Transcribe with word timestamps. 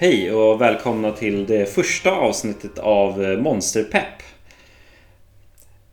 Hej 0.00 0.32
och 0.32 0.60
välkomna 0.60 1.12
till 1.12 1.46
det 1.46 1.66
första 1.66 2.10
avsnittet 2.10 2.78
av 2.78 3.24
eh, 3.24 3.38
Monsterpepp. 3.38 4.22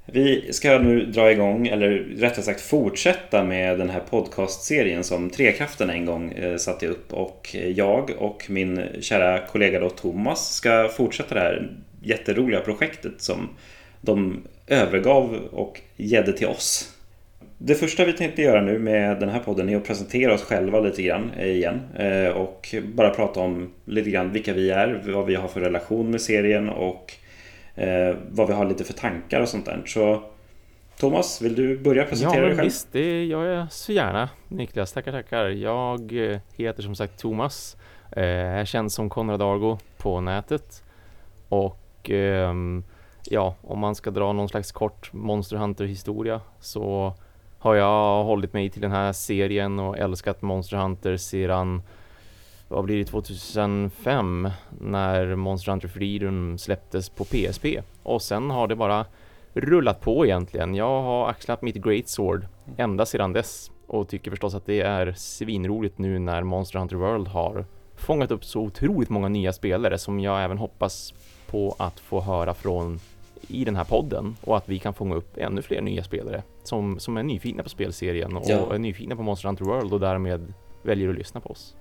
Vi 0.06 0.54
ska 0.54 0.80
nu 0.80 1.06
dra 1.06 1.32
igång, 1.32 1.68
eller 1.68 1.90
rättare 2.18 2.44
sagt 2.44 2.62
fortsätta 2.62 3.44
med 3.44 3.80
den 3.80 3.90
här 3.90 4.00
podcastserien 4.00 5.04
som 5.04 5.30
Trekraften 5.30 5.90
en 5.90 6.06
gång 6.06 6.32
eh, 6.32 6.58
satte 6.58 6.88
upp. 6.88 7.14
Och 7.14 7.50
eh, 7.54 7.70
jag 7.70 8.12
och 8.18 8.46
min 8.50 8.86
kära 9.02 9.48
kollega 9.48 9.80
då 9.80 9.90
Thomas 9.90 10.56
ska 10.56 10.90
fortsätta 10.98 11.36
det 11.36 11.42
här 11.42 11.72
jätteroliga 12.04 12.60
projektet 12.60 13.22
som 13.22 13.50
de 14.02 14.44
övergav 14.68 15.36
och 15.52 15.82
gädde 15.96 16.34
till 16.34 16.48
oss. 16.48 16.95
Det 17.58 17.76
första 17.76 18.06
vi 18.06 18.14
tänkte 18.14 18.42
göra 18.42 18.62
nu 18.62 18.80
med 18.80 19.20
den 19.20 19.30
här 19.30 19.40
podden 19.40 19.70
är 19.70 19.78
att 19.78 19.88
presentera 19.88 20.34
oss 20.34 20.44
själva 20.44 20.80
lite 20.80 21.02
grann 21.02 21.32
eh, 21.38 21.48
igen 21.48 21.82
eh, 21.96 22.28
och 22.28 22.76
bara 22.94 23.10
prata 23.10 23.40
om 23.40 23.72
lite 23.86 24.10
grann 24.10 24.32
vilka 24.32 24.54
vi 24.54 24.70
är, 24.70 25.04
vad 25.06 25.26
vi 25.26 25.36
har 25.36 25.48
för 25.48 25.62
relation 25.62 26.12
med 26.12 26.22
serien 26.22 26.70
och 26.70 27.14
eh, 27.76 28.16
vad 28.30 28.48
vi 28.48 28.54
har 28.54 28.66
lite 28.66 28.84
för 28.84 28.94
tankar 28.94 29.42
och 29.42 29.50
sånt 29.50 29.66
där. 29.66 29.82
Så 29.86 30.24
Thomas, 31.00 31.42
vill 31.42 31.56
du 31.56 31.78
börja 31.78 32.04
presentera 32.04 32.42
ja, 32.42 32.48
dig 32.48 32.56
själv? 32.56 32.66
Visst, 32.66 32.88
det 32.92 33.26
gör 33.26 33.46
jag 33.46 33.72
så 33.72 33.92
gärna. 33.92 34.30
Niklas, 34.48 34.94
tackar, 34.94 35.12
tackar. 35.12 35.46
Jag 35.46 36.14
heter 36.58 36.84
som 36.84 36.96
sagt 36.96 37.20
Thomas. 37.20 37.78
Jag 38.16 38.26
är 38.26 38.66
känd 38.66 38.92
som 38.92 39.10
Konrad 39.10 39.42
Argo 39.42 39.78
på 39.98 40.22
nätet. 40.22 40.84
Och 41.50 42.10
ehm, 42.10 42.84
ja, 43.30 43.56
om 43.62 43.80
man 43.80 43.96
ska 43.96 44.12
dra 44.12 44.34
någon 44.34 44.50
slags 44.50 44.72
kort 44.72 45.14
Monster 45.14 45.58
Hunter 45.58 45.86
historia 45.86 46.42
så 46.60 47.16
har 47.66 47.76
jag 47.76 48.24
hållit 48.24 48.54
mig 48.54 48.70
till 48.70 48.82
den 48.82 48.92
här 48.92 49.14
serien 49.14 49.80
och 49.80 49.98
älskat 49.98 50.42
Monster 50.42 50.78
Hunter 50.78 51.18
sedan 51.18 51.82
vad 52.68 52.86
blir 52.86 52.98
det 52.98 53.06
2005 53.06 54.50
när 54.82 55.36
Monster 55.36 55.72
Hunter 55.72 55.88
Freedom 55.88 56.58
släpptes 56.58 57.10
på 57.10 57.26
PSP 57.26 57.66
och 58.04 58.22
sen 58.22 58.50
har 58.50 58.68
det 58.68 58.76
bara 58.76 59.06
rullat 59.54 60.02
på 60.02 60.26
egentligen. 60.26 60.76
Jag 60.76 61.02
har 61.02 61.30
axlat 61.30 61.62
mitt 61.62 61.76
Great 61.76 62.08
Sword 62.08 62.48
ända 62.78 63.06
sedan 63.06 63.34
dess 63.34 63.72
och 63.88 64.08
tycker 64.10 64.32
förstås 64.32 64.56
att 64.56 64.66
det 64.66 64.82
är 64.82 65.14
svinroligt 65.18 65.98
nu 65.98 66.20
när 66.20 66.44
Monster 66.44 66.80
Hunter 66.80 66.96
World 66.96 67.28
har 67.28 67.66
fångat 67.96 68.32
upp 68.32 68.46
så 68.46 68.62
otroligt 68.62 69.10
många 69.10 69.30
nya 69.30 69.54
spelare 69.54 69.98
som 69.98 70.20
jag 70.20 70.44
även 70.44 70.58
hoppas 70.58 71.14
på 71.48 71.76
att 71.80 72.00
få 72.00 72.22
höra 72.22 72.54
från 72.54 73.00
i 73.48 73.66
den 73.66 73.76
här 73.76 73.84
podden 73.84 74.36
och 74.42 74.58
att 74.58 74.70
vi 74.70 74.80
kan 74.80 74.94
fånga 74.94 75.16
upp 75.16 75.38
ännu 75.38 75.62
fler 75.62 75.82
nya 75.82 76.04
spelare 76.04 76.44
som, 76.64 77.00
som 77.00 77.18
är 77.18 77.24
nyfikna 77.24 77.64
på 77.64 77.70
spelserien 77.70 78.36
och 78.38 78.44
Ja. 78.48 78.74
är 78.74 78.80
nyfikna 78.80 79.16
på 79.16 79.24
Monster 79.24 79.48
Hunter 79.48 79.66
World 79.66 79.94
och 79.94 80.00
därmed 80.00 80.54
väljer 80.84 81.10
att 81.10 81.16
lyssna 81.16 81.40
på 81.42 81.50
oss. 81.50 81.76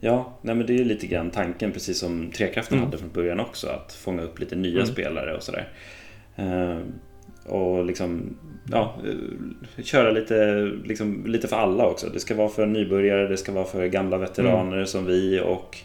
Ja, 0.00 0.32
nej 0.42 0.54
men 0.54 0.66
det 0.66 0.80
är 0.80 0.84
lite 0.84 1.06
grann 1.06 1.30
tanken 1.30 1.72
precis 1.72 1.98
som 1.98 2.30
Trekraften 2.30 2.78
Mm. 2.78 2.86
hade 2.86 2.98
från 2.98 3.10
början 3.10 3.40
också. 3.40 3.66
Att 3.68 3.92
fånga 3.92 4.22
upp 4.22 4.38
lite 4.40 4.56
nya 4.56 4.74
Mm. 4.74 4.86
spelare 4.86 5.36
och 5.36 5.42
sådär. 5.42 5.68
Eh, 6.36 6.78
och 7.52 7.84
liksom, 7.84 8.36
ja, 8.72 8.94
eh, 9.06 9.84
köra 9.84 10.10
lite, 10.10 10.54
liksom, 10.84 11.26
lite 11.26 11.48
för 11.48 11.56
alla 11.56 11.86
också. 11.86 12.06
Det 12.12 12.20
ska 12.20 12.34
vara 12.34 12.48
för 12.48 12.66
nybörjare, 12.66 13.28
det 13.28 13.36
ska 13.36 13.52
vara 13.52 13.64
för 13.64 13.86
gamla 13.86 14.18
veteraner 14.18 14.72
Mm. 14.76 14.86
som 14.86 15.04
vi 15.06 15.40
och 15.40 15.78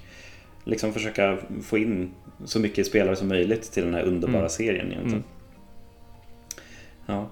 liksom 0.63 0.93
försöka 0.93 1.37
få 1.63 1.77
in 1.77 2.11
så 2.45 2.59
mycket 2.59 2.88
spelare 2.88 3.16
som 3.16 3.27
möjligt 3.27 3.72
till 3.72 3.83
den 3.83 3.94
här 3.94 4.03
underbara 4.03 4.38
Mm. 4.39 4.50
serien 4.50 4.91
egentligen. 4.91 5.23
Mm. 5.23 5.23
Ja. 7.05 7.29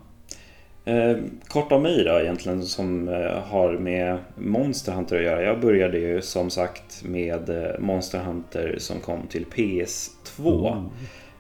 Eh, 0.92 1.18
kort 1.48 1.72
om 1.72 1.82
mig 1.82 2.04
då 2.04 2.20
egentligen 2.20 2.64
som 2.64 3.08
eh, 3.08 3.40
har 3.44 3.78
med 3.78 4.18
Monster 4.36 4.92
Hunter 4.92 5.16
att 5.18 5.24
göra. 5.24 5.42
Jag 5.44 5.60
började 5.62 5.98
ju 6.00 6.22
som 6.22 6.50
sagt 6.50 7.04
med 7.06 7.50
eh, 7.50 7.80
Monster 7.80 8.20
Hunter 8.20 8.76
som 8.78 9.00
kom 9.00 9.28
till 9.28 9.46
PS2. 9.46 10.84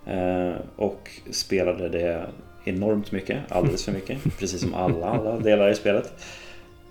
Eh, 0.07 0.53
och 0.75 1.09
spelade 1.31 1.89
det 1.89 2.25
enormt 2.65 3.11
mycket, 3.11 3.51
alldeles 3.51 3.85
för 3.85 3.91
mycket. 3.91 4.23
precis 4.39 4.61
som 4.61 4.73
alla, 4.73 5.05
alla 5.09 5.39
delar 5.39 5.69
i 5.69 5.75
spelet. 5.75 6.13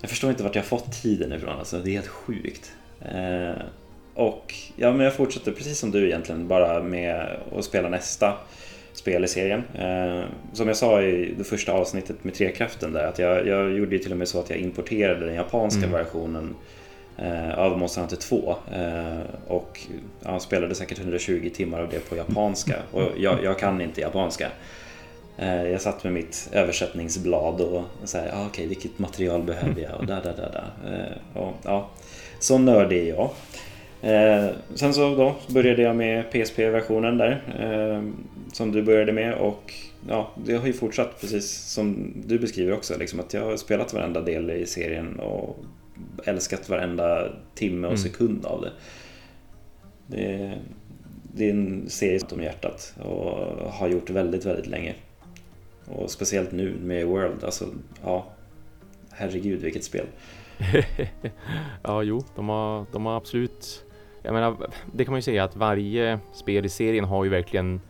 Jag 0.01 0.11
förstår 0.11 0.31
inte 0.31 0.43
vart 0.43 0.55
jag 0.55 0.65
fått 0.65 1.03
tiden 1.03 1.33
ifrån, 1.33 1.59
alltså, 1.59 1.79
det 1.79 1.91
är 1.91 1.93
helt 1.93 2.07
sjukt. 2.07 2.73
Och 4.17 4.55
ja, 4.77 4.93
men 4.93 5.05
jag 5.05 5.15
fortsätter 5.15 5.53
precis 5.53 5.79
som 5.79 5.91
du 5.91 6.07
egentligen, 6.07 6.49
bara 6.49 6.83
med 6.83 7.37
att 7.57 7.65
spela 7.65 7.89
nästa 7.89 8.35
spel 8.93 9.25
i 9.25 9.29
serien. 9.29 9.63
Eh, 9.75 10.25
som 10.53 10.69
jag 10.69 10.77
sa 10.77 11.03
i 11.03 11.35
det 11.39 11.45
första 11.45 11.73
avsnittet 11.73 12.25
med 12.25 12.35
Trekraften 12.35 12.93
där, 12.93 13.07
att 13.07 13.19
jag, 13.19 13.47
jag 13.47 13.73
gjorde 13.73 13.97
ju 13.97 13.99
till 13.99 14.13
och 14.13 14.19
med 14.19 14.29
så 14.29 14.41
att 14.41 14.51
jag 14.51 14.59
importerade 14.59 15.27
den 15.27 15.35
japanska 15.35 15.87
Mm. 15.87 15.93
versionen 15.93 16.55
eh, 17.19 17.59
av 17.59 17.79
Monster 17.79 18.01
Hunter 18.01 18.17
2 18.17 18.57
eh, 18.75 19.19
och 19.47 19.81
ja, 20.25 20.41
spelade 20.41 20.75
säkert 20.75 20.99
120 20.99 21.51
timmar 21.55 21.81
av 21.81 21.89
det 21.89 22.09
på 22.09 22.17
japanska 22.17 22.75
och 22.93 23.03
jag, 23.17 23.45
jag 23.45 23.59
kan 23.59 23.81
inte 23.81 24.01
japanska. 24.01 24.49
Eh, 25.39 25.63
jag 25.63 25.81
satt 25.81 26.05
med 26.05 26.13
mitt 26.13 26.49
översättningsblad 26.53 27.61
och 27.61 27.85
här, 28.15 28.31
ah, 28.35 28.47
okej 28.47 28.67
vilket 28.67 28.99
material 28.99 29.43
behöver 29.43 29.83
jag 29.83 29.95
och 29.95 30.07
där, 30.07 30.23
där, 30.23 30.35
där, 30.37 30.51
där. 30.53 30.95
Eh, 30.95 31.43
och, 31.43 31.53
ja, 31.63 31.89
så 32.41 32.59
nördig 32.59 32.99
är 32.99 33.09
jag. 33.09 33.31
Eh, 34.03 34.47
sen 34.75 34.95
så 34.95 35.15
då 35.15 35.37
började 35.55 35.83
jag 35.83 35.97
med 35.97 36.31
PSP-versionen 36.31 37.19
där 37.19 37.43
eh, 37.59 38.03
som 38.53 38.73
du 38.73 38.83
började 38.83 39.13
med 39.13 39.35
och 39.35 39.75
ja, 40.09 40.31
det 40.45 40.55
har 40.55 40.67
ju 40.67 40.73
fortsatt 40.73 41.21
precis 41.21 41.51
som 41.51 42.13
du 42.27 42.39
beskriver 42.39 42.73
också 42.73 42.99
liksom 42.99 43.21
att 43.21 43.35
jag 43.35 43.45
har 43.45 43.57
spelat 43.57 43.93
varenda 43.95 44.21
del 44.21 44.51
i 44.51 44.67
serien 44.67 45.19
och 45.21 45.57
älskat 46.25 46.69
varenda 46.69 47.29
timme 47.55 47.87
och 47.87 47.93
Mm. 47.93 48.03
sekund 48.03 48.47
av 48.47 48.61
det. 48.61 48.73
Det 50.07 50.25
är, 50.33 50.59
det 51.35 51.47
är 51.47 51.51
en 51.51 51.91
serie 51.91 52.21
som 52.21 52.43
hjärtat 52.43 52.95
och 53.05 53.73
har 53.73 53.89
gjort 53.89 54.11
väldigt, 54.11 54.45
väldigt 54.45 54.67
länge. 54.67 54.95
Och 55.87 56.11
speciellt 56.11 56.53
nu 56.53 56.75
med 56.83 57.07
World, 57.07 57.45
alltså 57.45 57.65
ja, 58.05 58.27
herregud 59.11 59.61
vilket 59.61 59.85
spel. 59.85 60.07
ja, 61.83 62.03
jo, 62.03 62.25
de 62.37 62.49
har, 62.49 62.87
de 62.93 63.07
har 63.07 63.17
absolut... 63.17 63.86
Jag 64.27 64.35
menar, 64.35 64.57
det 64.93 65.05
kan 65.05 65.13
man 65.13 65.19
ju 65.19 65.23
säga 65.23 65.45
att 65.45 65.57
varje 65.57 66.19
spel 66.33 66.65
i 66.65 66.69
serien 66.69 67.05
har 67.05 67.25
ju 67.25 67.31
verkligen 67.31 67.81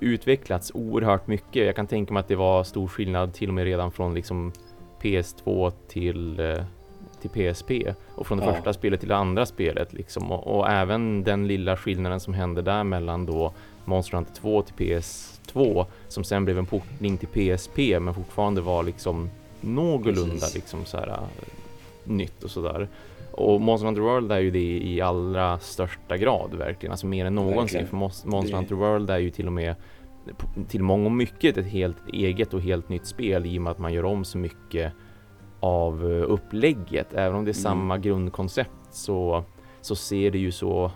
utvecklats 0.00 0.72
oerhört 0.74 1.26
mycket. 1.26 1.66
Jag 1.66 1.76
kan 1.76 1.86
tänka 1.86 2.12
mig 2.12 2.20
att 2.20 2.28
det 2.28 2.36
var 2.36 2.64
stor 2.64 2.88
skillnad 2.88 3.34
till 3.34 3.48
och 3.48 3.54
med 3.54 3.64
redan 3.64 3.92
från 3.92 4.14
liksom 4.14 4.52
PS2 5.02 5.72
till, 5.88 6.40
eh, 6.40 6.64
till 7.20 7.30
PSP 7.30 7.94
och 8.08 8.26
från 8.26 8.38
det 8.38 8.44
Ja. 8.44 8.54
första 8.54 8.72
spelet 8.72 9.00
till 9.00 9.08
det 9.08 9.16
andra 9.16 9.46
spelet 9.46 9.92
liksom. 9.92 10.32
Och, 10.32 10.58
och 10.58 10.68
även 10.70 11.24
den 11.24 11.46
lilla 11.46 11.76
skillnaden 11.76 12.20
som 12.20 12.34
hände 12.34 12.62
där 12.62 12.84
mellan 12.84 13.26
då 13.26 13.52
Monster 13.84 14.16
Hunter 14.16 14.34
2 14.34 14.62
till 14.62 14.74
PS2 14.74 15.86
som 16.08 16.24
sen 16.24 16.44
blev 16.44 16.58
en 16.58 16.66
portning 16.66 17.16
till 17.18 17.28
PSP 17.28 17.78
men 18.00 18.14
fortfarande 18.14 18.60
var 18.60 18.82
liksom 18.82 19.30
någorlunda 19.60 20.34
Precis. 20.34 20.54
liksom 20.54 20.84
så 20.84 20.96
här 20.96 21.08
äh, 21.08 21.18
nytt 22.04 22.44
och 22.44 22.50
sådär. 22.50 22.88
Och 23.32 23.60
Monster 23.60 23.86
Hunter 23.86 24.02
World 24.02 24.32
är 24.32 24.38
ju 24.38 24.50
det 24.50 24.78
i 24.82 25.00
allra 25.00 25.58
största 25.58 26.16
grad 26.16 26.54
verkligen, 26.54 26.90
alltså 26.90 27.06
mer 27.06 27.24
än 27.26 27.34
någonsin. 27.34 27.58
Verkligen. 27.60 27.86
För 27.86 27.96
Monster 28.30 28.56
Hunter 28.56 28.74
World 28.74 29.10
är 29.10 29.18
ju 29.18 29.30
till 29.30 29.46
och 29.46 29.52
med 29.52 29.74
till 30.68 30.82
många 30.82 31.04
och 31.04 31.12
mycket 31.12 31.56
ett 31.56 31.66
helt 31.66 31.96
eget 32.12 32.54
och 32.54 32.60
helt 32.60 32.88
nytt 32.88 33.06
spel 33.06 33.46
i 33.46 33.58
och 33.58 33.62
med 33.62 33.70
att 33.70 33.78
man 33.78 33.92
gör 33.92 34.04
om 34.04 34.24
så 34.24 34.38
mycket 34.38 34.92
av 35.60 36.12
eh, 36.12 36.24
upplägget. 36.30 37.14
Även 37.14 37.36
om 37.38 37.44
det 37.44 37.50
är 37.50 37.54
Mm. 37.54 37.62
samma 37.62 37.98
grundkoncept 37.98 38.70
så, 38.90 39.44
så 39.80 39.94
ser 39.96 40.30
det 40.30 40.38
ju 40.38 40.52
så 40.52 40.90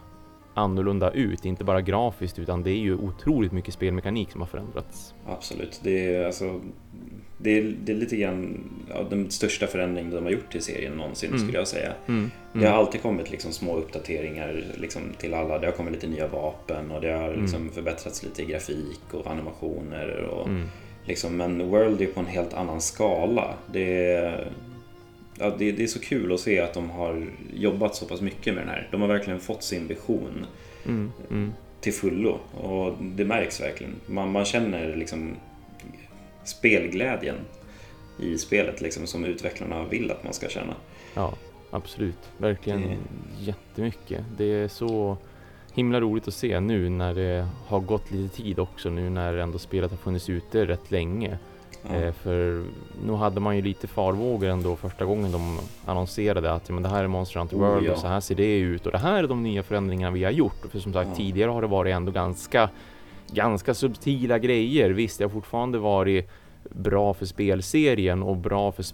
annorlunda 0.55 1.11
ut, 1.11 1.44
inte 1.44 1.65
bara 1.65 1.81
grafiskt 1.81 2.38
utan 2.38 2.62
det 2.62 2.71
är 2.71 2.79
ju 2.79 2.94
otroligt 2.94 3.53
mycket 3.53 3.75
spelmekanik 3.75 4.31
som 4.31 4.41
har 4.41 4.49
förändrats. 4.49 5.15
Absolut, 5.27 5.81
det 5.85 6.15
är 6.15 6.27
alltså 6.27 6.61
det 7.38 7.59
är, 7.59 7.75
det 7.85 7.93
är 7.93 7.97
lite 7.97 8.17
grann 8.17 8.65
ja, 8.91 9.03
den 9.11 9.31
största 9.31 9.67
förändringen 9.67 10.11
de 10.15 10.25
har 10.25 10.31
gjort 10.31 10.53
till 10.53 10.62
serien 10.62 10.93
någonsin 10.93 11.29
Mm. 11.31 11.43
skulle 11.43 11.59
jag 11.59 11.69
säga. 11.69 11.93
Mm. 12.09 12.31
Det 12.53 12.67
har 12.67 12.77
alltid 12.79 13.03
kommit 13.03 13.31
liksom 13.31 13.53
små 13.53 13.77
uppdateringar 13.77 14.65
liksom 14.77 15.03
till 15.19 15.35
alla. 15.35 15.59
Det 15.59 15.67
har 15.67 15.73
kommit 15.73 15.93
lite 15.94 16.06
nya 16.06 16.27
vapen 16.29 16.91
och 16.91 17.00
det 17.00 17.12
har 17.12 17.29
Mm. 17.29 17.41
liksom 17.43 17.71
förbättrats 17.71 18.23
lite 18.23 18.43
i 18.43 18.44
grafik 18.47 19.00
och 19.11 19.27
animationer. 19.27 20.19
Och 20.23 20.47
Mm. 20.49 20.67
liksom, 21.05 21.37
men 21.37 21.69
World 21.71 22.00
är 22.03 22.06
på 22.06 22.21
en 22.21 22.27
helt 22.27 22.55
annan 22.55 22.81
skala. 22.81 23.55
Det 23.73 24.05
är, 24.06 24.53
ja, 25.38 25.55
det, 25.59 25.73
det 25.73 25.83
är 25.83 25.87
så 25.87 26.00
kul 26.00 26.33
att 26.33 26.41
se 26.41 26.61
att 26.61 26.75
de 26.75 26.91
har 26.91 27.27
jobbat 27.55 27.94
så 27.97 28.06
pass 28.06 28.21
mycket 28.21 28.55
med 28.55 28.62
den 28.62 28.69
här. 28.71 28.88
De 28.91 29.00
har 29.00 29.09
verkligen 29.09 29.41
fått 29.41 29.62
sin 29.62 29.87
vision 29.87 30.47
Mm. 30.87 31.12
Mm. 31.31 31.53
till 31.81 31.93
fullo 31.93 32.38
och 32.55 32.94
det 33.03 33.25
märks 33.25 33.61
verkligen. 33.61 33.93
Man, 34.06 34.31
man 34.33 34.44
känner 34.44 34.97
liksom 34.97 35.35
spelglädjen 36.48 37.37
i 38.19 38.38
spelet 38.38 38.81
liksom, 38.81 39.06
som 39.06 39.25
utvecklarna 39.25 39.84
vill 39.84 40.10
att 40.10 40.25
man 40.25 40.32
ska 40.32 40.48
känna. 40.48 40.75
Ja, 41.14 41.34
absolut. 41.70 42.31
Verkligen 42.38 42.82
Det- 42.82 42.96
jättemycket. 43.44 44.25
Det 44.37 44.44
är 44.44 44.69
så 44.69 45.16
himla 45.75 46.00
roligt 46.00 46.28
att 46.28 46.34
se 46.34 46.60
nu 46.60 46.88
när 46.88 47.14
det 47.14 47.48
har 47.66 47.81
gått 47.81 48.10
lite 48.10 48.37
tid 48.37 48.58
också 48.58 48.90
nu 48.90 49.10
när 49.10 49.37
ändå 49.37 49.58
spelet 49.58 49.90
har 49.90 49.98
funnits 49.98 50.28
ute 50.28 50.66
rätt 50.66 50.90
länge. 50.90 51.38
Eh, 51.90 52.12
för 52.12 52.64
nu 53.06 53.12
hade 53.12 53.40
man 53.40 53.56
ju 53.56 53.62
lite 53.62 53.87
farvågor 53.87 54.49
ändå 54.49 54.76
första 54.76 55.04
gången 55.04 55.32
de 55.32 55.58
annonserade 55.87 56.52
att 56.52 56.70
men 56.70 56.82
det 56.82 56.88
här 56.88 57.04
är 57.04 57.08
Monster 57.08 57.40
Hunter 57.40 57.56
World 57.56 57.82
oh, 57.82 57.87
ja. 57.87 57.92
och 57.92 57.99
så 57.99 58.06
här 58.06 58.20
ser 58.20 58.34
det 58.34 58.58
ut 58.58 58.87
och 58.87 58.92
det 58.92 58.99
här 58.99 59.25
är 59.25 59.28
de 59.28 59.42
nya 59.42 59.62
förändringarna 59.62 60.14
vi 60.14 60.25
har 60.25 60.31
gjort. 60.31 60.66
För 60.70 60.78
som 60.78 60.92
sagt 60.92 61.16
tidigare 61.16 61.50
har 61.50 61.62
det 61.62 61.69
varit 61.69 61.94
ändå 61.94 62.12
ganska 62.12 62.70
ganska 63.32 63.75
subtila 63.75 64.38
grejer. 64.38 64.90
Visst, 64.90 65.19
det 65.19 65.25
har 65.25 65.31
fortfarande 65.31 65.78
varit 65.78 66.31
bra 66.70 67.14
för 67.14 67.26
spelserien 67.26 68.23
och 68.23 68.37
bra 68.37 68.73
för 68.73 68.84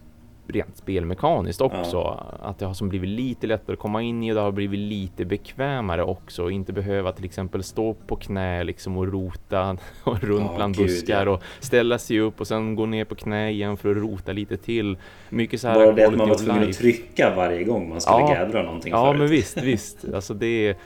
rent 0.47 0.77
spelmekaniskt 0.77 1.61
också. 1.61 1.97
Ja. 1.97 2.27
Att 2.41 2.59
det 2.59 2.67
har 2.67 2.75
som 2.75 2.89
blivit 2.89 3.11
lite 3.11 3.47
lättare 3.47 3.73
att 3.73 3.79
komma 3.79 4.03
in 4.03 4.23
i 4.23 4.31
och 4.31 4.35
det 4.35 4.41
har 4.41 4.53
blivit 4.53 4.81
lite 4.81 5.25
bekvämare 5.25 6.03
också. 6.03 6.51
Inte 6.51 6.73
behöva 6.73 7.13
till 7.13 7.25
exempel 7.25 7.63
stå 7.63 7.95
på 7.95 8.17
knä 8.17 8.65
liksom 8.65 8.97
och 8.97 9.13
rota 9.13 9.77
och 10.05 10.21
runt 10.21 10.51
ja, 10.51 10.57
bland 10.57 10.77
gud, 10.77 10.87
buskar 10.87 11.27
ja. 11.27 11.33
och 11.33 11.43
ställa 11.61 11.99
sig 11.99 12.21
upp 12.21 12.41
och 12.41 12.47
sen 12.47 12.75
gå 12.75 12.87
ner 12.87 13.05
på 13.05 13.15
knä 13.15 13.51
igen 13.51 13.77
för 13.77 13.91
att 13.91 13.97
rota 13.97 14.33
lite 14.33 14.57
till. 14.57 14.97
Mycket 15.29 15.61
så 15.61 15.69
här 15.69 15.75
Bara 15.75 15.93
det 15.93 16.05
att 16.05 16.17
man 16.17 16.29
var 16.29 16.37
tvungen 16.39 16.69
att 16.69 16.79
trycka 16.79 17.35
varje 17.37 17.65
gång 17.65 17.89
man 17.89 18.01
skulle 18.01 18.19
ja, 18.53 18.63
någonting 18.63 18.93
Ja, 18.93 19.07
förut. 19.07 19.19
men 19.19 19.29
visst, 19.29 19.63
visst. 19.63 20.15
Alltså 20.15 20.35
det 20.35 20.47
är 20.47 20.77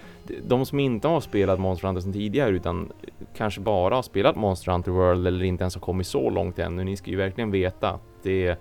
de 0.45 0.67
som 0.67 0.81
inte 0.81 1.09
har 1.09 1.21
spelat 1.21 1.61
Monster 1.61 1.87
Hunter 1.89 2.03
sedan 2.03 2.13
tidigare 2.13 2.51
utan 2.51 2.93
kanske 3.37 3.61
bara 3.61 3.95
har 3.95 4.03
spelat 4.03 4.37
Monster 4.37 4.73
Hunter 4.73 4.91
World 4.91 5.27
eller 5.27 5.45
inte 5.45 5.63
ens 5.63 5.75
har 5.75 5.81
kommit 5.81 6.07
så 6.07 6.31
långt 6.31 6.59
ännu. 6.59 6.85
Ni 6.85 6.97
ska 6.97 7.11
ju 7.11 7.17
verkligen 7.17 7.51
veta 7.51 7.91
att 7.91 8.03
det 8.23 8.59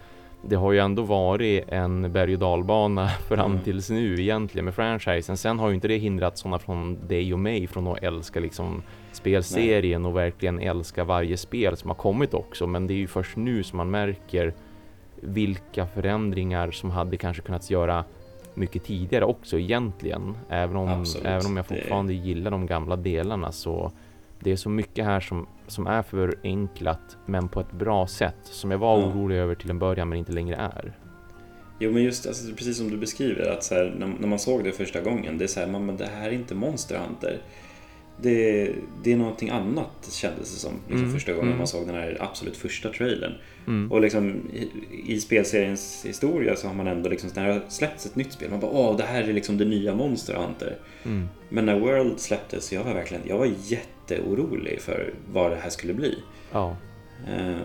det 0.48 0.56
har 0.56 0.72
ju 0.72 0.80
ändå 0.80 1.02
varit 1.02 1.64
en 1.68 2.12
berg 2.12 2.34
och 2.34 2.40
dalbana 2.40 3.08
fram 3.30 3.52
mm. 3.52 3.64
tills 3.64 3.90
nu 3.90 4.22
egentligen 4.22 4.66
med 4.66 4.76
franchisen. 4.76 5.38
Sen 5.38 5.60
har 5.60 5.70
ju 5.70 5.76
inte 5.76 5.88
det 5.88 5.98
hindrat 5.98 6.38
sådana 6.38 6.60
från 6.60 7.08
dig 7.08 7.34
och 7.34 7.40
mig 7.40 7.68
från 7.68 7.88
att 7.88 8.04
älska 8.04 8.40
liksom 8.40 8.84
spelserien 9.12 10.02
Nej. 10.02 10.10
och 10.10 10.18
verkligen 10.18 10.60
älska 10.60 11.04
varje 11.04 11.38
spel 11.38 11.78
som 11.78 11.90
har 11.90 11.96
kommit 11.96 12.34
också. 12.34 12.68
Men 12.68 12.88
det 12.88 12.94
är 12.94 12.98
ju 12.98 13.08
först 13.08 13.38
nu 13.38 13.64
som 13.64 13.78
man 13.78 13.92
märker 13.92 14.54
vilka 15.16 15.88
förändringar 15.88 16.72
som 16.72 16.92
hade 16.92 17.18
kanske 17.18 17.44
kunnat 17.44 17.70
göra 17.70 18.04
mycket 18.56 18.84
tidigare 18.84 19.26
också 19.26 19.60
egentligen. 19.60 20.38
Även 20.50 20.76
om, 20.76 21.06
även 21.24 21.46
om 21.46 21.58
jag 21.58 21.66
fortfarande 21.66 22.14
det... 22.14 22.18
gillar 22.18 22.52
de 22.52 22.66
gamla 22.66 22.96
delarna 22.96 23.52
så 23.52 23.92
det 24.40 24.52
är 24.52 24.56
så 24.56 24.70
mycket 24.70 25.06
här 25.06 25.20
som, 25.20 25.48
som 25.68 25.88
är 25.88 26.02
förenklat 26.02 27.18
men 27.26 27.50
på 27.50 27.60
ett 27.60 27.72
bra 27.72 28.08
sätt 28.08 28.38
som 28.44 28.72
jag 28.72 28.78
var 28.78 29.00
ja. 29.00 29.06
orolig 29.06 29.36
över 29.36 29.56
till 29.56 29.70
en 29.70 29.80
början 29.80 30.10
men 30.10 30.18
inte 30.18 30.32
längre 30.32 30.56
är. 30.56 30.94
Jo 31.80 31.92
men 31.92 32.04
just 32.04 32.28
alltså, 32.28 32.56
precis 32.56 32.78
som 32.78 32.90
du 32.90 32.98
beskriver 32.98 33.50
att 33.50 33.64
så 33.64 33.76
här, 33.76 33.96
när, 34.00 34.08
när, 34.08 34.28
man 34.28 34.40
såg 34.40 34.64
det 34.64 34.72
första 34.72 35.02
gången, 35.02 35.38
det 35.38 35.44
är 35.44 35.48
så 35.48 35.60
här, 35.60 35.68
men 35.68 35.98
det 35.98 36.10
här 36.16 36.28
är 36.28 36.34
inte 36.34 36.56
Monster 36.56 37.00
Hunter. 37.00 37.42
Det, 38.22 38.72
det 39.04 39.12
är 39.12 39.18
någonting 39.18 39.50
annat 39.50 40.10
kändes 40.12 40.54
det 40.54 40.60
som 40.60 40.74
liksom, 40.88 41.00
mm, 41.00 41.14
första 41.14 41.32
gången 41.32 41.48
mm. 41.48 41.58
man 41.58 41.68
såg 41.68 41.88
den 41.88 41.96
här 41.96 42.18
absolut 42.20 42.58
första 42.58 42.90
trailern. 42.90 43.34
Mm. 43.68 43.92
Och 43.92 44.02
liksom 44.02 44.42
i, 44.54 45.14
i, 45.14 45.20
spelseriens 45.20 46.06
historia 46.06 46.56
så 46.56 46.68
har 46.68 46.74
man 46.74 46.88
ändå 46.88 47.10
liksom, 47.10 47.30
när 47.36 47.48
det 47.48 47.54
har 47.54 47.62
släppts 47.70 48.06
ett 48.06 48.16
nytt 48.16 48.34
spel, 48.34 48.50
man 48.50 48.60
bara 48.60 48.72
åh 48.72 48.98
det 48.98 49.04
här 49.04 49.24
är 49.24 49.34
liksom 49.34 49.58
det 49.58 49.66
nya 49.66 49.96
Monster 49.96 50.34
Hunter. 50.34 50.78
Mm. 51.06 51.28
Men 51.50 51.66
när 51.66 51.80
World 51.80 52.20
släpptes, 52.20 52.74
jag 52.74 52.84
var 52.84 52.94
verkligen, 52.94 53.24
jag 53.28 53.38
var 53.38 53.50
jätteorolig 53.64 54.82
för 54.82 55.14
vad 55.32 55.52
det 55.52 55.58
här 55.58 55.70
skulle 55.70 55.94
bli. 55.94 56.18
Ja. 56.52 56.76
Uh, 57.40 57.58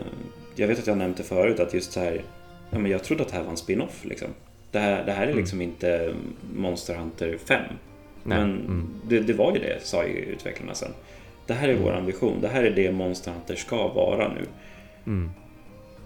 jag 0.55 0.69
vet 0.69 0.79
att 0.79 0.87
jag 0.87 0.99
nämnde 0.99 1.23
förut 1.23 1.61
att 1.61 1.75
just 1.75 1.93
så 1.93 2.01
här, 2.01 2.23
ja, 2.71 2.79
men 2.79 2.91
jag 2.91 3.05
trodde 3.05 3.23
att 3.23 3.29
det 3.29 3.37
här 3.37 3.43
var 3.43 3.51
en 3.51 3.57
spin-off 3.57 4.05
liksom. 4.05 4.29
Det 4.71 4.79
här, 4.79 5.05
det 5.07 5.13
här 5.13 5.23
är 5.23 5.27
mm. 5.27 5.39
liksom 5.39 5.61
inte 5.61 6.15
Monster 6.55 6.95
Hunter 6.95 7.39
5. 7.45 7.63
Nej. 8.25 8.39
Men 8.39 8.51
mm. 8.51 8.89
det, 9.09 9.21
det, 9.21 9.33
var 9.33 9.53
ju 9.53 9.59
det, 9.59 9.87
sa 9.87 10.05
ju 10.05 10.19
utvecklarna 10.19 10.75
sen. 10.75 10.93
Det 11.47 11.55
här 11.55 11.69
är 11.69 11.73
mm. 11.73 11.85
vår 11.85 11.93
ambition, 11.93 12.41
det 12.41 12.49
här 12.49 12.63
är 12.65 12.71
det 12.71 12.93
Monster 12.93 13.33
Hunter 13.33 13.55
ska 13.55 13.89
vara 13.89 14.29
nu. 14.29 14.47
Mm. 15.07 15.31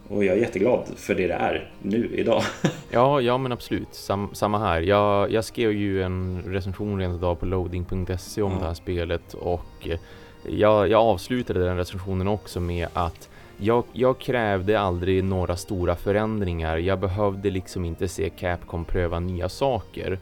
Och 0.09 0.25
jag 0.25 0.37
är 0.37 0.41
jätteglad 0.41 0.89
för 0.97 1.15
det 1.15 1.27
det 1.27 1.35
är 1.35 1.71
nu, 1.83 2.11
idag. 2.15 2.43
ja, 2.91 3.21
ja 3.21 3.39
men 3.39 3.53
absolut. 3.53 3.95
Sam, 3.95 4.31
samma 4.33 4.59
här. 4.59 4.81
Jag, 4.81 5.33
jag 5.33 5.45
skrev 5.45 5.73
ju 5.73 6.03
en 6.03 6.43
recension 6.47 6.99
rent 6.99 7.19
idag 7.19 7.41
på 7.41 7.47
loading.se 7.47 8.43
om 8.43 8.53
ja. 8.53 8.59
det 8.59 8.67
här 8.67 8.75
spelet 8.75 9.35
och 9.35 9.89
jag, 10.49 10.89
jag 10.89 11.01
avslutade 11.01 11.65
den 11.65 11.77
recensionen 11.77 12.29
också 12.29 12.61
med 12.61 12.89
att 12.93 13.29
jag, 13.57 13.85
jag, 13.93 14.19
krävde 14.19 14.81
aldrig 14.81 15.25
några 15.25 15.57
stora 15.57 15.97
förändringar. 15.97 16.77
Jag 16.77 16.99
behövde 16.99 17.51
liksom 17.51 17.85
inte 17.85 18.09
se 18.09 18.31
Capcom 18.31 18.85
pröva 18.85 19.21
nya 19.21 19.49
saker 19.49 20.19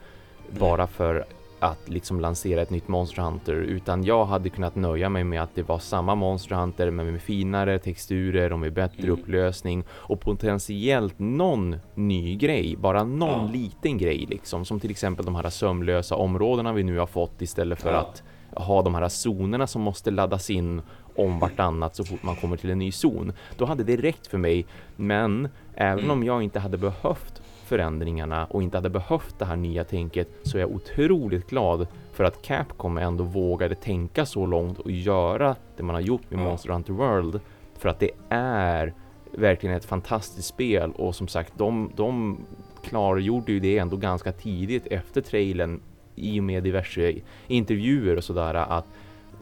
bara 0.51 0.87
för 0.87 1.25
att 1.63 1.89
liksom 1.89 2.21
lansera 2.21 2.63
ett 2.63 2.71
nytt 2.71 2.89
Monster 2.89 3.23
Hunter 3.23 3.55
utan 3.55 4.05
jag 4.05 4.25
hade 4.25 4.49
kunnat 4.49 4.75
nöja 4.75 5.09
mig 5.09 5.25
med 5.25 5.43
att 5.43 5.55
det 5.55 5.63
var 5.63 5.79
samma 5.79 6.15
Monster 6.15 6.55
Hunter 6.55 6.91
men 6.91 7.13
med 7.13 7.23
finare 7.23 7.79
texturer 7.79 8.53
och 8.53 8.59
med 8.59 8.73
bättre 8.73 9.03
mm. 9.03 9.13
upplösning 9.13 9.85
och 9.89 10.21
potentiellt 10.21 11.19
någon 11.19 11.77
ny 11.95 12.37
grej, 12.37 12.77
bara 12.77 13.05
någon 13.05 13.47
ja. 13.47 13.53
liten 13.53 13.99
grej 13.99 14.27
liksom 14.31 14.65
som 14.65 14.81
till 14.81 14.91
exempel 14.91 15.25
de 15.25 15.35
här 15.35 15.51
sömlösa 15.51 16.17
områdena 16.17 16.73
vi 16.73 16.83
nu 16.83 16.99
har 16.99 17.07
fått 17.07 17.43
istället 17.43 17.83
för 17.83 17.93
ja. 17.93 17.99
att 17.99 18.23
ha 18.57 18.83
de 18.83 18.95
här 18.95 19.09
zonerna 19.09 19.67
som 19.67 19.83
måste 19.83 20.11
laddas 20.11 20.51
in 20.51 20.83
om 21.17 21.39
vartannat 21.39 21.97
så 21.97 22.05
fort 22.05 22.23
man 22.23 22.37
kommer 22.37 22.57
till 22.57 22.71
en 22.71 22.79
ny 22.79 22.93
zon. 22.93 23.33
Då 23.57 23.65
hade 23.65 23.85
det 23.85 23.97
räckt 23.97 24.27
för 24.27 24.39
mig 24.39 24.67
men 24.97 25.49
även 25.75 26.05
mm. 26.05 26.11
om 26.11 26.23
jag 26.23 26.43
inte 26.43 26.61
hade 26.61 26.79
behövt 26.79 27.42
förändringarna 27.65 28.47
och 28.47 28.63
inte 28.63 28.77
hade 28.77 28.91
behövt 28.91 29.39
det 29.39 29.45
här 29.45 29.57
nya 29.57 29.85
tänket 29.85 30.29
så 30.43 30.57
är 30.57 30.61
jag 30.61 30.71
otroligt 30.71 31.51
glad 31.51 31.87
för 32.13 32.25
att 32.25 32.43
Capcom 32.43 32.99
ändå 32.99 33.25
vågade 33.25 33.75
tänka 33.75 34.27
så 34.27 34.47
långt 34.47 34.79
och 34.79 34.91
göra 34.91 35.57
det 35.77 35.83
man 35.83 35.95
har 35.95 36.03
gjort 36.03 36.31
med 36.31 36.39
Monster 36.39 36.71
Hunter 36.71 36.93
World. 36.93 37.41
För 37.79 37.89
att 37.89 37.99
det 37.99 38.11
är 38.29 38.95
verkligen 39.33 39.77
ett 39.77 39.85
fantastiskt 39.85 40.49
spel 40.49 40.93
och 40.97 41.15
som 41.15 41.29
sagt 41.29 41.53
de, 41.57 41.91
de 41.97 42.39
klargjorde 42.83 43.53
ju 43.53 43.61
det 43.61 43.79
ändå 43.79 43.97
ganska 43.97 44.33
tidigt 44.33 44.87
efter 44.87 45.21
trailern 45.21 45.81
i 46.15 46.41
och 46.41 46.45
med 46.45 46.63
diverse 46.63 47.15
intervjuer 47.47 48.17
och 48.17 48.25
sådär 48.25 48.55
att 48.55 48.87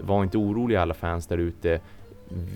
var 0.00 0.23
inte 0.23 0.39
oroliga 0.39 0.83
alla 0.83 0.95
fans 0.95 1.27
där 1.27 1.39
ute. 1.39 1.81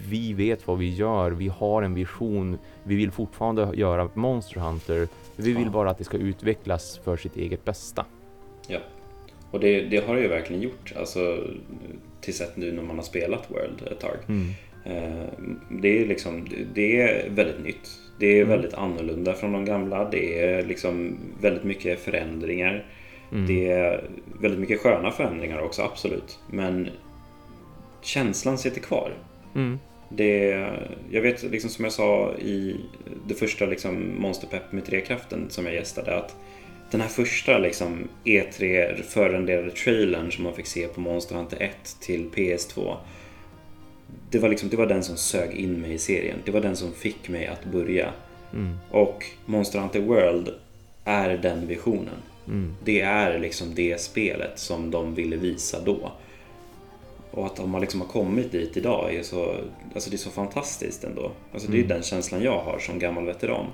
Vi 0.09 0.33
vet 0.33 0.67
vad 0.67 0.79
vi 0.79 0.95
gör, 0.95 1.31
vi 1.31 1.49
har 1.49 1.83
en 1.83 1.95
vision, 1.95 2.59
vi 2.83 2.97
vill 2.97 3.11
fortfarande 3.11 3.71
göra 3.75 4.09
Monster 4.15 4.61
Hunter, 4.61 5.09
vi 5.37 5.53
vill 5.53 5.71
bara 5.71 5.91
att 5.91 5.99
det 5.99 6.05
ska 6.05 6.17
utvecklas 6.17 7.01
för 7.05 7.17
sitt 7.17 7.37
eget 7.37 7.65
bästa. 7.65 8.07
Ja, 8.69 8.79
och 9.51 9.61
det, 9.61 9.81
det 9.81 10.07
har 10.07 10.15
det 10.15 10.21
ju 10.21 10.29
verkligen 10.29 10.63
gjort, 10.63 10.93
alltså 10.97 11.39
till 12.21 12.35
sätt 12.35 12.57
nu 12.57 12.73
när 12.73 12.83
man 12.83 12.97
har 12.97 13.05
spelat 13.05 13.51
World 13.51 13.83
ett 13.93 14.01
tag. 14.01 14.17
Mm. 14.29 14.51
Eh, 14.85 15.29
det 15.69 16.03
är 16.03 16.07
liksom, 16.07 16.49
det 16.75 17.01
är 17.01 17.31
väldigt 17.31 17.65
nytt. 17.65 17.91
Det 18.19 18.27
är 18.27 18.37
mm. 18.37 18.49
väldigt 18.49 18.75
annorlunda 18.75 19.35
från 19.35 19.53
de 19.53 19.65
gamla. 19.65 20.11
Det 20.11 20.41
är 20.41 20.65
liksom 20.65 21.19
väldigt 21.41 21.65
mycket 21.65 22.01
förändringar. 22.01 22.87
Mm. 23.33 23.47
Det 23.47 23.71
är 23.71 24.05
väldigt 24.41 24.61
mycket 24.61 24.81
sköna 24.81 25.11
förändringar 25.11 25.59
också, 25.59 25.83
absolut. 25.83 26.39
Men 26.51 26.89
känslan 28.03 28.59
sitter 28.59 28.81
kvar. 28.81 29.13
Mm. 29.55 29.79
Det, 30.09 30.69
jag 31.11 31.23
vet, 31.23 31.43
liksom 31.43 31.71
som 31.71 31.85
jag 31.85 31.93
sa 31.93 32.35
i 32.35 32.77
det 33.27 33.35
första 33.35 33.67
liksom, 33.67 34.21
Monsterpepp 34.21 34.73
med 34.73 34.85
trekraften 34.85 35.47
som 35.51 35.67
jag 35.67 35.75
gästade, 35.75 36.17
att 36.17 36.37
den 36.91 37.01
här 37.01 37.09
första 37.09 37.59
liksom, 37.59 38.09
E3 38.25 39.03
förrenderade 39.03 39.71
trailern 39.71 40.33
som 40.33 40.45
man 40.45 40.55
fick 40.55 40.67
se 40.67 40.89
på 40.89 41.01
Monster 41.01 41.35
Hunter 41.35 41.63
1 41.63 41.97
till 42.01 42.31
PS2. 42.31 42.97
Det 44.31 44.39
var, 44.39 44.49
liksom, 44.49 44.69
det 44.69 44.77
var 44.77 44.87
den 44.87 45.03
som 45.03 45.17
sög 45.17 45.55
in 45.55 45.81
mig 45.81 45.93
i 45.93 45.99
serien. 45.99 46.39
Det 46.45 46.51
var 46.51 46.61
den 46.61 46.77
som 46.77 46.93
fick 46.93 47.29
mig 47.29 47.47
att 47.47 47.65
börja. 47.65 48.13
Mm. 48.53 48.77
Och 48.91 49.25
Monster 49.47 49.79
Hunter 49.79 50.01
World 50.01 50.51
är 51.05 51.37
den 51.37 51.67
visionen. 51.67 52.23
Mm. 52.49 52.75
Det 52.85 53.01
är 53.01 53.39
liksom 53.39 53.75
det 53.75 54.01
spelet 54.01 54.59
som 54.59 54.91
de 54.91 55.15
ville 55.15 55.37
visa 55.37 55.81
då. 55.81 56.13
Och 57.35 57.47
att 57.47 57.57
de 57.57 57.81
liksom 57.81 58.01
har 58.01 58.09
kommit 58.09 58.53
dit 58.53 58.77
idag 58.77 59.15
är 59.15 59.23
så, 59.23 59.55
alltså 59.95 60.11
det 60.11 60.17
är 60.17 60.19
så 60.19 60.31
fantastiskt 60.31 61.05
ändå. 61.05 61.31
Alltså 61.53 61.71
det 61.71 61.77
är 61.77 61.85
mm. 61.85 61.89
den 61.89 62.03
känslan 62.03 62.43
jag 62.43 62.61
har 62.61 62.79
som 62.79 62.99
gammal 62.99 63.27
veteran. 63.27 63.67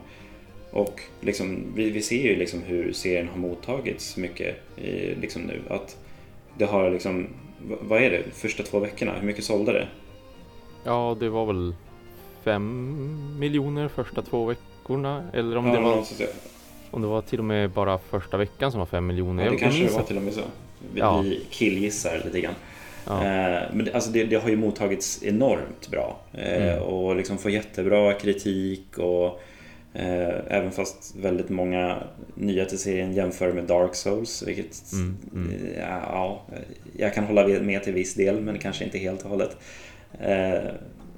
Och 0.71 1.00
liksom, 1.21 1.64
vi, 1.75 1.90
vi 1.90 2.02
ser 2.02 2.23
ju 2.23 2.37
liksom 2.37 2.62
hur 2.62 2.93
serien 2.93 3.29
har 3.29 3.38
mottagits 3.38 4.17
mycket 4.17 4.57
i, 4.76 5.14
liksom 5.14 5.43
nu. 5.43 5.62
Att 5.69 5.97
det 6.59 6.64
har 6.64 6.90
liksom, 6.90 7.26
vad 7.81 8.02
är 8.02 8.11
det, 8.11 8.23
första 8.33 8.62
två 8.62 8.79
veckorna, 8.79 9.14
hur 9.19 9.26
mycket 9.26 9.45
sålde 9.45 9.73
det? 9.73 9.88
Ja, 10.85 11.17
det 11.21 11.29
var 11.29 11.47
väl 11.47 11.75
fem 12.45 13.38
miljoner 13.38 13.88
första 13.88 14.23
två 14.23 14.45
veckorna. 14.45 15.25
Eller 15.33 15.57
om 15.57 15.67
ja, 15.67 15.75
det 15.75 15.81
var... 15.81 16.05
Om 16.90 17.02
det 17.02 17.09
var 17.09 17.23
till 17.23 17.38
och 17.38 17.45
med 17.45 17.71
bara 17.71 17.99
första 17.99 18.37
veckan 18.37 18.71
som 18.71 18.79
var 18.79 18.87
fem 18.87 19.07
miljoner. 19.07 19.45
Ja, 19.45 19.50
det 19.50 19.57
kanske 19.57 19.85
det 19.85 19.93
var 19.93 20.02
till 20.02 20.17
och 20.17 20.23
med 20.23 20.35
så. 20.35 20.43
Vi, 20.93 21.00
ja. 21.00 21.25
killgissar 21.50 22.23
lite 22.25 22.40
grann. 22.40 22.55
Ja. 23.07 23.25
Eh, 23.25 23.62
men 23.73 23.85
det, 23.85 23.92
alltså 23.92 24.11
det, 24.11 24.25
det, 24.25 24.37
har 24.37 24.49
ju 24.49 24.57
mottagits 24.57 25.23
enormt 25.23 25.88
bra 25.90 26.21
eh, 26.33 26.73
mm. 26.73 26.83
och 26.83 27.16
liksom 27.16 27.38
får 27.38 27.50
jättebra 27.50 28.12
kritik 28.12 28.99
och 28.99 29.40
eh, 29.95 30.35
även 30.49 30.71
fast 30.71 31.16
väldigt 31.16 31.49
många 31.49 32.02
nya 32.35 32.64
till 32.64 32.78
serien 32.78 33.12
jämför 33.12 33.52
med 33.52 33.64
Dark 33.64 33.95
Souls 33.95 34.45
vilket 34.47 34.92
mm. 34.92 35.16
Mm. 35.35 35.52
ja, 35.78 36.42
jag 36.97 37.14
kan 37.14 37.25
hålla 37.25 37.47
med 37.47 37.83
till 37.83 37.95
viss 37.95 38.14
del 38.14 38.40
men 38.40 38.59
kanske 38.59 38.85
inte 38.85 38.99
helt 38.99 39.23
och 39.23 39.30
hållet. 39.30 39.57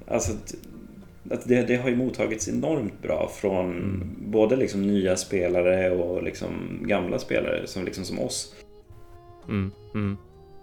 Alltså 0.07 0.31
att 1.29 1.47
det, 1.47 1.61
det 1.61 1.75
har 1.75 1.89
ju 1.89 1.95
mottagits 1.95 2.49
enormt 2.49 3.01
bra 3.01 3.31
från 3.35 3.71
mm. 3.71 4.15
både 4.19 4.55
liksom 4.55 4.87
nya 4.87 5.15
spelare 5.15 5.91
och 5.91 6.23
liksom 6.23 6.79
gamla 6.81 7.19
spelare 7.19 7.67
som, 7.67 7.85
liksom 7.85 8.05
som 8.05 8.19
oss. 8.19 8.55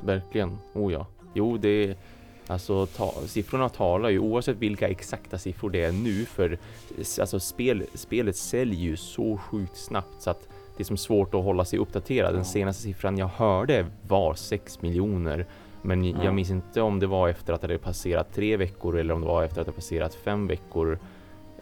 Verkligen, 0.05 0.59
oh 0.75 0.93
ja. 0.93 1.07
Jo, 1.35 1.57
det 1.57 1.97
Alltså 2.51 2.87
ta, 2.87 3.13
siffrorna 3.27 3.69
talar 3.69 4.09
ju 4.09 4.19
oavsett 4.19 4.57
vilka 4.57 4.89
exakta 4.89 5.39
siffror 5.39 5.71
det 5.71 5.85
är 5.85 5.93
nu 5.93 6.25
för 6.25 6.59
alltså 7.21 7.41
spel, 7.41 7.85
spelet 7.95 8.37
säljer 8.37 8.81
ju 8.81 8.97
så 8.97 9.37
sjukt 9.37 9.77
snabbt 9.77 10.23
så 10.23 10.31
att 10.31 10.49
det 10.77 10.83
är 10.83 10.85
som 10.85 10.97
svårt 10.97 11.35
att 11.35 11.45
hålla 11.45 11.65
sig 11.65 11.79
uppdaterad. 11.79 12.35
Den 12.35 12.45
senaste 12.45 12.83
siffran 12.83 13.19
jag 13.19 13.27
hörde 13.27 13.87
var 14.09 14.35
6 14.35 14.83
miljoner 14.83 15.47
men 15.83 16.05
jag 16.05 16.35
minns 16.35 16.51
inte 16.51 16.81
om 16.81 17.01
det 17.01 17.07
var 17.07 17.29
efter 17.29 17.53
att 17.53 17.61
det 17.61 17.79
passerat 17.79 18.35
tre 18.35 18.57
veckor 18.57 18.99
eller 18.99 19.15
om 19.15 19.21
det 19.21 19.27
var 19.27 19.45
efter 19.45 19.61
att 19.61 19.67
det 19.67 19.73
passerat 19.73 20.15
fem 20.15 20.47
veckor. 20.47 20.99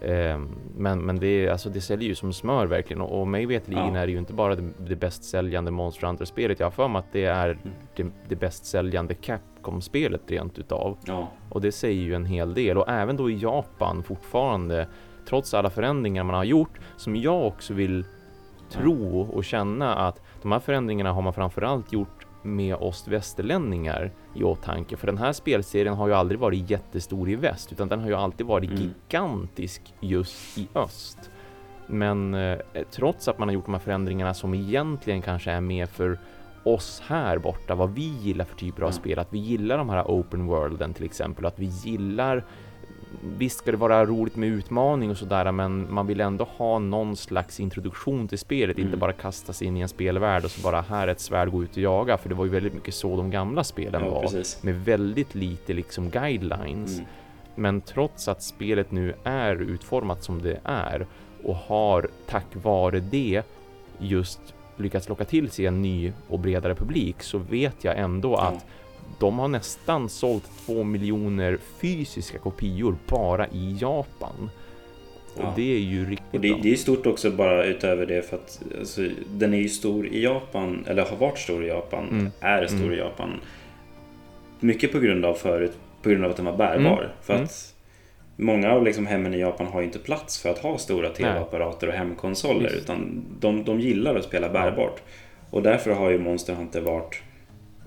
Ehm, 0.00 0.56
men, 0.76 0.98
men 0.98 1.18
det, 1.18 1.48
alltså 1.48 1.70
det 1.70 1.80
säljer 1.80 2.08
ju 2.08 2.14
som 2.14 2.32
smör 2.32 2.66
verkligen 2.66 3.02
och, 3.02 3.20
och 3.20 3.28
mig 3.28 3.46
veterligen 3.46 3.94
ja. 3.94 4.00
är 4.00 4.06
det 4.06 4.12
ju 4.12 4.18
inte 4.18 4.32
bara 4.32 4.54
det, 4.54 4.70
det 4.78 4.96
bäst 4.96 5.24
säljande 5.24 5.70
Monster 5.70 6.06
Hunter-spelet. 6.06 6.60
Jag 6.60 6.66
har 6.66 6.70
för 6.70 6.88
mig 6.88 6.98
att 6.98 7.12
det 7.12 7.24
är 7.24 7.48
mm. 7.48 7.72
det, 7.96 8.06
det 8.28 8.36
bäst 8.36 8.66
säljande 8.66 9.14
Capcom-spelet 9.14 10.22
rent 10.26 10.58
utav. 10.58 10.98
Ja. 11.06 11.28
Och 11.48 11.60
det 11.60 11.72
säger 11.72 12.02
ju 12.02 12.14
en 12.14 12.24
hel 12.24 12.54
del 12.54 12.78
och 12.78 12.88
även 12.88 13.16
då 13.16 13.30
i 13.30 13.38
Japan 13.38 14.02
fortfarande 14.02 14.88
trots 15.28 15.54
alla 15.54 15.70
förändringar 15.70 16.24
man 16.24 16.34
har 16.34 16.44
gjort 16.44 16.80
som 16.96 17.16
jag 17.16 17.46
också 17.46 17.74
vill 17.74 18.04
tro 18.70 19.20
och 19.20 19.44
känna 19.44 19.94
att 19.94 20.22
de 20.42 20.52
här 20.52 20.60
förändringarna 20.60 21.12
har 21.12 21.22
man 21.22 21.32
framförallt 21.32 21.92
gjort 21.92 22.17
med 22.42 22.74
oss 22.74 23.08
västerlänningar 23.08 24.10
i 24.34 24.42
åtanke. 24.42 24.96
För 24.96 25.06
den 25.06 25.18
här 25.18 25.32
spelserien 25.32 25.94
har 25.94 26.08
ju 26.08 26.14
aldrig 26.14 26.40
varit 26.40 26.70
jättestor 26.70 27.30
i 27.30 27.36
väst 27.36 27.72
utan 27.72 27.88
den 27.88 28.00
har 28.00 28.08
ju 28.08 28.14
alltid 28.14 28.46
varit 28.46 28.70
mm. 28.70 28.82
gigantisk 28.82 29.94
just 30.00 30.58
i 30.58 30.68
öst. 30.74 31.30
Men 31.86 32.34
eh, 32.34 32.58
trots 32.90 33.28
att 33.28 33.38
man 33.38 33.48
har 33.48 33.54
gjort 33.54 33.64
de 33.64 33.74
här 33.74 33.80
förändringarna 33.80 34.34
som 34.34 34.54
egentligen 34.54 35.22
kanske 35.22 35.50
är 35.50 35.60
mer 35.60 35.86
för 35.86 36.18
oss 36.62 37.02
här 37.06 37.38
borta, 37.38 37.74
vad 37.74 37.94
vi 37.94 38.16
gillar 38.20 38.44
för 38.44 38.56
typer 38.56 38.82
av 38.82 38.88
mm. 38.88 39.00
spel, 39.00 39.18
att 39.18 39.32
vi 39.32 39.38
gillar 39.38 39.78
de 39.78 39.88
här 39.88 40.04
open 40.04 40.46
worlden 40.46 40.94
till 40.94 41.04
exempel, 41.04 41.46
att 41.46 41.58
vi 41.58 41.66
gillar 41.66 42.44
visst 43.22 43.58
ska 43.58 43.70
det 43.70 43.76
vara 43.76 44.06
roligt 44.06 44.36
med 44.36 44.48
utmaning 44.48 45.10
och 45.10 45.16
sådär, 45.16 45.52
men 45.52 45.92
man 45.94 46.06
vill 46.06 46.20
ändå 46.20 46.44
ha 46.44 46.78
någon 46.78 47.16
slags 47.16 47.60
introduktion 47.60 48.28
till 48.28 48.38
spelet, 48.38 48.76
mm. 48.76 48.86
inte 48.86 48.98
bara 48.98 49.12
kasta 49.12 49.52
sig 49.52 49.66
in 49.66 49.76
i 49.76 49.80
en 49.80 49.88
spelvärld 49.88 50.44
och 50.44 50.50
så 50.50 50.60
bara 50.60 50.80
här 50.80 51.08
är 51.08 51.12
ett 51.12 51.20
svärd, 51.20 51.50
gå 51.50 51.62
ut 51.62 51.70
och 51.70 51.78
jaga, 51.78 52.18
för 52.18 52.28
det 52.28 52.34
var 52.34 52.44
ju 52.44 52.50
väldigt 52.50 52.74
mycket 52.74 52.94
så 52.94 53.16
de 53.16 53.30
gamla 53.30 53.64
spelen 53.64 54.04
ja, 54.04 54.10
var, 54.10 54.22
precis. 54.22 54.62
med 54.62 54.84
väldigt 54.84 55.34
lite 55.34 55.72
liksom 55.72 56.10
guidelines. 56.10 56.98
Mm. 56.98 57.10
Men 57.54 57.80
trots 57.80 58.28
att 58.28 58.42
spelet 58.42 58.90
nu 58.90 59.14
är 59.24 59.56
utformat 59.62 60.24
som 60.24 60.42
det 60.42 60.60
är 60.64 61.06
och 61.44 61.56
har 61.56 62.08
tack 62.26 62.46
vare 62.52 63.00
det 63.00 63.42
just 63.98 64.40
lyckats 64.76 65.08
locka 65.08 65.24
till 65.24 65.50
sig 65.50 65.66
en 65.66 65.82
ny 65.82 66.12
och 66.28 66.38
bredare 66.38 66.74
publik 66.74 67.22
så 67.22 67.38
vet 67.38 67.84
jag 67.84 67.98
ändå 67.98 68.32
ja. 68.32 68.42
att 68.42 68.66
de 69.18 69.38
har 69.38 69.48
nästan 69.48 70.08
sålt 70.08 70.50
två 70.66 70.84
miljoner 70.84 71.58
fysiska 71.80 72.38
kopior 72.38 72.96
bara 73.06 73.46
i 73.46 73.76
Japan. 73.80 74.50
Och 75.34 75.44
ja. 75.44 75.52
det 75.56 75.74
är 75.74 75.78
ju 75.78 76.10
riktigt 76.10 76.34
och 76.34 76.40
det, 76.40 76.50
bra. 76.50 76.58
det 76.62 76.72
är 76.72 76.76
stort 76.76 77.06
också 77.06 77.30
bara 77.30 77.64
utöver 77.64 78.06
det 78.06 78.22
för 78.22 78.36
att 78.36 78.62
alltså, 78.78 79.08
den 79.30 79.54
är 79.54 79.58
ju 79.58 79.68
stor 79.68 80.06
i 80.06 80.22
Japan, 80.24 80.84
eller 80.88 81.06
har 81.06 81.16
varit 81.16 81.38
stor 81.38 81.64
i 81.64 81.68
Japan, 81.68 82.08
mm. 82.08 82.30
är 82.40 82.66
stor 82.66 82.78
mm. 82.78 82.92
i 82.92 82.96
Japan. 82.96 83.40
Mycket 84.60 84.92
på 84.92 84.98
grund 84.98 85.24
av 85.24 85.34
förut, 85.34 85.72
på 86.02 86.08
grund 86.08 86.24
av 86.24 86.30
att 86.30 86.36
den 86.36 86.46
var 86.46 86.56
bärbar. 86.56 86.98
Mm. 86.98 87.10
För 87.22 87.34
mm. 87.34 87.44
att 87.44 87.74
många 88.36 88.70
av 88.70 88.84
liksom 88.84 89.06
hemmen 89.06 89.34
i 89.34 89.40
Japan 89.40 89.66
har 89.66 89.82
inte 89.82 89.98
plats 89.98 90.42
för 90.42 90.50
att 90.50 90.58
ha 90.58 90.78
stora 90.78 91.08
tv-apparater 91.08 91.86
och 91.86 91.94
hemkonsoler. 91.94 92.70
Visst. 92.70 92.74
Utan 92.74 93.24
de, 93.40 93.64
de 93.64 93.80
gillar 93.80 94.14
att 94.16 94.24
spela 94.24 94.48
bärbart. 94.48 95.02
Och 95.50 95.62
därför 95.62 95.90
har 95.90 96.10
ju 96.10 96.18
Monster 96.18 96.54
Hunter 96.54 96.80
varit 96.80 97.22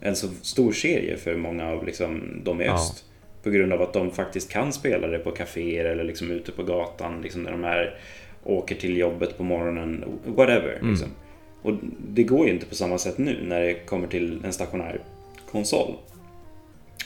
en 0.02 0.16
så 0.16 0.28
stor 0.42 0.72
serie 0.72 1.18
för 1.18 1.36
många 1.36 1.68
av 1.68 1.86
liksom, 1.86 2.42
de 2.44 2.62
i 2.62 2.68
öst. 2.68 3.06
På 3.44 3.50
grund 3.50 3.74
av 3.74 3.82
att 3.82 3.94
de 3.94 4.12
faktiskt 4.12 4.52
kan 4.52 4.74
spela 4.74 5.08
det 5.08 5.20
på 5.20 5.32
kaféer 5.32 5.86
eller 5.86 6.04
liksom 6.04 6.32
ute 6.32 6.52
på 6.52 6.64
gatan 6.64 7.22
liksom 7.22 7.44
när 7.44 7.52
de 7.52 7.64
är, 7.64 8.00
åker 8.44 8.76
till 8.76 8.98
jobbet 8.98 9.38
på 9.38 9.44
morgonen, 9.44 10.04
whatever. 10.26 10.76
Mm. 10.76 10.90
Liksom. 10.90 11.10
Och 11.62 11.74
det 12.08 12.24
går 12.24 12.48
ju 12.48 12.54
inte 12.54 12.66
på 12.66 12.76
samma 12.76 12.98
sätt 12.98 13.18
nu 13.18 13.40
när 13.44 13.62
det 13.62 13.74
kommer 13.74 14.08
till 14.08 14.42
en 14.46 14.54
stationär 14.54 15.02
konsol. 15.52 15.96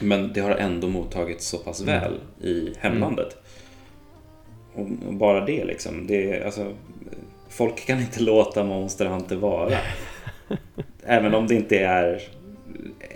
Men 0.01 0.33
det 0.33 0.41
har 0.41 0.51
ändå 0.51 0.87
mottagits 0.87 1.47
så 1.47 1.57
pass 1.57 1.81
mm. 1.81 2.01
väl 2.01 2.13
i 2.41 2.73
hemlandet. 2.79 3.37
Mm. 4.75 4.97
Och 5.07 5.13
bara 5.13 5.45
det 5.45 5.65
liksom, 5.65 6.07
det, 6.07 6.43
alltså, 6.45 6.73
folk 7.49 7.85
kan 7.85 7.99
inte 7.99 8.21
låta 8.21 8.63
Monster 8.63 9.05
Hunter 9.05 9.35
vara. 9.35 9.77
Även 11.03 11.33
om 11.35 11.47
det 11.47 11.55
inte 11.55 11.79
är 11.79 12.21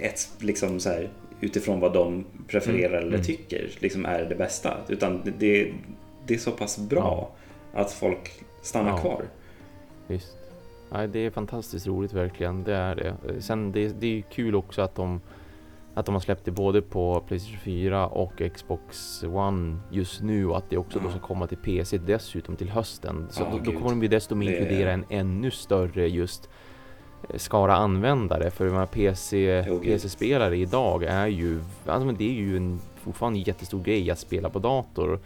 ett, 0.01 0.29
liksom 0.39 0.79
så 0.79 0.89
här, 0.89 1.09
utifrån 1.41 1.79
vad 1.79 1.93
de 1.93 2.25
prefererar 2.47 2.89
mm. 2.89 2.99
eller 2.99 3.13
mm. 3.13 3.23
tycker 3.23 3.69
liksom 3.79 4.05
är 4.05 4.25
det 4.29 4.35
bästa. 4.35 4.77
Utan 4.87 5.21
det, 5.37 5.73
det 6.27 6.33
är 6.33 6.37
så 6.37 6.51
pass 6.51 6.77
bra 6.77 7.29
ja. 7.73 7.81
att 7.81 7.91
folk 7.91 8.31
stannar 8.61 8.89
ja. 8.89 8.97
kvar. 8.97 9.25
Visst. 10.07 10.37
Ja, 10.91 11.07
det 11.07 11.19
är 11.19 11.29
fantastiskt 11.29 11.87
roligt 11.87 12.13
verkligen. 12.13 12.63
Det 12.63 12.75
är 12.75 12.95
det. 12.95 13.41
Sen 13.41 13.71
det, 13.71 13.99
det 13.99 14.17
är 14.17 14.21
kul 14.21 14.55
också 14.55 14.81
att 14.81 14.95
de 14.95 15.21
att 15.93 16.05
de 16.05 16.15
har 16.15 16.19
släppt 16.19 16.45
det 16.45 16.51
både 16.51 16.81
på 16.81 17.23
Playstation 17.27 17.59
4 17.59 18.07
och 18.07 18.41
Xbox 18.53 19.23
One 19.23 19.77
just 19.91 20.21
nu 20.21 20.47
och 20.47 20.57
att 20.57 20.69
det 20.69 20.77
också 20.77 20.99
då 20.99 21.09
ska 21.09 21.19
komma 21.19 21.47
till 21.47 21.57
PC 21.57 21.97
dessutom 21.97 22.55
till 22.55 22.69
hösten. 22.69 23.27
Så 23.29 23.43
oh, 23.43 23.51
då, 23.51 23.57
då, 23.57 23.71
kommer 23.71 23.89
de 23.89 24.01
ju 24.01 24.07
dessutom 24.07 24.41
inkludera 24.41 24.91
en 24.91 25.05
ännu 25.09 25.51
större 25.51 26.09
just 26.09 26.49
skara 27.35 27.75
användare 27.75 28.51
för 28.51 28.85
PC, 28.85 29.63
PC-spelare 29.83 30.57
idag 30.57 31.03
är 31.03 31.27
ju, 31.27 31.59
alltså 31.85 32.11
det 32.11 32.29
är 32.29 32.33
ju 32.33 32.57
en 32.57 32.79
fortfarande 33.03 33.39
en 33.39 33.43
jättestor 33.43 33.83
grej 33.83 34.11
att 34.11 34.19
spela 34.19 34.49
på 34.49 34.59
dator 34.59 35.19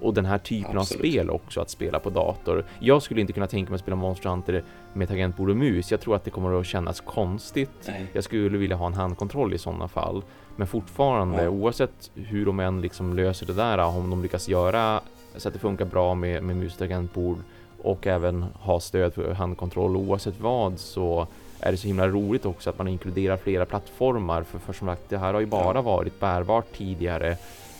och 0.00 0.14
den 0.14 0.24
här 0.24 0.38
typen 0.38 0.78
Absolut. 0.78 1.00
av 1.00 1.04
spel 1.04 1.30
också 1.30 1.60
att 1.60 1.70
spela 1.70 1.98
på 1.98 2.10
dator. 2.10 2.64
Jag 2.78 3.02
skulle 3.02 3.20
inte 3.20 3.32
kunna 3.32 3.46
tänka 3.46 3.70
mig 3.70 3.74
att 3.74 3.80
spela 3.80 3.96
Monster 3.96 4.30
Hunter 4.30 4.64
med 4.92 5.08
tangentbord 5.08 5.50
och 5.50 5.56
mus. 5.56 5.90
Jag 5.90 6.00
tror 6.00 6.16
att 6.16 6.24
det 6.24 6.30
kommer 6.30 6.60
att 6.60 6.66
kännas 6.66 7.00
konstigt. 7.00 7.70
Nej. 7.86 8.06
Jag 8.12 8.24
skulle 8.24 8.58
vilja 8.58 8.76
ha 8.76 8.86
en 8.86 8.94
handkontroll 8.94 9.54
i 9.54 9.58
sådana 9.58 9.88
fall. 9.88 10.22
Men 10.56 10.66
fortfarande, 10.66 11.42
ja. 11.42 11.48
oavsett 11.48 12.10
hur 12.14 12.46
de 12.46 12.60
än 12.60 12.80
liksom 12.80 13.16
löser 13.16 13.46
det 13.46 13.52
där, 13.52 13.78
om 13.78 14.10
de 14.10 14.22
lyckas 14.22 14.48
göra 14.48 15.00
så 15.36 15.48
att 15.48 15.54
det 15.54 15.60
funkar 15.60 15.84
bra 15.84 16.14
med, 16.14 16.42
med 16.42 16.56
mus 16.56 16.72
och 16.72 16.78
tangentbord 16.78 17.38
och 17.82 18.06
även 18.06 18.42
ha 18.42 18.80
stöd 18.80 19.14
för 19.14 19.32
handkontroll 19.32 19.96
oavsett 19.96 20.40
vad 20.40 20.78
så 20.78 21.26
är 21.60 21.70
det 21.72 21.76
så 21.76 21.86
himla 21.86 22.08
roligt 22.08 22.46
också 22.46 22.70
att 22.70 22.78
man 22.78 22.88
inkluderar 22.88 23.36
flera 23.36 23.66
plattformar 23.66 24.42
för, 24.42 24.58
för 24.58 24.72
som 24.72 24.88
sagt 24.88 25.02
det 25.08 25.18
här 25.18 25.32
har 25.32 25.40
ju 25.40 25.46
bara 25.46 25.82
varit 25.82 26.20
bärbart 26.20 26.66
tidigare. 26.72 27.36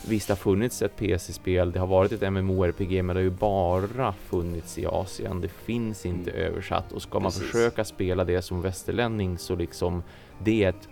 Visst 0.09 0.28
det 0.28 0.33
har 0.33 0.37
funnits 0.37 0.83
ett 0.83 0.97
PC-spel, 0.97 1.73
det 1.73 1.80
har 1.80 1.87
varit 1.87 2.12
ett 2.12 2.33
MMORPG 2.33 3.04
men 3.04 3.07
det 3.07 3.21
har 3.21 3.25
ju 3.25 3.30
bara 3.30 4.12
funnits 4.12 4.78
i 4.78 4.87
Asien. 4.87 5.40
Det 5.40 5.49
finns 5.49 6.07
inte 6.07 6.30
mm. 6.30 6.42
översatt 6.42 6.92
och 6.92 7.02
ska 7.02 7.21
man 7.21 7.30
Precis. 7.30 7.50
försöka 7.50 7.85
spela 7.85 8.25
det 8.25 8.42
som 8.42 8.62
västerlänning 8.62 9.38
så 9.38 9.54
liksom 9.54 10.02
det 10.38 10.64
är 10.64 10.69
ett 10.69 10.88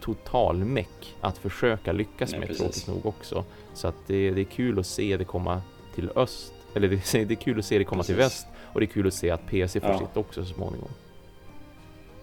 totalmeck 0.00 1.16
att 1.20 1.38
försöka 1.38 1.92
lyckas 1.92 2.30
Nej, 2.30 2.40
med 2.40 2.48
precis. 2.48 2.84
tråkigt 2.84 2.88
nog 2.88 3.06
också. 3.06 3.44
Så 3.74 3.88
att 3.88 3.94
det, 4.06 4.30
det, 4.30 4.40
är 4.40 4.44
kul 4.44 4.78
att 4.78 4.86
se 4.86 5.16
det 5.16 5.24
komma 5.24 5.62
till 5.94 6.10
öst, 6.16 6.52
eller 6.74 6.88
det, 6.88 7.12
det 7.24 7.34
är 7.34 7.36
kul 7.36 7.58
att 7.58 7.64
se 7.64 7.78
det 7.78 7.84
komma 7.84 8.02
precis. 8.02 8.14
till 8.14 8.24
väst 8.24 8.46
och 8.72 8.80
det 8.80 8.86
är 8.86 8.88
kul 8.88 9.06
att 9.06 9.14
se 9.14 9.30
att 9.30 9.46
PC 9.46 9.80
får 9.80 9.90
ja. 9.90 9.98
sitt 9.98 10.16
också 10.16 10.44
så 10.44 10.54
småningom. 10.54 10.90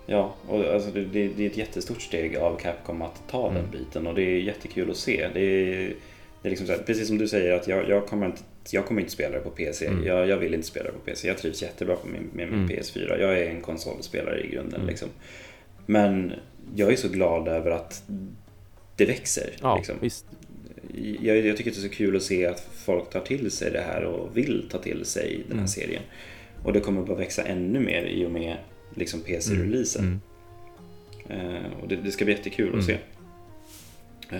Ja, 0.06 0.36
och 0.48 0.74
alltså 0.74 0.92
det, 0.92 1.04
det, 1.04 1.46
är 1.46 1.50
ett 1.50 1.58
jättestort 1.58 2.02
steg 2.02 2.38
av 2.38 2.60
Capcom 2.60 3.02
att 3.02 3.24
ta 3.28 3.50
mm. 3.50 3.62
den 3.62 3.72
biten 3.72 4.08
och 4.08 4.16
det 4.16 4.22
är 4.22 4.40
jättekul 4.40 4.92
att 4.92 4.98
se. 4.98 5.30
Det 5.34 5.40
är, 5.40 5.94
det 6.42 6.48
är 6.48 6.50
liksom 6.50 6.68
här, 6.68 6.78
precis 6.78 7.08
som 7.08 7.18
du 7.18 7.28
säger 7.28 7.54
att 7.54 7.68
jag, 7.68 7.90
jag, 7.90 8.08
kommer 8.08 8.26
inte, 8.26 8.42
jag 8.70 8.86
kommer 8.86 9.02
inte 9.02 9.14
spela 9.14 9.38
det 9.38 9.44
på 9.44 9.50
PC. 9.50 9.88
Mm. 9.88 10.06
Jag, 10.06 10.28
jag 10.28 10.38
vill 10.38 10.54
inte 10.54 10.68
spela 10.68 10.86
det 10.86 10.92
på 10.92 11.00
PC. 11.00 11.28
Jag 11.28 11.38
trivs 11.38 11.62
jättebra 11.62 11.96
på 11.96 12.08
min, 12.08 12.30
med 12.34 12.52
min 12.52 12.66
mm. 12.66 12.70
PS4. 12.70 13.20
Jag 13.20 13.40
är 13.40 13.50
en 13.50 13.62
konsolspelare 13.62 14.44
i 14.44 14.48
grunden. 14.48 14.76
Mm. 14.76 14.88
Liksom. 14.88 15.10
Men 15.86 16.34
jag 16.76 16.92
är 16.92 16.96
så 16.96 17.10
glad 17.10 17.48
över 17.48 17.72
att 17.72 18.04
det 18.96 19.06
växer. 19.06 19.50
Ja, 19.62 19.78
liksom. 19.78 19.96
visst. 20.02 20.26
Jag, 21.22 21.38
jag, 21.38 21.58
tycker 21.58 21.72
att 21.72 21.76
det 21.76 21.86
är 21.86 21.90
så 21.90 21.96
kul 21.96 22.16
att 22.16 22.24
se 22.24 22.46
att 22.46 22.68
folk 22.74 23.10
tar 23.10 23.22
till 23.22 23.52
sig 23.52 23.72
det 23.72 23.82
här 23.82 24.04
och 24.04 24.38
vill 24.38 24.70
ta 24.72 24.78
till 24.78 25.06
sig 25.06 25.38
den 25.48 25.52
här 25.52 25.54
mm. 25.54 25.68
serien. 25.68 26.02
Och 26.64 26.74
det 26.74 26.80
kommer 26.80 27.04
bara 27.04 27.18
växa 27.18 27.44
ännu 27.44 27.80
mer 27.80 28.04
i 28.04 28.26
och 28.26 28.32
med 28.32 28.58
liksom 28.96 29.22
PC-releasen. 29.22 30.22
Mm. 31.30 31.56
Uh, 31.56 31.74
och 31.82 31.88
det, 31.88 31.96
det, 31.96 32.12
ska 32.12 32.26
bli 32.26 32.34
jättekul 32.34 32.68
mm. 32.68 32.80
att 32.80 32.86
se. 32.86 32.98
Uh, 34.34 34.40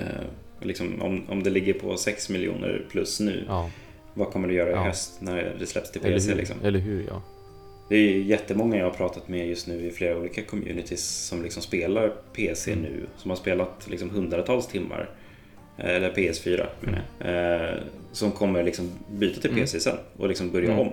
liksom, 0.62 1.02
om, 1.02 1.30
om 1.30 1.44
det 1.44 1.50
ligger 1.50 1.74
på 1.74 1.98
6 1.98 2.30
miljoner 2.30 2.86
plus 2.90 3.20
nu, 3.20 3.46
ja. 3.48 3.70
vad 4.14 4.32
kommer 4.32 4.48
det 4.48 4.54
göra 4.54 4.72
ja. 4.72 4.86
i 4.86 4.88
höst 4.88 5.22
när 5.22 5.56
det 5.60 5.66
släpps 5.66 5.92
till 5.92 6.02
PC? 6.02 6.14
Eller 6.14 6.30
hur, 6.30 6.36
liksom? 6.36 6.58
Eller 6.64 6.80
hur 6.80 7.06
ja. 7.08 7.22
Det 7.90 7.96
är 7.96 8.20
jättemånga 8.20 8.78
jag 8.78 8.86
har 8.86 8.92
pratat 8.92 9.28
med 9.28 9.48
just 9.48 9.68
nu 9.68 9.88
i 9.88 9.92
flera 9.92 10.18
olika 10.18 10.42
communities 10.42 11.28
som 11.28 11.44
liksom 11.44 11.64
spelar 11.64 12.10
PC 12.34 12.72
mm. 12.72 12.84
nu, 12.84 13.06
som 13.18 13.32
har 13.32 13.36
spelat 13.36 13.88
liksom 13.90 14.10
hundratals 14.10 14.68
timmar. 14.68 15.10
Eller 15.78 16.10
PS4 16.14 16.66
menar 16.82 17.02
jag. 17.20 17.70
Eh, 17.72 17.78
som 18.12 18.32
kommer 18.32 18.64
liksom 18.64 18.90
byta 19.12 19.42
till 19.42 19.50
Mm. 19.50 19.62
PC 19.62 19.80
sen 19.80 19.98
och 20.18 20.28
liksom 20.28 20.52
börja 20.52 20.68
Mm. 20.74 20.80
om. 20.80 20.92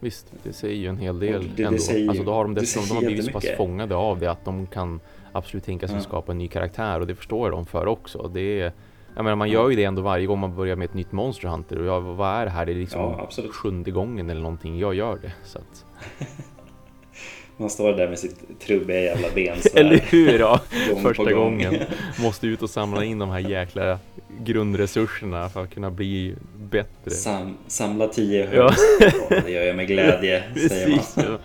Visst, 0.00 0.32
det 0.42 0.52
säger 0.52 0.74
ju 0.76 0.86
en 0.88 0.98
hel 0.98 1.18
del 1.18 1.42
det- 1.42 1.48
det 1.56 1.62
ändå. 1.62 1.78
säger 1.78 2.00
ju- 2.00 2.08
alltså 2.08 2.24
då 2.24 2.32
har 2.32 2.44
de 2.44 2.54
dessutom 2.54 2.82
de 2.82 2.88
säger 2.88 3.00
har 3.00 3.06
blivit 3.06 3.24
så 3.24 3.30
pass 3.32 3.46
fångade 3.56 3.94
av 3.94 4.18
det 4.18 4.30
att 4.30 4.44
de 4.44 4.66
kan 4.66 5.00
absolut 5.32 5.64
tänka 5.64 5.88
sig 5.88 5.96
att 5.96 6.02
skapa 6.02 6.32
en 6.32 6.38
ny 6.38 6.48
karaktär 6.48 7.00
och 7.00 7.06
det 7.06 7.14
förstår 7.14 7.46
jag 7.48 7.52
dem 7.58 7.66
för 7.66 7.86
också. 7.86 8.30
Det 8.34 8.60
är, 8.60 8.72
jag 9.16 9.24
menar, 9.24 9.36
man 9.36 9.50
gör 9.50 9.70
ju 9.70 9.76
det 9.76 9.84
ändå 9.84 10.02
varje 10.02 10.26
gång 10.26 10.38
man 10.38 10.56
börjar 10.56 10.76
med 10.76 10.84
ett 10.84 10.94
nytt 10.94 11.12
Monster 11.12 11.48
Hunter 11.48 11.78
och 11.78 11.86
jag, 11.86 12.00
vad 12.00 12.34
är 12.40 12.44
det 12.44 12.50
här? 12.50 12.66
Det 12.66 12.72
är 12.72 12.76
liksom 12.76 13.00
Ja, 13.00 13.20
absolut. 13.22 13.52
sjunde 13.52 13.90
gången 13.90 14.30
eller 14.30 14.40
någonting 14.42 14.78
jag 14.78 14.94
gör 14.94 15.18
det. 15.22 15.32
Så 15.44 15.58
att, 15.58 15.84
Man 17.56 17.70
står 17.70 17.92
där 17.92 18.08
med 18.08 18.18
sitt 18.18 18.60
trubbiga 18.60 19.00
jävla 19.00 19.28
ben 19.34 19.56
så 19.62 19.78
eller 19.78 19.96
hur? 19.98 20.38
Ja, 20.38 20.60
gång 20.92 21.02
första 21.02 21.22
gång. 21.32 21.32
gången. 21.34 21.74
Måste 22.20 22.46
ut 22.46 22.62
och 22.62 22.70
samla 22.70 23.04
in 23.04 23.18
de 23.18 23.30
här 23.30 23.38
jäkla 23.38 23.98
grundresurserna 24.40 25.48
för 25.48 25.62
att 25.62 25.70
kunna 25.74 25.90
bli 25.90 26.34
bättre. 26.70 27.10
Sam, 27.10 27.56
samla 27.66 28.08
tio 28.08 28.46
höns. 28.46 28.76
Ja, 29.30 29.40
det 29.46 29.50
gör 29.50 29.62
jag 29.62 29.76
med 29.76 29.86
glädje, 29.86 30.42
säger 30.68 30.88
man. 30.88 31.38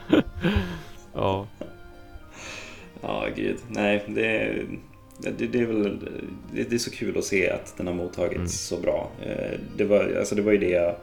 Ja. 1.14 1.48
ja. 3.02 3.26
Gud. 3.36 3.58
Nej, 3.68 4.04
det, 4.08 4.54
det, 5.38 5.46
det 5.48 5.60
är 5.60 5.66
väl 5.66 6.00
det, 6.54 6.64
det 6.64 6.76
är 6.76 6.80
så 6.80 6.92
kul 6.92 7.18
att 7.18 7.24
se 7.26 7.50
att 7.50 7.74
den 7.78 7.88
har 7.88 7.94
mottagits 7.94 8.36
Mm. 8.36 8.48
så 8.48 8.78
bra. 8.78 9.10
Eh, 9.26 9.60
Det 9.78 9.84
var, 9.84 10.16
alltså 10.20 10.36
det 10.36 10.42
var 10.42 10.52
ju 10.52 10.58
det 10.58 10.70
jag 10.70 10.96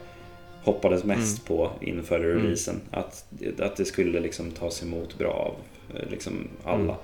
hoppades 0.72 1.04
mest 1.04 1.46
på 1.46 1.70
inför 1.80 2.20
Mm. 2.20 2.28
releasen. 2.42 2.80
Att, 2.90 3.24
att 3.60 3.76
det 3.76 3.84
skulle 3.84 4.20
liksom 4.20 4.50
tas 4.50 4.82
emot 4.82 5.18
bra 5.18 5.30
av 5.32 5.54
eh, 5.96 6.10
liksom 6.10 6.48
alla. 6.64 6.78
Mm. 6.82 6.94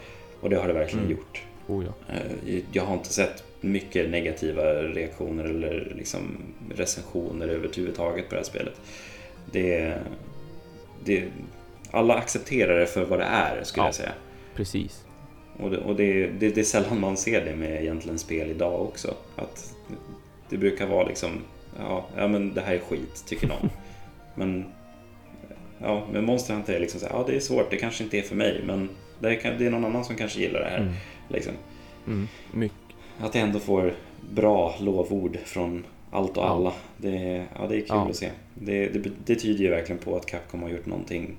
Och 0.41 0.51
det 0.51 0.57
har 0.57 0.69
det 0.69 0.75
verkligen 0.75 1.05
Mm. 1.05 1.17
gjort. 1.17 1.43
Oh, 1.67 1.85
ja. 1.85 2.15
Eh, 2.15 2.61
Jag 2.73 2.83
har 2.83 2.95
inte 2.95 3.13
sett 3.13 3.45
mycket 3.61 4.11
negativa 4.11 4.63
reaktioner 4.83 5.45
eller 5.45 5.93
liksom 5.97 6.37
recensioner 6.77 7.49
överhuvudtaget 7.49 8.29
på 8.29 8.35
det 8.35 8.41
här 8.41 8.45
spelet. 8.45 8.81
Det, 9.53 9.95
det, 11.05 11.25
alla 11.91 12.15
accepterar 12.15 12.81
det 12.81 12.87
för 12.87 13.05
vad 13.05 13.19
det 13.19 13.25
är 13.25 13.65
skulle 13.65 13.83
Ja. 13.83 13.89
jag 13.89 13.95
säga. 13.95 14.13
Precis. 14.55 15.05
Och, 15.59 15.71
det, 15.71 15.79
och 15.79 15.97
det, 15.97 16.27
det, 16.27 16.49
det 16.49 16.61
är 16.61 16.65
sällan 16.65 17.01
man 17.01 17.17
ser 17.17 17.45
det 17.45 17.57
med 17.57 17.83
egentligen 17.83 18.19
spel 18.19 18.51
idag 18.51 18.83
också. 18.83 19.15
Att 19.37 19.75
det 20.51 20.57
brukar 20.57 20.87
vara 20.87 21.09
liksom, 21.09 21.31
ja, 21.79 22.07
ja 22.17 22.29
men 22.29 22.55
det 22.55 22.61
här 22.61 22.75
är 22.75 22.79
skit 22.79 23.25
tycker 23.27 23.47
någon. 23.49 23.71
men 24.35 24.65
ja, 25.79 26.03
men 26.13 26.25
Monster 26.25 26.55
Hunter 26.55 26.75
är 26.75 26.81
liksom 26.81 27.01
så 27.01 27.07
här, 27.07 27.15
ja 27.15 27.25
det 27.27 27.37
är 27.37 27.41
svårt, 27.41 27.71
det 27.71 27.77
kanske 27.77 28.05
inte 28.05 28.19
är 28.19 28.23
för 28.23 28.37
mig 28.37 28.63
men 28.67 28.89
det 29.21 29.29
är, 29.29 29.41
kan- 29.41 29.59
det 29.59 29.67
är 29.67 29.71
någon 29.71 29.85
annan 29.85 30.05
som 30.05 30.17
kanske 30.17 30.41
gillar 30.41 30.61
det 30.61 30.67
här. 30.71 30.79
Mm. 30.79 30.93
Liksom. 31.29 31.53
Mm. 32.07 32.29
Mycket. 32.53 32.79
Att 33.21 33.35
jag 33.35 33.45
ändå 33.45 33.59
får 33.59 33.95
bra 34.31 34.75
lovord 34.81 35.39
från 35.45 35.85
allt 36.11 36.37
och 36.37 36.45
Ja. 36.45 36.49
alla. 36.49 36.73
Det, 36.97 37.45
ja, 37.59 37.67
det 37.69 37.77
är 37.77 37.81
kul 37.81 37.87
Ja. 37.89 38.09
att 38.11 38.17
se. 38.17 38.31
Det, 38.55 38.89
det, 38.89 39.11
det 39.27 39.35
tyder 39.35 39.65
ju 39.65 39.71
verkligen 39.71 39.99
på 40.03 40.17
att 40.17 40.27
Capcom 40.27 40.63
har 40.63 40.69
gjort 40.71 40.87
någonting 40.87 41.37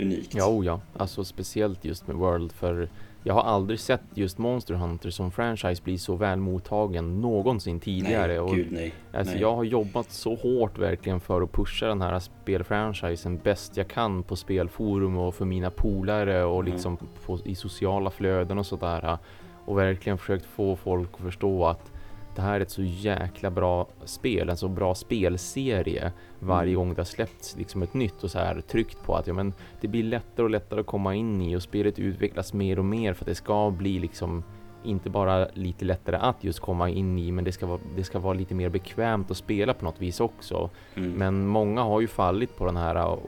unikt. 0.00 0.34
Ja, 0.34 0.46
oh 0.48 0.66
ja, 0.66 0.80
alltså 0.96 1.24
speciellt 1.24 1.84
just 1.84 2.06
med 2.06 2.16
World 2.16 2.52
för 2.52 2.88
jag 3.26 3.34
har 3.34 3.42
aldrig 3.42 3.80
sett 3.80 4.02
just 4.14 4.38
Monster 4.38 4.74
Hunter 4.74 5.10
som 5.10 5.30
franchise 5.30 5.82
bli 5.82 5.98
så 5.98 6.16
väl 6.16 6.38
mottagen 6.38 7.20
någonsin 7.20 7.80
tidigare. 7.80 8.26
nej, 8.26 8.38
och 8.40 8.54
gud 8.54 8.72
nej. 8.72 8.94
Alltså 9.12 9.32
nej. 9.32 9.40
jag 9.42 9.56
har 9.56 9.64
jobbat 9.64 10.10
så 10.10 10.34
hårt 10.34 10.78
verkligen 10.78 11.20
för 11.20 11.42
att 11.42 11.52
pusha 11.52 11.86
den 11.86 12.02
här 12.02 12.18
spelfranchisen 12.18 13.38
bäst 13.38 13.76
jag 13.76 13.88
kan 13.88 14.22
på 14.22 14.36
spelforum 14.36 15.16
och 15.16 15.34
för 15.34 15.44
mina 15.44 15.70
polare 15.70 16.44
och 16.44 16.60
Mm. 16.60 16.72
liksom 16.72 16.96
på, 17.26 17.38
i 17.44 17.54
sociala 17.54 18.10
flöden 18.10 18.58
och 18.58 18.66
sådär. 18.66 19.18
Och 19.64 19.78
verkligen 19.78 20.18
försökt 20.18 20.46
få 20.46 20.76
folk 20.76 21.10
att 21.14 21.20
förstå 21.20 21.66
att 21.66 21.92
det 22.36 22.42
här 22.42 22.54
är 22.54 22.60
ett 22.60 22.70
så 22.70 22.82
jäkla 22.82 23.50
bra 23.50 23.88
spel, 24.04 24.48
en 24.48 24.56
så 24.56 24.68
bra 24.68 24.94
spelserie 24.94 26.12
varje 26.38 26.72
Mm. 26.72 26.74
gång 26.74 26.94
det 26.94 27.00
har 27.00 27.04
släppts 27.04 27.56
liksom 27.56 27.82
ett 27.82 27.94
nytt 27.94 28.24
och 28.24 28.30
så 28.30 28.38
här 28.38 28.60
tryckt 28.60 29.02
på 29.02 29.14
att 29.14 29.26
ja, 29.26 29.32
men 29.32 29.52
det 29.80 29.88
blir 29.88 30.02
lättare 30.02 30.44
och 30.44 30.50
lättare 30.50 30.80
att 30.80 30.86
komma 30.86 31.14
in 31.14 31.42
i 31.42 31.56
och 31.56 31.62
spelet 31.62 31.98
utvecklas 31.98 32.52
mer 32.52 32.78
och 32.78 32.84
mer 32.84 33.14
för 33.14 33.24
att 33.24 33.28
det 33.28 33.34
ska 33.34 33.70
bli 33.70 33.98
liksom 33.98 34.44
inte 34.86 35.10
bara 35.10 35.46
lite 35.54 35.84
lättare 35.84 36.16
att 36.16 36.44
just 36.44 36.60
komma 36.60 36.90
in 36.90 37.18
i 37.18 37.32
men 37.32 37.44
det 37.44 37.52
ska 37.52 37.66
vara, 37.66 37.80
det 37.96 38.04
ska 38.04 38.18
vara 38.18 38.34
lite 38.34 38.54
mer 38.54 38.68
bekvämt 38.68 39.30
att 39.30 39.36
spela 39.36 39.74
på 39.74 39.84
något 39.84 40.00
vis 40.00 40.20
också. 40.20 40.70
Mm. 40.94 41.10
Men 41.12 41.46
många 41.46 41.82
har 41.82 42.00
ju 42.00 42.06
fallit 42.06 42.56
på 42.56 42.66
den 42.66 42.76
här 42.76 43.18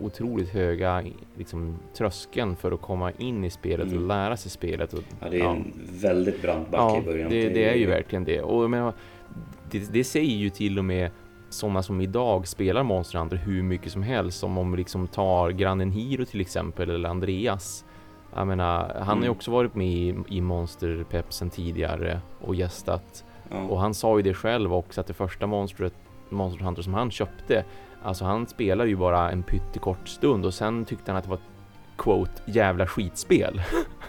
otroligt 0.00 0.48
höga 0.48 1.04
liksom, 1.36 1.78
tröskeln 1.96 2.56
för 2.56 2.72
att 2.72 2.80
komma 2.80 3.12
in 3.18 3.44
i 3.44 3.50
spelet 3.50 3.86
och 3.86 3.92
Mm. 3.92 4.08
lära 4.08 4.36
sig 4.36 4.50
spelet. 4.50 4.92
Och, 4.92 5.02
Ja, 5.20 5.28
det 5.30 5.40
är 5.40 5.44
en 5.48 5.72
väldigt 6.00 6.42
brant 6.42 6.70
backe 6.70 6.82
ja, 6.94 6.98
i 6.98 7.04
början. 7.04 7.30
det, 7.30 7.48
det 7.48 7.64
är 7.64 7.74
ju 7.74 7.86
verkligen 7.86 8.24
det. 8.24 8.40
Och 8.42 8.70
menar, 8.70 8.92
det, 9.70 9.92
det 9.92 10.04
säger 10.04 10.36
ju 10.36 10.50
till 10.50 10.78
och 10.78 10.84
med 10.84 11.10
sådana 11.48 11.82
som 11.82 12.00
idag 12.00 12.48
spelar 12.48 12.82
Monster 12.82 13.18
Hunter 13.18 13.36
hur 13.36 13.62
mycket 13.62 13.92
som 13.92 14.02
helst. 14.02 14.38
Som 14.38 14.58
om 14.58 14.70
vi 14.72 14.76
liksom 14.78 15.06
tar 15.08 15.50
grannen 15.50 15.90
Hiro 15.90 16.24
till 16.24 16.40
exempel 16.40 16.90
eller 16.90 17.08
Andreas. 17.08 17.84
Jag 18.34 18.46
menar, 18.46 18.94
han 18.98 19.06
har 19.08 19.14
ju 19.16 19.20
Mm. 19.20 19.30
också 19.30 19.50
varit 19.50 19.74
med 19.74 19.88
i, 19.88 20.14
i 20.28 20.40
Monster 20.40 21.04
Pepsen 21.10 21.50
tidigare 21.50 22.20
och 22.40 22.54
gästat. 22.54 23.24
Ja. 23.50 23.56
Och 23.58 23.80
han 23.80 23.94
sa 23.94 24.16
ju 24.16 24.22
det 24.22 24.34
själv 24.34 24.74
också 24.74 25.00
att 25.00 25.06
det 25.06 25.14
första 25.14 25.46
monstret, 25.46 25.94
Monster 26.28 26.64
Hunter 26.64 26.82
som 26.82 26.94
han 26.94 27.10
köpte, 27.10 27.64
alltså 28.02 28.24
han 28.24 28.46
spelade 28.46 28.90
ju 28.90 28.96
bara 28.96 29.30
en 29.30 29.42
pyttekort 29.42 30.08
stund 30.08 30.44
och 30.46 30.54
sen 30.54 30.84
tyckte 30.84 31.10
han 31.10 31.18
att 31.18 31.24
det 31.24 31.30
var 31.30 31.36
ett 31.36 31.42
quote 31.96 32.42
jävla 32.46 32.86
skitspel. 32.86 33.62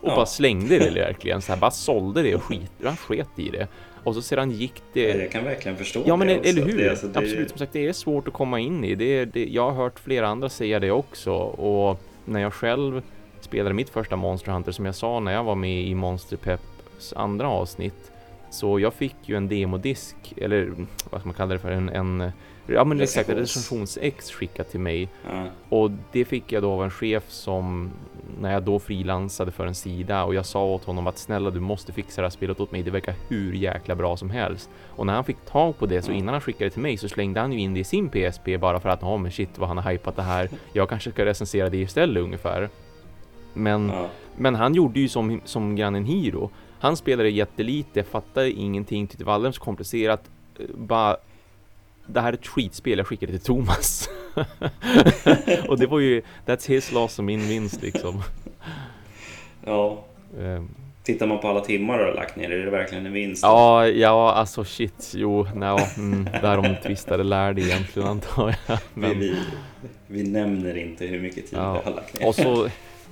och 0.00 0.08
Ja. 0.08 0.16
bara 0.16 0.26
slängde 0.26 0.78
det 0.78 0.90
verkligen, 0.94 1.42
så 1.42 1.52
här, 1.52 1.60
bara 1.60 1.70
sålde 1.70 2.22
det 2.22 2.34
och 2.34 2.42
skit, 2.42 2.72
han 2.84 2.96
sket 2.96 3.28
i 3.38 3.48
det. 3.50 3.68
Och 4.04 4.14
så 4.14 4.22
sedan 4.22 4.50
gick 4.50 4.82
det... 4.92 5.08
Jag 5.22 5.30
kan 5.30 5.44
verkligen 5.44 5.76
förstå 5.78 6.02
Ja 6.06 6.16
men 6.16 6.28
det 6.28 6.34
eller 6.48 6.62
hur? 6.62 6.78
Det, 6.78 6.90
alltså, 6.90 7.06
det, 7.08 7.18
Absolut, 7.18 7.48
som 7.50 7.58
sagt 7.58 7.72
det 7.72 7.86
är 7.88 7.92
svårt 7.92 8.28
att 8.28 8.34
komma 8.34 8.58
in 8.60 8.84
i. 8.84 8.94
Det, 8.94 9.04
är- 9.18 9.26
det, 9.26 9.44
jag 9.46 9.70
har 9.70 9.82
hört 9.82 9.98
flera 10.00 10.28
andra 10.28 10.48
säga 10.48 10.78
det 10.80 10.90
också 10.90 11.32
och 11.34 12.00
när 12.24 12.40
jag 12.40 12.52
själv 12.54 13.02
spelade 13.50 13.74
mitt 13.74 13.90
första 13.90 14.16
Monster 14.16 14.52
Hunter 14.52 14.72
som 14.72 14.86
jag 14.86 14.94
sa 14.94 15.20
när 15.20 15.32
jag 15.32 15.44
var 15.44 15.54
med 15.54 15.82
i 15.82 15.94
Monster 15.94 16.36
Peps 16.36 17.12
andra 17.16 17.48
avsnitt 17.48 18.12
så 18.50 18.80
jag 18.80 18.94
fick 18.94 19.16
ju 19.22 19.36
en 19.36 19.48
demodisk 19.48 20.16
eller 20.36 20.72
vad 21.10 21.20
ska 21.20 21.28
man 21.28 21.34
kalla 21.34 21.52
det 21.52 21.58
för 21.58 21.70
en, 21.70 21.88
en 21.88 22.32
ja 22.66 22.84
men 22.84 23.00
exakt 23.00 23.28
en 23.28 23.36
Recensions. 23.36 23.96
recensions-ex 23.96 24.30
skickat 24.30 24.70
till 24.70 24.80
mig 24.80 25.08
Ja, 25.30 25.46
och 25.68 25.90
det 26.12 26.24
fick 26.24 26.52
jag 26.52 26.62
då 26.62 26.72
av 26.72 26.84
en 26.84 26.90
chef 26.90 27.24
som 27.28 27.90
när 28.40 28.52
jag 28.52 28.62
då 28.62 28.78
frilansade 28.78 29.50
för 29.50 29.66
en 29.66 29.74
sida 29.74 30.24
och 30.24 30.34
jag 30.34 30.46
sa 30.46 30.64
åt 30.64 30.84
honom 30.84 31.06
att 31.06 31.18
snälla 31.18 31.50
du 31.50 31.60
måste 31.60 31.92
fixa 31.92 32.20
det 32.20 32.24
här 32.26 32.30
spelet 32.30 32.60
åt 32.60 32.72
mig, 32.72 32.82
det 32.82 32.90
verkar 32.90 33.14
hur 33.28 33.52
jäkla 33.52 33.94
bra 33.94 34.16
som 34.16 34.30
helst. 34.30 34.70
Och 34.96 35.06
när 35.06 35.14
han 35.14 35.24
fick 35.24 35.44
tag 35.46 35.78
på 35.78 35.86
det 35.86 36.02
så 36.02 36.12
innan 36.12 36.34
han 36.34 36.40
skickade 36.40 36.64
det 36.64 36.70
till 36.70 36.82
mig 36.82 36.96
så 36.96 37.08
slängde 37.08 37.40
han 37.40 37.52
ju 37.52 37.58
in 37.58 37.74
det 37.74 37.80
i 37.80 37.84
sin 37.84 38.08
PSP 38.08 38.48
bara 38.60 38.80
för 38.80 38.88
att 38.88 39.02
ja 39.02 39.16
men 39.16 39.32
shit 39.32 39.58
vad 39.58 39.68
han 39.68 39.78
har 39.78 39.92
hypat 39.92 40.16
det 40.16 40.22
här. 40.22 40.48
Jag 40.72 40.88
kanske 40.88 41.10
ska 41.10 41.24
recensera 41.24 41.68
det 41.70 41.78
istället 41.78 42.22
ungefär. 42.22 42.68
Men, 43.54 43.88
ja. 43.88 44.08
men 44.36 44.54
han 44.54 44.74
gjorde 44.74 45.00
ju 45.00 45.08
som, 45.08 45.40
som 45.44 45.76
grannen 45.76 46.04
Hiro. 46.04 46.50
Han 46.80 46.96
spelade 46.96 47.30
jättelite, 47.30 48.02
fattade 48.02 48.50
ingenting, 48.50 49.06
tyckte 49.06 49.22
det 49.22 49.26
var 49.26 49.34
alldeles 49.34 49.58
komplicerat. 49.58 50.22
Eh, 50.58 50.64
Bara 50.74 51.16
det 52.06 52.20
här 52.20 52.28
är 52.28 52.32
ett 52.36 52.46
skitspel, 52.46 52.98
jag 52.98 53.06
skickade 53.06 53.32
till 53.32 53.40
Thomas. 53.40 54.08
och 55.68 55.78
det 55.78 55.86
var 55.86 55.98
ju, 56.00 56.22
that's 56.46 56.68
his 56.68 56.92
loss 56.92 57.18
och 57.18 57.24
min 57.24 57.40
vinst 57.40 57.82
liksom. 57.82 58.22
ja. 59.64 60.04
Ehm, 60.40 60.68
Tittar 61.02 61.26
man 61.26 61.40
på 61.40 61.48
alla 61.48 61.60
timmar 61.60 61.98
du 61.98 62.04
har 62.04 62.14
lagt 62.14 62.36
ner, 62.36 62.50
är 62.50 62.64
det 62.64 62.70
verkligen 62.70 63.06
en 63.06 63.12
vinst? 63.12 63.42
Ja, 63.42 63.88
ja, 63.88 64.32
alltså 64.32 64.64
shit, 64.64 65.12
jo, 65.16 65.46
no, 65.54 65.78
mm, 65.96 66.24
där 66.24 66.56
de 66.62 66.76
tvistade 66.86 67.22
lärde 67.22 67.60
egentligen 67.62 68.08
antar 68.08 68.54
jag. 68.66 68.76
Vi, 68.76 69.00
Men, 69.00 69.18
vi, 69.18 69.36
vi 70.06 70.22
nämner 70.22 70.76
inte 70.76 71.06
hur 71.06 71.20
mycket 71.20 71.50
tid 71.50 71.58
Ja. 71.58 71.72
vi 71.72 71.90
har 71.90 71.96
lagt 71.96 72.20
ner. 72.20 72.28
och 72.28 72.34
så, 72.34 72.68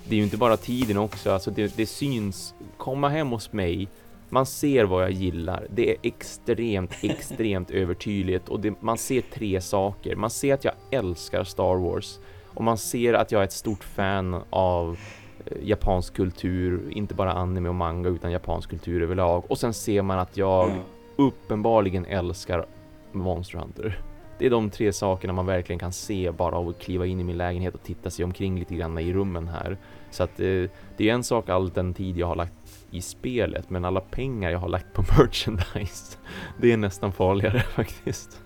det 0.08 0.14
är 0.14 0.16
ju 0.18 0.24
inte 0.24 0.36
bara 0.36 0.56
tiden 0.56 0.96
också, 0.98 1.30
alltså 1.30 1.50
det, 1.50 1.76
det 1.76 1.86
syns, 1.86 2.54
komma 2.76 3.08
hem 3.08 3.30
hos 3.30 3.52
mig, 3.52 3.88
man 4.28 4.46
ser 4.46 4.84
vad 4.84 5.02
jag 5.02 5.10
gillar. 5.10 5.66
Det 5.70 5.90
är 5.90 5.96
extremt, 6.02 6.92
extremt 7.02 7.70
övertydligt 7.70 8.48
och 8.48 8.60
det, 8.60 8.82
man 8.82 8.98
ser 8.98 9.20
tre 9.20 9.60
saker. 9.60 10.16
Man 10.16 10.30
ser 10.30 10.54
att 10.54 10.64
jag 10.64 10.74
älskar 10.90 11.44
Star 11.44 11.76
Wars 11.76 12.18
och 12.44 12.64
man 12.64 12.78
ser 12.78 13.14
att 13.14 13.32
jag 13.32 13.40
är 13.40 13.44
ett 13.44 13.52
stort 13.52 13.84
fan 13.84 14.42
av 14.50 14.98
eh, 15.46 15.56
japansk 15.62 16.14
kultur, 16.14 16.88
inte 16.90 17.14
bara 17.14 17.32
anime 17.32 17.68
och 17.68 17.74
manga 17.74 18.08
utan 18.08 18.32
japansk 18.32 18.70
kultur 18.70 19.02
överlag. 19.02 19.50
Och 19.50 19.58
sen 19.58 19.74
ser 19.74 20.02
man 20.02 20.18
att 20.18 20.36
jag 20.36 20.68
Ja. 20.68 20.74
uppenbarligen 21.16 22.04
älskar 22.04 22.66
Monster 23.12 23.58
Hunter. 23.58 24.00
Det 24.38 24.46
är 24.46 24.50
de 24.50 24.70
tre 24.70 24.92
sakerna 24.92 25.32
man 25.32 25.46
verkligen 25.46 25.78
kan 25.78 25.92
se 25.92 26.30
bara 26.30 26.56
av 26.56 26.68
att 26.68 26.78
kliva 26.78 27.06
in 27.06 27.20
i 27.20 27.24
min 27.24 27.36
lägenhet 27.36 27.74
och 27.74 27.82
titta 27.82 28.10
sig 28.10 28.24
omkring 28.24 28.58
lite 28.58 28.74
grann 28.74 28.98
i 28.98 29.12
rummen 29.12 29.48
här. 29.48 29.76
Så 30.10 30.22
att 30.22 30.40
eh, 30.40 30.64
det 30.96 31.08
är 31.08 31.12
en 31.12 31.24
sak 31.24 31.48
all 31.48 31.70
den 31.70 31.94
tid 31.94 32.16
jag 32.16 32.26
har 32.26 32.36
lagt 32.36 32.86
i 32.90 33.00
spelet, 33.00 33.70
men 33.70 33.84
alla 33.84 34.00
pengar 34.00 34.50
jag 34.50 34.58
har 34.58 34.68
lagt 34.68 34.92
på 34.92 35.02
merchandise, 35.18 36.18
det 36.60 36.72
är 36.72 36.76
nästan 36.76 37.12
farligare 37.12 37.60
faktiskt. 37.76 38.42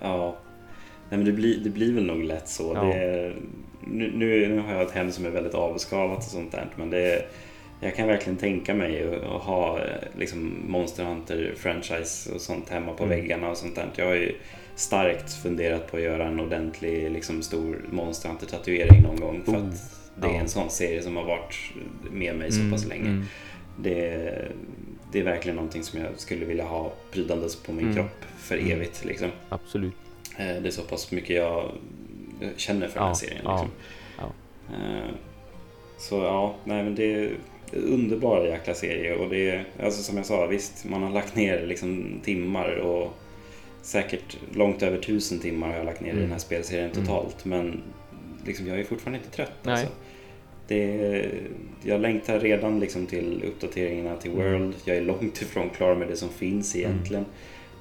Ja. 0.00 0.36
Nej 1.10 1.18
men 1.18 1.24
det 1.24 1.32
blir, 1.32 1.64
det 1.64 1.70
blir 1.70 1.94
väl 1.94 2.04
nog 2.04 2.22
lätt 2.22 2.48
så. 2.48 2.72
Ja. 2.74 2.92
Är, 2.92 3.36
nu, 3.80 4.12
nu, 4.14 4.48
nu 4.48 4.60
har 4.60 4.72
jag 4.72 4.82
ett 4.82 4.90
hem 4.90 5.12
som 5.12 5.26
är 5.26 5.30
väldigt 5.30 5.54
avskalat 5.54 6.18
och 6.18 6.22
sånt 6.24 6.52
där. 6.52 6.66
Men 6.76 6.90
det 6.90 7.14
är, 7.14 7.26
jag 7.80 7.96
kan 7.96 8.06
verkligen 8.06 8.36
tänka 8.36 8.74
mig 8.74 9.20
att 9.24 9.42
ha 9.42 9.80
liksom 10.18 10.64
Monster 10.66 11.04
Hunter-franchise 11.04 12.34
och 12.34 12.40
sånt 12.40 12.68
hemma 12.68 12.92
på 12.92 13.04
mm. 13.04 13.18
väggarna 13.18 13.50
och 13.50 13.56
sånt 13.56 13.74
där. 13.74 13.90
Jag 13.96 14.06
har 14.06 14.14
ju 14.14 14.34
starkt 14.74 15.32
funderat 15.32 15.90
på 15.90 15.96
att 15.96 16.02
göra 16.02 16.26
en 16.26 16.40
ordentlig 16.40 17.10
liksom, 17.10 17.42
stor 17.42 17.84
Monster 17.90 18.28
Hunter-tatuering 18.28 19.02
någon 19.02 19.20
gång. 19.20 19.42
För 19.44 19.52
oh. 19.52 19.68
att 19.68 19.97
det 20.20 20.26
är 20.26 20.40
en 20.40 20.48
sån 20.48 20.70
serie 20.70 21.02
som 21.02 21.16
har 21.16 21.24
varit 21.24 21.72
med 22.10 22.36
mig 22.36 22.52
så 22.52 22.70
pass 22.70 22.84
mm, 22.84 22.88
länge. 22.88 23.10
Mm. 23.10 23.24
Det, 23.76 24.52
det 25.12 25.20
är 25.20 25.24
verkligen 25.24 25.56
någonting 25.56 25.82
som 25.82 26.00
jag 26.00 26.18
skulle 26.20 26.44
vilja 26.44 26.64
ha 26.64 26.92
prydandes 27.10 27.56
på 27.56 27.72
min 27.72 27.84
mm. 27.84 27.96
kropp 27.96 28.24
för 28.38 28.70
evigt. 28.72 29.04
Liksom. 29.04 29.28
Absolut. 29.48 29.94
Eh, 30.36 30.46
det 30.62 30.68
är 30.68 30.70
så 30.70 30.82
pass 30.82 31.12
mycket 31.12 31.36
jag 31.36 31.72
känner 32.56 32.88
för 32.88 32.96
ja, 32.96 33.02
den 33.02 33.08
här 33.08 33.14
serien. 33.14 33.36
Liksom. 33.36 33.70
Ja, 34.18 34.32
ja. 34.68 34.74
Eh, 34.74 35.14
så 35.98 36.16
ja, 36.16 36.54
nej 36.64 36.84
men 36.84 36.94
det 36.94 37.14
är 37.14 37.30
underbara 37.72 38.48
jäkla 38.48 38.74
serie 38.74 39.14
och 39.14 39.28
det 39.28 39.50
är, 39.50 39.64
alltså 39.82 40.02
som 40.02 40.16
jag 40.16 40.26
sa, 40.26 40.46
visst 40.46 40.84
man 40.84 41.02
har 41.02 41.10
lagt 41.10 41.36
ner 41.36 41.66
liksom 41.66 42.20
timmar 42.24 42.76
och 42.76 43.12
säkert 43.82 44.38
långt 44.52 44.82
över 44.82 44.98
tusen 44.98 45.38
timmar 45.38 45.68
har 45.68 45.74
jag 45.74 45.86
lagt 45.86 46.00
ner 46.00 46.10
mm. 46.10 46.18
i 46.18 46.22
den 46.22 46.32
här 46.32 46.38
spelserien 46.38 46.90
totalt 46.90 47.44
mm. 47.44 47.58
men 47.58 47.82
liksom, 48.44 48.66
jag 48.66 48.80
är 48.80 48.84
fortfarande 48.84 49.18
inte 49.18 49.30
trött. 49.30 49.52
Nej. 49.62 49.72
Alltså. 49.72 49.88
Det, 50.68 51.30
jag 51.82 52.00
längtar 52.00 52.40
redan 52.40 52.80
liksom 52.80 53.06
till 53.06 53.44
uppdateringarna 53.46 54.16
till 54.16 54.30
mm. 54.30 54.52
World. 54.52 54.74
Jag 54.84 54.96
är 54.96 55.02
långt 55.02 55.42
ifrån 55.42 55.70
klar 55.70 55.94
med 55.94 56.08
det 56.08 56.16
som 56.16 56.28
finns 56.28 56.74
mm. 56.74 56.90
egentligen. 56.90 57.24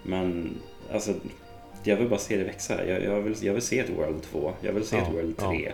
Men 0.04 0.50
alltså, 0.92 1.14
jag 1.84 1.98
vill 1.98 2.10
bara 2.10 2.20
se 2.20 2.38
det 2.38 2.44
växa. 2.44 2.86
Jag, 2.86 3.04
jag, 3.04 3.22
vill, 3.22 3.36
jag 3.42 3.54
vill 3.54 3.62
se 3.62 3.80
ett 3.80 3.90
World 3.90 4.22
2. 4.22 4.52
Jag 4.62 4.74
vill 4.74 4.84
se 4.84 4.98
ja, 4.98 5.04
ett 5.04 5.14
World 5.14 5.38
3. 5.38 5.48
Ja. 5.66 5.72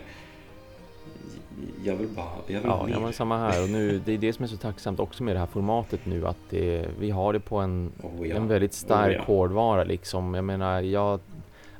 Jag 1.83 1.95
vill 1.95 2.07
bara, 2.07 2.25
jag 2.47 2.59
vill 2.59 2.69
ja, 2.69 2.85
mer. 2.85 2.93
Ja, 2.93 2.99
men 2.99 3.13
samma 3.13 3.37
här. 3.37 3.63
Och 3.63 3.69
nu, 3.69 4.01
det 4.05 4.13
är 4.13 4.17
det 4.17 4.33
som 4.33 4.43
är 4.43 4.47
så 4.47 4.57
tacksamt 4.57 4.99
också 4.99 5.23
med 5.23 5.35
det 5.35 5.39
här 5.39 5.47
formatet 5.47 6.05
nu. 6.05 6.27
Att 6.27 6.37
det, 6.49 6.85
vi 6.99 7.09
har 7.09 7.33
det 7.33 7.39
på 7.39 7.57
en, 7.57 7.91
oh, 8.01 8.27
ja. 8.27 8.35
en 8.35 8.47
väldigt 8.47 8.73
stark 8.73 9.19
oh, 9.19 9.25
hårdvara 9.25 9.83
liksom. 9.83 10.33
Jag 10.33 10.43
menar, 10.43 10.81
jag 10.81 11.19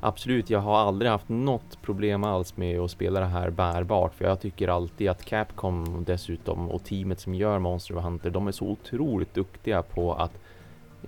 Absolut, 0.06 0.50
jag 0.50 0.60
har 0.60 0.76
aldrig 0.76 1.10
haft 1.10 1.28
något 1.28 1.82
problem 1.82 2.24
alls 2.24 2.56
med 2.56 2.80
att 2.80 2.90
spela 2.90 3.20
det 3.20 3.26
här 3.26 3.50
bärbart. 3.50 4.14
För 4.14 4.24
jag 4.24 4.40
tycker 4.40 4.68
alltid 4.68 5.08
att 5.08 5.24
Capcom 5.24 6.04
dessutom 6.06 6.70
och 6.70 6.84
teamet 6.84 7.20
som 7.20 7.34
gör 7.34 7.58
Monster 7.58 7.94
Hunter, 7.94 8.30
de 8.30 8.48
är 8.48 8.52
så 8.52 8.66
otroligt 8.66 9.34
duktiga 9.34 9.82
på 9.82 10.14
att 10.14 10.32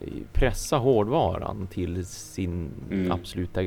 eh, 0.01 0.09
pressa 0.33 0.77
hårdvaran 0.77 1.67
till 1.67 2.07
sin 2.07 2.71
mm. 2.91 3.13
absoluta 3.13 3.61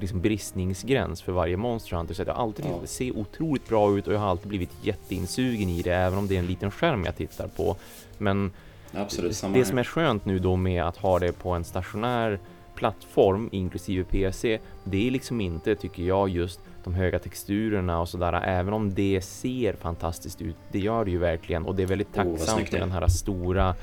liksom 0.00 0.20
bristningsgräns 0.20 1.22
för 1.22 1.32
varje 1.32 1.56
Monster 1.56 1.96
Hunter. 1.96 2.14
Så 2.14 2.24
det 2.24 2.32
har 2.32 2.42
alltid 2.42 2.66
ja. 2.66 2.86
ser 2.86 3.16
otroligt 3.16 3.68
bra 3.68 3.98
ut 3.98 4.06
och 4.06 4.14
jag 4.14 4.18
har 4.18 4.28
alltid 4.28 4.48
blivit 4.48 4.72
jätteinsugen 4.82 5.68
i 5.68 5.82
det, 5.82 5.94
även 5.94 6.18
om 6.18 6.26
det 6.26 6.34
är 6.34 6.38
en 6.38 6.46
liten 6.46 6.70
skärm 6.70 7.04
jag 7.04 7.16
tittar 7.16 7.48
på. 7.48 7.76
Men 8.18 8.52
Absolut, 8.92 9.44
det 9.54 9.64
som 9.64 9.78
är 9.78 9.84
skönt 9.84 10.24
nu 10.24 10.38
då 10.38 10.56
med 10.56 10.84
att 10.84 10.96
ha 10.96 11.18
det 11.18 11.32
på 11.32 11.50
en 11.50 11.64
stationär 11.64 12.38
plattform 12.80 13.48
inklusive 13.52 14.04
PC, 14.04 14.58
det 14.84 15.06
är 15.06 15.10
liksom 15.10 15.40
inte, 15.40 15.74
tycker 15.74 16.02
jag, 16.02 16.28
just 16.28 16.60
de 16.84 16.94
höga 16.94 17.18
texturerna 17.18 18.00
och 18.00 18.08
sådär, 18.08 18.32
även 18.44 18.74
om 18.74 18.94
det 18.94 19.20
ser 19.24 19.72
fantastiskt 19.72 20.42
ut. 20.42 20.56
Det 20.72 20.78
gör 20.78 21.04
det 21.04 21.10
ju 21.10 21.18
verkligen 21.18 21.66
och 21.66 21.74
det 21.74 21.82
är 21.82 21.86
väldigt 21.86 22.14
tacksamt 22.14 22.68
oh, 22.68 22.72
med 22.72 22.80
den 22.80 22.92
här 22.92 23.08
stora 23.08 23.74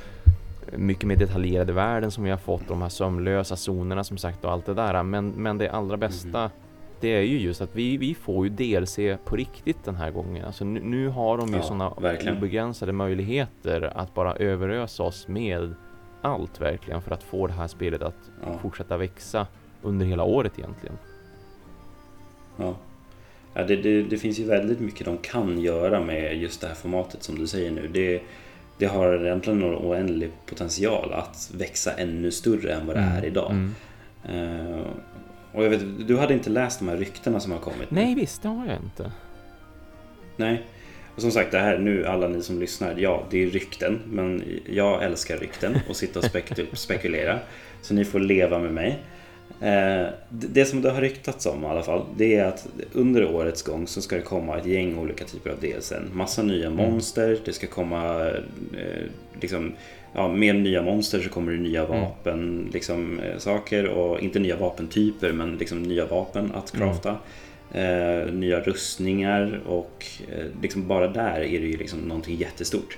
mycket 0.76 1.04
mer 1.04 1.16
detaljerade 1.16 1.74
världen 1.74 2.12
som 2.12 2.24
vi 2.24 2.30
har 2.30 2.38
fått, 2.38 2.68
de 2.68 2.82
här 2.82 2.90
sömlösa 2.90 3.56
zonerna 3.56 4.04
som 4.04 4.18
sagt 4.18 4.46
och 4.46 4.52
allt 4.52 4.66
det 4.66 4.74
där. 4.74 5.04
Men, 5.04 5.30
men 5.30 5.58
det 5.58 5.70
allra 5.70 5.98
bästa 5.98 6.40
mm. 6.40 6.52
det 7.00 7.08
är 7.08 7.22
ju 7.22 7.40
just 7.40 7.62
att 7.62 7.76
vi, 7.76 7.98
vi 7.98 8.16
får 8.16 8.48
ju 8.48 8.50
DLC 8.50 9.00
på 9.26 9.36
riktigt 9.36 9.84
den 9.84 9.96
här 9.96 10.12
gången. 10.12 10.46
Alltså 10.46 10.66
nu, 10.66 10.80
nu 10.80 11.08
har 11.08 11.38
de 11.38 11.50
ju 11.50 11.56
ja, 11.56 11.62
sådana 11.62 11.90
obegränsade 12.38 12.92
möjligheter 12.92 13.92
att 13.96 14.14
bara 14.14 14.36
överösa 14.36 15.04
oss 15.04 15.28
med 15.28 15.76
allt 16.28 16.62
verkligen 16.62 17.02
för 17.02 17.12
att 17.12 17.24
få 17.24 17.48
det 17.48 17.54
här 17.54 17.68
spelet 17.68 18.02
att 18.02 18.32
ja. 18.44 18.58
fortsätta 18.58 18.98
växa 18.98 19.48
under 19.82 20.06
hela 20.06 20.24
året 20.24 20.60
egentligen. 20.60 20.98
Ja, 22.58 22.76
ja 23.54 23.64
det, 23.64 23.76
det, 23.76 24.04
det, 24.04 24.18
finns 24.18 24.40
ju 24.40 24.46
väldigt 24.46 24.80
mycket 24.80 25.06
de 25.06 25.18
kan 25.18 25.60
göra 25.60 26.02
med 26.02 26.38
just 26.38 26.62
det 26.62 26.68
här 26.68 26.76
formatet 26.76 27.24
som 27.24 27.36
du 27.40 27.48
säger 27.48 27.72
nu. 27.72 27.88
Det, 27.88 28.22
det 28.78 28.86
har 28.86 29.26
egentligen 29.26 29.64
en 29.64 29.76
oändlig 29.76 30.32
potential 30.46 31.14
att 31.14 31.52
växa 31.54 31.92
ännu 31.92 32.32
större 32.32 32.74
än 32.74 32.88
vad 32.88 32.96
det 32.96 33.02
mm. 33.02 33.18
är 33.18 33.26
idag. 33.26 33.52
Mm. 33.52 33.74
Uh, 34.30 34.88
och 35.52 35.66
jag 35.66 35.70
vet, 35.70 36.08
du 36.08 36.18
hade 36.18 36.34
inte 36.34 36.50
läst 36.50 36.80
de 36.80 36.88
här 36.88 36.98
ryktena 36.98 37.40
som 37.40 37.52
har 37.52 37.60
kommit? 37.60 37.92
Nej, 37.92 38.16
visst 38.16 38.42
det 38.42 38.48
har 38.48 38.66
jag 38.66 38.76
inte. 38.76 39.12
Nej, 40.36 40.66
och 41.18 41.22
som 41.22 41.32
sagt, 41.32 41.52
det 41.52 41.60
här 41.60 41.78
nu 41.78 42.06
alla 42.06 42.28
ni 42.28 42.42
som 42.42 42.60
lyssnar, 42.60 42.96
ja 42.98 43.24
det 43.30 43.44
är 43.44 43.48
rykten. 43.48 44.00
Men 44.10 44.44
jag 44.66 45.04
älskar 45.04 45.38
rykten 45.38 45.80
och 45.90 45.96
sitta 45.96 46.20
och 46.20 46.26
spekulera. 46.78 47.40
Så 47.82 47.94
ni 47.94 48.06
får 48.06 48.20
leva 48.20 48.60
med 48.60 48.74
mig. 48.74 49.00
Eh, 49.62 50.08
det 50.30 50.66
som 50.66 50.82
det 50.82 50.92
har 50.92 51.02
ryktats 51.02 51.46
om 51.46 51.64
i 51.64 51.68
alla 51.68 51.84
fall, 51.84 52.06
det 52.18 52.36
är 52.36 52.46
att 52.46 52.68
under 52.94 53.36
årets 53.36 53.64
gång 53.64 53.88
så 53.88 54.02
ska 54.02 54.16
det 54.16 54.22
komma 54.22 54.58
ett 54.58 54.66
gäng 54.66 54.98
olika 54.98 55.26
typer 55.26 55.50
av 55.50 55.60
DLCn. 55.60 56.10
Massa 56.14 56.44
nya 56.44 56.68
mm. 56.68 56.78
monster, 56.78 57.40
det 57.46 57.54
ska 57.54 57.68
komma 57.68 58.28
eh, 58.28 59.06
liksom, 59.42 59.74
ja, 60.14 60.28
med 60.28 60.56
nya 60.56 60.82
monster 60.82 61.20
så 61.20 61.30
kommer 61.30 61.52
det 61.52 61.58
nya 61.58 61.86
mm. 61.86 62.02
vapen, 62.02 62.70
liksom, 62.74 63.20
eh, 63.20 63.38
saker 63.38 63.88
och 63.88 64.20
inte 64.20 64.40
nya 64.40 64.56
vapentyper 64.56 65.32
men 65.32 65.58
liksom 65.58 65.84
nya 65.84 66.06
vapen 66.06 66.52
att 66.56 66.74
mm. 66.74 66.88
crafta. 66.88 67.10
Mm 67.10 67.22
eh, 67.78 68.34
nya 68.34 68.60
rustningar 68.60 69.62
och 69.66 70.06
eh, 70.32 70.46
liksom 70.62 70.88
bara 70.88 71.08
där 71.08 71.40
är 71.40 71.60
det 71.60 71.68
ju 71.68 71.78
liksom 71.78 72.00
någonting 72.00 72.36
jättestort. 72.36 72.98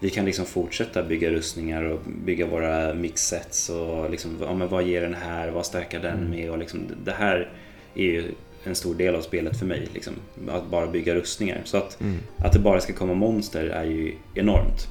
Vi 0.00 0.10
kan 0.10 0.24
liksom 0.24 0.46
fortsätta 0.46 1.02
bygga 1.02 1.30
rustningar 1.30 1.82
och 1.82 2.00
bygga 2.24 2.46
våra 2.46 2.94
mixsets 2.94 3.70
och 3.70 4.10
liksom, 4.10 4.36
ja, 4.40 4.54
men 4.54 4.68
vad 4.68 4.82
ger 4.82 5.00
den 5.00 5.14
här, 5.14 5.50
vad 5.50 5.66
stärker 5.66 6.00
den 6.00 6.18
mm. 6.18 6.30
med 6.30 6.50
och 6.50 6.58
liksom, 6.58 6.86
det 7.04 7.12
här 7.12 7.52
är 7.94 8.02
ju 8.02 8.24
en 8.64 8.74
stor 8.74 8.94
del 8.94 9.14
av 9.14 9.20
spelet 9.20 9.58
för 9.58 9.66
mig, 9.66 9.88
liksom, 9.94 10.14
att 10.48 10.66
bara 10.66 10.86
bygga 10.86 11.14
rustningar. 11.14 11.60
Så 11.64 11.76
att, 11.76 12.00
mm. 12.00 12.18
att 12.38 12.52
det 12.52 12.58
bara 12.58 12.80
ska 12.80 12.92
komma 12.92 13.14
monster 13.14 13.66
är 13.66 13.84
ju 13.84 14.14
enormt. 14.34 14.88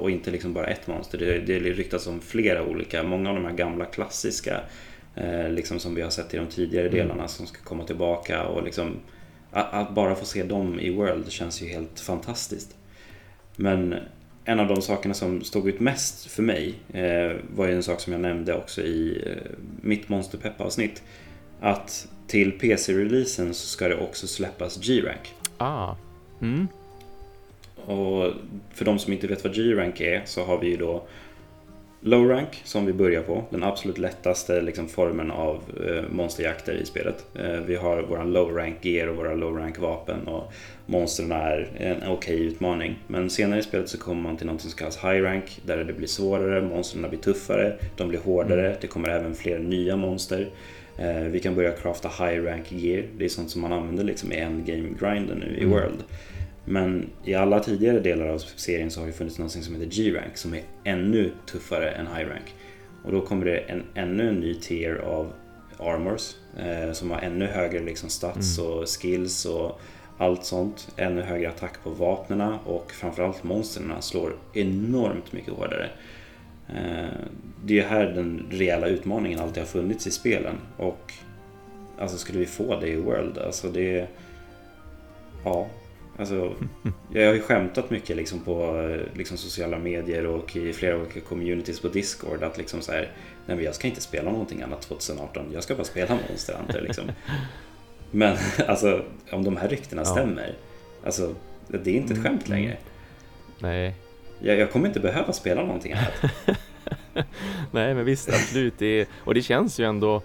Och 0.00 0.10
inte 0.10 0.30
liksom 0.30 0.52
bara 0.52 0.66
ett 0.66 0.86
monster. 0.86 1.18
Det, 1.18 1.38
det 1.38 1.58
ryktas 1.58 2.06
om 2.06 2.20
flera 2.20 2.62
olika, 2.62 3.02
många 3.02 3.28
av 3.28 3.34
de 3.34 3.44
här 3.44 3.52
gamla 3.52 3.84
klassiska 3.84 4.60
liksom 5.50 5.78
som 5.78 5.94
vi 5.94 6.02
har 6.02 6.10
sett 6.10 6.34
i 6.34 6.36
de 6.36 6.46
tidigare 6.46 6.86
mm. 6.86 6.98
delarna 6.98 7.28
som 7.28 7.46
ska 7.46 7.62
komma 7.64 7.84
tillbaka. 7.84 8.44
Och 8.44 8.62
liksom, 8.62 8.96
att, 9.50 9.72
att, 9.72 9.94
bara 9.94 10.14
få 10.14 10.24
se 10.24 10.42
dem 10.42 10.80
i 10.80 10.90
World 10.90 11.32
känns 11.32 11.62
ju 11.62 11.66
helt 11.66 12.00
fantastiskt. 12.00 12.76
Men 13.56 13.94
en 14.44 14.60
av 14.60 14.68
de 14.68 14.82
sakerna 14.82 15.14
som 15.14 15.44
stod 15.44 15.68
ut 15.68 15.80
mest 15.80 16.26
för 16.26 16.42
mig 16.42 16.74
eh, 16.92 17.36
var 17.54 17.66
ju 17.66 17.74
en 17.74 17.82
sak 17.82 18.00
som 18.00 18.12
jag 18.12 18.22
nämnde 18.22 18.56
också 18.56 18.82
i 18.82 19.22
eh, 19.26 19.52
mitt 19.80 20.08
Monsterpepp-avsnitt. 20.08 21.02
Att 21.60 22.08
till 22.26 22.52
PC-releasen 22.52 23.54
så 23.54 23.66
ska 23.66 23.88
det 23.88 23.96
också 23.96 24.26
släppas 24.26 24.76
G-Rank. 24.76 25.34
Ah. 25.58 25.94
Mm. 26.40 26.68
Och 27.84 28.32
för 28.74 28.84
de 28.84 28.98
som 28.98 29.12
inte 29.12 29.26
vet 29.26 29.44
vad 29.44 29.54
G-Rank 29.54 30.00
är 30.00 30.22
så 30.24 30.44
har 30.44 30.58
vi 30.58 30.68
ju 30.68 30.76
då 30.76 31.04
Low 32.04 32.28
rank 32.28 32.62
som 32.64 32.86
vi 32.86 32.92
börjar 32.92 33.22
på, 33.22 33.44
den 33.50 33.62
absolut 33.62 33.98
lättaste 33.98 34.60
liksom, 34.60 34.88
formen 34.88 35.30
av 35.30 35.62
eh, 35.86 36.02
monsterjakter 36.10 36.74
i 36.74 36.86
spelet. 36.86 37.26
Eh, 37.34 37.60
vi 37.66 37.76
har 37.76 38.02
våran 38.02 38.32
low 38.32 38.56
rank 38.56 38.84
gear 38.84 39.06
och 39.06 39.16
våra 39.16 39.34
low 39.34 39.58
rank 39.58 39.78
vapen 39.78 40.28
och 40.28 40.52
monstren 40.86 41.32
är 41.32 41.70
en 41.76 41.96
okej 41.96 42.12
okay 42.12 42.36
utmaning. 42.36 42.98
Men 43.06 43.30
senare 43.30 43.60
i 43.60 43.62
spelet 43.62 43.88
så 43.88 43.98
kommer 43.98 44.22
man 44.22 44.36
till 44.36 44.46
något 44.46 44.60
som 44.60 44.70
kallas 44.70 45.04
high 45.04 45.22
rank 45.22 45.60
där 45.66 45.84
det 45.84 45.92
blir 45.92 46.06
svårare, 46.06 46.62
monstren 46.62 47.08
blir 47.08 47.20
tuffare, 47.20 47.76
de 47.96 48.08
blir 48.08 48.20
hårdare, 48.20 48.66
mm. 48.66 48.78
det 48.80 48.86
kommer 48.86 49.08
även 49.08 49.34
fler 49.34 49.58
nya 49.58 49.96
monster. 49.96 50.48
Eh, 50.98 51.22
vi 51.22 51.40
kan 51.40 51.54
börja 51.54 51.72
crafta 51.72 52.08
high 52.08 52.44
rank 52.44 52.72
gear, 52.72 53.04
det 53.16 53.24
är 53.24 53.28
sånt 53.28 53.50
som 53.50 53.62
man 53.62 53.72
använder 53.72 54.04
liksom 54.04 54.32
i 54.32 54.36
endgame 54.36 54.88
grinden 55.00 55.38
nu 55.38 55.56
i 55.56 55.62
mm. 55.62 55.70
World. 55.70 56.04
Men 56.64 57.10
i 57.24 57.34
alla 57.34 57.60
tidigare 57.60 58.00
delar 58.00 58.26
av 58.26 58.38
serien 58.38 58.90
så 58.90 59.00
har 59.00 59.06
det 59.06 59.12
funnits 59.12 59.38
något 59.38 59.50
som 59.50 59.74
heter 59.74 59.86
G-rank 59.86 60.36
som 60.36 60.54
är 60.54 60.62
ännu 60.84 61.30
tuffare 61.46 61.90
än 61.90 62.06
High 62.06 62.28
rank. 62.28 62.54
Och 63.04 63.12
då 63.12 63.20
kommer 63.20 63.46
det 63.46 63.58
en, 63.58 63.82
ännu 63.94 64.28
en 64.28 64.40
ny 64.40 64.54
tier 64.54 64.94
av 64.94 65.32
armors 65.78 66.34
eh, 66.58 66.92
som 66.92 67.10
har 67.10 67.18
ännu 67.18 67.46
högre 67.46 67.80
liksom 67.80 68.08
stats 68.08 68.58
mm. 68.58 68.70
och 68.70 68.88
skills 68.88 69.44
och 69.46 69.80
allt 70.18 70.44
sånt. 70.44 70.88
Ännu 70.96 71.22
högre 71.22 71.48
attack 71.48 71.82
på 71.82 71.90
vapnena 71.90 72.58
och 72.64 72.92
framförallt 72.92 73.44
monstren 73.44 73.92
slår 74.02 74.36
enormt 74.52 75.32
mycket 75.32 75.52
hårdare. 75.52 75.90
Eh, 76.68 77.18
det 77.64 77.78
är 77.78 77.88
här 77.88 78.06
den 78.06 78.46
reella 78.50 78.86
utmaningen 78.86 79.40
alltid 79.40 79.62
har 79.62 79.68
funnits 79.68 80.06
i 80.06 80.10
spelen 80.10 80.54
och 80.76 81.12
alltså 81.98 82.18
skulle 82.18 82.38
vi 82.38 82.46
få 82.46 82.80
det 82.80 82.88
i 82.88 82.96
World, 82.96 83.38
alltså 83.38 83.68
det... 83.68 84.06
Ja, 85.44 85.68
Alltså, 86.16 86.54
jag 87.12 87.26
har 87.26 87.34
ju 87.34 87.40
skämtat 87.40 87.90
mycket 87.90 88.16
liksom 88.16 88.40
på 88.40 88.88
liksom 89.14 89.36
sociala 89.36 89.78
medier 89.78 90.26
och 90.26 90.56
i 90.56 90.72
flera 90.72 90.96
olika 90.96 91.20
communities 91.20 91.80
på 91.80 91.88
Discord 91.88 92.42
att 92.42 92.58
liksom 92.58 92.80
så 92.80 92.92
här, 92.92 93.12
nej 93.46 93.56
men 93.56 93.64
jag 93.64 93.74
ska 93.74 93.88
inte 93.88 94.00
spela 94.00 94.30
någonting 94.30 94.62
annat 94.62 94.82
2018, 94.82 95.46
jag 95.52 95.62
ska 95.62 95.74
bara 95.74 95.84
spela 95.84 96.18
Monster 96.28 96.54
Hunter 96.54 96.80
liksom. 96.86 97.04
Men 98.10 98.36
alltså, 98.66 99.04
om 99.30 99.44
de 99.44 99.56
här 99.56 99.68
ryktena 99.68 100.02
ja. 100.02 100.06
stämmer, 100.06 100.54
alltså 101.04 101.34
det 101.68 101.90
är 101.90 101.94
inte 101.94 102.12
ett 102.12 102.18
mm, 102.18 102.22
skämt 102.22 102.48
längre. 102.48 102.76
Nej. 103.58 103.94
Jag, 104.40 104.58
jag 104.58 104.70
kommer 104.70 104.86
inte 104.86 105.00
behöva 105.00 105.32
spela 105.32 105.62
någonting 105.62 105.92
annat. 105.92 106.58
Nej, 107.70 107.94
men 107.94 108.04
visst, 108.04 108.28
absolut. 108.28 108.74
Det 108.78 109.00
är, 109.00 109.06
och 109.18 109.34
det 109.34 109.42
känns 109.42 109.80
ju 109.80 109.84
ändå, 109.84 110.22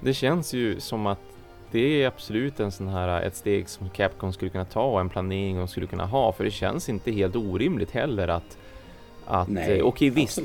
det 0.00 0.14
känns 0.14 0.52
ju 0.52 0.80
som 0.80 1.06
att 1.06 1.29
det 1.72 2.02
är 2.02 2.06
absolut 2.06 2.60
en 2.60 2.72
sån 2.72 2.88
här, 2.88 3.22
ett 3.22 3.36
steg 3.36 3.68
som 3.68 3.88
Capcom 3.90 4.32
skulle 4.32 4.50
kunna 4.50 4.64
ta 4.64 4.82
och 4.82 5.00
en 5.00 5.08
planering 5.08 5.56
de 5.58 5.68
skulle 5.68 5.86
kunna 5.86 6.06
ha. 6.06 6.32
För 6.32 6.44
det 6.44 6.50
känns 6.50 6.88
inte 6.88 7.10
helt 7.12 7.36
orimligt 7.36 7.90
heller 7.90 8.28
att, 8.28 8.58
att 9.26 9.48
Nej, 9.48 9.78
eh, 9.78 9.84
okej 9.84 10.10
visst. 10.10 10.38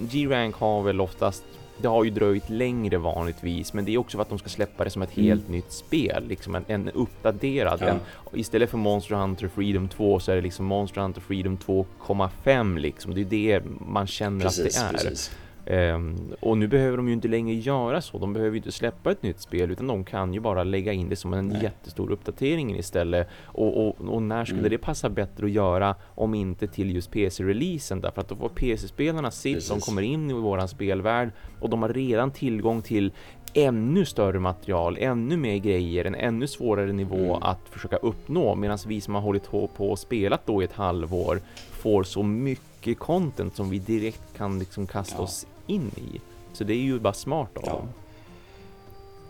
G-Rank 0.00 0.54
har 0.54 0.82
väl 0.82 1.00
oftast 1.00 1.44
det 1.82 1.88
har 1.88 2.04
ju 2.04 2.10
dröjt 2.10 2.50
längre 2.50 2.98
vanligtvis, 2.98 3.72
men 3.72 3.84
det 3.84 3.94
är 3.94 3.98
också 3.98 4.16
för 4.18 4.22
att 4.22 4.28
de 4.28 4.38
ska 4.38 4.48
släppa 4.48 4.84
det 4.84 4.90
som 4.90 5.02
ett 5.02 5.16
Mm. 5.16 5.28
helt 5.28 5.48
nytt 5.48 5.72
spel, 5.72 6.24
liksom 6.28 6.54
en, 6.54 6.64
en 6.66 6.90
uppdaterad. 6.90 7.78
Ja. 7.82 7.86
En, 7.86 7.98
istället 8.32 8.70
för 8.70 8.78
Monster 8.78 9.14
Hunter 9.14 9.48
Freedom 9.48 9.88
2 9.88 10.20
så 10.20 10.32
är 10.32 10.36
det 10.36 10.42
liksom 10.42 10.66
Monster 10.66 11.00
Hunter 11.00 11.20
Freedom 11.20 11.56
2,5 11.56 12.78
liksom. 12.78 13.14
Det 13.14 13.20
är 13.20 13.24
det 13.24 13.62
man 13.80 14.06
känner 14.06 14.44
Precis, 14.44 14.82
att 14.82 14.92
det 14.92 14.98
är. 14.98 15.04
precis. 15.04 15.30
Ehm, 15.70 16.16
och 16.40 16.58
nu 16.58 16.68
behöver 16.68 16.96
de 16.96 17.06
ju 17.08 17.12
inte 17.14 17.28
längre 17.28 17.54
göra 17.54 18.00
så. 18.00 18.18
De 18.18 18.32
behöver 18.32 18.50
ju 18.50 18.56
inte 18.56 18.72
släppa 18.72 19.10
ett 19.10 19.22
nytt 19.22 19.40
spel 19.40 19.70
utan 19.70 19.86
de 19.86 20.04
kan 20.04 20.34
ju 20.34 20.40
bara 20.40 20.64
lägga 20.64 20.92
in 20.92 21.08
det 21.08 21.16
som 21.16 21.32
en 21.34 21.48
Nej. 21.48 21.62
jättestor 21.62 22.10
uppdatering 22.12 22.76
istället. 22.78 23.28
Och, 23.44 23.86
och, 23.88 23.96
och 24.14 24.22
när 24.22 24.44
skulle 24.44 24.58
Mm. 24.60 24.70
det 24.70 24.78
passa 24.78 25.08
bättre 25.08 25.46
att 25.46 25.52
göra 25.52 25.94
om 26.14 26.34
inte 26.34 26.66
till 26.66 26.94
just 26.94 27.10
PC-releasen? 27.10 28.00
Därför 28.00 28.20
att 28.20 28.28
då 28.28 28.36
får 28.36 28.48
PC-spelarna 28.48 29.30
sitt, 29.30 29.54
de 29.54 29.54
Precis. 29.74 29.84
kommer 29.84 30.02
in 30.02 30.30
i 30.30 30.32
våran 30.32 30.68
spelvärld 30.68 31.30
och 31.60 31.70
de 31.70 31.82
har 31.82 31.88
redan 31.88 32.30
tillgång 32.30 32.82
till 32.82 33.12
ännu 33.54 34.04
större 34.04 34.38
material, 34.40 34.96
ännu 35.00 35.36
mer 35.36 35.56
grejer, 35.56 36.04
en 36.04 36.14
ännu 36.14 36.46
svårare 36.46 36.92
nivå 36.92 37.16
Mm. 37.36 37.42
att 37.42 37.60
försöka 37.70 37.96
uppnå 37.96 38.54
medan 38.54 38.78
vi 38.86 39.00
som 39.00 39.14
har 39.14 39.22
hållit 39.22 39.50
på 39.50 39.68
och 39.78 39.98
spelat 39.98 40.46
då 40.46 40.62
i 40.62 40.64
ett 40.64 40.72
halvår 40.72 41.40
får 41.70 42.02
så 42.02 42.22
mycket 42.22 42.98
content 42.98 43.56
som 43.56 43.70
vi 43.70 43.78
direkt 43.78 44.36
kan 44.36 44.58
liksom 44.58 44.86
kasta 44.86 45.14
Ja. 45.18 45.22
oss 45.24 45.46
in 45.68 45.90
i. 45.96 46.20
Så 46.52 46.64
det 46.64 46.72
är 46.72 46.76
ju 46.78 46.98
bara 47.00 47.12
smart 47.12 47.56
av 47.56 47.62
Ja. 47.66 47.72
dem. 47.72 47.88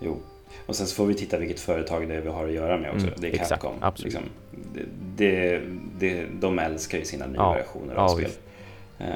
Jo. 0.01 0.17
Och 0.67 0.77
sen 0.77 0.87
så 0.87 0.95
får 0.95 1.07
vi 1.07 1.15
titta 1.15 1.39
vilket 1.39 1.61
företag 1.61 2.09
det 2.09 2.15
är 2.15 2.21
vi 2.21 2.29
har 2.29 2.47
att 2.47 2.53
göra 2.53 2.79
med 2.79 2.91
också. 2.91 3.07
Mm, 3.07 3.19
det 3.21 3.27
är 3.29 3.33
exakt, 3.35 3.49
Capcom. 3.63 3.73
absolut. 3.81 4.13
Liksom. 4.15 4.31
Det, 4.75 4.85
det, 5.17 5.61
det, 5.99 6.27
de 6.41 6.59
älskar 6.59 6.99
ju 6.99 7.05
sina 7.05 7.27
nya 7.27 7.37
Ja, 7.37 7.53
versioner 7.53 7.95
ja, 7.95 8.01
av 8.01 8.09
spel. 8.09 8.25
visst. 8.25 8.41
Eh, 8.99 9.07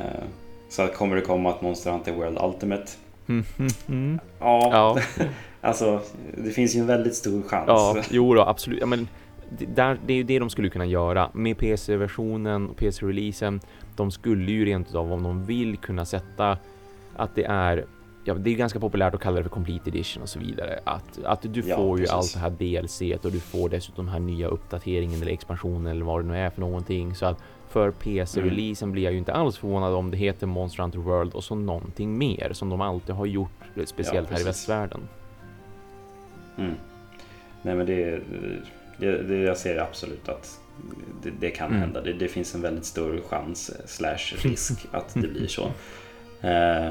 så 0.69 0.87
kommer 0.87 1.17
det 1.17 1.23
komma 1.23 1.51
att 1.51 1.63
Monster 1.63 1.91
Hunter 1.91 2.13
World 2.13 2.39
Ultimate? 2.43 2.87
Mm, 3.29 3.45
mm, 3.59 3.71
mm. 3.89 4.21
Ja, 4.41 4.69
Ja, 4.73 5.25
alltså 5.61 6.01
det 6.45 6.51
finns 6.51 6.75
ju 6.77 6.81
en 6.81 6.87
väldigt 6.87 7.15
stor 7.15 7.43
chans. 7.43 7.65
ja, 7.69 7.97
jo 8.11 8.35
då, 8.35 8.43
absolut. 8.43 8.81
Ja, 8.81 8.87
men 8.87 9.09
det, 9.59 9.67
där, 9.67 9.99
det 10.07 10.13
är 10.13 10.17
ju 10.17 10.23
det 10.23 10.39
de 10.39 10.51
skulle 10.51 10.69
kunna 10.71 10.87
göra 10.87 11.31
med 11.35 11.59
PC-versionen 11.59 12.69
och 12.69 12.77
PC-releasen. 12.77 13.61
De 13.97 14.11
skulle 14.11 14.53
ju 14.53 14.65
rent 14.65 14.89
utav 14.89 15.13
om 15.13 15.23
de 15.23 15.47
vill 15.47 15.77
kunna 15.77 16.05
sätta 16.05 16.59
att 17.17 17.35
det 17.35 17.45
är 17.45 17.85
Ja, 18.25 18.35
det 18.35 18.51
är 18.51 18.55
ganska 18.55 18.81
populärt 18.81 19.15
att 19.15 19.21
kalla 19.21 19.37
det 19.37 19.43
för 19.43 19.51
complete 19.51 19.91
edition 19.91 20.23
och 20.23 20.29
så 20.29 20.39
vidare. 20.39 20.79
Att, 20.85 21.25
att 21.25 21.43
du 21.55 21.61
Ja, 21.67 21.77
får 21.77 21.99
ju 21.99 22.07
precis. 22.07 22.13
allt 22.15 22.35
det 22.35 22.41
här 22.41 22.79
DLC 22.81 23.25
och 23.25 23.33
du 23.33 23.41
får 23.41 23.69
dessutom 23.69 24.05
den 24.05 24.13
här 24.13 24.21
nya 24.21 24.47
uppdateringen 24.47 25.23
eller 25.23 25.33
expansionen 25.33 25.87
eller 25.87 26.05
vad 26.05 26.25
det 26.25 26.29
nu 26.29 26.37
är 26.39 26.51
för 26.51 26.61
någonting. 26.61 27.15
Så 27.15 27.27
att 27.27 27.39
för 27.69 27.91
PC-releasen 27.91 28.93
blir 28.93 29.03
jag 29.03 29.13
ju 29.13 29.19
inte 29.19 29.33
alls 29.33 29.59
förvånad 29.59 29.95
om 29.95 30.11
det 30.11 30.17
heter 30.17 30.47
Monster 30.47 30.83
Hunter 30.83 30.99
World 30.99 31.33
och 31.35 31.45
så 31.45 31.55
någonting 31.55 32.19
mer 32.19 32.51
som 32.53 32.69
de 32.69 32.81
alltid 32.81 33.15
har 33.15 33.27
gjort, 33.27 33.51
speciellt 33.87 34.31
här 34.31 34.41
i 34.41 34.45
västvärlden. 34.45 35.01
Mm. 36.59 36.75
Nej 37.63 37.75
men 37.75 37.87
det, 37.87 38.21
det, 38.99 39.23
det 39.23 39.37
jag 39.37 39.57
ser 39.57 39.79
absolut 39.79 40.29
att 40.29 40.61
det, 41.23 41.31
det 41.41 41.51
kan 41.51 41.67
Mm. 41.69 41.81
hända. 41.81 42.01
Det, 42.01 42.13
det 42.13 42.29
finns 42.29 42.55
en 42.55 42.63
väldigt 42.63 42.85
stor 42.85 43.21
chans 43.29 43.69
eh, 43.71 43.87
slash 43.87 44.37
risk 44.43 44.87
att 44.91 45.15
det 45.15 45.29
blir 45.29 45.47
så. 45.47 45.71
Eh, 46.43 46.89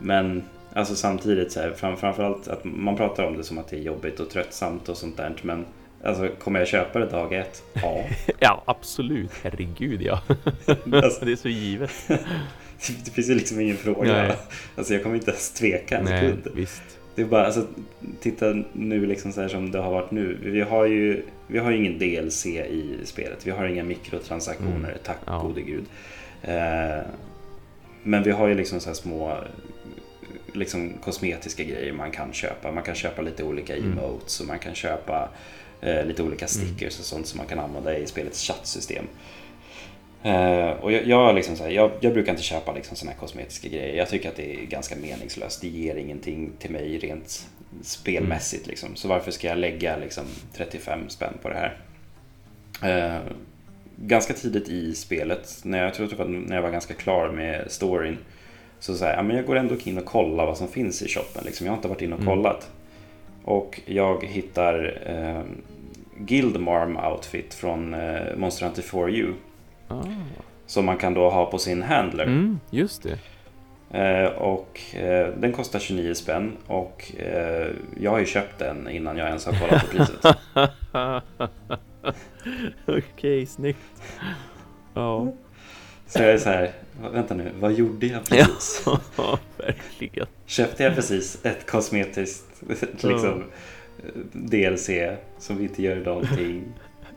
men 0.00 0.42
alltså 0.72 0.94
samtidigt 0.94 1.52
så 1.52 1.60
här, 1.60 1.70
fram, 1.70 1.96
framförallt 1.96 2.48
att 2.48 2.64
man 2.64 2.96
pratar 2.96 3.24
om 3.26 3.36
det 3.36 3.44
som 3.44 3.58
att 3.58 3.68
det 3.68 3.76
är 3.76 3.80
jobbigt 3.80 4.20
och 4.20 4.30
tröttsamt 4.30 4.88
och 4.88 4.96
sånt 4.96 5.16
där. 5.16 5.34
Men 5.42 5.64
alltså 6.04 6.28
kommer 6.38 6.58
jag 6.58 6.68
köpa 6.68 6.98
det 6.98 7.06
dag 7.06 7.32
ett? 7.32 7.62
Ja. 7.72 8.04
Ja, 8.38 8.62
absolut. 8.66 9.30
Herregud 9.42 10.02
ja. 10.02 10.20
Alltså, 10.92 11.24
det 11.24 11.32
är 11.32 11.36
så 11.36 11.48
givet. 11.48 11.90
det 13.04 13.10
finns 13.10 13.30
ju 13.30 13.34
liksom 13.34 13.60
ingen 13.60 13.76
fråga. 13.76 14.12
Nej. 14.12 14.36
Alltså 14.76 14.94
jag 14.94 15.02
kommer 15.02 15.16
inte 15.16 15.30
ens 15.30 15.50
tveka 15.52 15.98
en 15.98 16.04
Nej, 16.04 16.20
sekund. 16.20 16.48
visst. 16.56 16.82
Det 17.14 17.22
är 17.22 17.26
bara, 17.26 17.46
alltså, 17.46 17.66
titta 18.20 18.54
nu 18.72 19.06
liksom 19.06 19.32
så 19.32 19.40
här 19.40 19.48
som 19.48 19.70
det 19.70 19.78
har 19.78 19.90
varit 19.90 20.10
nu. 20.10 20.38
Vi 20.42 20.60
har 20.60 20.86
ju, 20.86 21.22
vi 21.46 21.58
har 21.58 21.70
ju 21.70 21.76
ingen 21.76 21.98
DLC 21.98 22.46
i 22.46 22.96
spelet. 23.04 23.46
Vi 23.46 23.50
har 23.50 23.66
inga 23.66 23.84
mikrotransaktioner, 23.84 24.74
Mm. 24.88 24.98
tack 25.04 25.18
Ja. 25.26 25.38
gode 25.38 25.62
gud. 25.62 25.84
Eh, 26.42 26.98
men 28.06 28.22
vi 28.22 28.30
har 28.30 28.48
ju 28.48 28.54
liksom 28.54 28.80
så 28.80 28.88
här 28.88 28.94
små 28.94 29.38
liksom 30.52 30.92
kosmetiska 31.04 31.64
grejer 31.64 31.92
man 31.92 32.10
kan 32.10 32.32
köpa. 32.32 32.72
Man 32.72 32.82
kan 32.82 32.94
köpa 32.94 33.22
lite 33.22 33.44
olika 33.44 33.76
Mm. 33.76 33.92
emotes 33.92 34.40
och 34.40 34.46
man 34.46 34.58
kan 34.58 34.74
köpa 34.74 35.28
eh, 35.80 36.04
lite 36.04 36.22
olika 36.22 36.46
stickers 36.46 36.98
och 36.98 37.04
sånt 37.04 37.26
som 37.26 37.38
man 37.38 37.46
kan 37.46 37.58
använda 37.58 37.98
i 37.98 38.06
spelets 38.06 38.42
chattsystem. 38.46 39.04
Eh, 40.22 40.70
och 40.70 40.92
jag, 40.92 41.06
jag, 41.06 41.34
liksom 41.34 41.56
här, 41.60 41.70
jag, 41.70 41.90
jag 42.00 42.12
brukar 42.12 42.32
inte 42.32 42.42
köpa 42.42 42.72
liksom 42.72 42.96
såna 42.96 43.10
här 43.10 43.18
kosmetiska 43.18 43.68
grejer. 43.68 43.96
Jag 43.96 44.08
tycker 44.08 44.28
att 44.28 44.36
det 44.36 44.54
är 44.54 44.66
ganska 44.66 44.96
meningslöst. 44.96 45.60
Det 45.60 45.68
ger 45.68 45.94
ingenting 45.96 46.52
till 46.58 46.70
mig 46.70 46.98
rent 46.98 47.48
spelmässigt. 47.82 48.66
Liksom. 48.66 48.96
Så 48.96 49.08
varför 49.08 49.30
ska 49.30 49.48
jag 49.48 49.58
lägga 49.58 49.96
liksom, 49.96 50.24
35 50.54 51.08
spänn 51.08 51.34
på 51.42 51.48
det 51.48 51.54
här? 51.54 51.76
Eh, 52.82 53.20
ganska 53.96 54.34
tidigt 54.34 54.68
i 54.68 54.94
spelet, 54.94 55.60
när 55.62 55.82
jag 55.84 55.94
tror 55.94 56.06
var 56.16 56.24
när 56.24 56.54
jag 56.56 56.62
var 56.62 56.70
ganska 56.70 56.94
klar 56.94 57.28
med 57.28 57.64
storyn, 57.70 58.18
så 58.80 58.94
sa 58.94 59.06
jag, 59.06 59.16
ja, 59.18 59.22
men 59.22 59.36
jag 59.36 59.46
går 59.46 59.56
ändå 59.56 59.74
in 59.84 59.98
och 59.98 60.04
kollar 60.04 60.46
vad 60.46 60.56
som 60.58 60.68
finns 60.68 61.02
i 61.02 61.08
shoppen. 61.08 61.42
Liksom. 61.44 61.66
Jag 61.66 61.72
har 61.72 61.76
inte 61.76 61.88
varit 61.88 62.02
inne 62.02 62.14
och 62.14 62.20
Mm. 62.22 62.34
kollat. 62.36 62.70
Och 63.44 63.80
jag 63.86 64.24
hittar 64.24 65.00
eh, 65.06 65.42
Guildmarm 66.18 66.96
outfit 66.96 67.54
från 67.54 67.94
eh, 67.94 68.36
Monster 68.36 68.66
Hunter 68.66 68.82
4U. 68.82 69.32
Ah. 69.88 70.02
Som 70.66 70.84
man 70.84 70.96
kan 70.96 71.14
då 71.14 71.30
ha 71.30 71.46
på 71.50 71.58
sin 71.58 71.82
handler. 71.82 72.24
Mm, 72.24 72.60
just 72.70 73.02
det. 73.02 73.18
Eh, 73.98 74.26
och 74.32 74.80
eh, 74.94 75.28
den 75.38 75.52
kostar 75.52 75.78
29 75.78 76.14
spänn. 76.14 76.52
Och 76.66 77.12
eh, 77.18 77.68
jag 78.00 78.10
har 78.10 78.18
ju 78.18 78.26
köpt 78.26 78.58
den 78.58 78.88
innan 78.88 79.16
jag 79.16 79.26
ens 79.28 79.46
har 79.46 79.52
kollat 79.52 79.82
på 79.90 79.96
priset. 79.96 80.36
Okej, 82.86 83.46
snyggt. 83.46 83.78
Ja, 84.94 85.32
Så 86.06 86.22
jag 86.22 86.30
är 86.30 86.38
så 86.38 86.48
här, 86.48 86.72
vänta 87.12 87.34
nu, 87.34 87.50
vad 87.60 87.72
gjorde 87.72 88.06
jag 88.06 88.24
precis? 88.24 88.82
ja 89.16 89.38
verkligen. 89.56 90.26
Köpte 90.46 90.82
jag 90.82 90.94
precis 90.94 91.38
ett 91.44 91.66
kosmetiskt 91.70 92.62
liksom, 93.02 93.44
DLC 94.32 94.90
som 95.38 95.60
inte 95.60 95.82
gör 95.82 95.96
någonting 95.96 96.64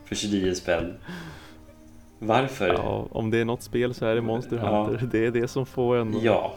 för 0.04 0.14
29 0.14 0.54
spänn? 0.54 0.94
Varför? 2.18 2.68
Ja, 2.68 3.08
om 3.10 3.30
det 3.30 3.38
är 3.38 3.44
något 3.44 3.62
spel 3.62 3.94
så 3.94 4.06
är 4.06 4.14
det 4.14 4.20
Monster 4.20 4.56
Ja. 4.56 4.84
Hunter. 4.84 5.08
Det 5.12 5.26
är 5.26 5.30
det 5.30 5.48
som 5.48 5.66
får 5.66 5.96
en. 5.96 6.20
Ja, 6.22 6.54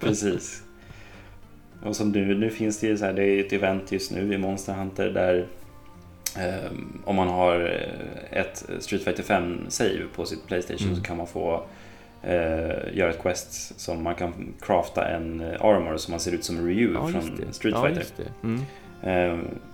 precis. 0.00 0.62
Och 1.82 1.96
som 1.96 2.10
nu, 2.10 2.34
nu 2.34 2.50
finns 2.50 2.80
det 2.80 2.86
ju 2.86 2.96
så 2.96 3.04
här, 3.04 3.12
det 3.12 3.24
är 3.24 3.40
ett 3.40 3.52
event 3.52 3.92
just 3.92 4.12
nu 4.12 4.34
i 4.34 4.38
Monster 4.38 4.72
Hunter 4.74 5.10
där 5.10 5.46
om 7.04 7.16
man 7.16 7.28
har 7.28 7.60
eh, 7.60 8.38
ett 8.40 8.64
Street 8.80 9.04
Fighter 9.04 9.22
5 9.22 9.66
save 9.68 10.02
på 10.14 10.24
sitt 10.26 10.46
Playstation 10.46 10.86
Mm. 10.88 10.96
så 10.96 11.02
kan 11.04 11.16
man 11.16 11.26
få 11.26 11.64
eh, 12.22 12.96
göra 12.96 13.10
ett 13.10 13.22
quest 13.22 13.80
som 13.80 14.02
man 14.02 14.14
kan 14.14 14.54
crafta 14.60 15.08
en 15.08 15.40
eh, 15.40 15.60
armor 15.64 15.96
som 15.96 16.10
man 16.12 16.20
ser 16.20 16.32
ut 16.32 16.44
som 16.44 16.66
Ryu 16.66 16.94
Ja, 16.94 17.08
från. 17.08 17.52
Street 17.52 17.74
ja, 17.74 17.86
Fighter. 17.86 18.04
Ehm, 18.44 18.60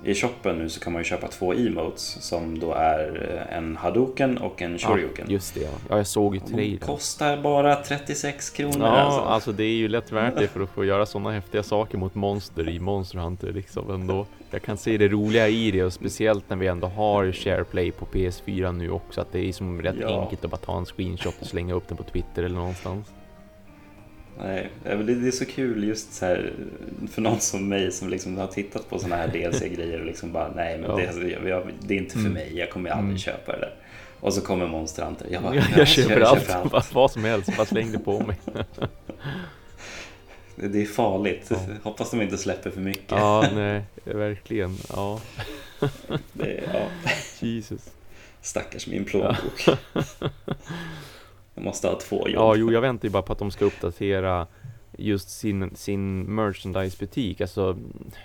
I 0.04 0.14
shoppen 0.14 0.58
nu 0.58 0.68
så 0.68 0.80
kan 0.80 0.92
man 0.92 1.00
ju 1.00 1.04
köpa 1.04 1.28
två 1.28 1.52
emotes 1.54 2.02
som 2.20 2.58
då 2.58 2.72
är 2.72 3.36
eh, 3.50 3.56
en 3.58 3.76
Hadouken 3.76 4.38
och 4.38 4.62
en 4.62 4.78
Shoryuken. 4.78 5.24
Ja, 5.28 5.32
just 5.32 5.54
det 5.54 5.60
ja. 5.60 5.70
ja 5.88 5.96
jag 5.96 6.06
såg 6.06 6.34
ju 6.34 6.40
Och 6.40 6.46
de 6.48 6.54
trailern. 6.54 6.78
kostar 6.78 7.36
bara 7.42 7.76
36 7.76 8.50
kronor 8.50 8.76
Ja, 8.80 8.86
alltså. 8.86 9.20
alltså 9.20 9.52
det 9.52 9.64
är 9.64 9.76
ju 9.76 9.88
lätt 9.88 10.12
värt 10.12 10.36
det 10.38 10.48
för 10.52 10.60
att 10.60 10.70
få 10.70 10.84
göra 10.84 11.06
sådana 11.06 11.30
häftiga 11.32 11.62
saker 11.62 11.98
mot 11.98 12.14
monster 12.14 12.68
i 12.68 12.80
Monster 12.80 13.18
Hunter 13.18 13.52
liksom 13.52 13.90
ändå. 13.90 14.26
Jag 14.50 14.62
kan 14.62 14.76
se 14.76 14.96
det 14.98 15.08
roliga 15.08 15.48
i 15.48 15.70
det 15.70 15.84
och 15.84 15.92
speciellt 15.92 16.50
när 16.50 16.56
vi 16.56 16.66
ändå 16.66 16.86
har 16.86 17.32
SharePlay 17.32 17.90
på 17.90 18.06
PS4 18.06 18.72
nu 18.72 18.90
också 18.90 19.20
att 19.20 19.32
det 19.32 19.48
är 19.48 19.52
som 19.52 19.82
rätt 19.82 19.96
Ja. 20.00 20.20
enkelt 20.22 20.44
att 20.44 20.50
bara 20.50 20.56
ta 20.56 20.78
en 20.78 20.84
screenshot 20.84 21.34
och 21.40 21.46
slänga 21.46 21.74
upp 21.74 21.88
den 21.88 21.96
på 21.96 22.02
Twitter 22.02 22.42
eller 22.42 22.56
någonstans. 22.56 23.06
Nej, 24.44 24.68
det 24.82 24.90
är- 25.12 25.30
så 25.30 25.44
kul 25.44 25.84
just 25.84 26.12
så 26.14 26.26
här 26.26 26.52
för 27.12 27.22
någon 27.22 27.40
som 27.40 27.68
mig 27.68 27.92
som 27.92 28.08
liksom 28.08 28.36
har 28.38 28.46
tittat 28.46 28.90
på 28.90 28.98
såna 28.98 29.16
här 29.16 29.28
DLC-grejer 29.32 30.00
och 30.00 30.06
liksom 30.06 30.32
bara 30.32 30.52
nej 30.56 30.78
men 30.78 30.90
Ja. 30.90 30.96
det, 30.96 31.28
jag, 31.28 31.48
jag, 31.48 31.70
det 31.80 31.94
är 31.94 31.98
inte 31.98 32.12
för 32.12 32.20
Mm. 32.20 32.32
mig, 32.32 32.56
jag 32.58 32.70
kommer 32.70 32.90
aldrig 32.90 33.06
Mm. 33.08 33.18
köpa 33.18 33.52
det 33.52 33.58
där. 33.58 33.74
Och 34.20 34.34
så 34.34 34.40
kommer 34.40 34.66
Monster 34.66 35.02
Hunter, 35.04 35.26
jag 35.30 35.42
bara, 35.42 35.54
Jag, 35.54 35.64
"Ja, 35.70 35.78
jag 35.78 35.88
köper 35.88 36.20
allt, 36.20 36.50
allt. 36.50 36.72
Vad, 36.72 36.84
vad 36.92 37.10
som 37.10 37.24
helst, 37.24 37.56
bara 37.56 37.66
släng 37.66 37.92
det 37.92 37.98
på 37.98 38.20
mig. 38.20 38.36
Det 40.56 40.68
det 40.68 40.82
är 40.82 40.86
farligt, 40.86 41.46
Ja. 41.50 41.58
hoppas 41.82 42.10
de 42.10 42.22
inte 42.22 42.38
släpper 42.38 42.70
för 42.70 42.80
mycket. 42.80 43.10
Ja, 43.10 43.44
nej, 43.54 43.82
verkligen. 44.04 44.76
Ja, 44.88 45.20
Det, 46.32 46.60
ja. 46.74 46.80
Jesus. 47.40 47.90
Stackars 48.42 48.86
min 48.86 49.04
plånbok. 49.04 49.68
Jag 51.58 51.64
måste 51.64 51.88
ha 51.88 51.98
två 51.98 52.16
jobb. 52.28 52.42
Ja, 52.42 52.54
jo, 52.56 52.72
jag 52.72 52.80
väntar 52.80 53.08
ju 53.08 53.12
bara 53.12 53.22
på 53.22 53.32
att 53.32 53.38
de 53.38 53.50
ska 53.50 53.64
uppdatera 53.64 54.46
just 54.96 55.30
sin, 55.30 55.70
sin 55.76 56.34
merchandise-butik. 56.34 57.40
Alltså, 57.40 57.76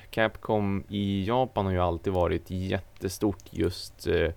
Capcom 0.10 0.84
i 0.90 1.26
Japan 1.28 1.66
har 1.66 1.74
ju 1.74 1.80
alltid 1.80 2.14
varit 2.14 2.44
jättestort 2.52 3.44
just 3.50 4.08
eh, 4.08 4.30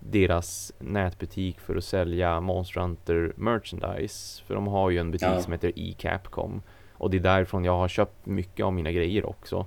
deras 0.00 0.72
nätbutik 0.78 1.60
för 1.60 1.76
att 1.76 1.84
sälja 1.84 2.40
Monster 2.40 2.80
Hunter 2.80 3.32
merchandise. 3.36 4.42
För 4.44 4.54
de 4.54 4.66
har 4.66 4.90
ju 4.90 4.98
en 4.98 5.10
butik 5.10 5.28
Ja. 5.28 5.40
som 5.40 5.52
heter 5.52 5.72
eCapcom. 5.76 6.62
Och 6.92 7.10
det 7.10 7.16
är 7.16 7.20
därifrån 7.20 7.64
jag 7.64 7.76
har 7.78 7.88
köpt 7.88 8.26
mycket 8.26 8.66
av 8.66 8.72
mina 8.72 8.92
grejer 8.92 9.26
också. 9.26 9.66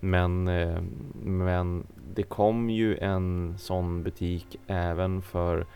Men, 0.00 0.48
eh, 0.48 0.80
men 1.22 1.86
det 2.14 2.22
kom 2.22 2.70
ju 2.70 2.98
en 2.98 3.54
sån 3.58 4.02
butik 4.02 4.56
även 4.66 5.22
för 5.22 5.66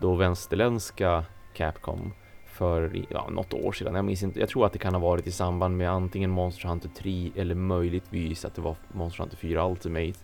då 0.00 0.14
västerländska 0.14 1.24
Capcom 1.56 2.12
för 2.46 3.04
ja, 3.10 3.28
något 3.30 3.54
år 3.54 3.72
sedan. 3.72 3.94
Jag 3.94 4.04
minns 4.04 4.22
inte. 4.22 4.40
Jag 4.40 4.48
tror 4.48 4.66
att 4.66 4.72
det 4.72 4.78
kan 4.78 4.94
ha 4.94 5.00
varit 5.00 5.26
i 5.26 5.32
samband 5.32 5.76
med 5.76 5.90
antingen 5.90 6.30
Monster 6.30 6.68
Hunter 6.68 6.88
3 6.88 7.30
eller 7.36 7.54
möjligtvis 7.54 8.44
att 8.44 8.54
det 8.54 8.62
var 8.62 8.76
Monster 8.92 9.20
Hunter 9.22 9.36
4 9.36 9.70
Ultimate. 9.70 10.18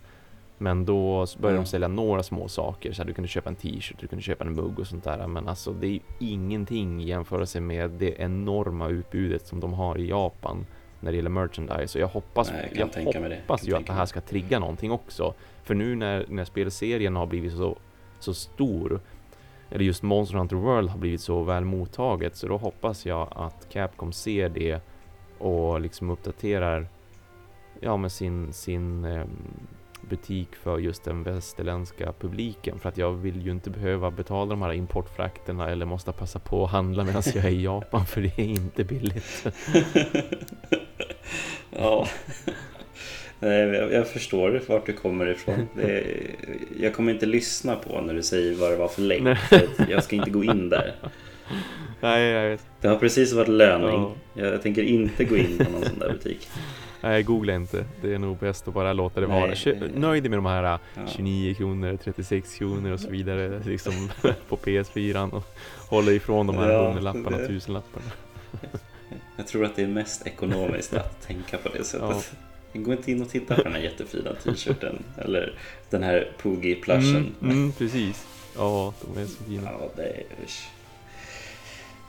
Men 0.58 0.84
då 0.84 1.26
började 1.38 1.48
Mm. 1.48 1.62
de 1.64 1.66
sälja 1.68 1.88
några 1.88 2.22
små 2.22 2.48
saker. 2.48 2.92
Så 2.92 3.02
här, 3.02 3.06
du 3.08 3.14
kunde 3.14 3.28
köpa 3.28 3.48
en 3.50 3.56
t-shirt, 3.56 3.96
du 4.00 4.06
kunde 4.06 4.22
köpa 4.22 4.44
en 4.44 4.54
mugg 4.54 4.78
och 4.78 4.86
sånt 4.86 5.04
där. 5.04 5.26
Men 5.26 5.48
alltså 5.48 5.72
det 5.72 5.86
är 5.86 5.90
ju 5.90 6.00
ingenting 6.18 7.02
i 7.02 7.06
jämförelse 7.06 7.60
med 7.60 7.90
det 7.90 8.20
enorma 8.20 8.88
utbudet 8.88 9.46
som 9.46 9.60
de 9.60 9.72
har 9.72 9.98
i 9.98 10.08
Japan 10.08 10.66
när 11.00 11.10
det 11.10 11.16
gäller 11.16 11.30
merchandise. 11.30 11.98
Och 11.98 12.02
jag 12.02 12.08
hoppas, 12.08 12.50
Nej, 12.52 12.72
jag 12.74 12.88
jag 13.14 13.30
hoppas 13.30 13.68
ju 13.68 13.76
att 13.76 13.86
det 13.86 13.92
här 13.92 14.06
ska 14.06 14.20
trigga 14.20 14.58
någonting 14.58 14.90
också. 14.90 15.34
För 15.62 15.74
nu 15.74 15.94
när, 15.96 16.26
när 16.28 16.44
spelserien 16.44 17.16
har 17.16 17.26
blivit 17.26 17.52
så, 17.52 17.76
så 18.20 18.34
stor 18.34 19.00
eller 19.72 19.84
just 19.84 20.02
Monster 20.02 20.38
Hunter 20.38 20.56
World 20.56 20.88
har 20.88 20.98
blivit 20.98 21.20
så 21.20 21.42
väl 21.42 21.64
mottaget 21.64 22.36
så 22.36 22.48
då 22.48 22.56
hoppas 22.56 23.06
jag 23.06 23.28
att 23.30 23.68
Capcom 23.72 24.12
ser 24.12 24.48
det 24.48 24.80
och 25.38 25.80
liksom 25.80 26.10
uppdaterar 26.10 26.88
ja, 27.80 27.96
med 27.96 28.12
sin, 28.12 28.52
sin 28.52 29.04
eh, 29.04 29.24
butik 30.08 30.54
för 30.54 30.78
just 30.78 31.04
den 31.04 31.22
västerländska 31.22 32.12
publiken 32.20 32.78
för 32.78 32.88
att 32.88 32.98
jag 32.98 33.12
vill 33.12 33.46
ju 33.46 33.50
inte 33.50 33.70
behöva 33.70 34.10
betala 34.10 34.50
de 34.50 34.62
här 34.62 34.72
importfrakterna 34.72 35.70
eller 35.70 35.86
måste 35.86 36.12
passa 36.12 36.38
på 36.38 36.64
att 36.64 36.70
handla 36.70 37.04
medan 37.04 37.22
jag 37.34 37.44
är 37.44 37.48
i 37.48 37.62
Japan 37.62 38.06
för 38.06 38.20
det 38.20 38.38
är 38.38 38.44
inte 38.44 38.84
billigt. 38.84 39.24
ja. 41.70 42.06
Nej, 43.42 43.58
jag, 43.60 43.92
jag 43.92 44.08
förstår 44.08 44.60
vart 44.68 44.86
du 44.86 44.92
kommer 44.92 45.26
ifrån. 45.26 45.68
Är, 45.82 46.02
jag 46.80 46.94
kommer 46.94 47.12
inte 47.12 47.26
lyssna 47.26 47.76
på 47.76 48.00
när 48.00 48.14
du 48.14 48.22
säger 48.22 48.54
vad 48.54 48.70
det 48.70 48.76
var 48.76 48.88
för 48.88 49.02
länk. 49.02 49.38
För 49.38 49.86
Jag 49.90 50.04
ska 50.04 50.16
inte 50.16 50.30
gå 50.30 50.44
in 50.44 50.68
där. 50.68 50.94
Nej, 52.00 52.22
jag 52.22 52.50
vet. 52.50 52.66
Det 52.80 52.88
har 52.88 52.96
precis 52.96 53.32
varit 53.32 53.48
löning. 53.48 54.14
Ja. 54.34 54.44
Jag 54.44 54.62
tänker 54.62 54.82
inte 54.82 55.24
gå 55.24 55.36
in 55.36 55.58
på 55.58 55.70
någon 55.72 55.84
sån 55.84 55.98
där 55.98 56.12
butik. 56.12 56.48
Nej, 57.00 57.22
googla 57.22 57.54
inte. 57.54 57.84
Det 58.02 58.14
är 58.14 58.18
nog 58.18 58.38
bäst 58.38 58.68
att 58.68 58.74
bara 58.74 58.92
låta 58.92 59.20
det 59.20 59.26
Nej, 59.26 59.40
vara. 59.40 59.54
Kö- 59.54 59.88
nöjd 59.94 60.30
med 60.30 60.38
de 60.38 60.46
här 60.46 60.62
Ja. 60.62 60.78
29 61.16 61.54
kronor, 61.54 61.98
36 62.04 62.54
kronor 62.54 62.92
och 62.92 63.00
så 63.00 63.10
vidare 63.10 63.62
liksom 63.66 63.92
på 64.48 64.56
PS4 64.56 65.30
och 65.30 65.44
hålla 65.88 66.12
ifrån 66.12 66.46
de 66.46 66.56
här 66.56 66.70
Ja, 66.70 66.84
hundralapparna 66.86 67.36
och 67.36 67.46
tusenlapparna. 67.48 68.06
Jag 69.36 69.46
tror 69.46 69.64
att 69.64 69.76
det 69.76 69.82
är 69.82 69.86
mest 69.88 70.26
ekonomiskt 70.26 70.94
att 70.94 71.26
tänka 71.26 71.58
på 71.58 71.68
det 71.68 71.84
sättet. 71.84 72.32
Gå 72.72 72.92
inte 72.92 73.10
in 73.12 73.22
och 73.22 73.28
titta 73.28 73.54
på 73.56 73.62
den 73.62 73.72
här 73.72 73.80
jättefina 73.80 74.30
t-shirten 74.44 75.02
eller 75.18 75.54
den 75.90 76.02
här 76.02 76.28
Poogie-plushen. 76.42 77.16
Mm, 77.16 77.34
mm, 77.42 77.72
precis. 77.72 78.26
Ja, 78.56 78.94
de 79.14 79.20
är 79.20 79.26
så 79.26 79.44
fina. 79.44 79.70
Ja, 79.80 79.88
det 79.96 80.02
är... 80.02 80.22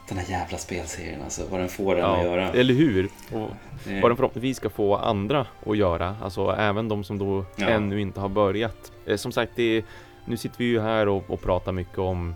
Den 0.10 0.17
här 0.17 0.30
jävla 0.30 0.58
spelserien 0.58 1.21
alltså, 1.21 1.41
vad 1.52 1.60
den 1.60 1.69
får 1.69 1.95
den 1.95 2.04
Ja, 2.04 2.17
att 2.17 2.23
göra. 2.23 2.49
eller 2.52 2.73
hur? 2.73 3.10
Och 3.32 3.49
Det- 3.84 4.02
vad 4.02 4.12
den 4.12 4.15
förhoppningsvis 4.17 4.58
ska 4.58 4.69
få 4.69 4.95
andra 4.95 5.45
att 5.65 5.78
göra, 5.78 6.15
alltså 6.21 6.56
även 6.60 6.88
de 6.89 7.04
som 7.04 7.17
då 7.17 7.45
Ja. 7.56 7.67
ännu 7.69 8.02
inte 8.02 8.19
har 8.19 8.30
börjat. 8.30 8.91
Eh, 9.06 9.15
Som 9.17 9.32
sagt, 9.32 9.52
det 9.56 9.84
nu 10.26 10.38
sitter 10.38 10.58
vi 10.58 10.65
ju 10.65 10.80
här 10.80 11.08
och, 11.08 11.30
och 11.30 11.41
pratar 11.41 11.71
mycket 11.71 11.97
om 11.99 12.36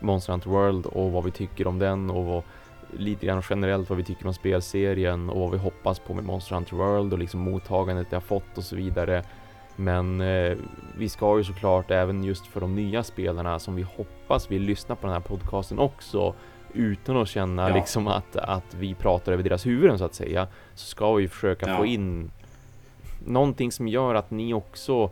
Monster 0.00 0.32
Hunter 0.32 0.50
World 0.50 0.86
och 0.86 1.12
vad 1.12 1.24
vi 1.24 1.30
tycker 1.30 1.66
om 1.66 1.78
den 1.78 2.10
och 2.10 2.24
vad, 2.24 2.42
lite 2.98 3.26
grann 3.26 3.42
generellt 3.50 3.88
vad 3.90 3.98
vi 3.98 4.04
tycker 4.04 4.26
om 4.26 4.34
spelserien 4.34 5.30
och 5.30 5.40
vad 5.40 5.50
vi 5.50 5.58
hoppas 5.58 5.98
på 5.98 6.14
med 6.14 6.24
Monster 6.24 6.54
Hunter 6.54 6.76
World 6.76 7.12
och 7.12 7.18
liksom 7.18 7.40
mottagandet 7.40 8.10
det 8.10 8.16
har 8.16 8.20
fått 8.20 8.58
och 8.58 8.64
så 8.64 8.76
vidare. 8.76 9.22
Men 9.76 10.20
eh, 10.20 10.56
vi 10.98 11.08
ska 11.08 11.38
ju 11.38 11.44
såklart 11.44 11.90
även 11.90 12.24
just 12.24 12.46
för 12.46 12.60
de 12.60 12.74
nya 12.74 13.02
spelarna 13.02 13.58
som 13.58 13.74
vi 13.74 13.82
hoppas 13.82 14.50
vill 14.50 14.62
lyssna 14.62 14.96
på 14.96 15.06
den 15.06 15.14
här 15.14 15.20
podcasten 15.20 15.78
också 15.78 16.34
utan 16.72 17.16
att 17.16 17.28
känna 17.28 17.68
Ja. 17.68 17.74
liksom 17.74 18.08
att, 18.08 18.36
att 18.36 18.74
vi 18.74 18.94
pratar 18.94 19.32
över 19.32 19.42
deras 19.42 19.66
huvuden 19.66 19.98
så 19.98 20.04
att 20.04 20.14
säga 20.14 20.46
så 20.74 20.86
ska 20.86 21.12
vi 21.14 21.28
försöka 21.28 21.68
Ja. 21.70 21.76
få 21.76 21.86
in 21.86 22.30
någonting 23.26 23.72
som 23.72 23.88
gör 23.88 24.14
att 24.14 24.30
ni 24.30 24.54
också 24.54 25.10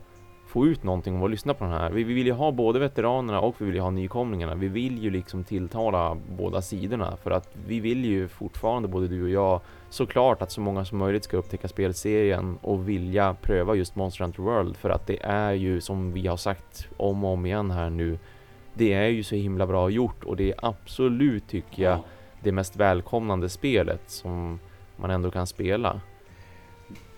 får 0.53 0.69
ut 0.69 0.83
någonting 0.83 1.17
av 1.17 1.25
att 1.25 1.31
lyssna 1.31 1.55
på 1.55 1.65
den 1.65 1.73
här. 1.73 1.91
Vi, 1.91 2.05
vi 2.05 2.15
vill 2.15 2.27
ju 2.27 2.33
ha 2.33 2.51
både 2.51 2.79
veteranerna 2.79 3.41
och 3.41 3.55
vi 3.59 3.65
vill 3.65 3.75
ju 3.75 3.81
ha 3.81 3.91
nykomlingarna. 3.91 4.55
Vi 4.55 4.69
vill 4.69 5.03
ju 5.03 5.11
liksom 5.11 5.45
tilltala 5.45 6.17
båda 6.39 6.63
sidorna 6.63 7.17
för 7.23 7.31
att 7.31 7.49
vi 7.67 7.81
vill 7.81 8.05
ju 8.05 8.29
fortfarande, 8.29 8.89
både 8.89 9.09
du 9.09 9.23
och 9.23 9.31
jag, 9.31 9.61
såklart 9.91 10.43
att 10.43 10.51
så 10.51 10.61
många 10.61 10.85
som 10.85 10.99
möjligt 10.99 11.25
ska 11.25 11.37
upptäcka 11.37 11.69
spelserien 11.69 12.59
och 12.63 12.89
vilja 12.89 13.37
pröva 13.43 13.75
just 13.75 13.97
Monster 13.97 14.25
Hunter 14.25 14.43
World 14.43 14.77
för 14.77 14.91
att 14.91 15.07
det 15.07 15.23
är 15.23 15.53
ju 15.53 15.81
som 15.81 16.13
vi 16.13 16.27
har 16.27 16.37
sagt 16.37 16.89
om 16.97 17.25
och 17.25 17.33
om 17.33 17.47
igen 17.47 17.71
här 17.71 17.91
nu 17.91 18.19
det 18.75 18.93
är 18.93 19.09
ju 19.09 19.23
så 19.23 19.35
himla 19.35 19.67
bra 19.67 19.91
gjort 19.91 20.25
och 20.25 20.37
det 20.37 20.51
är 20.51 20.55
absolut 20.63 21.49
tycker 21.49 21.83
jag 21.83 21.99
Ja, 21.99 22.05
det 22.41 22.53
mest 22.53 22.77
välkomnande 22.77 23.49
spelet 23.49 24.03
som 24.07 24.61
man 24.97 25.11
ändå 25.11 25.31
kan 25.31 25.47
spela. 25.47 26.01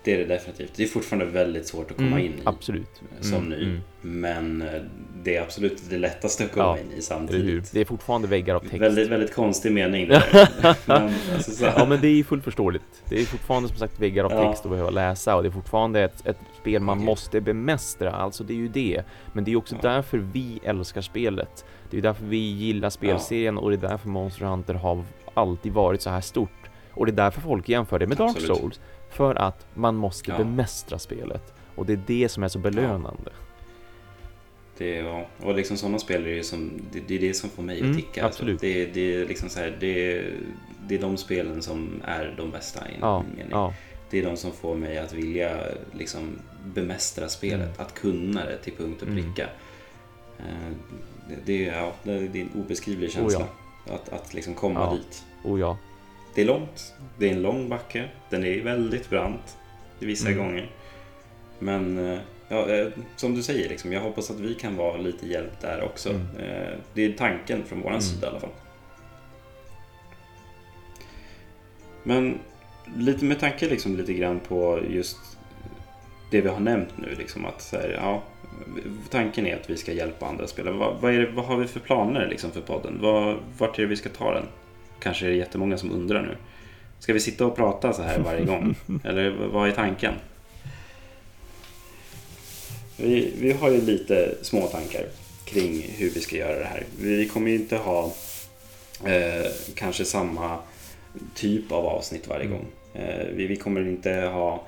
Det 0.04 0.14
är 0.14 0.18
det 0.18 0.24
definitivt. 0.24 0.72
Det 0.76 0.82
är 0.82 0.86
fortfarande 0.86 1.24
väldigt 1.24 1.66
svårt 1.66 1.90
att 1.90 1.96
komma 1.96 2.08
Mm, 2.08 2.24
in 2.26 2.32
i 2.32 2.40
Absolut. 2.44 3.02
som 3.20 3.34
Mm, 3.34 3.48
ny. 3.48 3.64
mm. 3.64 3.80
Men 4.00 4.62
eh, 4.62 4.80
det 5.22 5.36
är 5.36 5.42
absolut 5.42 5.90
det 5.90 5.98
lättaste 5.98 6.44
att 6.44 6.52
komma 6.52 6.64
Ja, 6.64 6.78
in 6.78 6.98
i 6.98 7.02
samtidigt. 7.02 7.72
Det 7.72 7.80
är 7.80 7.84
fortfarande 7.84 8.28
väggar 8.28 8.54
av 8.54 8.60
text. 8.60 8.74
Väldigt, 8.74 9.08
väldigt 9.10 9.34
konstig 9.34 9.72
mening 9.72 10.08
men, 10.86 11.12
alltså, 11.34 11.50
så 11.50 11.64
Ja 11.64 11.86
men 11.88 12.00
det 12.00 12.06
är 12.08 12.24
fullt 12.24 12.44
förståeligt. 12.44 12.82
Det 13.08 13.20
är 13.20 13.24
fortfarande 13.24 13.68
som 13.68 13.78
sagt 13.78 14.00
väggar 14.00 14.24
av 14.24 14.32
Ja. 14.32 14.48
text 14.48 14.64
att 14.64 14.70
behöva 14.70 14.90
läsa 14.90 15.36
och 15.36 15.42
det 15.42 15.48
är 15.48 15.50
fortfarande 15.50 16.00
ett, 16.04 16.26
ett 16.26 16.38
spel 16.60 16.82
man 16.82 16.98
Okej. 16.98 17.06
måste 17.06 17.40
bemästra. 17.40 18.12
Alltså 18.12 18.44
det 18.44 18.52
är 18.52 18.56
ju 18.56 18.68
det. 18.68 19.02
Men 19.32 19.44
det 19.44 19.52
är 19.52 19.56
också 19.56 19.74
Ja. 19.82 19.88
därför 19.90 20.18
vi 20.18 20.60
älskar 20.64 21.00
spelet. 21.00 21.64
Det 21.90 21.98
är 21.98 22.02
därför 22.02 22.24
vi 22.24 22.36
gillar 22.52 22.90
spelserien 22.90 23.58
och 23.58 23.70
det 23.70 23.76
är 23.76 23.88
därför 23.88 24.08
Monster 24.08 24.44
Hunter 24.44 24.74
har 24.74 25.04
alltid 25.34 25.72
varit 25.72 26.02
så 26.02 26.10
här 26.10 26.20
stort. 26.20 26.50
Och 26.90 27.06
det 27.06 27.12
är 27.12 27.16
därför 27.16 27.40
folk 27.40 27.68
jämför 27.68 27.98
det 27.98 28.06
med 28.06 28.16
Dark 28.16 28.30
Absolut. 28.36 28.56
Souls. 28.58 28.80
För 29.14 29.34
att 29.34 29.66
man 29.74 29.96
måste 29.96 30.30
Ja. 30.30 30.38
bemästra 30.38 30.98
spelet. 30.98 31.54
Och 31.74 31.86
det 31.86 31.92
är 31.92 32.00
det 32.06 32.28
som 32.28 32.42
är 32.42 32.48
så 32.48 32.58
belönande. 32.58 33.30
Det, 34.78 34.94
ja, 34.96 35.26
och 35.42 35.54
liksom 35.54 35.76
sådana 35.76 35.98
spel 35.98 36.26
är 36.26 36.30
ju 36.30 36.42
som, 36.42 36.72
det, 36.92 37.00
det 37.08 37.14
är 37.14 37.18
det 37.18 37.34
som 37.34 37.50
får 37.50 37.62
mig 37.62 37.78
Mm, 37.78 37.90
att 37.90 37.96
ticka. 37.96 38.24
alltså. 38.24 38.42
absolut. 38.42 38.60
Det, 38.60 38.84
det 38.86 39.14
är 39.14 39.26
liksom 39.26 39.48
så 39.48 39.60
här, 39.60 39.76
det, 39.80 40.24
det 40.88 40.94
är 40.94 40.98
de 41.00 41.16
spelen 41.16 41.62
som 41.62 42.02
är 42.04 42.34
de 42.36 42.50
bästa 42.50 42.88
i 42.90 42.92
Ja, 43.00 43.22
min 43.22 43.30
mening. 43.36 43.50
ja, 43.50 43.74
Det 44.10 44.18
är 44.18 44.24
de 44.26 44.36
som 44.36 44.52
får 44.52 44.74
mig 44.74 44.98
att 44.98 45.12
vilja 45.12 45.58
liksom 45.92 46.38
bemästra 46.64 47.28
spelet, 47.28 47.60
Mm. 47.74 47.86
att 47.86 47.94
kunna 47.94 48.44
det 48.44 48.56
till 48.58 48.72
punkt 48.72 49.02
och 49.02 49.08
Mm. 49.08 49.22
pricka. 49.24 49.48
Eh, 50.38 50.72
Det, 51.28 51.36
det, 51.44 51.68
är- 51.68 51.76
ja, 51.76 51.92
det 52.02 52.12
är 52.12 52.36
en 52.36 52.50
obeskrivlig 52.64 53.08
Oh, 53.08 53.12
känsla. 53.14 53.46
Att, 53.86 54.08
att 54.08 54.34
liksom 54.34 54.54
komma 54.54 54.80
Ja. 54.80 54.96
dit. 54.96 55.24
och 55.44 55.58
ja. 55.58 55.78
Det 56.34 56.40
är 56.40 56.44
långt, 56.44 56.94
det 57.18 57.28
är 57.28 57.32
en 57.32 57.42
lång 57.42 57.68
backe, 57.68 58.08
den 58.30 58.44
är 58.44 58.60
väldigt 58.62 59.10
brant 59.10 59.56
vissa 59.98 60.28
Mm. 60.30 60.38
gånger. 60.44 60.70
Men 61.58 61.98
eh, 62.12 62.18
ja, 62.48 62.68
eh, 62.68 62.86
som 63.16 63.34
du 63.34 63.42
säger, 63.42 63.68
liksom, 63.68 63.92
jag 63.92 64.00
hoppas 64.00 64.30
att 64.30 64.40
vi 64.40 64.54
kan 64.54 64.76
vara 64.76 64.96
lite 64.96 65.26
hjälp 65.26 65.60
där 65.60 65.82
också. 65.82 66.10
Mm. 66.10 66.26
Eh, 66.38 66.74
Det 66.94 67.04
är 67.04 67.12
tanken 67.12 67.64
från 67.64 67.80
vår 67.80 67.88
Mm. 67.88 68.00
sida 68.00 68.26
i 68.26 68.30
alla 68.30 68.40
fall. 68.40 68.50
Men 72.02 72.38
lite 72.96 73.24
med 73.24 73.40
tanke 73.40 73.68
liksom, 73.68 73.96
lite 73.96 74.12
grann 74.14 74.40
på 74.40 74.80
just 74.90 75.18
det 76.30 76.40
vi 76.40 76.48
har 76.48 76.60
nämnt 76.60 76.88
nu. 76.96 77.14
Liksom, 77.18 77.44
att, 77.44 77.68
här, 77.72 77.98
ja, 78.02 78.22
tanken 79.10 79.46
är 79.46 79.56
att 79.56 79.70
vi 79.70 79.76
ska 79.76 79.92
hjälpa 79.92 80.26
andra 80.26 80.46
spelare. 80.46 80.74
Vad, 80.74 81.00
vad, 81.00 81.14
är 81.14 81.18
det, 81.18 81.30
vad 81.30 81.44
har 81.44 81.56
vi 81.56 81.66
för 81.66 81.80
planer 81.80 82.26
liksom, 82.30 82.50
för 82.50 82.60
podden? 82.60 82.98
Vad, 83.00 83.36
vart 83.58 83.78
är 83.78 83.82
det 83.82 83.88
vi 83.88 83.96
ska 83.96 84.08
ta 84.08 84.34
den? 84.34 84.46
Kanske 85.04 85.26
är 85.26 85.30
det 85.30 85.36
jättemånga 85.36 85.78
som 85.78 85.92
undrar 85.92 86.22
nu. 86.22 86.36
Ska 86.98 87.12
vi 87.12 87.20
sitta 87.20 87.46
och 87.46 87.56
prata 87.56 87.92
så 87.92 88.02
här 88.02 88.18
varje 88.18 88.44
gång? 88.44 88.74
Eller 89.04 89.30
vad 89.30 89.68
är 89.68 89.72
tanken? 89.72 90.14
Vi, 92.96 93.32
vi 93.40 93.52
har 93.52 93.70
ju 93.70 93.80
lite 93.80 94.34
små 94.42 94.66
tankar 94.66 95.04
kring 95.44 95.82
hur 95.96 96.10
vi 96.10 96.20
ska 96.20 96.36
göra 96.36 96.58
det 96.58 96.64
här. 96.64 96.84
Vi 96.98 97.28
kommer 97.28 97.50
ju 97.50 97.54
inte 97.56 97.76
ha 97.76 98.12
eh, 99.04 99.50
kanske 99.74 100.04
samma 100.04 100.58
typ 101.34 101.72
av 101.72 101.86
avsnitt 101.86 102.28
varje 102.28 102.44
Mm. 102.46 102.58
gång. 102.58 102.66
Eh, 102.94 103.26
vi, 103.34 103.46
vi 103.46 103.56
kommer 103.56 103.80
inte 103.88 104.10
ha 104.12 104.66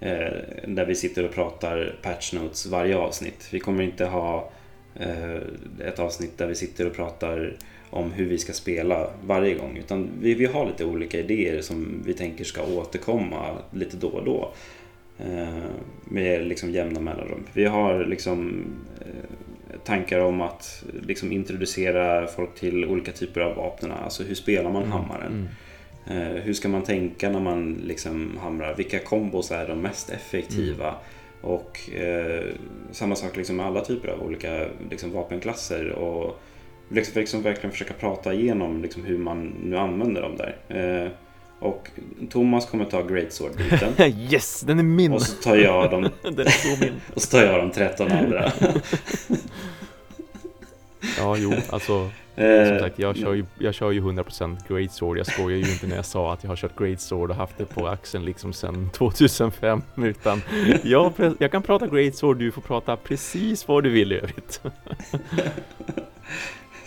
eh, 0.00 0.32
där 0.66 0.84
vi 0.86 0.94
sitter 0.94 1.24
och 1.24 1.32
pratar 1.34 1.96
patch 2.02 2.32
notes 2.32 2.66
varje 2.66 2.96
avsnitt. 2.96 3.48
Vi 3.50 3.60
kommer 3.60 3.82
inte 3.84 4.04
ha 4.04 4.50
eh, 4.94 5.36
ett 5.86 5.98
avsnitt 5.98 6.38
där 6.38 6.46
vi 6.46 6.54
sitter 6.54 6.86
och 6.86 6.94
pratar 6.96 7.56
om 7.90 8.12
hur 8.12 8.26
vi 8.26 8.38
ska 8.38 8.52
spela 8.52 9.10
varje 9.26 9.54
gång. 9.54 9.76
Utan 9.76 10.10
vi, 10.20 10.34
vi 10.34 10.46
har 10.46 10.66
lite 10.66 10.84
olika 10.84 11.18
idéer 11.18 11.60
som 11.62 12.02
vi 12.06 12.14
tänker 12.14 12.44
ska 12.44 12.62
återkomma 12.62 13.56
lite 13.72 13.96
då 13.96 14.08
och 14.08 14.24
då. 14.24 14.52
Eh, 15.18 15.64
med 16.04 16.46
liksom 16.46 16.70
jämna 16.70 17.00
mellanrum. 17.00 17.44
Vi 17.52 17.64
har 17.64 18.04
liksom 18.04 18.64
eh, 19.00 19.78
tankar 19.84 20.20
om 20.20 20.40
att 20.40 20.84
liksom 21.02 21.32
introducera 21.32 22.26
folk 22.26 22.54
till 22.54 22.84
olika 22.84 23.12
typer 23.12 23.40
av 23.40 23.56
vapen. 23.56 23.92
Alltså 23.92 24.22
hur 24.22 24.34
spelar 24.34 24.70
man 24.70 24.84
hammaren? 24.84 25.32
Mm. 25.32 25.48
Eh, 26.10 26.42
hur 26.42 26.52
ska 26.52 26.68
man 26.68 26.82
tänka 26.82 27.30
när 27.30 27.40
man 27.40 27.74
liksom 27.74 28.38
hamrar? 28.42 28.74
Vilka 28.76 28.98
kombos 28.98 29.50
är 29.50 29.68
de 29.68 29.80
mest 29.80 30.10
effektiva? 30.10 30.94
Och 31.40 31.90
eh, 31.90 32.44
samma 32.90 33.14
sak 33.14 33.36
liksom 33.36 33.56
med 33.56 33.66
alla 33.66 33.84
typer 33.84 34.08
av 34.08 34.22
olika 34.22 34.66
liksom, 34.90 35.12
vapenklasser. 35.12 35.88
Och 35.88 36.40
liksom, 36.88 37.20
liksom 37.20 37.42
verkligen 37.42 37.70
försöka 37.70 37.94
prata 37.94 38.34
igenom 38.34 38.82
liksom, 38.82 39.04
hur 39.04 39.18
man 39.18 39.54
nu 39.62 39.76
använder 39.76 40.22
dem 40.22 40.36
där. 40.36 40.56
Eh, 40.68 41.10
och 41.60 41.90
Thomas 42.30 42.66
kommer 42.66 42.84
ta 42.84 43.02
Greatsword-biten. 43.02 43.92
yes, 44.32 44.60
den 44.60 44.78
är 44.78 44.82
min! 44.82 45.12
och 45.12 45.22
så 45.22 45.42
tar 45.42 45.56
jag 45.56 45.90
de, 45.90 46.02
den 46.22 46.46
är 46.46 46.50
så 46.50 46.84
min. 46.84 47.00
och 47.14 47.22
så 47.22 47.30
tar 47.30 47.44
jag 47.44 47.60
de 47.60 47.70
13 47.70 48.12
andra. 48.12 48.52
Ja, 51.18 51.36
jo, 51.38 51.52
alltså 51.70 52.10
som 52.38 52.44
Eh, 52.44 52.78
sagt, 52.78 52.98
jag 52.98 53.16
kör 53.16 53.34
ju, 53.34 53.44
jag 53.58 53.74
kör 53.74 53.90
ju 53.90 54.00
100% 54.00 54.58
Great 54.68 54.92
Sword. 54.92 55.18
Jag 55.18 55.26
skojar 55.26 55.58
ju 55.58 55.72
inte 55.72 55.86
när 55.86 55.96
jag 55.96 56.04
sa 56.04 56.32
att 56.32 56.44
jag 56.44 56.50
har 56.50 56.56
kört 56.56 56.78
Great 56.78 57.00
Sword 57.00 57.30
och 57.30 57.36
haft 57.36 57.58
det 57.58 57.64
på 57.64 57.88
axeln 57.88 58.24
liksom 58.24 58.52
sedan 58.52 58.90
2005. 58.92 59.82
Utan 59.96 60.42
jag, 60.82 61.12
jag 61.38 61.50
kan 61.50 61.62
prata 61.62 61.86
Great 61.86 62.14
Sword, 62.14 62.38
du 62.38 62.52
får 62.52 62.62
prata 62.62 62.96
precis 62.96 63.68
vad 63.68 63.84
du 63.84 63.90
vill 63.90 64.12
i 64.12 64.16
övrigt. 64.16 64.60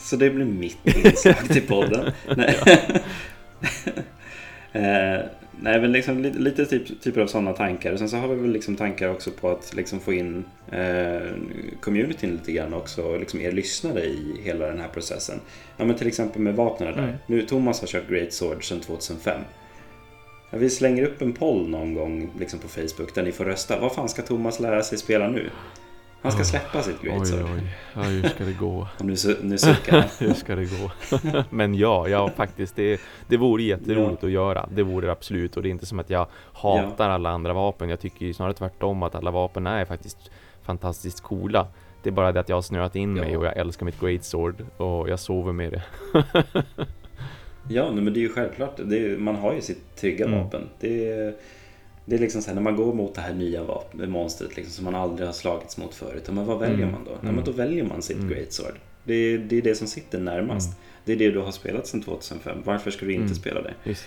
Så 0.01 0.15
det 0.15 0.29
blir 0.29 0.45
mitt 0.45 0.77
inslag 0.85 1.49
till 1.49 1.67
podden. 1.67 2.11
Nej. 2.37 2.55
eh, 4.71 5.19
nej, 5.59 5.81
men 5.81 5.91
liksom 5.91 6.21
lite, 6.21 6.39
lite 6.39 6.65
typ, 6.65 7.01
typer 7.01 7.21
av 7.21 7.27
sådana 7.27 7.53
tankar. 7.53 7.93
Och 7.93 7.99
sen 7.99 8.09
så 8.09 8.17
har 8.17 8.27
vi 8.27 8.35
väl 8.35 8.51
liksom 8.51 8.75
tankar 8.75 9.09
också 9.09 9.31
på 9.31 9.49
att 9.49 9.73
liksom 9.73 9.99
få 9.99 10.13
in 10.13 10.45
eh, 10.71 11.21
communityn 11.81 12.31
lite 12.31 12.51
grann 12.51 12.73
också. 12.73 13.01
Och 13.01 13.19
liksom 13.19 13.41
er 13.41 13.51
lyssnare 13.51 14.03
i 14.03 14.41
hela 14.43 14.67
den 14.67 14.79
här 14.79 14.87
processen. 14.87 15.39
Ja, 15.77 15.85
men 15.85 15.95
till 15.95 16.07
exempel 16.07 16.41
med 16.41 16.55
vapnen 16.55 16.93
där. 16.93 17.03
Mm. 17.03 17.15
Nu, 17.27 17.45
Thomas 17.45 17.81
har 17.81 17.87
kört 17.87 18.09
Great 18.09 18.33
Sword 18.33 18.67
sedan 18.67 18.79
2005. 18.79 19.41
Ja, 20.49 20.57
vi 20.57 20.69
slänger 20.69 21.03
upp 21.03 21.21
en 21.21 21.33
poll 21.33 21.69
någon 21.69 21.93
gång 21.93 22.29
liksom 22.39 22.59
på 22.59 22.67
Facebook 22.67 23.15
där 23.15 23.23
ni 23.23 23.31
får 23.31 23.45
rösta. 23.45 23.79
Vad 23.79 23.93
fan 23.93 24.09
ska 24.09 24.21
Thomas 24.21 24.59
lära 24.59 24.83
sig 24.83 24.97
spela 24.97 25.27
nu? 25.27 25.49
Han 26.21 26.31
ska 26.31 26.43
släppa 26.43 26.81
sitt 26.81 27.01
Great 27.01 27.21
Oj, 27.21 27.43
oj, 27.55 27.61
ja, 27.93 28.01
hur 28.01 28.23
ska 28.29 28.43
det 28.45 28.53
gå? 28.53 28.87
Nu, 28.99 29.15
nu 29.41 29.57
suckar. 29.57 30.05
Hur 30.19 30.33
ska 30.33 30.55
det 30.55 30.65
gå? 30.65 30.91
Men 31.49 31.75
ja, 31.75 32.07
ja 32.07 32.29
faktiskt, 32.35 32.75
det, 32.75 33.01
det 33.27 33.37
vore 33.37 33.63
jätteroligt 33.63 34.23
att 34.23 34.31
göra. 34.31 34.69
Det 34.73 34.83
vore 34.83 35.05
det 35.05 35.11
absolut. 35.11 35.57
Och 35.57 35.63
det 35.63 35.69
är 35.69 35.71
inte 35.71 35.85
som 35.85 35.99
att 35.99 36.09
jag 36.09 36.27
hatar 36.53 37.09
alla 37.09 37.29
andra 37.29 37.53
vapen. 37.53 37.89
Jag 37.89 37.99
tycker 37.99 38.25
ju 38.25 38.33
snarare 38.33 38.53
tvärtom 38.53 39.03
att 39.03 39.15
alla 39.15 39.31
vapen 39.31 39.67
är 39.67 39.85
faktiskt 39.85 40.17
fantastiskt 40.63 41.21
coola. 41.21 41.67
Det 42.03 42.09
är 42.09 42.13
bara 42.13 42.31
det 42.31 42.39
att 42.39 42.49
jag 42.49 42.57
har 42.57 42.61
snöat 42.61 42.95
in 42.95 43.13
mig 43.13 43.31
Ja. 43.31 43.37
och 43.37 43.45
jag 43.45 43.57
älskar 43.57 43.85
mitt 43.85 43.99
Great 43.99 44.23
Sword 44.23 44.65
och 44.77 45.09
jag 45.09 45.19
sover 45.19 45.51
med 45.53 45.71
det. 45.71 45.83
Ja, 47.69 47.91
men 47.91 48.05
det 48.13 48.19
är 48.19 48.21
ju 48.21 48.29
självklart. 48.33 48.79
Är, 48.79 49.17
man 49.17 49.35
har 49.35 49.53
ju 49.53 49.61
sitt 49.61 49.95
trygga 49.95 50.25
Mm. 50.25 50.39
vapen. 50.43 50.69
Det 50.79 51.09
är, 51.11 51.33
det 52.05 52.15
är 52.15 52.19
liksom 52.19 52.41
så 52.41 52.47
här, 52.47 52.55
när 52.55 52.61
man 52.61 52.75
går 52.75 52.93
mot 52.93 53.15
det 53.15 53.21
här 53.21 53.33
nya 53.33 53.63
vapen, 53.63 54.11
monstret 54.11 54.55
liksom, 54.55 54.73
som 54.73 54.85
man 54.85 54.95
aldrig 54.95 55.27
har 55.27 55.33
slagits 55.33 55.77
mot 55.77 55.93
förut. 55.95 56.23
Ja, 56.27 56.33
Men 56.33 56.45
vad 56.45 56.59
väljer 56.59 56.77
Mm. 56.77 56.91
man 56.91 57.03
då? 57.05 57.11
Ja, 57.11 57.19
Mm. 57.23 57.35
men 57.35 57.43
då 57.45 57.51
väljer 57.51 57.83
man 57.83 58.01
sitt 58.01 58.17
Mm. 58.17 58.29
Great 58.29 58.53
Sword. 58.53 58.75
Det 59.03 59.13
är, 59.13 59.37
det 59.37 59.57
är 59.57 59.61
det 59.61 59.75
som 59.75 59.87
sitter 59.87 60.19
närmast. 60.19 60.67
Mm. 60.67 60.79
Det 61.05 61.11
är 61.13 61.17
det 61.17 61.31
du 61.31 61.39
har 61.39 61.51
spelat 61.51 61.87
sedan 61.87 62.01
2005. 62.01 62.57
Varför 62.65 62.91
ska 62.91 63.05
du 63.05 63.11
inte 63.13 63.23
Mm. 63.23 63.35
spela 63.35 63.61
det? 63.61 63.73
Visst. 63.83 64.05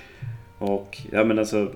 Och 0.58 0.98
ja 1.12 1.24
men 1.24 1.38
alltså 1.38 1.72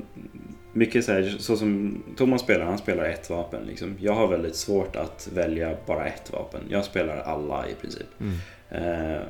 mycket 0.72 1.04
så 1.04 1.12
här, 1.12 1.36
så 1.38 1.56
som 1.56 2.02
Thomas 2.16 2.40
spelar, 2.42 2.64
han 2.66 2.78
spelar 2.78 3.04
ett 3.04 3.30
vapen 3.30 3.62
liksom. 3.66 3.96
Jag 4.00 4.12
har 4.14 4.28
väldigt 4.28 4.56
svårt 4.56 4.96
att 4.96 5.28
välja 5.34 5.76
bara 5.86 6.06
ett 6.06 6.32
vapen. 6.32 6.60
Jag 6.68 6.84
spelar 6.84 7.16
alla 7.16 7.68
i 7.68 7.74
princip. 7.74 8.06
Mm. 8.20 8.34
Eh, 8.70 9.20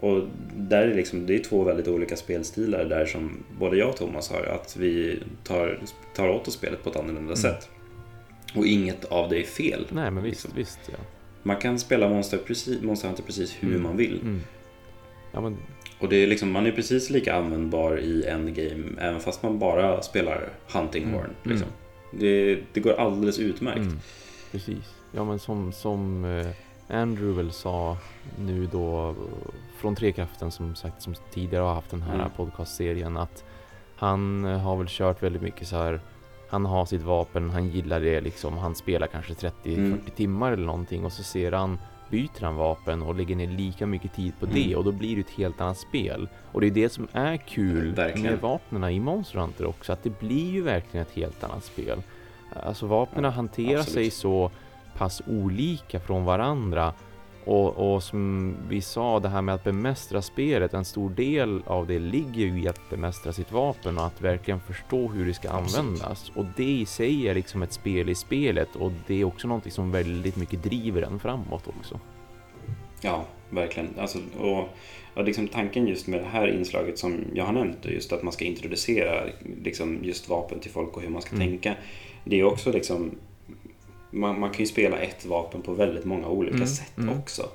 och 0.00 0.22
där 0.56 0.82
är 0.88 0.94
liksom, 0.94 1.26
det 1.26 1.34
är 1.34 1.38
två 1.38 1.64
väldigt 1.64 1.88
olika 1.88 2.16
spelstilar 2.16 2.84
där 2.84 3.06
som 3.06 3.44
både 3.58 3.76
jag 3.76 3.88
och 3.88 3.96
Thomas 3.96 4.30
har. 4.30 4.42
Att 4.42 4.76
vi 4.76 5.22
tar, 5.44 5.78
tar 6.14 6.28
åt 6.28 6.48
oss 6.48 6.54
spelet 6.54 6.84
på 6.84 6.90
ett 6.90 6.96
annorlunda 6.96 7.20
Mm. 7.32 7.36
sätt. 7.36 7.68
Och 8.54 8.66
inget 8.66 9.04
av 9.04 9.28
det 9.30 9.38
är 9.40 9.44
fel. 9.44 9.86
Nej 9.90 10.10
men 10.10 10.22
visst, 10.22 10.44
liksom. 10.44 10.50
visst 10.56 10.78
ja. 10.86 10.98
Man 11.42 11.56
kan 11.56 11.78
spela 11.78 12.08
Monster, 12.08 12.38
precis, 12.38 12.82
Monster 12.82 13.08
Hunter 13.08 13.22
precis 13.22 13.56
hur 13.60 13.68
Mm. 13.70 13.82
man 13.82 13.96
vill. 13.96 14.20
Mm. 14.20 14.40
Ja 15.32 15.40
men 15.40 15.56
Och 15.98 16.08
det 16.08 16.16
är 16.16 16.26
liksom, 16.26 16.50
man 16.50 16.66
är 16.66 16.72
precis 16.72 17.10
lika 17.10 17.34
användbar 17.34 17.98
i 18.00 18.24
endgame 18.26 18.84
även 19.00 19.20
fast 19.20 19.42
man 19.42 19.58
bara 19.58 20.02
spelar 20.02 20.48
Hunting 20.72 21.02
Mm. 21.02 21.14
Horn. 21.14 21.30
Liksom. 21.42 21.68
Det, 22.12 22.58
det 22.72 22.80
går 22.80 22.92
alldeles 22.92 23.38
utmärkt. 23.38 23.78
Mm, 23.78 23.98
precis. 24.52 24.94
Ja 25.12 25.24
men 25.24 25.38
som, 25.38 25.72
som 25.72 26.24
eh, 26.24 26.46
Andrew 26.92 27.36
väl 27.42 27.52
sa 27.52 27.96
nu 28.38 28.66
då 28.72 29.14
från 29.76 29.94
Trekraften 29.96 30.50
som 30.50 30.74
sagt 30.74 31.02
som 31.02 31.14
tidigare 31.30 31.62
har 31.64 31.74
haft 31.74 31.90
den 31.90 32.02
här 32.02 32.14
Mm. 32.14 32.30
podcastserien 32.36 33.16
att 33.16 33.44
han 33.96 34.44
eh, 34.44 34.58
har 34.58 34.76
väl 34.76 34.86
kört 34.88 35.22
väldigt 35.22 35.42
mycket 35.42 35.68
så 35.68 35.76
här 35.76 36.00
han 36.48 36.64
har 36.66 36.84
sitt 36.84 37.02
vapen, 37.02 37.50
han 37.50 37.68
gillar 37.68 38.00
det 38.00 38.20
liksom, 38.20 38.58
han 38.58 38.74
spelar 38.74 39.06
kanske 39.06 39.32
30-40 39.34 39.52
Mm. 39.78 40.00
timmar 40.16 40.52
eller 40.52 40.66
någonting 40.66 41.04
och 41.04 41.12
så 41.12 41.22
ser 41.22 41.52
han 41.52 41.78
byter 42.10 42.40
han 42.44 42.56
vapen 42.56 43.02
och 43.02 43.14
lägger 43.14 43.36
ner 43.36 43.46
lika 43.46 43.86
mycket 43.86 44.14
tid 44.14 44.32
på 44.40 44.46
Mm. 44.46 44.54
det 44.62 44.76
och 44.76 44.84
då 44.84 44.92
blir 44.92 45.14
det 45.14 45.20
ett 45.20 45.30
helt 45.30 45.60
annat 45.60 45.78
spel. 45.78 46.28
Och 46.52 46.60
det 46.60 46.66
är 46.66 46.70
det 46.70 46.88
som 46.88 47.08
är 47.12 47.36
kul 47.36 47.94
Verkligen. 47.94 48.30
med 48.32 48.40
vapnen 48.40 48.90
i 48.90 49.00
Monster 49.00 49.38
Hunter 49.38 49.66
också, 49.66 49.92
att 49.92 50.02
det 50.02 50.18
blir 50.20 50.50
ju 50.50 50.62
verkligen 50.62 51.06
ett 51.06 51.12
helt 51.14 51.44
annat 51.44 51.64
spel. 51.64 52.02
Alltså 52.62 52.86
vapnen 52.86 53.24
Ja, 53.24 53.30
hanterar 53.30 53.78
absolut. 53.80 53.94
sig 53.94 54.10
så 54.10 54.50
pass 55.00 55.22
olika 55.26 56.00
från 56.00 56.24
varandra 56.24 56.92
och, 57.44 57.94
och 57.94 58.02
som 58.02 58.54
vi 58.68 58.80
sa, 58.80 59.20
det 59.20 59.28
här 59.28 59.42
med 59.42 59.54
att 59.54 59.64
bemästra 59.64 60.22
spelet, 60.22 60.74
en 60.74 60.84
stor 60.84 61.10
del 61.10 61.62
av 61.66 61.86
det 61.86 61.98
ligger 61.98 62.46
ju 62.46 62.62
i 62.62 62.68
att 62.68 62.90
bemästra 62.90 63.32
sitt 63.32 63.52
vapen 63.52 63.98
och 63.98 64.06
att 64.06 64.20
verkligen 64.20 64.60
förstå 64.60 65.08
hur 65.08 65.26
det 65.26 65.34
ska 65.34 65.50
användas. 65.50 66.32
Och 66.34 66.44
det 66.56 66.64
i 66.70 66.86
sig 66.86 67.28
är 67.28 67.34
liksom 67.34 67.62
ett 67.62 67.72
spel 67.72 68.08
i 68.08 68.14
spelet 68.14 68.76
och 68.76 68.92
det 69.06 69.20
är 69.20 69.24
också 69.24 69.48
någonting 69.48 69.72
som 69.72 69.90
väldigt 69.90 70.36
mycket 70.36 70.62
driver 70.62 71.02
en 71.02 71.18
framåt 71.18 71.68
också. 71.78 72.00
Ja, 73.00 73.24
verkligen. 73.50 73.88
Alltså, 73.98 74.18
och, 74.38 74.68
och 75.14 75.24
liksom 75.24 75.48
tanken 75.48 75.86
just 75.86 76.06
med 76.06 76.20
det 76.20 76.26
här 76.28 76.48
inslaget 76.48 76.98
som 76.98 77.24
jag 77.34 77.44
har 77.44 77.52
nämnt, 77.52 77.84
just 77.84 78.12
att 78.12 78.22
man 78.22 78.32
ska 78.32 78.44
introducera 78.44 79.24
liksom 79.64 79.98
just 80.02 80.28
vapen 80.28 80.60
till 80.60 80.70
folk 80.70 80.96
och 80.96 81.02
hur 81.02 81.10
man 81.10 81.22
ska 81.22 81.36
Mm. 81.36 81.48
tänka. 81.48 81.74
Det 82.24 82.40
är 82.40 82.44
också 82.44 82.72
liksom, 82.72 83.10
man, 84.10 84.40
man 84.40 84.50
kan 84.50 84.60
ju 84.60 84.66
spela 84.66 84.98
ett 84.98 85.24
vapen 85.26 85.62
på 85.62 85.72
väldigt 85.72 86.04
många 86.04 86.28
olika 86.28 86.54
Mm, 86.56 86.66
sätt 86.68 86.98
mm. 86.98 87.18
också. 87.18 87.48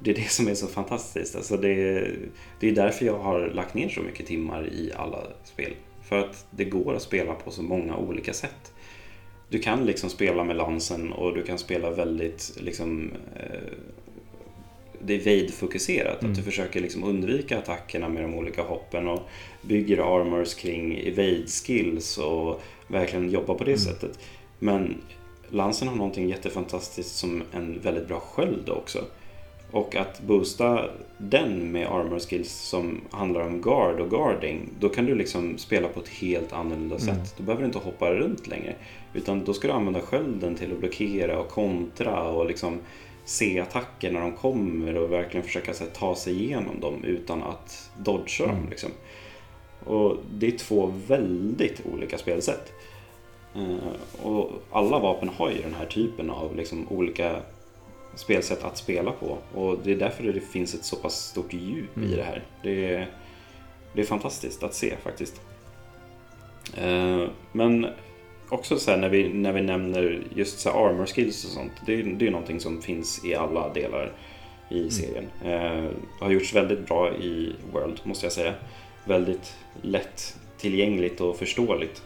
Det 0.00 0.10
är 0.10 0.14
det 0.14 0.30
som 0.30 0.48
är 0.48 0.54
så 0.54 0.66
fantastiskt. 0.66 1.36
Alltså 1.36 1.56
det, 1.56 2.08
det 2.60 2.68
är 2.68 2.72
därför 2.72 3.06
jag 3.06 3.18
har 3.18 3.50
lagt 3.54 3.74
ner 3.74 3.88
så 3.88 4.00
mycket 4.02 4.26
timmar 4.26 4.66
i 4.72 4.92
alla 4.96 5.18
spel. 5.44 5.72
För 6.02 6.18
att 6.18 6.46
det 6.50 6.64
går 6.64 6.94
att 6.94 7.02
spela 7.02 7.34
på 7.34 7.50
så 7.50 7.62
många 7.62 7.96
olika 7.96 8.32
sätt. 8.32 8.72
Du 9.48 9.58
kan 9.58 9.84
liksom 9.86 10.10
spela 10.10 10.44
med 10.44 10.56
lansen 10.56 11.12
och 11.12 11.34
du 11.34 11.42
kan 11.42 11.58
spela 11.58 11.90
väldigt 11.90 12.52
liksom 12.60 13.10
eh, 13.36 13.72
det 15.04 15.14
är 15.14 15.18
evade-fokuserat. 15.18 16.20
Mm. 16.20 16.30
Att 16.32 16.36
du 16.38 16.42
försöker 16.42 16.80
liksom 16.80 17.04
undvika 17.04 17.58
attackerna 17.58 18.08
med 18.08 18.22
de 18.22 18.34
olika 18.34 18.62
hoppen 18.62 19.08
och 19.08 19.20
bygger 19.62 19.98
armors 20.20 20.54
kring 20.54 20.98
evade-skills 20.98 22.18
och 22.18 22.60
verkligen 22.86 23.30
jobbar 23.30 23.54
på 23.54 23.64
det 23.64 23.70
Mm. 23.70 23.78
sättet. 23.80 24.18
Men 24.58 24.94
lansen 25.52 25.88
har 25.88 25.96
någonting 25.96 26.28
jättefantastiskt 26.28 27.16
som 27.16 27.42
en 27.52 27.80
väldigt 27.80 28.08
bra 28.08 28.20
sköld 28.20 28.68
också. 28.68 28.98
Och 29.70 29.96
att 29.96 30.20
boosta 30.20 30.84
den 31.18 31.72
med 31.72 31.86
armor 31.86 32.18
skills 32.18 32.52
som 32.52 33.00
handlar 33.10 33.40
om 33.40 33.60
guard 33.60 34.00
och 34.00 34.10
guarding, 34.10 34.68
då 34.80 34.88
kan 34.88 35.06
du 35.06 35.14
liksom 35.14 35.58
spela 35.58 35.88
på 35.88 36.00
ett 36.00 36.08
helt 36.08 36.52
annorlunda 36.52 36.96
Mm. 36.96 37.06
sätt. 37.06 37.34
Då 37.36 37.42
behöver 37.42 37.62
du 37.62 37.66
inte 37.66 37.78
hoppa 37.78 38.10
runt 38.10 38.46
längre. 38.46 38.74
Utan 39.14 39.44
då 39.44 39.54
ska 39.54 39.68
du 39.68 39.74
använda 39.74 40.00
skölden 40.00 40.54
till 40.54 40.72
att 40.72 40.78
blockera 40.78 41.38
och 41.38 41.48
kontra 41.48 42.22
och 42.22 42.46
liksom 42.46 42.78
se 43.24 43.60
attacker 43.60 44.12
när 44.12 44.20
de 44.20 44.32
kommer 44.32 44.96
och 44.96 45.12
verkligen 45.12 45.46
försöka 45.46 45.72
här, 45.80 45.86
ta 45.86 46.14
sig 46.14 46.42
igenom 46.44 46.80
dem 46.80 47.04
utan 47.04 47.42
att 47.42 47.90
dodga 47.98 48.46
dem. 48.46 48.56
Mm. 48.56 48.70
Liksom. 48.70 48.90
Och 49.84 50.16
det 50.30 50.46
är 50.46 50.58
två 50.58 50.92
väldigt 51.06 51.82
olika 51.92 52.18
spelsätt. 52.18 52.72
Eh, 53.56 54.22
och 54.26 54.50
alla 54.72 54.98
vapen 54.98 55.28
har 55.28 55.50
ju 55.50 55.62
den 55.62 55.74
här 55.74 55.86
typen 55.86 56.30
av 56.30 56.56
liksom 56.56 56.86
olika 56.88 57.36
spelsätt 58.14 58.64
att 58.64 58.76
spela 58.76 59.10
på. 59.12 59.38
Och 59.54 59.78
det 59.84 59.92
är 59.92 59.96
därför 59.96 60.24
det 60.32 60.40
finns 60.40 60.74
ett 60.74 60.84
så 60.84 60.96
pass 60.96 61.14
stort 61.14 61.52
djup 61.52 61.98
i 61.98 62.00
Mm. 62.04 62.16
det 62.16 62.22
här. 62.22 62.42
Det 62.62 62.94
är, 62.94 63.10
det 63.92 64.00
är 64.00 64.04
fantastiskt 64.06 64.62
att 64.62 64.74
se 64.74 64.96
faktiskt. 65.02 65.40
Eh, 66.76 67.24
Men 67.52 67.86
också 68.48 68.78
så 68.78 68.90
här, 68.90 68.98
när, 68.98 69.08
vi, 69.08 69.28
när 69.28 69.52
vi 69.52 69.62
nämner 69.62 70.20
just 70.34 70.58
så 70.60 70.70
här 70.70 70.86
armor 70.88 71.06
skills 71.06 71.44
och 71.44 71.50
sånt. 71.50 71.72
Det 71.86 71.94
är, 71.94 72.02
det 72.02 72.26
är 72.26 72.30
någonting 72.30 72.60
som 72.60 72.82
finns 72.82 73.24
i 73.24 73.34
alla 73.34 73.68
delar 73.72 74.12
i 74.70 74.78
Mm. 74.78 74.90
serien. 74.90 75.26
Eh, 75.44 75.90
har 76.20 76.30
gjorts 76.30 76.54
väldigt 76.54 76.86
bra 76.86 77.14
i 77.16 77.52
World 77.72 78.00
måste 78.04 78.26
jag 78.26 78.32
säga. 78.32 78.54
Väldigt 79.04 79.54
lätt 79.82 80.36
tillgängligt 80.58 81.20
och 81.20 81.36
förståeligt. 81.36 82.02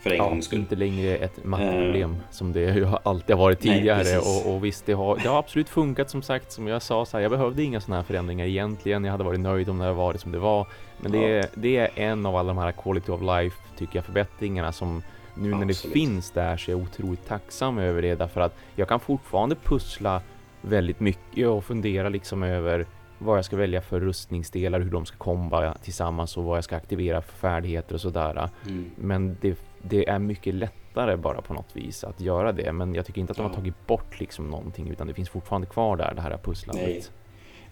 Eh, 0.00 0.02
för 0.02 0.10
en 0.10 0.16
Ja, 0.16 0.28
gångs 0.28 0.44
skull. 0.44 0.58
inte 0.58 0.76
längre 0.76 1.16
ett 1.16 1.44
matteproblem 1.44 2.16
som 2.30 2.52
det 2.52 2.60
ju 2.60 2.88
alltid 3.02 3.36
har 3.36 3.42
varit 3.44 3.64
Nej, 3.64 3.74
tidigare 3.76 3.98
precis. 4.04 4.44
och, 4.46 4.54
och 4.54 4.64
visst 4.64 4.86
det 4.86 4.92
har, 4.92 5.16
det 5.22 5.28
har 5.28 5.38
absolut 5.38 5.68
funkat 5.68 6.10
som 6.10 6.22
sagt 6.22 6.52
som 6.52 6.66
jag 6.66 6.82
sa 6.82 7.04
så 7.04 7.16
här, 7.16 7.22
jag 7.22 7.30
behövde 7.30 7.62
inga 7.62 7.80
sådana 7.80 7.96
här 7.96 8.04
förändringar 8.06 8.46
egentligen 8.46 9.04
jag 9.04 9.12
hade 9.12 9.24
varit 9.24 9.40
nöjd 9.40 9.68
om 9.68 9.78
det 9.78 9.84
hade 9.84 9.96
varit 9.96 10.20
som 10.20 10.32
det 10.32 10.38
var 10.38 10.66
men 11.00 11.12
det, 11.12 11.18
Ja. 11.18 11.28
är, 11.28 11.46
det 11.54 11.76
är 11.76 11.90
en 11.94 12.26
av 12.26 12.36
alla 12.36 12.48
de 12.48 12.58
här 12.58 12.72
quality 12.72 13.12
of 13.12 13.20
life 13.20 13.56
tycker 13.78 13.96
jag 13.96 14.04
förbättringarna 14.04 14.72
som 14.72 15.02
nu 15.34 15.54
när 15.54 15.64
det 15.66 15.74
finns 15.78 16.30
där 16.30 16.56
så 16.56 16.70
är 16.70 16.74
jag 16.74 16.82
otroligt 16.82 17.26
tacksam 17.28 17.78
över 17.78 18.02
det 18.02 18.14
därför 18.14 18.40
att 18.40 18.56
jag 18.76 18.88
kan 18.88 19.00
fortfarande 19.00 19.54
pussla 19.54 20.20
väldigt 20.60 21.00
mycket 21.00 21.48
och 21.48 21.64
fundera 21.64 22.08
liksom 22.08 22.42
över 22.42 22.86
vad 23.18 23.38
jag 23.38 23.44
ska 23.44 23.56
välja 23.56 23.80
för 23.80 24.00
rustningsdelar, 24.00 24.80
hur 24.80 24.90
de 24.90 25.06
ska 25.06 25.16
komba 25.16 25.74
tillsammans 25.74 26.36
och 26.36 26.44
vad 26.44 26.56
jag 26.56 26.64
ska 26.64 26.76
aktivera 26.76 27.22
för 27.22 27.32
färdigheter 27.36 27.94
och 27.94 28.00
sådär. 28.00 28.48
Mm. 28.66 28.90
Men 28.96 29.36
det, 29.40 29.58
det 29.82 30.08
är 30.08 30.18
mycket 30.18 30.54
lättare 30.54 31.16
bara 31.16 31.40
på 31.42 31.54
något 31.54 31.76
vis 31.76 32.04
att 32.04 32.20
göra 32.20 32.52
det. 32.52 32.72
Men 32.72 32.94
jag 32.94 33.06
tycker 33.06 33.20
inte 33.20 33.30
att 33.30 33.36
de 33.36 33.46
har 33.46 33.54
tagit 33.54 33.86
bort 33.86 34.20
liksom 34.20 34.50
någonting 34.50 34.88
utan 34.90 35.06
det 35.06 35.14
finns 35.14 35.28
fortfarande 35.30 35.66
kvar 35.66 35.96
där, 35.96 36.12
det 36.14 36.20
här 36.22 36.38
pusslandet. 36.44 36.86
Nej. 36.86 37.02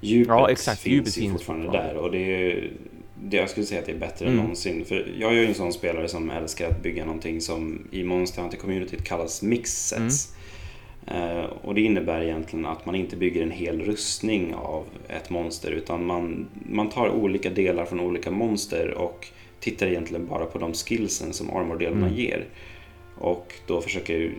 Djupet, 0.00 0.28
Ja, 0.28 0.50
exakt. 0.50 0.80
finns 0.80 0.92
Djupet 0.94 1.16
ju 1.16 1.20
finns 1.20 1.32
fortfarande 1.32 1.64
fortfarande. 1.66 1.92
där 1.94 2.00
och 2.02 2.10
det 2.12 2.18
är 2.52 2.70
det 3.22 3.36
jag 3.36 3.50
skulle 3.50 3.66
säga 3.66 3.80
att 3.80 3.86
det 3.86 3.92
är 3.92 3.98
bättre 3.98 4.26
Mm. 4.26 4.38
än 4.38 4.42
någonsin. 4.44 4.84
För 4.84 5.12
jag 5.18 5.32
är 5.32 5.36
ju 5.36 5.46
en 5.46 5.54
sån 5.54 5.72
spelare 5.72 6.08
som 6.08 6.30
älskar 6.30 6.70
att 6.70 6.82
bygga 6.82 7.04
någonting 7.04 7.40
som 7.40 7.88
i 7.90 8.04
Monster 8.04 8.42
Hunter 8.42 8.58
Community 8.58 8.96
kallas 8.96 9.42
mix-sets. 9.42 10.34
Eh, 11.06 11.44
och 11.62 11.74
det 11.74 11.80
innebär 11.80 12.20
egentligen 12.22 12.66
att 12.66 12.86
man 12.86 12.94
inte 12.94 13.16
bygger 13.16 13.42
en 13.42 13.50
hel 13.50 13.80
rustning 13.80 14.54
av 14.54 14.84
ett 15.08 15.30
monster 15.30 15.70
utan 15.70 16.06
man, 16.06 16.48
man 16.70 16.88
tar 16.88 17.08
olika 17.08 17.50
delar 17.50 17.84
från 17.84 18.00
olika 18.00 18.30
monster 18.30 18.94
och 18.94 19.26
tittar 19.60 19.86
egentligen 19.86 20.26
bara 20.26 20.44
på 20.46 20.58
de 20.58 20.74
skillsen 20.74 21.32
som 21.32 21.50
armordelarna 21.56 22.06
Mm. 22.06 22.18
ger. 22.18 22.44
Och 23.18 23.54
då 23.66 23.80
försöker 23.80 24.32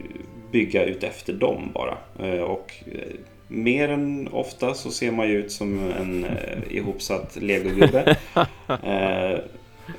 bygga 0.51 0.86
ut 0.86 1.03
efter 1.03 1.34
dem 1.34 1.72
bara. 1.74 1.97
Eh, 2.20 2.41
och 2.41 2.74
eh, 2.91 3.01
mer 3.47 3.89
än 3.89 4.28
ofta 4.28 4.74
så 4.74 4.91
ser 4.91 5.11
man 5.11 5.28
ju 5.30 5.38
ut 5.38 5.51
som 5.51 5.80
en 5.99 6.24
eh, 6.24 6.59
ihopsatt 6.78 7.36
legogubbe. 7.41 8.17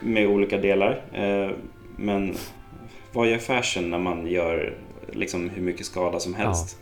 med 0.01 0.27
olika 0.27 0.59
delar. 0.59 1.03
Men 1.97 2.35
vad 3.13 3.29
gör 3.31 3.39
fashion 3.39 3.91
när 3.91 3.99
man 3.99 4.27
gör 4.27 4.75
liksom 5.13 5.49
hur 5.49 5.63
mycket 5.63 5.87
skada 5.87 6.21
som 6.21 6.35
helst? 6.35 6.79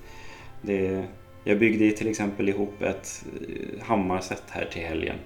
Det, 0.63 1.05
jag 1.45 1.59
byggde 1.59 1.91
till 1.91 2.09
exempel 2.11 2.49
ihop 2.49 2.83
ett 2.83 3.25
hammarset 3.83 4.43
här 4.49 4.65
till 4.73 4.83
helgen. 4.83 5.17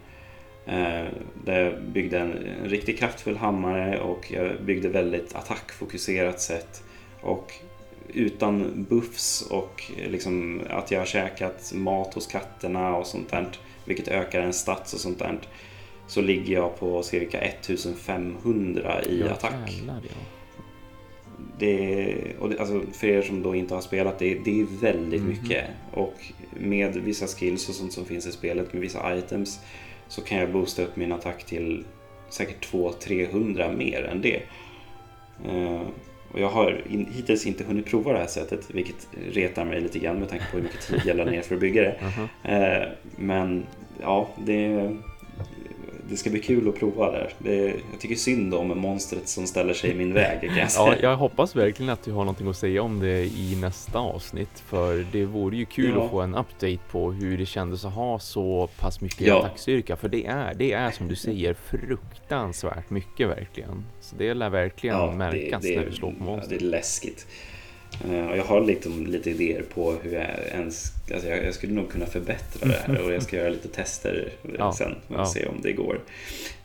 Eh, 0.66 1.04
där 1.44 1.60
jag 1.60 1.82
byggde 1.82 2.18
en, 2.18 2.32
en 2.62 2.68
riktigt 2.68 2.98
kraftfull 2.98 3.36
hammare 3.36 4.00
och 4.00 4.32
jag 4.32 4.62
byggde 4.62 4.88
väldigt 4.88 5.34
attackfokuserat 5.34 6.40
sätt. 6.40 6.82
Och 7.20 7.52
utan 8.14 8.84
buffs 8.88 9.42
och 9.50 9.82
eh, 9.98 10.10
liksom 10.10 10.60
att 10.70 10.90
jag 10.90 10.98
har 10.98 11.06
käkat 11.06 11.72
mat 11.74 12.14
hos 12.14 12.26
katterna 12.26 12.96
och 12.96 13.06
sånt 13.06 13.30
där, 13.30 13.46
vilket 13.84 14.08
ökar 14.08 14.40
en 14.40 14.52
stats 14.52 14.94
och 14.94 15.00
sånt 15.00 15.18
där, 15.18 15.38
så 16.06 16.20
ligger 16.20 16.54
jag 16.54 16.78
på 16.78 17.02
cirka 17.02 17.38
1500 17.40 19.02
i 19.04 19.20
Ja, 19.20 19.30
attack. 19.30 19.72
jävlar, 19.72 20.00
ja. 20.02 20.14
Det, 21.58 22.16
och 22.40 22.48
det, 22.50 22.58
alltså 22.60 22.82
för 22.92 23.06
er 23.06 23.22
som 23.22 23.42
då 23.42 23.54
inte 23.54 23.74
har 23.74 23.80
spelat, 23.80 24.18
det, 24.18 24.34
det 24.44 24.60
är 24.60 24.66
väldigt 24.80 25.20
Mhm. 25.20 25.28
mycket. 25.30 25.64
Och 25.92 26.14
med 26.60 26.96
vissa 26.96 27.26
skills 27.26 27.68
och 27.68 27.74
sånt 27.74 27.92
som 27.92 28.04
finns 28.04 28.26
i 28.26 28.32
spelet, 28.32 28.72
med 28.72 28.82
vissa 28.82 29.16
items, 29.18 29.60
så 30.12 30.20
kan 30.20 30.38
jag 30.38 30.52
boosta 30.52 30.82
upp 30.82 30.96
min 30.96 31.12
attack 31.12 31.44
till 31.44 31.84
säkert 32.28 32.72
200-300 32.72 33.76
mer 33.76 34.04
än 34.04 34.22
det. 34.22 34.42
Eh, 35.48 35.80
och 36.32 36.40
jag 36.40 36.48
har 36.48 36.82
in, 36.90 37.06
hittills 37.12 37.46
inte 37.46 37.64
hunnit 37.64 37.86
prova 37.86 38.12
det 38.12 38.18
här 38.18 38.26
sättet, 38.26 38.70
vilket 38.70 39.08
retar 39.32 39.64
mig 39.64 39.80
lite 39.80 39.98
grann 39.98 40.18
med 40.18 40.28
tanke 40.28 40.44
på 40.50 40.56
hur 40.56 40.62
mycket 40.62 40.80
tid 40.80 41.00
jag 41.04 41.16
la 41.16 41.24
ner 41.24 41.42
för 41.42 41.54
att 41.54 41.60
bygga 41.60 41.82
det. 41.82 41.96
Aha. 42.02 42.28
Eh, 42.52 42.88
men 43.16 43.66
ja, 44.00 44.28
det, 44.44 44.96
det 46.12 46.18
ska 46.18 46.30
bli 46.30 46.40
kul 46.40 46.68
att 46.68 46.78
prova 46.78 47.10
där. 47.12 47.32
Det, 47.38 47.56
jag 47.66 48.00
tycker 48.00 48.14
synd 48.14 48.54
om 48.54 48.68
monstret 48.80 49.28
som 49.28 49.46
ställer 49.46 49.74
sig 49.74 49.90
i 49.90 49.94
min 49.94 50.14
väg 50.14 50.38
jag. 50.56 50.68
Ja, 50.76 50.94
jag 51.02 51.16
hoppas 51.16 51.56
verkligen 51.56 51.90
att 51.92 52.04
du 52.04 52.12
har 52.12 52.18
någonting 52.24 52.48
att 52.48 52.56
säga 52.56 52.82
om 52.82 53.00
det 53.00 53.24
i 53.24 53.58
nästa 53.60 53.98
avsnitt. 53.98 54.60
För 54.66 55.06
det 55.12 55.24
vore 55.24 55.56
ju 55.56 55.64
kul 55.64 55.92
Ja. 55.96 56.04
att 56.04 56.10
få 56.10 56.20
en 56.20 56.34
update 56.34 56.78
på 56.90 57.12
hur 57.12 57.38
det 57.38 57.46
kändes 57.46 57.84
att 57.84 57.92
ha 57.92 58.18
så 58.18 58.68
pass 58.80 59.00
mycket 59.00 59.26
Ja. 59.26 59.38
attackstyrka. 59.38 59.96
För 59.96 60.08
det 60.08 60.26
är, 60.26 60.54
det 60.54 60.72
är 60.72 60.90
som 60.90 61.08
du 61.08 61.16
säger 61.16 61.54
fruktansvärt 61.54 62.90
mycket 62.90 63.28
verkligen. 63.28 63.84
Så 64.00 64.16
det 64.16 64.34
lär 64.34 64.50
verkligen 64.50 65.16
märkas 65.18 65.62
när 65.64 65.84
du 65.86 65.92
slår 65.92 66.10
på 66.10 66.16
ja, 66.18 66.24
monster. 66.24 66.48
det 66.58 66.64
är 66.64 66.68
läskigt. 66.68 67.26
Eh, 68.10 68.26
och 68.30 68.36
jag 68.36 68.44
har 68.44 68.60
liksom 68.60 69.06
lite 69.06 69.30
idéer 69.30 69.62
på 69.74 69.92
hur 70.02 70.12
jag 70.12 70.26
ens... 70.52 70.92
Alltså 71.12 71.28
jag, 71.28 71.44
jag 71.44 71.54
skulle 71.54 71.72
nog 71.72 71.90
kunna 71.90 72.06
förbättra 72.06 72.68
det 72.68 72.74
här 72.86 73.02
och 73.06 73.12
jag 73.12 73.22
ska 73.22 73.36
göra 73.36 73.48
lite 73.48 73.68
tester 73.68 74.28
Ja, 74.58 74.72
sen 74.72 74.94
och 75.08 75.14
ja. 75.16 75.26
se 75.26 75.46
om 75.46 75.60
det 75.62 75.72
går. 75.72 76.00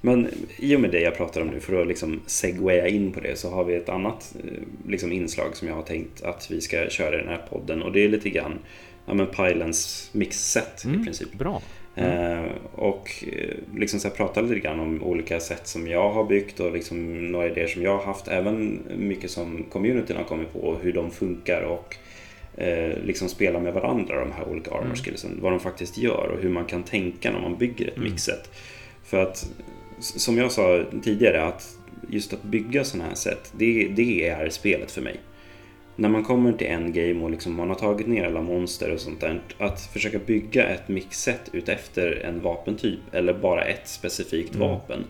Men 0.01 0.27
i 0.57 0.75
och 0.75 0.79
med 0.79 0.91
det 0.91 0.99
jag 1.01 1.17
pratar 1.17 1.41
om 1.41 1.47
nu, 1.47 1.59
för 1.59 1.81
att 1.81 1.87
liksom 1.87 2.21
segwaya 2.25 2.87
in 2.87 3.11
på 3.11 3.19
det, 3.19 3.39
så 3.39 3.49
har 3.49 3.63
vi 3.63 3.75
ett 3.75 3.89
annat 3.89 4.35
eh, 4.43 4.89
liksom 4.89 5.11
inslag 5.11 5.55
som 5.55 5.67
jag 5.67 5.75
har 5.75 5.83
tänkt 5.83 6.23
att 6.23 6.51
vi 6.51 6.61
ska 6.61 6.89
köra 6.89 7.15
i 7.15 7.17
den 7.17 7.27
här 7.29 7.45
podden 7.49 7.81
och 7.83 7.91
det 7.91 8.03
är 8.03 8.09
lite 8.09 8.29
grann 8.29 8.59
ja, 9.05 9.13
men 9.13 9.27
Pylons 9.27 10.09
mixset 10.11 10.85
i 10.85 10.87
Mm, 10.87 11.03
princip. 11.05 11.33
Bra. 11.33 11.61
Eh, 11.97 12.45
och 12.75 13.23
eh, 13.31 13.55
liksom 13.75 13.99
så 13.99 14.07
här 14.07 14.15
prata 14.15 14.41
lite 14.41 14.59
grann 14.59 14.79
om 14.79 15.03
olika 15.03 15.39
sätt 15.39 15.67
som 15.67 15.87
jag 15.87 16.09
har 16.09 16.23
byggt 16.23 16.59
och 16.59 16.71
liksom 16.73 17.31
några 17.31 17.47
idéer 17.47 17.67
som 17.67 17.81
jag 17.83 17.97
har 17.97 18.03
haft. 18.05 18.27
Även 18.27 18.79
mycket 18.97 19.31
som 19.31 19.63
communityn 19.71 20.17
har 20.17 20.23
kommit 20.23 20.53
på 20.53 20.59
och 20.59 20.79
hur 20.81 20.93
de 20.93 21.11
funkar 21.11 21.61
och 21.61 21.95
eh, 22.61 22.97
liksom 23.03 23.29
spela 23.29 23.59
med 23.59 23.73
varandra 23.73 24.19
de 24.19 24.31
här 24.31 24.47
olika 24.47 24.71
armor 24.71 24.83
Mm. 24.85 24.95
skillsen. 24.95 25.39
Vad 25.41 25.51
de 25.51 25.59
faktiskt 25.59 25.97
gör 25.97 26.27
och 26.27 26.41
hur 26.41 26.49
man 26.49 26.65
kan 26.65 26.83
tänka 26.83 27.31
när 27.31 27.41
man 27.41 27.57
bygger 27.57 27.87
ett 27.87 27.97
Mm. 27.97 28.09
mixet. 28.11 28.49
För 29.03 29.17
att 29.23 29.49
som 29.99 30.37
jag 30.37 30.51
sa 30.51 30.83
tidigare 31.03 31.43
att 31.43 31.77
just 32.09 32.33
att 32.33 32.43
bygga 32.43 32.83
sådana 32.83 33.09
här 33.09 33.15
sätt, 33.15 33.53
det, 33.57 33.87
det 33.95 34.27
är 34.29 34.49
spelet 34.49 34.91
för 34.91 35.01
mig 35.01 35.15
när 35.99 36.09
man 36.09 36.23
kommer 36.23 36.53
till 36.53 36.67
en 36.67 36.93
game 36.93 37.23
och 37.23 37.31
liksom 37.31 37.53
man 37.55 37.69
har 37.69 37.75
tagit 37.75 38.07
ner 38.07 38.23
alla 38.25 38.41
monster 38.41 38.91
och 38.93 38.99
sånt 38.99 39.21
där, 39.21 39.41
att 39.57 39.81
försöka 39.81 40.19
bygga 40.19 40.67
ett 40.67 40.87
mixset 40.87 41.41
utefter 41.53 42.21
en 42.25 42.41
vapentyp 42.41 42.99
eller 43.11 43.33
bara 43.33 43.63
ett 43.65 43.87
specifikt 43.87 44.55
Mm. 44.55 44.67
vapen. 44.67 45.03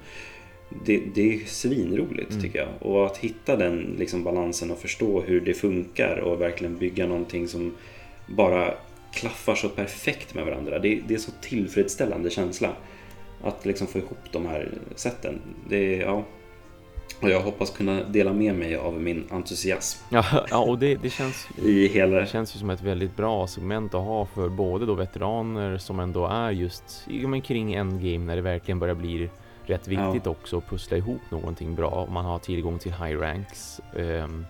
Det, 0.85 1.01
det 1.15 1.33
är 1.33 1.39
svinroligt 1.45 2.29
Mm. 2.31 2.43
tycker 2.43 2.59
jag. 2.59 2.69
Och 2.79 3.05
att 3.05 3.17
hitta 3.17 3.55
den 3.55 3.95
liksom 3.99 4.23
balansen 4.23 4.71
och 4.71 4.79
förstå 4.79 5.21
hur 5.21 5.41
det 5.41 5.53
funkar 5.53 6.17
och 6.17 6.41
verkligen 6.41 6.77
bygga 6.77 7.07
någonting 7.07 7.47
som 7.47 7.73
bara 8.27 8.73
klaffar 9.13 9.55
så 9.55 9.69
perfekt 9.69 10.33
med 10.35 10.45
varandra. 10.45 10.79
Det, 10.79 11.01
det 11.07 11.13
är 11.13 11.17
så 11.17 11.31
tillfredsställande 11.41 12.29
känsla. 12.29 12.69
Att 13.43 13.65
liksom 13.65 13.87
få 13.87 13.97
ihop 13.97 14.17
de 14.31 14.45
här 14.45 14.71
sätten. 14.95 15.39
Det, 15.69 15.95
är- 15.95 16.01
ja. 16.01 16.25
Och 17.21 17.29
jag 17.29 17.41
hoppas 17.41 17.69
kunna 17.69 18.03
dela 18.03 18.33
med 18.33 18.55
mig 18.55 18.75
av 18.75 18.93
min 19.01 19.27
entusiasm 19.31 20.03
Ja, 20.09 20.25
ja 20.49 20.57
och 20.57 20.79
det, 20.79 20.95
det 20.95 21.09
känns 21.09 21.47
i 21.63 21.87
hela... 21.87 22.19
Det 22.19 22.27
känns 22.27 22.55
ju 22.55 22.59
som 22.59 22.69
ett 22.69 22.81
väldigt 22.81 23.15
bra 23.15 23.47
segment 23.47 23.93
att 23.93 24.03
ha 24.05 24.25
för 24.25 24.49
både 24.49 24.85
då 24.85 24.93
veteraner 24.93 25.77
som 25.77 25.99
ändå 25.99 26.27
är 26.27 26.51
just 26.51 27.03
men 27.07 27.41
kring 27.41 27.73
endgame 27.73 28.25
när 28.25 28.35
det 28.35 28.41
verkligen 28.41 28.79
börjar 28.79 28.95
bli 28.95 29.29
rätt 29.65 29.87
viktigt 29.87 30.21
Ja. 30.25 30.31
också 30.31 30.57
att 30.57 30.69
pussla 30.69 30.97
ihop 30.97 31.21
någonting 31.29 31.75
bra 31.75 31.89
om 31.89 32.13
man 32.13 32.25
har 32.25 32.39
tillgång 32.39 32.79
till 32.79 32.93
high 32.93 33.17
ranks. 33.19 33.81
Ehm, 33.97 34.45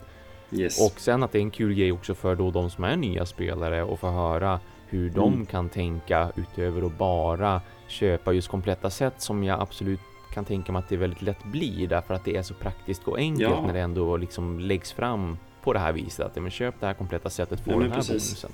Yes. 0.52 0.82
och 0.94 1.00
sen 1.00 1.24
att 1.24 1.32
det 1.32 1.38
är 1.38 1.42
en 1.42 1.52
kul 1.52 1.74
grej 1.74 1.92
också 1.92 2.16
för 2.16 2.36
då 2.36 2.52
de 2.52 2.70
som 2.70 2.84
är 2.84 2.96
nya 2.96 3.26
spelare 3.26 3.84
och 3.84 4.00
få 4.00 4.10
höra 4.10 4.60
hur 4.90 5.10
de 5.10 5.34
Mm. 5.34 5.46
kan 5.46 5.70
tänka 5.70 6.32
utöver 6.36 6.86
att 6.86 6.98
bara 6.98 7.62
köpa 7.88 8.34
just 8.34 8.48
kompletta 8.48 8.90
set 8.90 9.22
som 9.22 9.44
jag 9.44 9.62
absolut 9.62 10.00
kan 10.34 10.46
tänka 10.46 10.72
mig 10.72 10.80
att 10.80 10.90
det 10.90 10.98
väldigt 10.98 11.22
lätt 11.22 11.44
blir 11.44 11.88
därför 11.88 12.14
att 12.14 12.26
det 12.26 12.36
är 12.36 12.42
så 12.44 12.54
praktiskt 12.54 13.08
och 13.08 13.18
enkelt 13.18 13.42
Ja. 13.52 13.62
när 13.68 13.74
det 13.74 13.80
ändå 13.80 14.18
liksom 14.18 14.60
läggs 14.60 14.92
fram 14.94 15.38
på 15.64 15.74
det 15.74 15.80
här 15.80 15.94
viset 15.94 16.26
att 16.26 16.32
ja, 16.36 16.42
men 16.42 16.52
köp 16.52 16.76
det 16.80 16.86
här 16.86 16.94
kompletta 16.94 17.30
setet 17.30 17.60
får 17.60 17.74
Ja, 17.74 17.80
den 17.80 17.90
här 17.92 17.96
precis. 17.98 18.14
bonusen. 18.14 18.52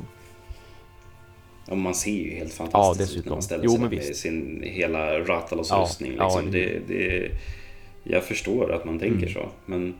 Ja, 1.67 1.75
man 1.75 1.95
ser 1.95 2.11
ju 2.11 2.29
helt 2.35 2.55
Ja, 2.59 2.65
fantastiskt 2.65 3.01
ut 3.11 3.15
dessutom. 3.15 3.29
när 3.29 3.35
man 3.35 3.41
ställer 3.43 3.63
Jo, 3.63 3.69
sig 3.71 3.79
men 3.79 3.89
med 3.89 3.99
visst. 3.99 4.15
sin 4.21 4.63
hela 4.65 5.19
Ratalos 5.19 5.69
Ja, 5.69 5.77
rustning. 5.81 6.13
ja, 6.17 6.23
Liksom. 6.25 6.51
det- 6.51 6.79
det, 6.87 6.93
det, 7.07 7.31
jag 8.03 8.23
förstår 8.23 8.71
att 8.73 8.85
man 8.85 8.99
tänker 8.99 9.17
Mm. 9.17 9.33
så, 9.33 9.49
men 9.65 9.93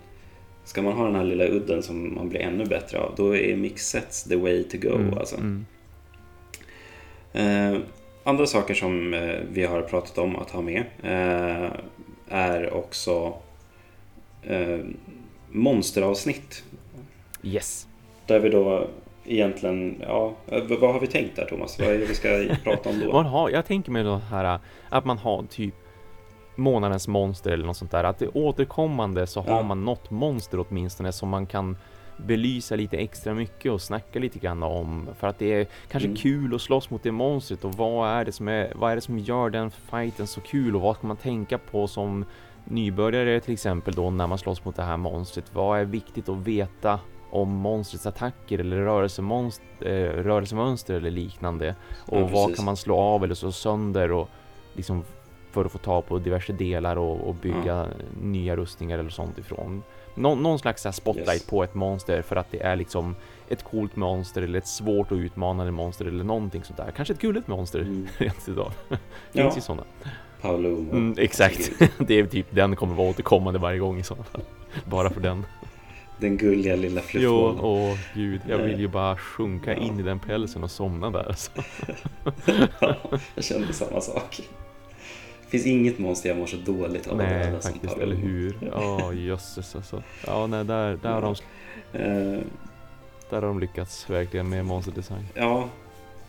ska 0.66 0.82
man 0.82 0.94
ha 0.94 1.06
den 1.06 1.16
här 1.16 1.24
lilla 1.24 1.44
udden 1.48 1.84
som 1.84 2.16
man 2.16 2.30
blir 2.30 2.40
ännu 2.42 2.66
bättre 2.66 3.00
av, 3.00 3.14
då 3.18 3.36
är 3.38 3.56
mixsets 3.56 4.24
the 4.24 4.36
way 4.36 4.64
to 4.64 4.78
go. 4.78 4.96
Mm, 4.96 5.14
Alltså. 5.18 5.36
mm. 5.38 5.66
Eh, 7.34 7.78
andra 8.24 8.46
saker 8.46 8.74
som 8.74 9.14
eh, 9.14 9.36
vi 9.52 9.66
har 9.66 9.82
pratat 9.82 10.18
om 10.18 10.36
att 10.36 10.50
ha 10.52 10.62
med 10.62 10.84
eh, 11.04 11.72
är 12.28 12.74
också 12.74 13.34
eh, 14.44 14.80
monsteravsnitt. 15.52 16.64
Yes. 17.44 17.88
Där 18.26 18.40
vi 18.40 18.50
då 18.50 18.88
egentligen, 19.26 19.96
ja, 20.08 20.34
vad 20.80 20.94
har 20.94 21.00
vi 21.00 21.08
tänkt 21.08 21.36
där 21.36 21.46
Thomas? 21.46 21.80
Vad 21.80 21.88
är 21.88 22.00
det 22.00 22.06
vi 22.06 22.16
ska 22.16 22.44
prata 22.64 22.90
om 22.90 23.00
då? 23.00 23.12
Man 23.14 23.26
har, 23.26 23.50
jag 23.50 23.66
tänker 23.66 23.92
mig 23.92 24.04
då 24.04 24.16
här 24.16 24.60
att 24.90 25.06
man 25.06 25.18
har 25.18 25.44
typ 25.44 25.74
månadens 26.56 27.08
monster 27.08 27.52
eller 27.52 27.66
något 27.66 27.78
sånt 27.78 27.92
där. 27.92 28.04
Att 28.04 28.20
det 28.20 28.28
återkommande 28.28 29.28
så 29.28 29.42
har 29.42 29.50
Ja. 29.58 29.62
man 29.64 29.86
något 29.86 30.12
monster 30.12 30.66
åtminstone 30.70 31.12
som 31.12 31.30
man 31.30 31.46
kan 31.46 31.78
belysa 32.18 32.76
lite 32.76 32.98
extra 32.98 33.34
mycket 33.34 33.72
och 33.72 33.82
snacka 33.82 34.20
lite 34.20 34.40
grann 34.40 34.64
om. 34.64 35.08
För 35.20 35.28
att 35.28 35.40
det 35.40 35.54
är 35.54 35.68
kanske 35.88 36.08
Mm. 36.08 36.18
kul 36.18 36.56
att 36.56 36.62
slåss 36.62 36.90
mot 36.90 37.04
det 37.04 37.12
monstret 37.12 37.66
och 37.66 37.74
vad 37.74 38.10
är 38.10 38.26
det 38.26 38.32
som 38.32 38.48
är, 38.48 38.72
vad 38.76 38.92
är 38.92 38.96
det 38.96 39.02
som 39.02 39.20
gör 39.20 39.50
den 39.50 39.72
fighten 39.72 40.28
så 40.28 40.42
kul 40.42 40.76
och 40.76 40.82
vad 40.82 40.96
ska 40.96 41.08
man 41.08 41.18
tänka 41.18 41.58
på 41.58 41.88
som 41.88 42.26
nybörjare 42.66 43.40
till 43.40 43.54
exempel 43.54 43.94
då 43.94 44.10
när 44.10 44.28
man 44.28 44.38
slåss 44.38 44.66
mot 44.66 44.76
det 44.76 44.84
här 44.84 44.98
monstret. 44.98 45.46
Vad 45.54 45.80
är 45.80 45.86
viktigt 45.86 46.30
att 46.30 46.38
veta 46.38 47.00
om 47.30 47.50
monstrets 47.50 48.06
attacker 48.06 48.60
eller 48.60 48.78
rörelsemonster, 48.78 49.66
eh, 49.82 50.24
rörelsemönster 50.24 50.94
eller 50.94 51.12
liknande. 51.12 51.76
Och 52.06 52.18
Ja, 52.22 52.28
vad 52.34 52.56
kan 52.56 52.66
man 52.66 52.78
slå 52.78 52.98
av 52.98 53.24
eller 53.24 53.36
slå 53.36 53.52
sönder 53.52 54.12
och 54.12 54.30
liksom 54.74 55.04
för 55.52 55.66
att 55.66 55.72
få 55.72 55.78
ta 55.78 56.02
på 56.02 56.18
diverse 56.20 56.54
delar 56.54 56.96
och, 56.96 57.28
och 57.28 57.36
bygga 57.36 57.88
nya 58.22 58.56
rustningar 58.56 59.00
eller 59.00 59.10
sånt 59.10 59.38
ifrån. 59.38 59.84
Nå, 60.16 60.36
någon 60.36 60.60
slags 60.60 60.88
spotlight 60.92 61.28
Yes. 61.30 61.46
på 61.46 61.64
ett 61.64 61.74
monster 61.74 62.22
för 62.22 62.36
att 62.36 62.52
det 62.52 62.62
är 62.64 62.76
liksom 62.76 63.16
ett 63.50 63.64
coolt 63.64 63.96
monster 63.96 64.42
eller 64.42 64.60
ett 64.60 64.68
svårt 64.68 65.12
och 65.12 65.16
utmanande 65.18 65.72
monster 65.72 66.06
eller 66.06 66.24
någonting 66.24 66.64
sånt 66.64 66.78
där. 66.78 66.92
Kanske 66.96 67.14
ett 67.14 67.20
gulligt 67.22 67.48
monster 67.48 67.80
Mm. 67.80 68.08
rent 68.18 68.48
idag. 68.48 68.72
Ja. 68.90 68.98
Finns 69.44 69.58
ju 69.58 69.62
sådana. 69.62 69.84
Paolo. 70.42 70.70
Mm, 70.78 71.16
exakt. 71.18 71.72
det 71.98 72.20
är 72.20 72.26
typ 72.26 72.48
den 72.50 72.76
kommer 72.76 72.96
vara 72.96 73.10
återkommande 73.10 73.60
varje 73.60 73.80
gång 73.80 74.00
i 74.00 74.04
sådana 74.04 74.24
fall. 74.24 74.42
Bara 74.86 75.10
för 75.10 75.22
den. 75.22 75.46
Den 76.20 76.38
gulliga 76.38 76.76
lilla 76.76 77.02
Jo, 77.02 77.08
fluffbollen. 77.08 77.60
åh 77.62 77.98
gud. 78.14 78.42
Jag 78.50 78.58
vill 78.58 78.80
ju 78.80 78.88
bara 78.88 79.18
sjunka 79.18 79.76
in 79.76 80.00
i 80.00 80.04
den 80.04 80.20
pälsen 80.20 80.64
och 80.64 80.72
somna 80.72 81.10
där. 81.10 81.24
Alltså. 81.28 81.52
Ja, 82.80 82.96
jag 83.36 83.44
kände 83.44 83.74
samma 83.74 84.02
sak. 84.02 84.42
Finns 85.54 85.66
inget 85.66 86.00
monster 86.00 86.30
jag 86.30 86.38
mår 86.38 86.46
så 86.46 86.58
dåligt 86.58 87.08
av 87.08 87.14
att 87.14 87.18
Nej, 87.28 87.52
som 87.62 87.72
faktiskt, 87.72 87.98
eller 87.98 88.16
hur? 88.16 88.56
Ja, 88.72 89.14
jösses 89.14 89.76
alltså. 89.76 90.04
Ja, 90.28 90.48
nej, 90.48 90.66
där, 90.66 90.98
där, 91.02 91.10
har 91.10 91.22
de, 91.22 91.36
Eh, 91.94 92.40
där 93.30 93.42
har 93.42 93.42
de 93.42 93.60
lyckats 93.60 94.10
verkligen 94.10 94.50
med 94.50 94.66
monsterdesign. 94.66 95.28
ja, 95.34 95.70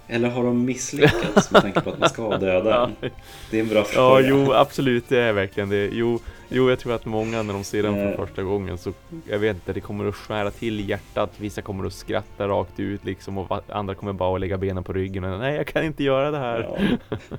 eller 0.09 0.29
har 0.29 0.45
de 0.45 0.65
misslyckats 0.65 1.51
med 1.51 1.63
tanke 1.63 1.81
på 1.81 1.91
att 1.91 1.99
man 1.99 2.09
ska 2.09 2.37
döda 2.39 2.71
Ja? 3.01 3.09
Det 3.51 3.57
är 3.59 3.63
en 3.63 3.69
bra 3.69 3.79
ja, 3.79 3.85
fråga. 3.85 4.29
jo, 4.29 4.53
absolut, 4.53 5.09
det 5.09 5.19
är 5.21 5.33
verkligen 5.33 5.69
det. 5.69 5.89
Jo, 5.93 6.21
jo, 6.49 6.71
jag 6.71 6.79
tror 6.79 6.93
att 6.95 7.05
många 7.07 7.43
när 7.43 7.55
de 7.55 7.65
ser 7.65 7.83
den 7.83 7.95
Eh. 7.99 8.17
för 8.17 8.27
första 8.27 8.43
gången 8.43 8.79
så, 8.79 8.93
jag 9.31 9.39
vet 9.39 9.55
inte, 9.57 9.73
det 9.73 9.81
kommer 9.81 10.09
att 10.09 10.15
skära 10.15 10.51
till 10.51 10.81
i 10.81 10.83
hjärtat. 10.83 11.31
Vissa 11.37 11.63
kommer 11.63 11.87
att 11.87 11.93
skratta 11.93 12.49
rakt 12.49 12.81
ut 12.81 13.05
liksom 13.05 13.39
och 13.39 13.61
andra 13.69 13.95
kommer 13.95 14.13
bara 14.13 14.35
att 14.35 14.41
lägga 14.41 14.59
benen 14.59 14.85
på 14.85 14.93
ryggen 14.93 15.25
och 15.25 15.39
nej, 15.41 15.55
jag 15.57 15.67
kan 15.67 15.85
inte 15.85 16.05
göra 16.05 16.31
det 16.31 16.39
här. 16.39 16.69
Ja. 17.11 17.17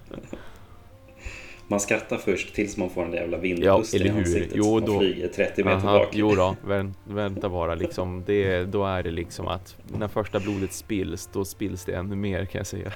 Man 1.67 1.79
skrattar 1.79 2.17
först 2.17 2.55
tills 2.55 2.77
man 2.77 2.89
får 2.89 3.05
där 3.05 3.13
jävla 3.17 3.37
Ja, 3.37 3.41
vindpusten 3.41 4.01
eller 4.01 4.09
i 4.15 4.17
ansiktet. 4.19 4.51
Jo, 4.55 4.79
då- 4.79 4.99
flyger 4.99 5.27
30 5.27 5.63
meter 5.63 5.77
Aha, 5.87 5.99
bak. 5.99 6.09
jo 6.13 6.35
då, 6.35 6.55
vänt, 6.67 6.97
vänta 7.03 7.49
bara 7.49 7.75
liksom. 7.75 8.23
Det, 8.25 8.63
då 8.65 8.85
är 8.85 9.03
det 9.03 9.11
liksom 9.11 9.47
att 9.47 9.75
när 9.99 10.07
första 10.07 10.39
blodet 10.39 10.73
spills, 10.73 11.29
då 11.33 11.45
spills 11.45 11.85
det 11.85 11.93
ännu 11.95 12.15
mer 12.15 12.45
kan 12.45 12.59
jag 12.59 12.67
säga. 12.67 12.93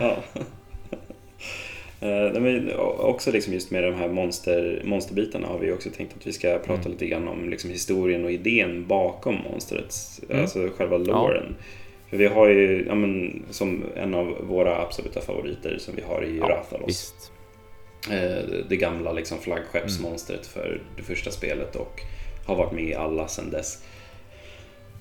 Ja. 0.00 0.16
Eh, 2.00 2.40
men 2.40 2.70
också 2.98 3.32
liksom 3.32 3.52
just 3.54 3.70
med 3.70 3.82
de 3.84 3.94
här 3.94 4.08
monster, 4.08 4.82
monsterbitarna 4.84 5.46
har 5.48 5.58
vi 5.58 5.72
också 5.72 5.90
tänkt 5.90 6.16
att 6.16 6.26
vi 6.26 6.32
ska 6.32 6.58
prata 6.58 6.80
Mm. 6.80 6.92
lite 6.92 7.06
grann 7.06 7.28
om 7.28 7.48
liksom 7.50 7.70
historien 7.70 8.24
och 8.24 8.32
idén 8.32 8.86
bakom 8.86 9.34
monstret. 9.50 9.94
Mm. 10.28 10.42
Alltså 10.42 10.68
själva 10.76 10.96
loren. 10.96 11.54
För 12.10 12.16
vi 12.16 12.26
har 12.26 12.48
ju, 12.48 12.84
ja, 12.88 12.94
men, 12.94 13.42
som 13.50 13.84
en 13.96 14.14
av 14.14 14.36
våra 14.48 14.76
absoluta 14.82 15.20
favoriter 15.20 15.76
som 15.78 15.94
vi 15.96 16.02
har 16.02 16.24
i 16.24 16.38
Ja, 16.38 16.48
Rathalos. 16.48 16.88
Visst. 16.88 17.32
Eh, 18.10 18.44
det 18.68 18.76
gamla 18.76 19.12
liksom 19.12 19.38
flaggskeppsmonstret 19.38 20.46
för 20.46 20.80
det 20.96 21.02
första 21.02 21.30
spelet 21.30 21.76
och 21.76 22.00
har 22.46 22.56
varit 22.56 22.72
med 22.72 22.84
i 22.84 22.94
alla 22.94 23.28
sedan 23.28 23.50
dess. 23.50 23.82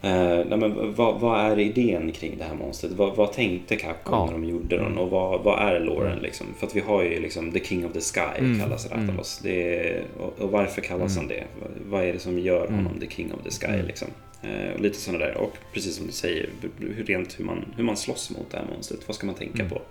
Eh, 0.01 0.45
nej, 0.45 0.57
men 0.57 0.93
vad, 0.95 1.19
vad 1.19 1.39
är 1.51 1.59
idén 1.59 2.11
kring 2.11 2.37
det 2.37 2.43
här 2.43 2.55
monstret? 2.55 2.91
Vad, 2.91 3.15
vad 3.15 3.33
tänkte 3.33 3.75
Capcom 3.75 4.13
Ja. 4.19 4.25
när 4.25 4.31
de 4.33 4.45
gjorde 4.45 4.77
den 4.77 4.85
Mm. 4.85 4.97
och 4.97 5.09
vad, 5.09 5.43
vad 5.43 5.59
är 5.59 5.79
loren 5.79 6.11
Mm. 6.11 6.23
liksom? 6.23 6.47
För 6.59 6.67
att 6.67 6.75
vi 6.75 6.79
har 6.79 7.03
ju 7.03 7.19
liksom 7.19 7.51
The 7.51 7.59
King 7.65 7.85
of 7.85 7.93
the 7.93 8.01
Sky 8.01 8.39
Mm. 8.39 8.59
kallas 8.59 8.91
Mm. 8.91 8.99
Rathalos. 9.07 9.39
Det 9.43 9.75
är, 9.89 10.03
och, 10.19 10.39
och 10.39 10.51
varför 10.51 10.81
kallas 10.81 11.17
Mm. 11.17 11.29
han 11.29 11.37
det? 11.37 11.43
Vad- 11.89 12.03
är 12.03 12.13
det 12.13 12.19
som 12.19 12.39
gör 12.39 12.67
honom 12.67 12.87
Mm. 12.87 12.99
The 12.99 13.07
King 13.15 13.33
of 13.33 13.43
the 13.43 13.51
Sky 13.65 13.73
Mm. 13.73 13.85
liksom? 13.85 14.07
Eh, 14.43 14.73
och 14.73 14.79
lite 14.81 14.97
sådana 14.97 15.25
där. 15.25 15.37
Och 15.37 15.57
precis 15.73 15.95
som 15.95 16.05
du 16.05 16.11
säger, 16.11 16.49
hur, 16.79 17.03
rent 17.03 17.39
hur 17.39 17.45
man, 17.45 17.65
hur 17.77 17.83
man 17.83 17.97
slåss 17.97 18.29
mot 18.37 18.51
det 18.51 18.57
här 18.57 18.65
monstret. 18.73 18.99
Vad 19.07 19.15
ska 19.15 19.25
man 19.25 19.35
tänka 19.35 19.59
Mm. 19.63 19.69
på? 19.69 19.81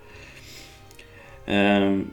Ehm, 1.45 2.07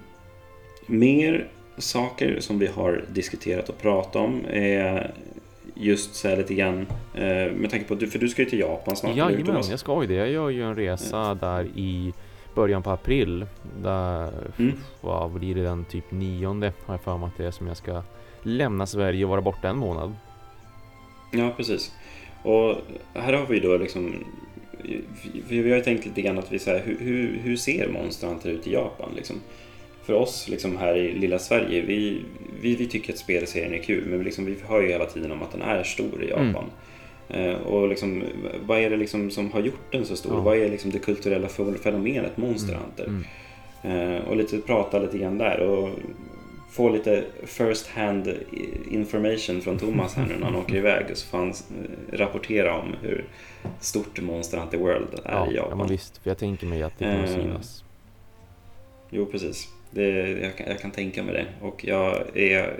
mer 0.86 1.46
saker 1.78 2.40
som 2.40 2.58
vi 2.58 2.66
har 2.66 3.04
diskuterat 3.12 3.68
och 3.68 3.78
pratat 3.78 4.16
om 4.16 4.44
är 4.50 5.10
just 5.74 6.14
så 6.14 6.28
här 6.28 6.36
lite 6.36 6.54
grann 6.54 6.86
eh, 7.14 7.52
med 7.52 7.70
tanke 7.70 7.84
på 7.84 7.94
att 7.94 8.00
du, 8.00 8.06
för 8.10 8.18
du 8.18 8.28
ska 8.28 8.42
ju 8.42 8.48
till 8.50 8.58
Japan 8.58 8.96
snart. 8.96 9.16
Jajamän, 9.16 9.62
jag 9.70 9.78
ska 9.78 10.00
ju 10.02 10.08
det. 10.08 10.14
Jag 10.14 10.28
gör 10.30 10.50
ju 10.50 10.62
en 10.62 10.74
resa 10.76 11.34
där 11.34 11.64
i 11.64 12.12
början 12.54 12.82
på 12.82 12.90
april. 12.90 13.46
Där, 13.82 14.30
Mm. 14.58 14.72
vad 15.00 15.30
blir 15.30 15.54
det 15.54 15.62
den 15.62 15.84
typ 15.84 16.10
nionde 16.10 16.72
har 16.86 16.94
jag 16.94 17.00
för 17.02 17.18
mig 17.18 17.26
att 17.26 17.36
det 17.36 17.46
är 17.46 17.50
som 17.50 17.66
jag 17.66 17.76
ska 17.76 18.02
lämna 18.42 18.86
Sverige 18.86 19.24
och 19.24 19.30
vara 19.30 19.40
borta 19.40 19.68
en 19.68 19.76
månad. 19.76 20.14
Ja, 21.32 21.52
precis. 21.56 21.92
Och 22.42 22.74
här 23.14 23.32
har 23.32 23.46
vi 23.46 23.60
då 23.60 23.76
liksom 23.76 24.24
vi, 25.48 25.62
vi 25.62 25.70
har 25.70 25.76
ju 25.76 25.82
tänkt 25.84 26.06
lite 26.06 26.22
grann 26.22 26.38
att 26.38 26.52
vi 26.52 26.58
säger 26.58 26.82
hur, 26.84 26.98
hur, 26.98 27.38
hur 27.42 27.56
ser 27.56 27.88
Monster 27.88 28.26
Hunter 28.28 28.50
ut 28.50 28.66
i 28.66 28.72
Japan 28.72 29.10
liksom? 29.16 29.36
För 30.06 30.12
oss 30.12 30.48
liksom 30.48 30.76
här 30.76 30.96
i 30.96 31.12
lilla 31.12 31.38
Sverige, 31.38 31.80
vi, 31.82 32.22
vi, 32.60 32.76
vi 32.76 32.86
tycker 32.86 33.12
att 33.12 33.18
spelserien 33.18 33.74
är 33.74 33.78
kul 33.78 34.06
men 34.06 34.22
liksom, 34.22 34.44
vi 34.44 34.56
hör 34.68 34.82
ju 34.82 34.88
hela 34.88 35.06
tiden 35.06 35.32
om 35.32 35.42
att 35.42 35.52
den 35.52 35.62
är 35.62 35.82
stor 35.82 36.24
i 36.24 36.28
Japan. 36.30 36.64
Eh, 37.28 37.54
och 37.54 37.88
liksom, 37.88 38.22
vad 38.66 38.78
är 38.78 38.90
det 38.90 38.96
liksom 38.96 39.30
som 39.30 39.52
har 39.52 39.60
gjort 39.60 39.92
den 39.92 40.04
så 40.04 40.16
stor? 40.16 40.34
Ja. 40.34 40.40
Vad 40.40 40.56
är 40.56 40.68
liksom 40.70 40.90
det 40.90 40.98
kulturella 40.98 41.48
fe- 41.48 41.78
fenomenet 41.78 42.36
Monster 42.36 42.74
Hunter? 42.74 43.06
Mm. 43.06 43.24
Eh, 44.16 44.20
och 44.28 44.36
lite 44.36 44.58
prata 44.58 44.98
lite 44.98 45.18
grann 45.18 45.38
där 45.38 45.60
och 45.60 45.88
få 46.70 46.88
lite 46.88 47.24
first 47.44 47.86
hand 47.86 48.34
information 48.90 49.60
från 49.60 49.78
Thomas 49.78 50.14
här 50.14 50.26
nu 50.26 50.34
när 50.38 50.46
han 50.46 50.56
åker 50.56 50.74
iväg 50.76 51.04
så 51.14 51.26
får 51.26 51.38
han 51.38 51.48
eh, 51.48 51.54
rapportera 52.18 52.78
om 52.80 52.94
hur 53.02 53.24
stort 53.80 54.20
Monster 54.20 54.58
Hunter 54.58 54.78
World 54.78 55.08
är 55.24 55.32
Ja, 55.32 55.46
i 55.46 55.54
ja, 55.54 55.62
Japan. 55.62 55.78
men 55.78 55.86
visst. 55.86 56.18
För 56.18 56.30
jag 56.30 56.38
tänker 56.38 56.66
mig 56.66 56.82
att 56.82 56.98
det 56.98 57.04
kommer 57.04 57.22
Eh, 57.38 57.42
synas. 57.42 57.84
Jo, 59.10 59.26
precis. 59.26 59.68
Det, 59.94 60.30
jag, 60.42 60.56
kan, 60.56 60.66
jag 60.68 60.78
kan 60.80 60.90
tänka 60.90 61.22
mig 61.22 61.34
det. 61.34 61.46
Och 61.66 61.84
jag 61.84 62.36
är 62.36 62.74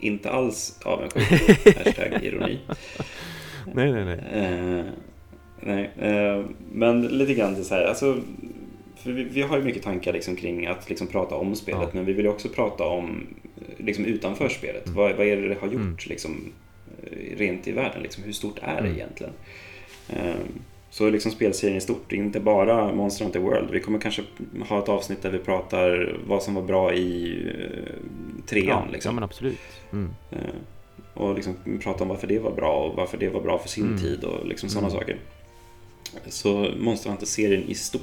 inte 0.00 0.30
alls 0.30 0.80
avundsjuk. 0.84 1.22
Hashtag 1.76 2.22
ironi. 2.24 2.58
Nej, 3.74 3.92
nej, 3.92 4.04
nej. 4.04 4.18
Eh, 4.32 4.84
nej, 5.60 5.90
eh, 6.00 6.44
men 6.72 7.02
lite 7.02 7.34
grann 7.34 7.64
så 7.64 7.74
här, 7.74 7.84
alltså, 7.84 8.20
för 8.96 9.10
vi, 9.12 9.24
vi 9.24 9.42
har 9.42 9.56
ju 9.58 9.64
mycket 9.64 9.82
tankar 9.82 10.12
liksom 10.12 10.36
kring 10.36 10.66
att 10.66 10.88
liksom 10.88 11.06
prata 11.06 11.34
om 11.34 11.54
spelet, 11.56 11.80
Ja. 11.82 11.90
men 11.92 12.04
vi 12.04 12.12
vill 12.12 12.24
ju 12.24 12.30
också 12.30 12.48
prata 12.48 12.84
om 12.84 13.26
eh, 13.56 13.84
liksom 13.84 14.04
utanför 14.04 14.48
spelet. 14.48 14.86
Mm. 14.86 14.96
Vad, 14.96 15.12
vad 15.16 15.26
är 15.26 15.36
det 15.36 15.48
det 15.48 15.54
har 15.60 15.66
gjort 15.66 15.74
Mm. 15.80 15.96
liksom, 16.06 16.52
eh, 17.02 17.36
rent 17.38 17.68
i 17.68 17.72
världen? 17.72 18.02
Liksom, 18.02 18.24
hur 18.24 18.32
stort 18.32 18.58
är 18.62 18.74
det 18.82 18.88
Mm. 18.88 18.94
egentligen? 18.94 19.32
Eh, 20.08 20.34
så 20.92 21.10
liksom 21.10 21.32
spelserien 21.32 21.76
i 21.76 21.80
stort, 21.80 22.12
inte 22.12 22.40
bara 22.40 22.94
Monster 22.94 23.24
Hunter 23.24 23.40
World. 23.40 23.70
Vi 23.70 23.80
kommer 23.80 23.98
kanske 23.98 24.22
ha 24.68 24.78
ett 24.78 24.88
avsnitt 24.88 25.22
där 25.22 25.30
vi 25.30 25.38
pratar 25.38 26.16
vad 26.26 26.42
som 26.42 26.54
var 26.54 26.62
bra 26.62 26.94
i 26.94 27.36
eh, 27.48 27.94
trean. 28.46 28.66
Ja, 28.68 28.92
liksom. 28.92 29.08
ja, 29.08 29.14
men 29.14 29.24
absolut. 29.24 29.58
Mm. 29.92 30.10
Eh, 30.30 30.38
Och 31.14 31.34
liksom 31.34 31.54
prata 31.82 32.02
om 32.04 32.08
varför 32.08 32.26
det 32.26 32.38
var 32.38 32.50
bra 32.52 32.72
och 32.72 32.96
varför 32.96 33.18
det 33.18 33.28
var 33.28 33.40
bra 33.40 33.58
för 33.58 33.68
sin 33.68 33.86
Mm. 33.86 33.98
tid 33.98 34.24
och 34.24 34.46
liksom 34.46 34.68
sådana 34.68 34.88
Mm. 34.88 35.00
saker. 35.00 35.16
Så 36.28 36.68
Monster 36.78 37.10
Hunter-serien 37.10 37.62
i 37.68 37.74
stort. 37.74 38.02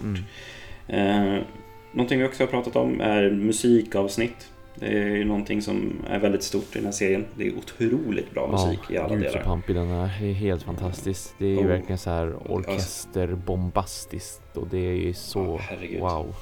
Mm. 0.90 1.36
Eh, 1.38 1.44
någonting 1.92 2.20
vi 2.20 2.26
också 2.26 2.44
har 2.44 2.48
pratat 2.48 2.76
om 2.76 3.02
är 3.02 3.30
musikavsnitt. 3.30 4.50
Det 4.80 4.86
är 4.88 5.16
ju 5.16 5.26
någonting 5.26 5.62
som 5.62 5.94
är 6.10 6.20
väldigt 6.20 6.44
stort 6.44 6.76
i 6.76 6.80
den 6.80 6.86
här 6.86 6.92
serien. 6.92 7.26
Det 7.36 7.48
är 7.48 7.58
otroligt 7.58 8.32
bra 8.32 8.48
musik 8.52 8.80
i 8.92 8.98
alla 8.98 9.16
gud 9.16 9.26
så 9.26 9.32
delar. 9.32 9.44
pampig 9.46 9.76
den 9.76 9.90
är. 9.92 10.10
Det 10.22 10.30
är 10.30 10.34
helt 10.34 10.64
fantastiskt. 10.64 11.36
Det 11.38 11.46
är 11.46 11.58
Oh. 11.58 11.66
verkligen 11.66 11.98
så 11.98 12.10
här 12.10 12.52
orkesterbombastiskt 12.52 14.58
och 14.58 14.68
det 14.68 14.78
är 14.78 14.94
ju 14.94 15.14
så 15.14 15.60
Ja, 16.00 16.00
wow. 16.00 16.36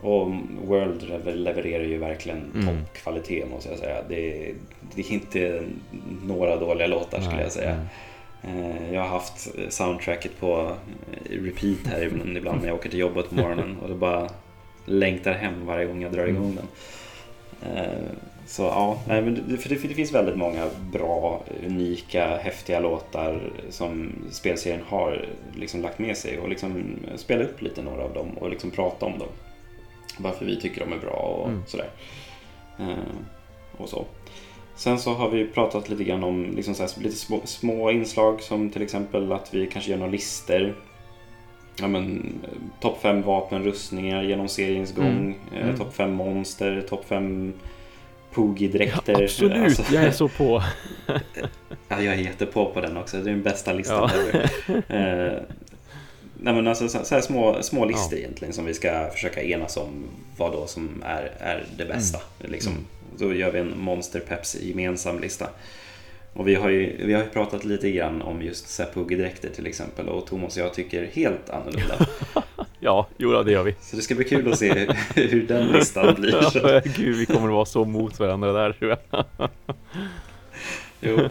Och 0.00 0.32
World 0.66 1.02
lever- 1.02 1.34
levererar 1.34 1.84
ju 1.84 1.98
verkligen 1.98 2.50
Mm. 2.54 2.66
toppkvalitet 2.66 3.50
måste 3.50 3.68
jag 3.70 3.78
säga. 3.78 4.02
Det 4.08 4.48
är, 4.48 4.54
det 4.94 5.00
är 5.00 5.12
inte 5.12 5.62
några 6.26 6.56
dåliga 6.56 6.86
låtar 6.86 7.20
skulle 7.20 7.34
Nej, 7.36 7.42
jag 7.44 7.52
säga. 7.52 7.76
nej. 7.76 7.86
Eh, 8.80 8.94
Jag 8.94 9.00
har 9.00 9.08
haft 9.08 9.48
soundtracket 9.68 10.40
på 10.40 10.72
repeat 11.30 11.78
här 11.86 12.02
ibland 12.36 12.60
när 12.60 12.66
jag 12.68 12.74
åker 12.76 12.90
till 12.90 12.98
jobbet 12.98 13.28
på 13.28 13.34
morgonen 13.34 13.76
och 13.82 13.88
det 13.88 13.94
bara 13.94 14.28
längtar 14.86 15.32
hem 15.32 15.66
varje 15.66 15.86
gång 15.86 16.02
jag 16.02 16.12
drar 16.12 16.26
igång 16.26 16.44
Mm. 16.52 16.56
den. 16.56 17.76
Eh, 17.76 17.92
Så 18.48 18.62
ja, 18.62 18.98
nej, 19.08 19.22
men 19.22 19.44
det, 19.48 19.56
för 19.56 19.68
det, 19.68 19.76
finns 19.76 20.12
väldigt 20.14 20.36
många 20.36 20.66
bra, 20.92 21.42
unika, 21.66 22.36
häftiga 22.36 22.80
låtar 22.80 23.40
som 23.70 24.12
spelserien 24.30 24.80
har 24.88 25.28
liksom 25.54 25.82
lagt 25.82 25.98
med 25.98 26.16
sig 26.16 26.38
och 26.38 26.48
liksom 26.48 26.96
spela 27.16 27.44
upp 27.44 27.62
lite 27.62 27.82
några 27.82 28.02
av 28.04 28.14
dem 28.14 28.28
och 28.38 28.50
liksom 28.50 28.70
prata 28.70 29.06
om 29.06 29.18
dem. 29.18 29.28
Varför 30.18 30.44
vi 30.44 30.60
tycker 30.60 30.80
de 30.80 30.92
är 30.92 30.98
bra 30.98 31.12
och 31.42 31.48
Mm. 31.48 31.62
sådär. 31.66 31.88
Eh, 32.78 33.16
och 33.76 33.88
så. 33.88 34.04
Sen 34.76 34.98
så 34.98 35.12
har 35.14 35.30
vi 35.30 35.46
pratat 35.46 35.88
lite 35.88 36.04
grann 36.04 36.24
om 36.24 36.52
liksom 36.56 36.74
lite 36.98 37.16
små, 37.16 37.40
små 37.44 37.90
inslag 37.90 38.40
som 38.42 38.70
till 38.70 38.82
exempel 38.82 39.32
att 39.32 39.54
vi 39.54 39.66
kanske 39.66 39.90
gör 39.90 39.98
några 39.98 40.12
listor. 40.12 40.74
Ja, 41.80 41.88
men, 41.88 42.34
eh, 42.44 42.48
topp 42.80 42.98
fem 43.02 43.22
vapen, 43.22 43.64
rustningar 43.64 44.22
genom 44.22 44.48
seriens 44.48 44.94
gång. 44.94 45.06
Mm. 45.06 45.34
Mm. 45.62 45.76
topp 45.76 45.94
fem 45.94 46.12
monster, 46.12 46.84
topp 46.88 47.04
fem 47.08 47.52
Poogie-dräkter. 48.32 49.12
Ja, 49.12 49.24
absolut, 49.24 49.62
Alltså, 49.62 49.94
jag 49.94 50.04
är 50.04 50.10
så 50.10 50.28
på. 50.28 50.62
ja, 51.88 52.02
jag 52.02 52.04
är 52.14 52.14
jättepå 52.14 52.72
på 52.72 52.80
den 52.80 52.96
också. 52.96 53.16
Det 53.16 53.30
är 53.30 53.34
den 53.34 53.42
bästa 53.42 53.72
listan 53.72 54.10
Ja. 54.12 54.20
ever. 54.20 54.50
Eh, 54.88 55.42
nej, 56.40 56.54
men 56.54 56.66
alltså, 56.66 56.88
så 56.88 57.14
här 57.14 57.22
små, 57.22 57.62
små 57.62 57.84
listor 57.84 58.12
Ja. 58.12 58.18
egentligen 58.18 58.54
som 58.54 58.64
vi 58.64 58.74
ska 58.74 59.08
försöka 59.12 59.42
enas 59.42 59.76
om 59.76 60.04
vad 60.36 60.52
då 60.52 60.66
som 60.66 61.02
är, 61.06 61.32
är 61.38 61.64
det 61.76 61.84
bästa. 61.84 62.18
Liksom. 62.38 62.72
Mm. 62.72 62.84
Då 63.18 63.34
gör 63.34 63.50
vi 63.50 63.58
en 63.58 63.78
Monster 63.78 64.20
Peps 64.20 64.56
gemensam 64.62 65.20
lista. 65.20 65.48
Och 66.36 66.48
vi 66.48 66.54
har 66.54 66.68
ju, 66.68 67.06
vi 67.06 67.12
har 67.14 67.22
ju 67.22 67.28
pratat 67.28 67.64
lite 67.64 67.90
grann 67.90 68.22
om 68.22 68.42
just 68.42 68.80
Poogie-dräkter 68.94 69.48
till 69.50 69.66
exempel 69.66 70.08
och 70.08 70.26
Thomas 70.26 70.56
och 70.56 70.62
jag 70.62 70.74
tycker 70.74 71.06
helt 71.12 71.50
annorlunda. 71.50 72.06
Ja, 72.80 73.06
jo 73.16 73.32
ja, 73.32 73.42
det 73.42 73.52
gör 73.52 73.62
vi. 73.62 73.74
Så 73.80 73.96
det 73.96 74.02
ska 74.02 74.14
bli 74.14 74.24
kul 74.24 74.52
att 74.52 74.58
se 74.58 74.88
hur 75.14 75.46
den 75.46 75.66
listan 75.68 76.14
blir. 76.14 76.32
Ja, 76.54 76.80
Gud, 76.96 77.16
vi 77.16 77.26
kommer 77.26 77.48
att 77.48 77.54
vara 77.54 77.64
så 77.64 77.84
mot 77.84 78.18
varandra 78.20 78.52
där 78.52 78.72
tror 78.72 78.90
jag. 78.90 79.26
Jo, 81.00 81.28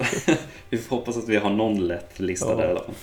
vi 0.70 0.78
får 0.78 0.96
hoppas 0.96 1.18
att 1.18 1.30
vi 1.30 1.38
har 1.38 1.50
någon 1.50 1.88
lätt 1.88 2.20
lista 2.20 2.50
Ja. 2.50 2.56
där 2.56 2.68
i 2.68 2.72
alla 2.72 2.80
fall. 2.80 2.94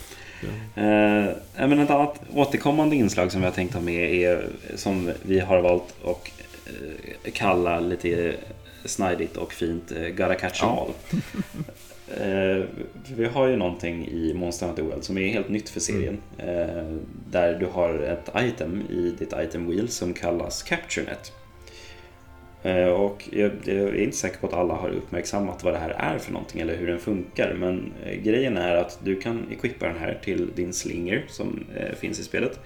Eh, 1.62 1.68
men 1.68 1.78
ett 1.78 1.90
annat 1.90 2.20
återkommande 2.34 2.96
inslag 2.96 3.32
som 3.32 3.40
vi 3.40 3.46
har 3.46 3.54
tänkt 3.54 3.74
ha 3.74 3.80
med 3.80 4.14
är 4.14 4.46
som 4.74 5.10
vi 5.22 5.40
har 5.40 5.60
valt 5.60 5.94
att 6.04 6.28
eh, 6.66 7.32
kalla 7.32 7.80
lite 7.80 8.34
snajdigt 8.84 9.36
och 9.36 9.52
fint 9.52 9.92
eh, 9.92 9.98
'em 9.98 10.36
Ja. 10.60 10.88
Eh, 12.20 12.64
vi 13.16 13.24
har 13.24 13.46
ju 13.46 13.56
någonting 13.56 14.08
i 14.08 14.34
Monster 14.34 14.66
Hunter 14.66 14.82
World 14.82 15.04
som 15.04 15.18
är 15.18 15.28
helt 15.28 15.48
nytt 15.48 15.68
för 15.68 15.80
serien. 15.80 16.18
Eh, 16.38 16.96
där 17.30 17.58
du 17.58 17.66
har 17.66 17.98
ett 17.98 18.30
item 18.36 18.82
i 18.90 19.14
ditt 19.18 19.32
item 19.36 19.70
wheel 19.70 19.88
som 19.88 20.14
kallas 20.14 20.62
CaptureNet. 20.62 21.32
Eh, 22.62 22.86
Och 22.88 23.28
jag, 23.32 23.50
jag 23.64 23.76
är 23.76 23.94
inte 23.94 24.16
säker 24.16 24.38
på 24.38 24.46
att 24.46 24.52
alla 24.52 24.74
har 24.74 24.88
uppmärksammat 24.90 25.64
vad 25.64 25.74
det 25.74 25.78
här 25.78 25.90
är 25.90 26.18
för 26.18 26.32
någonting 26.32 26.60
eller 26.60 26.76
hur 26.76 26.86
den 26.86 26.98
funkar. 26.98 27.54
Men 27.54 27.92
eh, 28.06 28.20
grejen 28.20 28.56
är 28.56 28.76
att 28.76 28.98
du 29.04 29.20
kan 29.20 29.46
equippa 29.52 29.86
den 29.86 29.98
här 29.98 30.18
till 30.24 30.50
din 30.54 30.72
slinger 30.72 31.24
som 31.28 31.64
eh, 31.76 31.94
finns 31.94 32.20
i 32.20 32.22
spelet. 32.24 32.60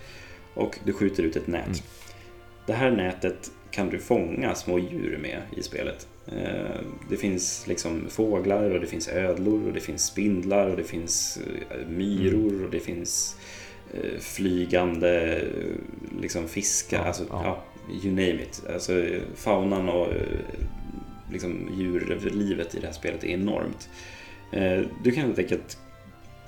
Och 0.55 0.79
du 0.85 0.93
skjuter 0.93 1.23
ut 1.23 1.37
ett 1.37 1.47
nät. 1.47 1.67
Mm. 1.67 1.79
Det 2.67 2.73
här 2.73 2.91
nätet 2.91 3.51
kan 3.71 3.89
du 3.91 3.99
fånga 3.99 4.55
små 4.55 4.79
djur 4.79 5.19
med 5.23 5.39
i 5.57 5.63
spelet. 5.63 6.09
Eh, 6.33 6.81
Det 7.11 7.17
finns 7.17 7.67
liksom 7.67 8.07
fåglar 8.09 8.71
och 8.71 8.81
det 8.81 8.87
finns 8.87 9.09
ödlor 9.09 9.67
och 9.67 9.73
det 9.73 9.81
finns 9.81 10.07
spindlar 10.07 10.67
och 10.67 10.77
det 10.77 10.85
finns 10.85 11.39
eh, 11.71 11.87
myror 11.89 12.65
och 12.65 12.71
det 12.71 12.81
finns 12.81 13.37
eh, 13.95 14.19
flygande 14.21 15.43
liksom 16.21 16.49
fiskar. 16.49 16.99
Ja, 16.99 17.05
alltså, 17.05 17.25
ja. 17.31 17.43
ja. 17.45 17.63
you 18.03 18.11
name 18.11 18.43
it. 18.43 18.63
Alltså, 18.73 19.05
faunan 19.35 19.89
och 19.89 20.09
liksom, 21.33 21.69
djurlivet 21.79 22.75
i 22.75 22.81
det 22.81 22.87
här 22.87 22.95
spelet 22.95 23.25
är 23.25 23.29
enormt. 23.29 23.89
Du 25.05 25.11
kan 25.11 25.25
helt 25.25 25.39
enkelt 25.39 25.79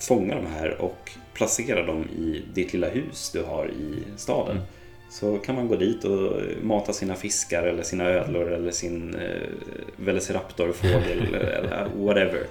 fånga 0.00 0.34
de 0.34 0.46
här 0.46 0.80
och 0.80 1.10
placera 1.34 1.86
dem 1.86 2.04
i 2.04 2.42
ditt 2.54 2.72
lilla 2.72 2.88
hus 2.88 3.30
du 3.32 3.42
har 3.42 3.68
i 3.68 4.02
staden. 4.16 4.56
Mm. 4.56 4.68
Så 5.10 5.38
kan 5.38 5.54
man 5.54 5.68
gå 5.68 5.76
dit 5.76 6.04
och 6.04 6.42
mata 6.62 6.92
sina 6.92 7.14
fiskar 7.14 7.62
eller 7.62 7.82
sina 7.82 8.04
ödlor 8.04 8.52
eller 8.52 8.70
sin 8.70 9.14
eh, 9.14 9.48
velociraptorfågel 9.96 11.34
eller 11.34 11.88
whatever. 11.96 12.46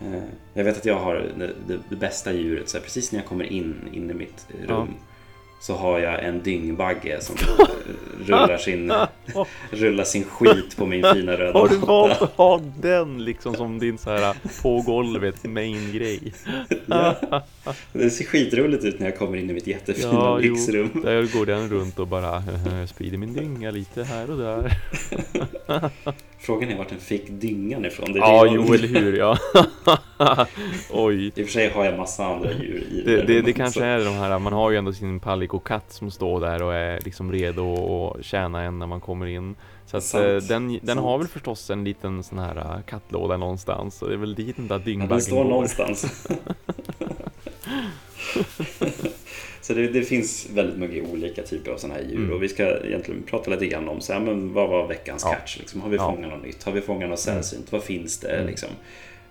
Eh, 0.00 0.22
jag 0.54 0.64
vet 0.64 0.76
att 0.76 0.84
jag 0.84 0.98
har 0.98 1.14
det, 1.14 1.50
det, 1.68 1.78
det 1.88 1.96
bästa 1.96 2.32
djuret, 2.32 2.68
så 2.68 2.76
här, 2.76 2.84
precis 2.84 3.12
när 3.12 3.18
jag 3.20 3.26
kommer 3.26 3.44
in, 3.44 3.74
in 3.92 4.10
i 4.10 4.14
mitt 4.14 4.46
rum 4.68 4.68
Ja. 4.68 5.05
Så 5.60 5.74
har 5.74 5.98
jag 5.98 6.24
en 6.24 6.42
dyngbagge 6.42 7.20
som 7.20 7.36
rullar 8.26 8.58
sin, 8.58 8.92
rullar 9.70 10.04
sin 10.04 10.24
skit 10.24 10.76
på 10.76 10.86
min 10.86 11.04
fina 11.14 11.32
röda 11.32 11.58
Har 11.58 11.68
du 11.68 11.76
valt 11.76 12.22
att 12.22 12.32
ha 12.36 12.60
den 12.80 13.24
liksom 13.24 13.54
som 13.54 13.78
din 13.78 13.98
så 13.98 14.10
här 14.10 14.36
på 14.62 14.82
golvet 14.86 15.44
main-grej? 15.44 16.32
Ja. 16.88 17.14
Det 17.92 18.10
ser 18.10 18.24
skitroligt 18.24 18.84
ut 18.84 18.98
när 18.98 19.06
jag 19.06 19.18
kommer 19.18 19.38
in 19.38 19.50
i 19.50 19.52
mitt 19.52 19.66
jättefina 19.66 20.08
Ja, 20.12 20.40
jo. 20.42 20.54
lyxrum. 20.54 20.90
Där 21.02 21.38
går 21.38 21.46
den 21.46 21.68
runt 21.68 21.98
och 21.98 22.06
bara 22.06 22.42
sprider 22.88 23.18
min 23.18 23.32
dynga 23.34 23.70
lite 23.70 24.04
här 24.04 24.30
och 24.30 24.38
där. 24.38 24.72
Frågan 26.38 26.70
är 26.70 26.76
vart 26.76 26.88
den 26.88 26.98
fick 26.98 27.28
dyngan 27.28 27.84
ifrån. 27.84 28.12
Det 28.12 28.18
Ja, 28.18 28.44
det 28.44 28.50
jo 28.54 28.74
eller 28.74 28.88
hur 28.88 29.16
ja. 29.18 29.38
Oj. 30.90 31.26
I 31.26 31.30
och 31.42 31.46
för 31.46 31.52
sig 31.52 31.70
har 31.70 31.84
jag 31.84 31.96
massa 31.98 32.26
andra 32.26 32.52
djur 32.52 32.84
i 32.92 33.02
Det, 33.06 33.16
det, 33.16 33.22
det 33.26 33.38
rummet, 33.40 33.56
kanske 33.56 33.84
är 33.84 34.04
de 34.04 34.14
här, 34.14 34.38
man 34.38 34.52
har 34.52 34.70
ju 34.70 34.76
ändå 34.76 34.92
sin 34.92 35.20
Palico-katt 35.58 35.92
som 35.92 36.10
står 36.10 36.40
där 36.40 36.62
och 36.62 36.74
är 36.74 37.00
liksom 37.00 37.32
redo 37.32 37.74
att 38.18 38.24
tjäna 38.24 38.62
en 38.62 38.78
när 38.78 38.86
man 38.86 39.00
kommer 39.00 39.26
in. 39.26 39.54
Så 39.86 39.96
att 39.96 40.04
Sant, 40.04 40.24
eh, 40.24 40.36
den, 40.36 40.78
den 40.82 40.98
har 40.98 41.18
väl 41.18 41.28
förstås 41.28 41.70
en 41.70 41.84
liten 41.84 42.22
sån 42.22 42.38
här 42.38 42.56
eh, 42.56 42.80
kattlåda 42.86 43.36
någonstans. 43.36 43.94
Så 43.98 44.06
det 44.06 44.12
är 44.14 44.18
väl 44.18 44.34
dit 44.34 44.56
den 44.56 44.68
där 44.68 44.78
dyngbaggen 44.78 45.08
den 45.10 45.20
står 45.22 45.42
går. 45.44 45.50
någonstans. 45.50 46.28
så 49.60 49.74
det, 49.74 49.88
det 49.88 50.02
finns 50.02 50.48
väldigt 50.50 50.78
mycket 50.78 51.12
olika 51.12 51.42
typer 51.42 51.70
av 51.72 51.76
sådana 51.76 51.94
här 52.00 52.06
djur 52.06 52.16
Mm. 52.18 52.32
och 52.32 52.42
vi 52.42 52.48
ska 52.48 52.78
egentligen 52.84 53.22
prata 53.22 53.50
lite 53.50 53.66
grann 53.66 53.88
om 53.88 54.00
så 54.00 54.12
här, 54.12 54.20
men 54.20 54.52
vad 54.52 54.68
var 54.68 54.86
veckans 54.86 55.22
Ja. 55.24 55.32
catch? 55.34 55.58
Liksom, 55.58 55.80
har 55.80 55.88
vi 55.88 55.96
Ja. 55.96 56.12
fångat 56.12 56.30
något 56.30 56.42
nytt? 56.42 56.64
Har 56.64 56.72
vi 56.72 56.80
fångat 56.80 57.08
något 57.10 57.26
Mm. 57.26 57.42
sällsynt? 57.42 57.72
Vad 57.72 57.82
finns 57.82 58.18
det? 58.20 58.28
Mm. 58.28 58.46
Liksom? 58.46 58.68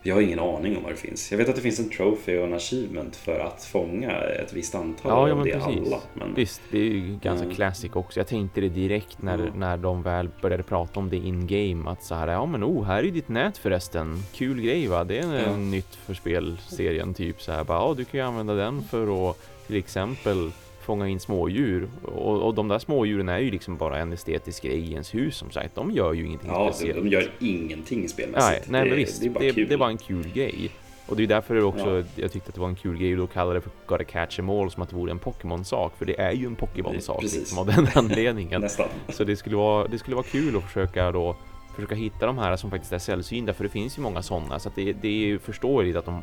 Jag 0.07 0.15
har 0.15 0.21
ingen 0.21 0.39
aning 0.39 0.77
om 0.77 0.83
vad 0.83 0.91
det 0.91 0.95
finns. 0.97 1.31
Jag 1.31 1.37
vet 1.37 1.49
att 1.49 1.55
det 1.55 1.61
finns 1.61 1.79
en 1.79 1.89
trophy 1.89 2.37
och 2.37 2.45
en 2.47 2.53
achievement 2.53 3.15
för 3.15 3.39
att 3.39 3.63
fånga 3.63 4.11
ett 4.11 4.53
visst 4.53 4.75
antal 4.75 5.11
Ja, 5.11 5.27
ja 5.29 5.35
men 5.35 5.43
det 5.45 5.51
precis. 5.51 5.87
alla. 5.87 5.97
Men, 6.13 6.33
Visst, 6.35 6.61
det 6.71 6.77
är 6.77 6.83
ju 6.83 7.17
ganska 7.21 7.43
Mm. 7.45 7.55
classic 7.55 7.91
också. 7.95 8.19
Jag 8.19 8.27
tänkte 8.27 8.61
det 8.61 8.69
direkt 8.69 9.21
när, 9.21 9.33
Mm. 9.33 9.59
när 9.59 9.77
de 9.77 10.01
väl 10.01 10.29
började 10.41 10.63
prata 10.63 10.99
om 10.99 11.09
det 11.09 11.17
in-game. 11.17 11.89
Att 11.89 12.03
så 12.03 12.15
här, 12.15 12.27
ja 12.27 12.45
men 12.45 12.63
oh, 12.63 12.83
här 12.85 12.97
är 12.99 13.03
ju 13.03 13.11
ditt 13.11 13.29
nät 13.29 13.57
förresten. 13.57 14.23
Kul 14.33 14.61
grej 14.61 14.87
va? 14.87 15.03
Det 15.03 15.17
är 15.19 15.23
en 15.47 15.71
nytt 15.71 15.95
för 15.95 16.13
spelserien 16.13 17.13
typ 17.13 17.41
så 17.41 17.51
här. 17.51 17.63
Bara, 17.63 17.77
ja, 17.79 17.93
du 17.97 18.05
kan 18.05 18.19
ju 18.19 18.25
använda 18.25 18.53
den 18.53 18.81
för 18.83 19.29
att 19.29 19.37
till 19.67 19.75
exempel 19.75 20.51
fånga 20.85 21.07
in 21.07 21.19
smådjur. 21.19 21.87
Och, 22.03 22.41
och 22.41 22.53
de 22.55 22.67
där 22.67 22.79
smådjuren 22.79 23.29
är 23.29 23.39
ju 23.39 23.51
liksom 23.51 23.77
bara 23.77 23.97
en 23.99 24.13
estetisk 24.13 24.63
grej 24.63 24.77
i 24.79 24.91
ens 24.91 25.15
hus 25.15 25.37
som 25.37 25.51
sagt. 25.51 25.75
De 25.75 25.91
gör 25.91 26.13
ju 26.13 26.25
ingenting 26.25 26.49
ja, 26.49 26.71
speciellt. 26.73 27.03
de 27.03 27.07
gör 27.09 27.31
ingenting 27.39 28.09
spelmässigt. 28.09 28.69
Nej, 28.69 28.81
nej 28.81 28.89
men 28.89 28.97
visst. 28.97 29.21
det 29.21 29.27
är 29.27 29.29
bara 29.29 29.39
det, 29.43 29.53
kul. 29.53 29.67
det 29.69 29.77
bara 29.77 29.89
en 29.89 29.97
kul 29.97 30.27
grej. 30.33 30.71
Och 31.07 31.15
det 31.15 31.23
är 31.23 31.27
därför 31.27 31.63
också, 31.63 31.97
Ja. 31.99 32.03
jag 32.15 32.31
tyckte 32.31 32.49
att 32.49 32.55
det 32.55 32.61
var 32.61 32.67
en 32.67 32.75
kul 32.75 32.97
grej 32.97 33.13
att 33.13 33.19
då 33.19 33.27
kalla 33.27 33.53
det 33.53 33.61
för 33.61 33.71
Gotta 33.85 34.03
Catch 34.03 34.39
'em 34.39 34.49
All 34.61 34.71
som 34.71 34.83
att 34.83 34.89
det 34.89 34.95
vore 34.95 35.11
en 35.11 35.19
Pokémon-sak. 35.19 35.93
För 35.97 36.05
det 36.05 36.19
är 36.21 36.31
ju 36.31 36.45
en 36.45 36.55
Pokémon-sak 36.55 37.23
liksom, 37.23 37.57
av 37.59 37.65
den 37.65 37.87
anledningen. 37.95 38.61
Nästan. 38.61 38.87
Så 39.09 39.23
det 39.23 39.35
skulle, 39.35 39.55
vara, 39.55 39.87
det 39.87 39.97
skulle 39.97 40.15
vara 40.15 40.25
kul 40.31 40.57
att 40.57 40.63
försöka 40.63 41.11
då 41.11 41.35
Försöka 41.75 41.95
hitta 41.95 42.25
de 42.25 42.37
här 42.37 42.55
som 42.55 42.69
faktiskt 42.71 42.93
är 42.93 42.99
sällsynta 42.99 43.53
för 43.53 43.63
det 43.63 43.69
finns 43.69 43.97
ju 43.97 44.01
många 44.01 44.21
sådana 44.21 44.59
så 44.59 44.69
att 44.69 44.75
det, 44.75 44.93
det 44.93 45.07
är 45.07 45.25
ju 45.27 45.39
förståeligt 45.39 45.95
att 45.97 46.05
de 46.05 46.21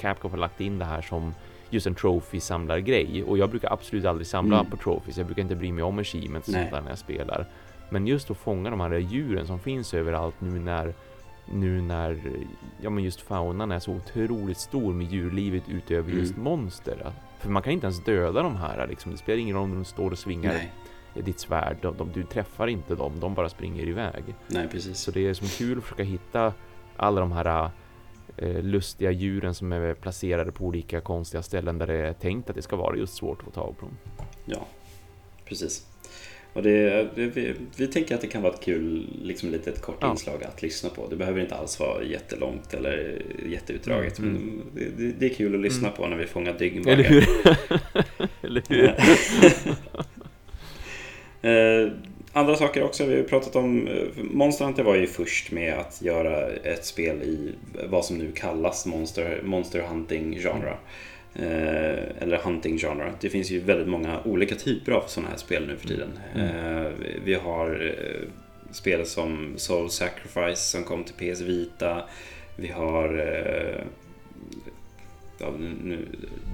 Capcom 0.00 0.30
har 0.30 0.38
lagt 0.38 0.60
in 0.60 0.78
det 0.78 0.84
här 0.84 1.02
som 1.02 1.34
just 1.74 1.86
en 1.86 1.94
trophy-samlargrej 1.94 3.24
och 3.24 3.38
jag 3.38 3.50
brukar 3.50 3.72
absolut 3.72 4.04
aldrig 4.04 4.26
samla 4.26 4.58
Mm. 4.60 4.70
på 4.70 4.76
trophies 4.76 5.16
Jag 5.16 5.26
brukar 5.26 5.42
inte 5.42 5.54
bry 5.56 5.72
mig 5.72 5.84
om 5.84 5.98
achievements 5.98 6.52
sånt 6.52 6.70
där 6.70 6.80
när 6.80 6.88
jag 6.88 6.98
spelar 6.98 7.46
Men 7.90 8.06
just 8.06 8.30
att 8.30 8.36
fånga 8.36 8.70
de 8.70 8.80
här 8.80 8.98
djuren 8.98 9.46
som 9.46 9.58
finns 9.58 9.94
överallt 9.94 10.34
nu 10.40 10.58
när 10.60 10.94
Nu 11.52 11.80
när 11.80 12.20
Ja 12.80 12.90
men 12.90 13.04
just 13.04 13.20
faunan 13.20 13.72
är 13.72 13.78
så 13.78 13.92
otroligt 13.92 14.58
stor 14.58 14.92
med 14.92 15.06
djurlivet 15.12 15.62
utöver 15.68 16.08
Mm. 16.10 16.20
just 16.20 16.36
monster 16.36 17.12
För 17.38 17.50
man 17.50 17.62
kan 17.62 17.72
inte 17.72 17.86
ens 17.86 18.04
döda 18.04 18.42
de 18.42 18.56
här 18.56 18.86
liksom 18.88 19.12
Det 19.12 19.18
spelar 19.18 19.38
ingen 19.38 19.56
roll 19.56 19.64
om 19.64 19.74
de 19.74 19.84
står 19.84 20.10
och 20.10 20.18
svingar 20.18 20.52
Nej, 20.52 21.22
ditt 21.24 21.40
svärd. 21.40 21.76
De, 21.82 21.96
de, 21.96 22.12
du 22.12 22.22
träffar 22.22 22.66
inte 22.66 22.94
dem, 22.94 23.12
de 23.20 23.34
bara 23.34 23.48
springer 23.48 23.88
iväg. 23.88 24.24
nej, 24.46 24.68
precis. 24.68 24.98
Så 24.98 25.10
det 25.10 25.26
är 25.26 25.34
som 25.34 25.46
kul 25.48 25.78
att 25.78 25.84
försöka 25.84 26.02
hitta 26.02 26.52
alla 26.96 27.20
de 27.20 27.32
här 27.32 27.70
lustiga 28.62 29.10
djuren 29.10 29.54
som 29.54 29.72
är 29.72 29.94
placerade 29.94 30.52
på 30.52 30.64
olika 30.64 31.00
konstiga 31.00 31.42
ställen 31.42 31.78
där 31.78 31.86
det 31.86 31.94
är 31.94 32.12
tänkt 32.12 32.50
att 32.50 32.56
det 32.56 32.62
ska 32.62 32.76
vara 32.76 32.96
just 32.96 33.14
svårt 33.14 33.38
att 33.38 33.44
få 33.44 33.50
tag 33.50 33.74
på 33.78 33.86
dem. 33.86 33.96
Ja, 34.44 34.66
precis. 35.44 35.86
Och 36.52 36.62
det, 36.62 37.08
det, 37.14 37.26
vi, 37.26 37.54
vi 37.76 37.86
tänker 37.86 38.14
att 38.14 38.20
det 38.20 38.26
kan 38.26 38.42
vara 38.42 38.52
ett 38.54 38.62
kul, 38.64 39.06
liksom 39.22 39.50
lite 39.50 39.70
ett 39.70 39.80
kort 39.82 39.96
Ja. 40.00 40.10
inslag 40.10 40.44
att 40.44 40.62
lyssna 40.62 40.90
på. 40.90 41.06
Det 41.08 41.16
behöver 41.16 41.40
inte 41.40 41.54
alls 41.54 41.80
vara 41.80 42.02
jättelångt 42.04 42.74
eller 42.74 43.22
jätteutdraget. 43.46 44.18
Mm, 44.18 44.32
Men 44.32 44.62
det, 44.96 45.12
det, 45.18 45.26
är 45.26 45.34
kul 45.34 45.54
att 45.54 45.60
lyssna 45.60 45.88
på 45.90 46.06
när 46.06 46.16
vi 46.16 46.26
fångar 46.26 46.48
Eller 46.50 46.58
dyngbaggar. 46.58 47.02
hur? 47.10 47.24
Eller 48.46 48.62
hur? 48.68 48.94
Andra 52.36 52.56
saker 52.56 52.82
också. 52.82 53.06
Vi 53.06 53.16
har 53.16 53.22
pratat 53.22 53.56
om... 53.56 53.88
eh, 53.88 54.02
Monster 54.16 54.64
Hunter 54.64 54.82
var 54.82 54.94
ju 54.94 55.06
först 55.06 55.50
med 55.50 55.74
att 55.78 56.02
göra 56.02 56.48
ett 56.50 56.84
spel 56.84 57.22
i 57.22 57.54
vad 57.88 58.04
som 58.04 58.18
nu 58.18 58.32
kallas 58.32 58.86
monster, 58.86 59.40
monster 59.44 59.80
hunting 59.80 60.38
genre. 60.38 60.76
Eh, 61.34 62.22
eller 62.22 62.36
hunting 62.44 62.78
genre. 62.78 63.12
Det 63.20 63.28
finns 63.30 63.50
ju 63.50 63.60
väldigt 63.60 63.88
många 63.88 64.20
olika 64.24 64.54
typer 64.54 64.92
av 64.92 65.04
sådana 65.06 65.30
här 65.30 65.36
spel 65.36 65.66
nu 65.66 65.76
för 65.76 65.88
tiden. 65.88 66.18
Eh, 66.36 66.90
vi- 67.24 67.34
har 67.34 67.94
eh, 67.98 68.28
spel 68.72 69.06
som 69.06 69.54
Soul 69.56 69.90
Sacrifice 69.90 70.56
som 70.70 70.84
kom 70.84 71.04
till 71.04 71.32
PS 71.34 71.40
Vita. 71.40 72.02
Vi 72.56 72.68
har... 72.68 73.18
Eh, 73.18 73.84
ja, 75.38 75.52
nu 75.84 75.98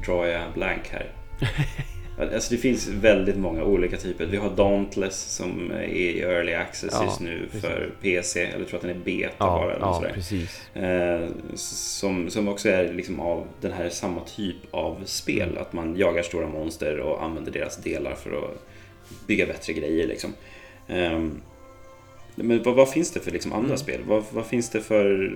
drar 0.06 0.26
jag 0.26 0.52
blank 0.54 0.88
här. 0.90 1.06
Alltså 2.34 2.54
det 2.54 2.58
finns 2.60 2.88
väldigt 2.88 3.36
många 3.36 3.64
olika 3.64 3.96
typer. 3.96 4.26
Vi 4.26 4.36
har 4.36 4.50
Dauntless 4.50 5.20
som 5.36 5.70
är 5.70 5.82
i 5.82 6.20
Early 6.20 6.52
Access 6.54 6.90
Ja, 6.92 7.04
just 7.04 7.20
nu 7.20 7.42
precis. 7.46 7.60
för 7.60 7.90
PC. 8.02 8.42
Eller 8.44 8.58
jag 8.58 8.68
tror 8.68 8.76
att 8.78 8.82
den 8.86 8.90
är 8.96 9.04
beta 9.04 9.34
Ja, 9.38 9.46
bara. 9.46 9.72
Eller 9.74 9.86
ja 9.86 9.94
sådär. 9.94 10.12
precis. 10.14 10.60
Eh, 10.74 11.28
som, 11.54 12.30
som 12.30 12.48
också 12.48 12.68
är 12.68 12.92
liksom 12.92 13.20
av 13.20 13.46
den 13.60 13.72
här 13.72 13.88
samma 13.88 14.20
typ 14.24 14.56
av 14.70 14.96
spel. 15.04 15.58
Att 15.58 15.72
man 15.72 15.96
jagar 15.96 16.22
stora 16.22 16.46
monster 16.48 16.98
och 17.00 17.22
använder 17.24 17.52
deras 17.52 17.76
delar 17.76 18.14
för 18.14 18.30
att 18.30 18.66
bygga 19.26 19.46
bättre 19.46 19.72
grejer. 19.72 20.06
Liksom. 20.06 20.32
Ehm, 20.88 21.40
men 22.34 22.62
vad, 22.62 22.74
vad 22.74 22.88
finns 22.90 23.10
det 23.10 23.20
för 23.20 23.30
liksom 23.30 23.52
andra 23.52 23.66
Mm. 23.66 23.78
spel? 23.78 24.00
Vad, 24.06 24.24
vad 24.30 24.46
finns 24.46 24.70
det 24.70 24.80
för 24.80 25.32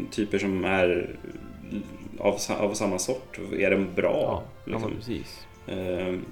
eh, 0.00 0.04
typer 0.10 0.38
som 0.38 0.64
är 0.64 1.10
av, 2.18 2.38
av 2.48 2.74
samma 2.74 2.98
sort? 2.98 3.38
Är 3.58 3.70
de 3.70 3.86
bra? 3.94 4.12
Ja, 4.12 4.42
ja 4.64 4.72
liksom? 4.72 4.90
men 4.90 4.98
precis. 5.00 5.44
Ehm, 5.70 6.24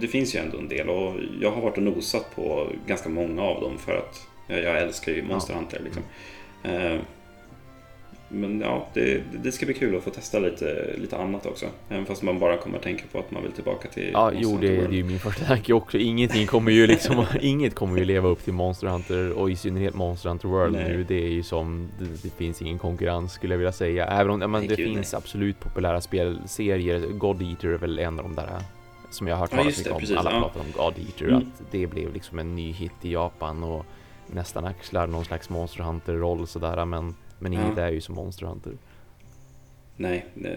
det, 0.00 0.08
finns 0.08 0.34
ju 0.34 0.38
ändå 0.38 0.58
en 0.58 0.68
del 0.68 0.88
och 0.88 1.14
jag 1.40 1.50
har 1.50 1.62
varit 1.62 1.76
och 1.76 1.82
nosat 1.82 2.34
på 2.34 2.68
ganska 2.86 3.08
många 3.08 3.42
av 3.42 3.60
dem 3.60 3.78
för 3.78 3.96
att 3.96 4.26
jag, 4.46 4.82
älskar 4.82 5.12
ju 5.12 5.22
Monster 5.22 5.54
Hunter. 5.54 5.80
Liksom. 5.84 6.02
Men 8.32 8.60
ja, 8.60 8.86
det, 8.94 9.20
det 9.42 9.52
ska 9.52 9.66
bli 9.66 9.74
kul 9.74 9.96
att 9.96 10.02
få 10.02 10.10
testa 10.10 10.38
lite, 10.38 10.90
lite 10.98 11.16
annat 11.16 11.46
också. 11.46 11.66
Även 11.88 12.06
fast 12.06 12.22
man 12.22 12.38
bara 12.38 12.56
kommer 12.56 12.76
att 12.76 12.82
tänka 12.82 13.04
på 13.12 13.18
att 13.18 13.30
man 13.30 13.42
vill 13.42 13.52
tillbaka 13.52 13.88
till 13.88 14.10
Ja, 14.12 14.24
Monster 14.24 14.40
jo 14.42 14.50
Hunter 14.50 14.68
det, 14.68 14.74
det 14.74 14.80
World. 14.80 14.92
är 14.92 14.96
ju 14.96 15.04
min 15.04 15.18
första 15.18 15.44
tanke 15.44 15.72
också. 15.72 15.98
Ingenting 15.98 16.46
kommer 16.46 16.72
ju 16.72 16.86
liksom, 16.86 17.24
inget 17.40 17.74
kommer 17.74 17.98
ju 17.98 18.04
leva 18.04 18.28
upp 18.28 18.44
till 18.44 18.52
Monster 18.52 18.86
Hunter 18.86 19.32
och 19.32 19.50
i 19.50 19.56
synnerhet 19.56 19.94
Monster 19.94 20.28
Hunter 20.28 20.48
World 20.48 20.72
Nej. 20.72 20.88
nu. 20.88 21.04
Det 21.04 21.14
är 21.24 21.28
ju 21.28 21.42
som, 21.42 21.88
det, 21.98 22.22
det 22.22 22.30
finns 22.36 22.62
ingen 22.62 22.78
konkurrens 22.78 23.32
skulle 23.32 23.54
jag 23.54 23.58
vilja 23.58 23.72
säga. 23.72 24.06
Även 24.06 24.42
om 24.42 24.50
men 24.52 24.60
det 24.66 24.76
gud, 24.76 24.76
finns 24.76 25.12
nej. 25.12 25.18
absolut 25.18 25.60
populära 25.60 26.00
spelserier. 26.00 27.00
God 27.00 27.42
Eater 27.42 27.68
är 27.68 27.78
väl 27.78 27.98
en 27.98 28.18
av 28.18 28.24
de 28.24 28.34
där 28.34 28.48
som 29.10 29.26
jag 29.28 29.34
har 29.36 29.40
hört 29.40 29.50
Ja, 29.52 29.56
talas 29.58 29.78
mycket 29.78 29.84
det, 29.84 29.90
om. 29.94 30.00
precis, 30.00 30.16
Alla 30.16 30.30
ja. 30.32 30.40
pratar 30.40 30.60
om 30.60 30.66
God 30.76 31.04
Eater, 31.06 31.24
Mm. 31.26 31.36
att 31.38 31.62
det 31.70 31.86
blev 31.86 32.14
liksom 32.14 32.38
en 32.38 32.56
ny 32.56 32.72
hit 32.72 32.92
i 33.02 33.12
Japan 33.12 33.64
och 33.64 33.86
nästan 34.26 34.64
axlar 34.64 35.06
någon 35.06 35.24
slags 35.24 35.50
Monster 35.50 35.82
Hunter-roll 35.82 36.46
sådär. 36.46 36.84
Men, 36.84 37.14
men 37.40 37.52
inget 37.52 37.76
Ja. 37.76 37.82
är 37.82 37.90
ju 37.92 38.00
som 38.00 38.14
Monster 38.14 38.46
Hunter. 38.46 38.72
Nej, 39.96 40.26
det, 40.34 40.48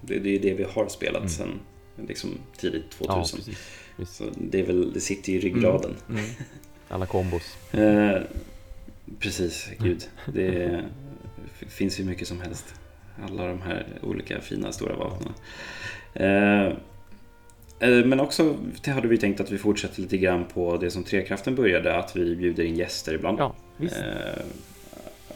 det, 0.00 0.18
det 0.18 0.28
är 0.28 0.32
ju 0.32 0.38
det 0.38 0.54
vi 0.54 0.64
har 0.64 0.88
spelat 0.88 1.16
Mm. 1.20 1.28
sedan 1.28 1.60
liksom, 2.08 2.30
tidigt 2.56 2.84
Ja, 3.00 3.06
2000. 3.06 3.38
precis. 3.38 3.58
Visst. 3.96 4.14
Så 4.16 4.24
det, 4.36 4.60
är 4.60 4.64
väl, 4.66 4.92
det 4.92 5.00
sitter 5.00 5.32
ju 5.32 5.38
i 5.38 5.40
ryggraden. 5.40 5.94
Mm. 6.08 6.24
Alla 6.88 7.06
kombos. 7.06 7.56
Eh, 7.72 8.20
precis, 9.18 9.70
gud. 9.78 10.04
Det 10.32 10.84
finns 11.68 12.00
ju 12.00 12.04
mycket 12.04 12.28
som 12.28 12.40
helst. 12.40 12.74
Alla 13.24 13.46
de 13.46 13.62
här 13.62 13.86
olika 14.02 14.40
fina 14.40 14.72
stora 14.72 14.96
vapnen. 14.96 15.32
Eh, 16.14 16.66
eh, 17.88 18.04
men 18.06 18.20
också 18.20 18.56
det 18.84 18.90
hade 18.90 19.08
vi 19.08 19.18
tänkt 19.18 19.40
att 19.40 19.50
vi 19.50 19.58
fortsätter 19.58 20.00
lite 20.02 20.18
grann 20.18 20.44
på 20.54 20.76
det 20.76 20.90
som 20.90 21.04
Trekraften 21.04 21.54
började, 21.54 21.96
att 21.96 22.16
vi 22.16 22.36
bjuder 22.36 22.64
in 22.64 22.76
gäster 22.76 23.14
ibland. 23.14 23.38
Ja, 23.38 23.54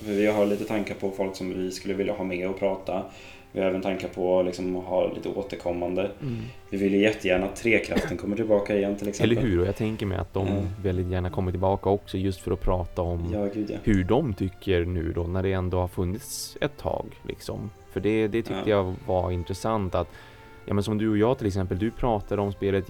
vi 0.07 0.27
har 0.27 0.47
lite 0.47 0.65
tankar 0.65 0.95
på 0.95 1.11
folk 1.11 1.37
som 1.37 1.55
vi 1.55 1.71
skulle 1.71 1.95
vilja 1.95 2.13
ha 2.13 2.25
med 2.25 2.49
och 2.49 2.59
prata. 2.59 3.03
Vi 3.53 3.61
har 3.61 3.67
även 3.67 3.83
tankar 3.83 4.09
på 4.09 4.43
liksom, 4.43 4.77
att 4.77 4.85
ha 4.85 5.13
lite 5.15 5.29
återkommande. 5.29 6.11
Mm. 6.23 6.37
Vi 6.71 6.79
vill 6.79 6.95
ju 6.95 7.01
jättegärna 7.01 7.47
att 7.47 7.57
Trekraften 7.57 8.17
kommer 8.17 8.37
tillbaka 8.37 8.77
igen 8.77 8.97
till 8.97 9.09
exempel. 9.09 9.39
Eller 9.39 9.49
hur? 9.49 9.61
Och 9.61 9.67
jag 9.67 9.77
tänker 9.77 10.07
mig 10.07 10.19
att 10.19 10.35
de 10.35 10.47
Mm. 10.49 10.65
väldigt 10.83 11.07
gärna 11.11 11.31
kommer 11.31 11.51
tillbaka 11.51 11.91
också 11.91 12.19
just 12.19 12.41
för 12.41 12.53
att 12.53 12.61
prata 12.61 13.03
om 13.03 13.31
Ja, 13.33 13.47
gud 13.55 13.71
ja. 13.71 13.77
hur 13.83 14.05
de 14.05 14.35
tycker 14.35 14.85
nu 14.85 15.13
då 15.13 15.23
när 15.23 15.43
det 15.43 15.53
ändå 15.53 15.79
har 15.81 15.89
funnits 15.89 16.57
ett 16.61 16.77
tag 16.79 17.07
liksom. 17.29 17.71
För 17.93 18.01
det, 18.01 18.29
det 18.29 18.43
tyckte 18.43 18.63
Ja. 18.71 18.77
jag 18.77 18.95
var 19.07 19.31
intressant 19.31 19.95
att 19.95 20.09
Ja 20.67 20.75
men 20.75 20.85
som 20.85 20.99
du 20.99 21.09
och 21.11 21.19
jag 21.19 21.39
till 21.39 21.47
exempel, 21.47 21.79
du 21.79 21.91
pratade 21.91 22.43
om 22.43 22.53
spelet 22.53 22.85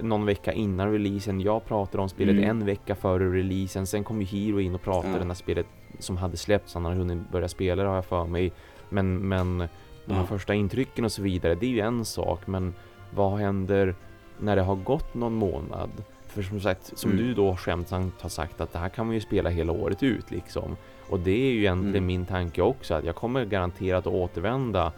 någon 0.00 0.26
vecka 0.26 0.52
innan 0.52 0.92
releasen, 0.92 1.40
jag 1.40 1.64
pratade 1.64 2.02
om 2.02 2.08
spelet 2.08 2.36
Mm. 2.36 2.50
en 2.50 2.66
vecka 2.66 2.94
före 2.94 3.32
releasen, 3.32 3.86
sen 3.86 4.04
kom 4.04 4.20
ju 4.20 4.26
Hiro 4.26 4.60
in 4.60 4.74
och 4.74 4.82
pratade 4.82 5.18
Ja. 5.18 5.24
när 5.24 5.34
spelet 5.34 5.66
som 5.98 6.16
hade 6.16 6.36
släppts, 6.36 6.74
han 6.74 6.84
hade 6.84 6.96
hunnit 6.96 7.30
börja 7.32 7.48
spela 7.48 7.82
det 7.82 7.88
har 7.88 7.94
jag 7.94 8.04
för 8.04 8.24
mig. 8.24 8.52
Men, 8.88 9.28
men 9.28 9.58
de 10.04 10.14
här 10.14 10.20
Ja. 10.20 10.26
första 10.26 10.54
intrycken 10.54 11.04
och 11.04 11.12
så 11.12 11.22
vidare, 11.22 11.54
det 11.54 11.66
är 11.66 11.70
ju 11.70 11.80
en 11.80 12.04
sak, 12.04 12.46
men 12.46 12.74
vad 13.14 13.38
händer 13.38 13.94
när 14.40 14.56
det 14.56 14.62
har 14.62 14.74
gått 14.76 15.14
någon 15.14 15.34
månad? 15.34 15.90
För 16.26 16.42
som 16.42 16.60
sagt, 16.60 16.98
som 16.98 17.10
Mm. 17.10 17.24
du 17.26 17.34
då 17.34 17.56
skämtsamt 17.56 18.22
har 18.22 18.28
sagt 18.28 18.60
att 18.60 18.72
det 18.72 18.78
här 18.78 18.88
kan 18.88 19.06
man 19.06 19.14
ju 19.14 19.20
spela 19.20 19.50
hela 19.50 19.72
året 19.72 20.02
ut 20.02 20.30
liksom. 20.30 20.76
Och 21.10 21.20
det 21.20 21.30
är 21.30 21.52
ju 21.52 21.58
egentligen 21.58 21.94
Mm. 21.96 22.06
min 22.06 22.26
tanke 22.26 22.62
också, 22.62 22.94
att 22.94 23.04
jag 23.04 23.14
kommer 23.14 23.44
garanterat 23.44 24.06
att 24.06 24.12
återvända 24.12 24.92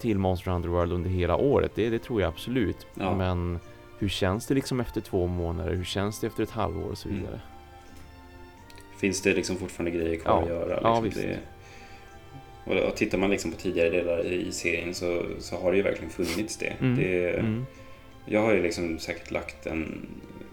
till 0.00 0.18
Monster 0.18 0.50
Hunter 0.50 0.68
World 0.68 0.92
under 0.92 1.10
hela 1.10 1.36
året. 1.36 1.72
Det, 1.74 1.90
det 1.90 1.98
tror 1.98 2.20
jag 2.20 2.28
absolut. 2.28 2.86
Ja. 2.94 3.14
Men 3.16 3.58
hur 3.98 4.08
känns 4.08 4.46
det 4.46 4.54
liksom 4.54 4.80
efter 4.80 5.00
två 5.00 5.26
månader? 5.26 5.74
Hur 5.74 5.84
känns 5.84 6.20
det 6.20 6.26
efter 6.26 6.42
ett 6.42 6.50
halvår 6.50 6.90
och 6.90 6.98
så 6.98 7.08
Mm. 7.08 7.24
Finns 9.00 9.22
det 9.22 9.34
liksom 9.34 9.56
fortfarande 9.56 9.98
grejer 9.98 10.16
kvar 10.16 10.32
Ja. 10.32 10.42
att 10.42 10.48
göra. 10.48 10.80
Ja, 10.82 11.00
Liksom. 11.00 11.22
visst. 11.22 11.38
det, 12.66 12.74
och, 12.80 12.88
och 12.88 12.96
tittar 12.96 13.18
man 13.18 13.30
liksom 13.30 13.52
på 13.52 13.58
tidigare 13.58 13.90
delar 13.90 14.24
i 14.26 14.52
serien 14.52 14.94
så, 14.94 15.22
så 15.38 15.56
har 15.56 15.70
det 15.70 15.76
ju 15.76 15.82
verkligen 15.82 16.10
funnits 16.10 16.56
det. 16.56 16.72
Mm. 16.80 16.96
det 16.96 17.30
Mm. 17.30 17.66
Jag 18.28 18.40
har 18.42 18.54
ju 18.54 18.62
liksom 18.62 18.98
säkert 18.98 19.30
lagt 19.30 19.66
en 19.66 20.06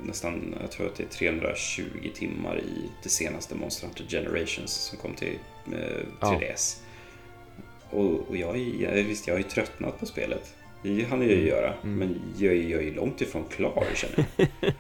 nästan, 0.06 0.56
jag 0.62 0.72
tror 0.72 0.88
att 0.88 0.96
det 0.96 1.04
är 1.04 1.08
320 1.08 1.84
timmar 2.14 2.60
i 2.60 2.90
det 3.04 3.10
senaste 3.10 3.56
Monster 3.56 3.88
Hunter 3.88 4.06
Generations 4.10 4.72
som 4.72 4.98
kom 4.98 5.14
till 5.14 5.34
eh, 5.74 5.80
Ja. 6.20 6.40
3DS. 6.42 6.78
Och, 7.90 8.30
och 8.30 8.38
jag, 8.38 8.58
är, 8.58 9.04
visst, 9.04 9.28
jag 9.28 9.34
har 9.34 9.38
ju 9.40 9.44
tröttnat 9.50 10.00
på 10.00 10.06
spelet. 10.06 10.54
Det 10.84 11.04
hann 11.10 11.22
jag 11.22 11.30
ju 11.30 11.36
Mm. 11.36 11.48
göra, 11.48 11.74
Mm. 11.84 11.96
men 12.00 12.22
jag, 12.38 12.54
är- 12.54 12.70
jag 12.70 12.80
är 12.82 12.86
ju 12.86 12.94
långt 12.94 13.22
ifrån 13.22 13.44
klar 13.50 13.84
känner 13.96 14.26
jag. 14.38 14.48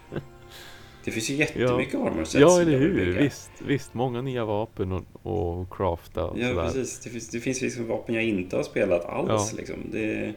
Det 1.06 1.12
finns 1.12 1.30
ju 1.30 1.34
jättemycket 1.36 1.95
armor 1.95 2.24
sets 2.24 2.36
Ja, 2.36 2.49
som 2.49 2.62
eller 2.62 2.80
hur? 2.80 3.20
Visst, 3.20 3.51
visst. 3.68 3.93
Många 3.93 4.22
nya 4.22 4.45
vapen 4.45 4.91
och, 4.91 5.04
och 5.24 5.74
crafta 5.74 6.26
och 6.26 6.39
Ja, 6.39 6.47
sådär. 6.49 6.64
precis. 6.64 6.99
Det 6.99 7.10
finns, 7.10 7.30
det 7.30 7.39
finns 7.39 7.62
liksom 7.62 7.88
vapen 7.88 8.16
jag 8.16 8.24
inte 8.24 8.56
har 8.56 8.64
spelat 8.64 9.06
alls. 9.06 9.51
Ja. 9.54 9.58
Liksom. 9.58 9.76
Det, 9.91 10.34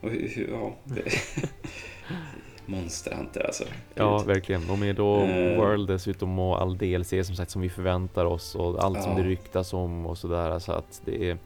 och, 0.00 0.10
ja, 0.50 0.74
det, 0.84 1.02
Monster 2.66 3.14
Hunter 3.14 3.46
alltså. 3.46 3.64
Ja, 3.94 4.18
Gud. 4.18 4.26
verkligen. 4.26 4.70
Och 4.70 4.78
med 4.78 4.96
då 4.96 5.16
Eh. 5.20 5.56
World 5.56 5.88
dessutom 5.88 6.38
och 6.38 6.60
all 6.62 6.78
DLC 6.78 7.08
som 7.08 7.36
sagt 7.36 7.50
som 7.50 7.62
vi 7.62 7.68
förväntar 7.70 8.24
oss 8.24 8.54
och 8.54 8.84
allt 8.84 9.02
som 9.02 9.12
Ja. 9.12 9.18
det 9.18 9.24
ryktas 9.28 9.72
om 9.72 10.06
och 10.06 10.18
sådär. 10.18 10.58
Så 10.58 10.72
att 10.72 11.02
det, 11.04 11.30
är- 11.30 11.38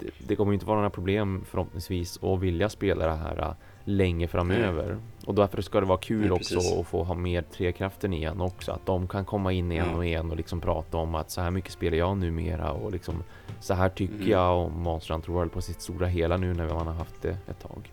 det, 0.00 0.06
det 0.28 0.36
kommer 0.36 0.52
ju 0.52 0.54
inte 0.54 0.66
vara 0.66 0.76
några 0.76 0.90
problem 0.90 1.44
förhoppningsvis 1.50 2.22
att 2.22 2.40
vilja 2.40 2.68
spela 2.68 3.06
det 3.06 3.14
här 3.14 3.38
äh, 3.38 3.52
länge 3.84 4.28
framöver. 4.28 4.98
Och 5.28 5.34
därför 5.34 5.62
ska 5.62 5.80
det 5.80 5.86
vara 5.86 5.98
kul 5.98 6.20
Nej, 6.20 6.30
också 6.30 6.54
precis. 6.54 6.72
att 6.72 6.86
få 6.86 7.02
ha 7.04 7.14
med 7.14 7.50
Trekraften 7.50 8.12
igen 8.12 8.40
också. 8.40 8.72
Att 8.72 8.86
de 8.86 9.08
kan 9.08 9.24
komma 9.24 9.52
in 9.52 9.72
en 9.72 9.76
Ja. 9.90 9.96
och 9.96 10.06
en 10.06 10.30
och 10.30 10.36
liksom 10.36 10.60
prata 10.60 10.96
om 10.96 11.14
att 11.14 11.30
så 11.30 11.40
här 11.40 11.50
mycket 11.50 11.72
spelar 11.72 11.96
jag 11.96 12.16
numera 12.18 12.72
och 12.72 12.92
liksom 12.92 13.22
så 13.60 13.74
här 13.74 13.88
tycker 13.88 14.14
Mm. 14.14 14.28
jag 14.28 14.56
om 14.58 14.72
Monster 14.82 15.14
Hunter 15.14 15.32
World 15.32 15.52
på 15.52 15.60
sitt 15.62 15.80
stora 15.80 16.06
hela 16.06 16.36
nu 16.36 16.54
när 16.54 16.68
man 16.68 16.86
har 16.86 16.94
haft 16.94 17.22
det 17.22 17.36
ett 17.48 17.60
tag. 17.60 17.92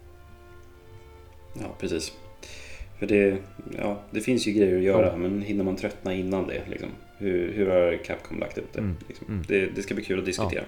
Ja, 1.53 1.67
precis. 1.79 2.13
För 2.99 3.07
det, 3.07 3.37
ja, 3.77 3.99
det 4.11 4.21
finns 4.21 4.47
ju 4.47 4.51
grejer 4.51 4.77
att 4.77 4.83
göra, 4.83 5.05
Ja. 5.07 5.15
men 5.17 5.41
hinner 5.41 5.63
man 5.63 5.75
tröttna 5.75 6.13
innan 6.13 6.47
det? 6.47 6.61
Liksom? 6.69 6.89
Hur, 7.17 7.53
hur 7.53 7.67
har 7.67 8.03
Capcom 8.05 8.39
lagt 8.39 8.57
upp 8.57 8.73
det? 8.73 8.79
Mm, 8.79 8.95
Liksom? 9.07 9.27
mm. 9.29 9.43
Det, 9.47 9.65
det 9.75 9.81
ska 9.81 9.95
bli 9.95 10.03
kul 10.03 10.19
att 10.19 10.25
diskutera. 10.25 10.63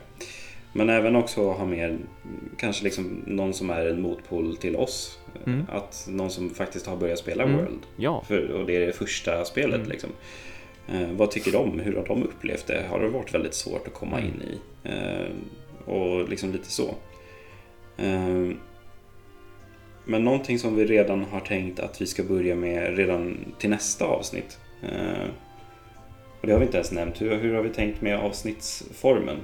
Men 0.73 0.89
även 0.89 1.15
också 1.15 1.51
ha 1.51 1.65
med 1.65 1.97
kanske 2.57 2.83
liksom 2.83 3.21
någon 3.25 3.53
som 3.53 3.69
är 3.69 3.85
en 3.85 4.01
motpol 4.01 4.57
till 4.57 4.75
oss. 4.75 5.19
Mm. 5.45 5.65
Att 5.71 6.07
någon 6.11 6.29
som 6.31 6.49
faktiskt 6.49 6.87
har 6.87 6.97
börjat 6.97 7.19
spela 7.19 7.43
Mm. 7.43 7.57
World. 7.57 7.79
Ja, 7.95 8.23
För, 8.27 8.51
och 8.51 8.65
det 8.65 8.75
är 8.75 8.85
det 8.87 8.93
första 8.93 9.45
spelet. 9.45 9.75
Mm. 9.75 9.89
Liksom. 9.89 10.09
Eh, 10.93 11.07
vad 11.11 11.31
tycker 11.31 11.51
de? 11.51 11.79
Hur 11.79 11.95
har 11.95 12.05
de 12.05 12.23
upplevt 12.23 12.67
det? 12.67 12.83
Har 12.89 12.99
det 12.99 13.09
varit 13.09 13.33
väldigt 13.33 13.53
svårt 13.53 13.87
att 13.87 13.93
komma 13.93 14.19
Mm. 14.19 14.29
in 14.33 14.41
i? 14.41 14.59
Eh, 14.89 15.93
och 15.93 16.29
liksom 16.29 16.51
lite 16.51 16.71
så. 16.71 16.95
Eh, 17.97 18.49
men 20.05 20.23
någonting 20.23 20.59
som 20.59 20.75
vi 20.75 20.85
redan 20.85 21.23
har 21.23 21.39
tänkt 21.39 21.79
att 21.79 22.01
vi 22.01 22.05
ska 22.05 22.23
börja 22.23 22.55
med 22.55 22.97
redan 22.97 23.37
till 23.59 23.69
nästa 23.69 24.05
avsnitt. 24.05 24.57
Och 26.41 26.47
det 26.47 26.53
har 26.53 26.59
vi 26.59 26.65
inte 26.65 26.77
ens 26.77 26.91
nämnt. 26.91 27.21
Hur, 27.21 27.35
hur 27.37 27.53
har 27.55 27.61
vi 27.61 27.69
tänkt 27.69 28.01
med 28.01 28.19
avsnittsformen? 28.19 29.37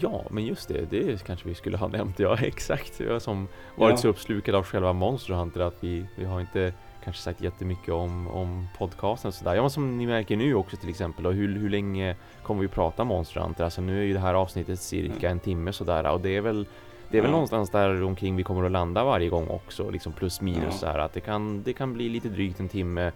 Ja, 0.00 0.24
men 0.30 0.44
just 0.44 0.68
det, 0.68 0.90
det 0.90 1.24
kanske 1.24 1.48
vi 1.48 1.54
skulle 1.54 1.76
ha 1.76 1.88
nämnt. 1.98 2.18
Ja, 2.18 2.36
exakt. 2.42 3.00
Jag 3.00 3.22
som 3.22 3.48
varit 3.76 3.90
Ja. 3.92 3.96
så 3.96 4.08
uppslukad 4.08 4.54
av 4.54 4.64
själva 4.64 4.92
Monster 4.92 5.34
Hunter 5.34 5.60
att 5.60 5.76
vi, 5.80 6.04
vi 6.16 6.24
har 6.24 6.40
inte 6.40 6.72
kanske 7.04 7.22
sagt 7.22 7.40
jättemycket 7.40 7.88
om, 7.94 8.28
om 8.28 8.66
podcasten 8.78 9.28
och 9.28 9.34
sådär. 9.34 9.54
Ja, 9.54 9.68
som 9.68 9.98
ni 9.98 10.06
märker 10.06 10.36
nu 10.36 10.54
också 10.54 10.76
till 10.76 10.88
exempel. 10.88 11.26
Och 11.26 11.32
hur, 11.34 11.58
hur 11.58 11.70
länge 11.70 12.16
kommer 12.42 12.62
vi 12.62 12.68
prata 12.68 13.04
Monster 13.04 13.40
Hunter? 13.40 13.64
Alltså 13.64 13.80
nu 13.82 14.00
är 14.00 14.04
ju 14.04 14.12
det 14.12 14.20
här 14.20 14.34
avsnittet 14.34 14.80
cirka 14.80 15.30
en 15.30 15.38
timme 15.40 15.72
sådär 15.72 16.10
och 16.12 16.20
det 16.20 16.36
är 16.36 16.40
väl 16.40 16.66
det 17.10 17.18
är 17.18 17.22
väl 17.22 17.28
Ja. 17.30 17.32
någonstans 17.32 17.70
där 17.70 18.02
omkring 18.02 18.36
vi 18.36 18.42
kommer 18.42 18.64
att 18.64 18.72
landa 18.72 19.04
varje 19.04 19.28
gång 19.28 19.48
också, 19.48 19.90
liksom 19.90 20.12
plus 20.12 20.40
minus 20.40 20.62
Ja. 20.64 20.70
så 20.72 20.86
här 20.86 20.98
att 20.98 21.12
det 21.12 21.20
kan, 21.20 21.62
det 21.62 21.72
kan 21.72 21.92
bli 21.92 22.08
lite 22.08 22.28
drygt 22.28 22.60
en 22.60 22.68
timme 22.68 23.12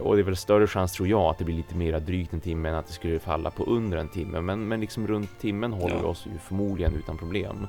Och 0.00 0.14
det 0.16 0.22
är 0.22 0.24
väl 0.24 0.36
större 0.36 0.66
chans 0.66 0.92
tror 0.92 1.08
jag 1.08 1.20
att 1.22 1.38
det 1.38 1.44
blir 1.44 1.54
lite 1.56 1.76
mera 1.76 1.98
drygt 2.00 2.32
en 2.32 2.40
timme 2.40 2.68
än 2.68 2.74
att 2.74 2.86
det 2.86 2.92
skulle 2.92 3.18
falla 3.18 3.50
på 3.50 3.64
under 3.64 3.98
en 3.98 4.08
timme. 4.08 4.40
Men, 4.40 4.68
men 4.68 4.80
liksom 4.80 5.06
runt 5.06 5.38
timmen 5.40 5.72
håller 5.72 5.94
Ja. 5.94 6.00
vi 6.00 6.06
oss 6.06 6.26
ju 6.34 6.38
förmodligen 6.38 6.94
utan 6.94 7.18
problem. 7.18 7.66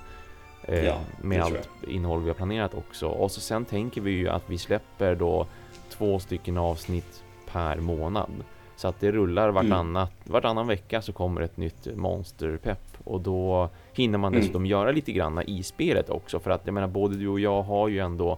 Eh, 0.63 0.85
Ja, 0.85 0.97
med 1.21 1.41
allt 1.41 1.69
innehåll 1.87 2.21
vi 2.21 2.27
har 2.29 2.35
planerat 2.35 2.73
också. 2.73 3.07
Och 3.07 3.31
så 3.31 3.41
sen 3.41 3.65
tänker 3.65 4.01
vi 4.01 4.11
ju 4.11 4.29
att 4.29 4.43
vi 4.49 4.57
släpper 4.57 5.15
då 5.15 5.47
två 5.89 6.19
stycken 6.19 6.57
avsnitt 6.57 7.23
per 7.51 7.77
månad. 7.79 8.31
Så 8.75 8.87
att 8.87 8.99
det 8.99 9.11
rullar 9.11 9.49
Mm. 9.49 9.55
vartannat, 9.55 10.11
vartannan 10.23 10.67
vecka 10.67 11.01
så 11.01 11.13
kommer 11.13 11.41
ett 11.41 11.57
nytt 11.57 11.87
monsterpepp. 11.95 12.97
Och 13.03 13.21
då 13.21 13.69
hinner 13.93 14.17
man 14.17 14.33
Mm. 14.33 14.39
dessutom 14.41 14.65
göra 14.65 14.91
lite 14.91 15.11
granna 15.11 15.43
i 15.43 15.63
spelet 15.63 16.09
också. 16.09 16.39
För 16.39 16.51
att 16.51 16.61
jag 16.65 16.73
menar 16.73 16.87
både 16.87 17.15
du 17.15 17.27
och 17.27 17.39
jag 17.39 17.61
har 17.61 17.87
ju 17.87 17.99
ändå 17.99 18.37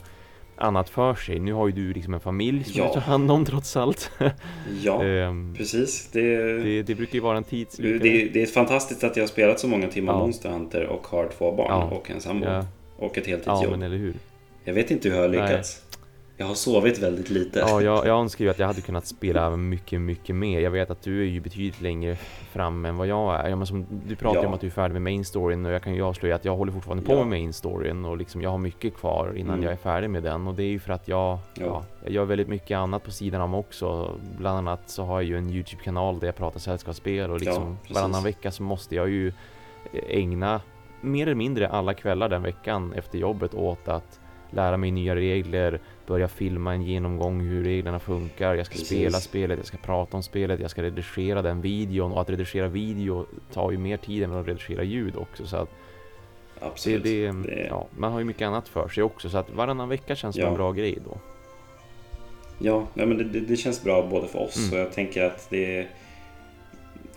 annat 0.58 0.89
för 0.89 1.16
sig. 1.16 1.39
Nu 1.39 1.53
har 1.53 1.68
ju 1.68 1.74
du 1.74 1.93
liksom 1.93 2.14
en 2.14 2.20
familj 2.20 2.64
som 2.64 2.74
Ja. 2.78 2.88
du 2.88 2.93
tar 2.93 3.01
hand 3.01 3.32
om 3.32 3.45
trots 3.45 3.78
allt. 3.78 4.12
Ja, 4.84 5.03
Ehm, 5.06 5.53
precis. 5.58 6.10
Det, 6.12 6.38
det, 6.64 6.84
det, 6.84 6.95
brukar 6.95 7.14
ju 7.14 7.20
vara 7.20 7.38
en 7.38 7.43
tidslycka. 7.43 8.03
det, 8.03 8.30
det 8.34 8.41
är 8.41 8.45
fantastiskt 8.45 9.03
att 9.03 9.16
jag 9.16 9.24
har 9.24 9.28
spelat 9.28 9.60
så 9.60 9.68
många 9.68 9.88
timmar 9.88 10.14
Ja. 10.14 10.20
Monster 10.20 10.49
Hunter 10.49 10.86
och 10.88 11.08
har 11.08 11.30
två 11.38 11.51
barn 11.56 11.68
Ja. 11.70 11.84
och 11.97 12.12
en 12.12 12.22
sambo. 12.22 12.45
Ja, 12.45 12.66
Och 12.97 13.18
ett 13.18 13.28
ja 13.28 13.32
heltidsjobb. 13.32 13.72
men 13.72 13.82
eller 13.82 13.97
hur. 13.97 14.14
Jag 14.64 14.74
vet 14.74 14.91
inte 14.91 15.10
hur 15.10 15.16
jag 15.16 15.22
har 15.24 15.30
lyckats. 15.30 15.82
Jag 16.38 16.46
har 16.46 16.54
sovit 16.54 17.00
väldigt 17.00 17.30
lite. 17.30 17.60
Ja, 17.60 17.82
jag, 17.82 17.98
jag 18.08 18.20
önskar 18.20 18.46
ju 18.46 18.52
att 18.52 18.60
jag 18.60 18.68
hade 18.68 18.82
kunnat 18.82 19.08
spela 19.08 19.56
mycket, 19.56 20.02
mycket 20.02 20.36
mer. 20.36 20.60
Jag 20.62 20.72
vet 20.72 20.92
att 20.92 21.02
du 21.02 21.22
är 21.22 21.26
ju 21.26 21.40
betydligt 21.40 21.82
längre 21.82 22.16
fram 22.52 22.86
än 22.86 22.98
vad 22.98 23.08
jag 23.08 23.36
är. 23.36 23.50
Ja, 23.50 23.56
men 23.56 23.68
som, 23.68 23.86
du 24.08 24.16
pratar 24.16 24.36
ju 24.40 24.44
Ja. 24.44 24.48
om 24.48 24.54
att 24.54 24.62
du 24.62 24.68
är 24.68 24.72
färdig 24.72 24.94
med 24.94 25.02
main 25.02 25.26
storyn 25.26 25.66
och 25.66 25.72
jag 25.72 25.82
kan 25.84 25.94
ju 25.96 26.02
avslöja 26.02 26.36
att 26.36 26.46
jag 26.46 26.56
håller 26.56 26.72
fortfarande 26.72 27.04
på 27.04 27.12
Ja. 27.14 27.18
med 27.18 27.28
main 27.28 27.54
storyn 27.54 28.06
och 28.06 28.18
liksom 28.18 28.42
jag 28.42 28.50
har 28.50 28.58
mycket 28.58 28.96
kvar 28.96 29.34
innan 29.36 29.54
Mm. 29.54 29.64
jag 29.64 29.72
är 29.74 29.78
färdig 29.78 30.10
med 30.10 30.24
den 30.24 30.48
och 30.48 30.54
det 30.56 30.64
är 30.64 30.68
ju 30.72 30.80
för 30.80 30.94
att 30.94 31.08
jag, 31.08 31.38
Ja. 31.54 31.66
ja, 31.66 31.84
jag 32.04 32.12
gör 32.14 32.26
väldigt 32.26 32.48
mycket 32.48 32.78
annat 32.78 33.04
på 33.04 33.12
sidan 33.12 33.42
om 33.42 33.54
också. 33.54 34.12
Bland 34.38 34.58
annat 34.58 34.82
så 34.90 35.04
har 35.04 35.22
jag 35.22 35.30
ju 35.30 35.38
en 35.38 35.50
Youtube-kanal 35.50 36.20
där 36.20 36.28
jag 36.28 36.36
pratar 36.36 36.60
sällskapsspel 36.60 37.32
och 37.32 37.40
liksom 37.40 37.78
varannan 37.90 38.24
vecka 38.24 38.52
så 38.52 38.64
måste 38.64 38.96
jag 38.96 39.10
ju 39.10 39.32
ägna 40.10 40.62
mer 41.02 41.22
eller 41.28 41.36
mindre 41.36 41.68
alla 41.70 41.94
kvällar 41.94 42.30
den 42.30 42.42
veckan 42.44 42.94
efter 42.94 43.18
jobbet 43.20 43.54
åt 43.54 43.88
att 43.88 44.20
lära 44.50 44.78
mig 44.78 44.92
nya 44.92 45.16
regler, 45.16 45.80
börja 46.08 46.28
filma 46.28 46.74
en 46.74 46.82
genomgång 46.82 47.39
hur 47.41 47.64
reglerna 47.64 47.99
funkar, 47.99 48.56
jag 48.56 48.66
ska 48.66 48.74
Precis. 48.74 48.88
spela 48.88 49.20
spelet, 49.20 49.58
jag 49.60 49.66
ska 49.68 49.78
prata 49.78 50.18
om 50.18 50.24
spelet, 50.24 50.60
jag 50.60 50.72
ska 50.72 50.84
redigera 50.84 51.41
den 51.41 51.62
videon 51.62 52.12
och 52.12 52.22
att 52.22 52.30
redigera 52.30 52.68
video 52.68 53.26
tar 53.53 53.72
ju 53.72 53.78
mer 53.78 53.97
tid 53.97 54.24
än 54.24 54.34
att 54.34 54.47
redigera 54.47 54.84
ljud 54.84 55.16
också 55.16 55.47
så 55.47 55.58
att 55.58 55.70
det, 56.60 56.66
Absolut. 56.66 57.03
det, 57.03 57.32
Det- 57.32 57.66
ja, 57.70 57.88
man 57.97 58.12
har 58.12 58.20
ju 58.20 58.26
mycket 58.26 58.47
annat 58.47 58.68
för 58.68 58.88
sig 58.88 59.03
också 59.03 59.30
så 59.30 59.38
att 59.38 59.49
varannan 59.49 59.89
vecka 59.89 60.16
känns 60.16 60.36
som 60.36 60.41
Ja. 60.43 60.49
en 60.49 60.56
bra 60.56 60.72
grej 60.72 60.97
då. 61.06 61.18
Ja, 62.60 62.88
nej, 62.93 63.06
men 63.06 63.18
det, 63.18 63.39
det, 63.39 63.56
känns 63.58 63.84
bra 63.84 64.08
både 64.10 64.28
för 64.28 64.39
oss 64.39 64.58
Mm. 64.58 64.74
och 64.74 64.86
jag 64.86 64.93
tänker 64.93 65.24
att 65.24 65.47
det 65.49 65.88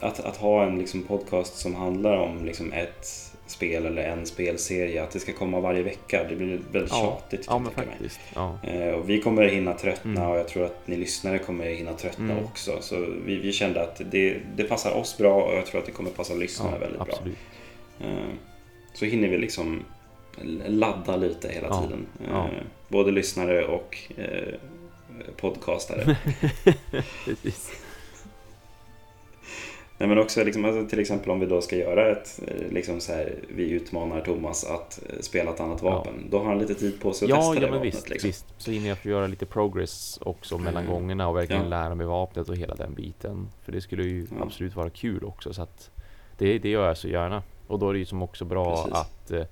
att, 0.00 0.20
att 0.20 0.36
ha 0.36 0.64
en 0.66 0.78
liksom 0.78 1.02
podcast 1.02 1.56
som 1.56 1.74
handlar 1.74 2.16
om 2.16 2.44
liksom 2.44 2.72
ett 2.72 3.27
spel 3.50 3.86
eller 3.86 4.02
en 4.02 4.26
spelserie, 4.26 5.02
att 5.02 5.10
det 5.10 5.18
ska 5.20 5.32
komma 5.32 5.60
varje 5.60 5.82
vecka, 5.82 6.24
det 6.28 6.36
blir 6.36 6.60
väldigt 6.72 6.92
Ja, 6.92 7.18
tjatigt. 7.20 7.46
Ja 7.48 7.58
men 7.58 7.72
faktiskt. 7.72 8.20
Ja. 8.34 8.58
Eh, 8.62 8.88
Och 8.94 9.10
vi 9.10 9.20
kommer 9.20 9.42
hinna 9.48 9.74
tröttna 9.74 10.10
Mm. 10.20 10.30
och 10.32 10.38
jag 10.38 10.48
tror 10.48 10.64
att 10.64 10.86
ni 10.88 10.96
lyssnare 10.96 11.38
kommer 11.38 11.64
hinna 11.64 11.92
tröttna 11.92 12.32
Mm. 12.32 12.44
också. 12.44 12.78
Så 12.80 13.06
vi, 13.26 13.36
vi 13.36 13.52
kände 13.52 13.82
att 13.82 14.00
det, 14.10 14.36
det 14.56 14.64
passar 14.64 14.92
oss 14.92 15.18
bra 15.18 15.42
och 15.42 15.54
jag 15.56 15.66
tror 15.66 15.80
att 15.80 15.86
det 15.86 15.92
kommer 15.92 16.10
passa 16.10 16.34
lyssnarna 16.34 16.72
Ja, 16.72 16.78
väldigt 16.78 17.00
absolut. 17.00 17.36
bra. 17.98 18.08
Eh, 18.08 18.16
Så 18.94 19.04
hinner 19.04 19.28
vi 19.28 19.38
liksom 19.38 19.84
ladda 20.66 21.16
lite 21.16 21.48
hela 21.48 21.66
Ja, 21.68 21.82
tiden. 21.82 22.06
Eh. 22.28 22.44
Både 22.88 23.10
lyssnare 23.10 23.64
och 23.66 23.98
podcastare. 25.36 26.16
Precis. 27.24 27.70
Nej, 30.00 30.08
men 30.08 30.18
också 30.18 30.44
liksom, 30.44 30.64
alltså, 30.64 30.86
till 30.86 30.98
exempel 31.00 31.30
om 31.30 31.40
vi 31.40 31.46
då 31.46 31.60
ska 31.60 31.76
göra 31.76 32.10
ett, 32.12 32.40
eh, 32.46 32.68
liksom 32.72 33.00
så 33.00 33.12
här, 33.12 33.34
vi 33.48 33.70
utmanar 33.70 34.20
Thomas 34.20 34.64
att 34.64 35.00
eh, 35.10 35.20
spela 35.20 35.50
ett 35.50 35.60
annat 35.60 35.80
Ja. 35.82 35.90
vapen. 35.90 36.26
Då 36.30 36.38
har 36.38 36.44
han 36.44 36.58
lite 36.58 36.74
tid 36.74 37.00
på 37.00 37.12
sig 37.12 37.26
att 37.26 37.30
Ja, 37.30 37.36
testa 37.36 37.54
ja 37.54 37.60
det 37.60 37.66
men 37.66 37.74
vapnet. 37.74 37.94
visst, 37.94 38.08
liksom. 38.10 38.28
visst. 38.28 38.46
Så 38.58 38.70
hinner 38.70 38.88
jag 38.88 38.98
få 38.98 39.08
göra 39.08 39.26
lite 39.26 39.46
progress 39.46 40.18
också 40.22 40.58
mellan 40.58 40.82
Mm. 40.82 40.94
gångerna 40.94 41.28
och 41.28 41.36
verkligen 41.36 41.62
Ja. 41.62 41.68
lära 41.68 41.94
mig 41.94 42.06
vapnet 42.06 42.48
och 42.48 42.56
hela 42.56 42.74
den 42.74 42.94
biten. 42.94 43.48
För 43.62 43.72
det 43.72 43.80
skulle 43.80 44.02
ju 44.02 44.26
Ja. 44.38 44.44
absolut 44.44 44.76
vara 44.76 44.90
kul 44.90 45.24
också 45.24 45.52
så 45.52 45.62
att 45.62 45.90
det, 46.38 46.58
det 46.58 46.68
gör 46.68 46.86
jag 46.86 46.96
så 46.96 47.08
gärna. 47.08 47.42
Och 47.66 47.78
då 47.78 47.88
är 47.88 47.92
det 47.92 47.98
ju 47.98 48.06
som 48.06 48.22
också 48.22 48.44
bra 48.44 48.76
Precis. 48.76 48.92
att 48.94 49.30
eh, 49.30 49.44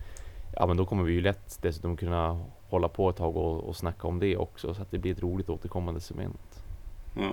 ja 0.56 0.66
men 0.66 0.76
då 0.76 0.84
kommer 0.84 1.02
vi 1.04 1.12
ju 1.12 1.20
lätt 1.20 1.58
dessutom 1.62 1.96
kunna 1.96 2.44
hålla 2.68 2.88
på 2.88 3.10
ett 3.10 3.16
tag 3.16 3.36
och, 3.36 3.64
och 3.64 3.76
snacka 3.76 4.08
om 4.08 4.18
det 4.20 4.36
också 4.36 4.74
så 4.74 4.82
att 4.82 4.90
det 4.90 4.98
blir 4.98 5.12
ett 5.12 5.22
roligt 5.22 5.48
återkommande 5.48 6.00
segment. 6.00 6.62
Ja. 7.16 7.30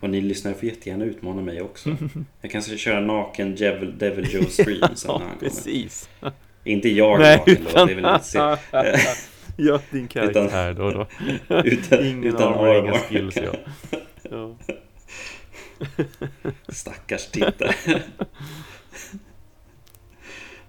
Och 0.00 0.10
ni 0.10 0.20
lyssnare 0.20 0.54
får 0.54 0.64
jättegärna 0.64 1.04
utmana 1.04 1.42
mig 1.42 1.62
också. 1.62 1.96
Jag 2.40 2.50
kanske 2.50 2.76
köra 2.76 3.00
naken 3.00 3.54
Devil, 3.56 3.98
Devil 3.98 4.34
Joe 4.34 4.44
stream 4.44 4.96
sen 4.96 5.08
när 5.08 5.12
han 5.12 5.20
kommer. 5.20 5.38
precis. 5.38 6.08
Inte 6.64 6.88
jag 6.88 7.18
Nej, 7.18 7.36
naken 7.36 7.56
då, 7.64 7.70
utan... 7.70 7.88
det 7.88 7.94
vill 7.94 8.04
jag 8.04 8.14
inte 8.14 8.26
se. 8.26 8.38
ja, 9.56 9.80
din 9.90 10.08
karaktär 10.08 10.72
då. 10.72 10.90
då. 10.90 11.06
Utan, 11.64 12.04
Ingen 12.06 12.24
utan 12.24 12.54
armor, 12.54 12.76
inga 12.78 12.92
skills 12.98 13.36
ja. 13.36 13.52
ja. 14.30 14.56
Stackars 16.68 17.26
tittare. 17.26 17.74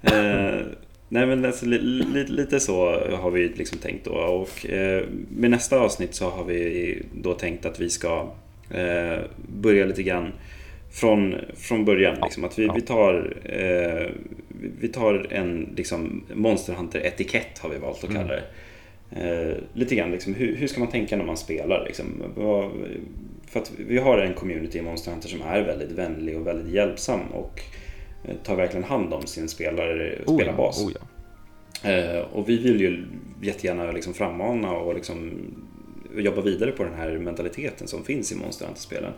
eh, 0.02 0.66
nej 1.10 1.26
men 1.26 1.46
alltså, 1.46 1.66
li, 1.66 1.78
li, 1.80 2.26
lite 2.28 2.60
så 2.60 3.00
har 3.16 3.32
vi 3.32 3.50
liksom 3.50 3.78
tänkt 3.78 4.06
då. 4.06 4.12
Och 4.12 4.66
eh, 4.66 5.04
med 5.30 5.52
nästa 5.52 5.80
avsnitt 5.80 6.16
så 6.16 6.30
har 6.30 6.44
vi 6.44 7.04
då 7.14 7.34
tänkt 7.34 7.66
att 7.66 7.80
vi 7.80 7.90
ska 7.90 8.32
eh, 8.72 9.20
börja 9.48 9.86
lite 9.86 10.04
grann 10.04 10.32
från, 10.92 11.36
från 11.56 11.86
början. 11.86 12.16
Ja, 12.20 12.26
Liksom, 12.26 12.44
att 12.44 12.60
vi, 12.60 12.66
ja. 12.66 12.74
vi 12.74 12.82
tar, 12.82 13.38
eh, 13.46 14.08
vi- 14.80 14.88
tar 14.88 15.28
en 15.30 15.74
liksom, 15.78 16.24
Monster 16.34 16.74
Hunter-etikett 16.74 17.60
har 17.60 17.70
vi 17.70 17.78
valt 17.78 18.04
att 18.04 18.10
kalla 18.14 18.22
Mm. 18.34 18.36
det. 18.36 18.44
Eh, 19.12 19.58
lite 19.74 19.96
grann 19.96 20.12
liksom, 20.12 20.34
hur, 20.34 20.56
hur 20.56 20.68
ska 20.68 20.80
man 20.80 20.90
tänka 20.90 21.18
när 21.18 21.26
man 21.26 21.38
spelar? 21.38 21.86
Liksom? 21.88 22.06
För 23.48 23.60
att 23.60 23.72
vi 23.88 23.98
har 23.98 24.18
en 24.18 24.34
community 24.34 24.78
i 24.78 24.82
Monster 24.82 25.12
Hunter 25.12 25.30
som 25.30 25.42
är 25.42 25.62
väldigt 25.62 25.92
vänlig 25.92 26.38
och 26.38 26.48
väldigt 26.48 26.74
hjälpsam 26.74 27.20
och 27.34 27.62
eh, 28.28 28.36
tar 28.44 28.56
verkligen 28.56 28.84
hand 28.84 29.14
om 29.14 29.22
sin 29.22 29.48
spelare, 29.50 30.10
Oh 30.10 30.22
ja, 30.26 30.34
spelarbas. 30.38 30.84
oh 30.86 30.92
ja. 30.96 31.90
Eh, 31.92 32.20
och 32.34 32.50
vi 32.50 32.58
vill 32.58 32.82
ju 32.82 33.06
jättegärna 33.42 33.92
liksom 33.92 34.14
frammana 34.14 34.72
och 34.72 34.96
liksom 34.96 35.32
jobba 36.16 36.42
vidare 36.42 36.72
på 36.72 36.84
den 36.84 36.94
här 36.94 37.18
mentaliteten 37.18 37.88
som 37.88 38.04
finns 38.04 38.32
i 38.32 38.36
Monster 38.36 38.66
Hunter-spelen. 38.66 39.12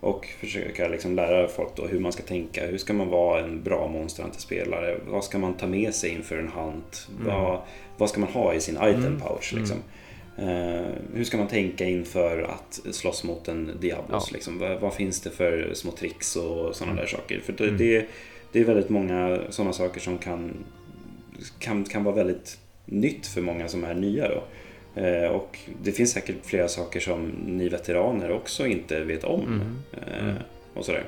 Och 0.00 0.26
försöka 0.40 0.88
liksom 0.88 1.16
lära 1.16 1.48
folk 1.48 1.76
då 1.76 1.86
hur 1.86 2.00
man 2.00 2.12
ska 2.12 2.22
tänka. 2.22 2.66
Hur 2.66 2.78
ska 2.78 2.92
man 2.92 3.08
vara 3.08 3.40
en 3.44 3.62
bra 3.62 3.88
Monster 3.88 4.22
Hunter-spelare? 4.22 4.98
Vad 5.08 5.24
ska 5.24 5.38
man 5.38 5.54
ta 5.54 5.66
med 5.66 5.94
sig 5.94 6.10
inför 6.10 6.38
en 6.38 6.48
hunt? 6.48 7.08
Mm. 7.20 7.26
Vad, 7.34 7.60
vad 7.96 8.10
ska 8.10 8.20
man 8.20 8.28
ha 8.28 8.54
i 8.54 8.60
sin 8.60 8.74
item 8.76 9.04
Mm, 9.06 9.20
pouch? 9.20 9.52
mm. 9.52 9.62
Liksom? 9.62 9.78
Eh, 10.38 10.86
hur 11.14 11.24
ska 11.24 11.36
man 11.36 11.48
tänka 11.48 11.84
inför 11.84 12.42
att 12.42 12.80
slåss 12.94 13.24
mot 13.24 13.48
en 13.48 13.70
Diablos? 13.80 14.28
Ja. 14.30 14.34
Liksom? 14.34 14.58
Vad, 14.58 14.80
vad 14.80 14.94
finns 14.94 15.20
det 15.20 15.30
för 15.30 15.70
små 15.74 15.90
tricks 15.92 16.36
och 16.36 16.76
sådana 16.76 16.92
Mm. 16.92 16.96
där 16.96 17.06
saker? 17.06 17.40
För 17.40 17.52
det, 17.52 17.64
Mm. 17.64 17.76
det, 17.78 18.06
det 18.52 18.60
är 18.60 18.64
väldigt 18.64 18.88
många 18.88 19.38
sådana 19.50 19.72
saker 19.72 20.00
som 20.00 20.18
kan, 20.18 20.52
kan, 21.58 21.84
kan 21.84 22.04
vara 22.04 22.14
väldigt 22.14 22.58
nytt 22.84 23.26
för 23.26 23.40
många 23.40 23.68
som 23.68 23.84
är 23.84 23.94
nya. 23.94 24.28
Då. 24.28 24.42
Eh, 24.96 25.30
och 25.30 25.58
det 25.82 25.92
finns 25.92 26.12
säkert 26.12 26.36
flera 26.44 26.68
saker 26.68 27.00
som 27.00 27.26
ni 27.46 27.68
veteraner 27.68 28.32
också 28.32 28.66
inte 28.66 29.04
vet 29.04 29.24
om. 29.24 29.40
Mm. 29.42 29.76
Eh, 29.92 30.24
Mm. 30.28 30.36
och 30.74 30.84
sådär. 30.84 31.04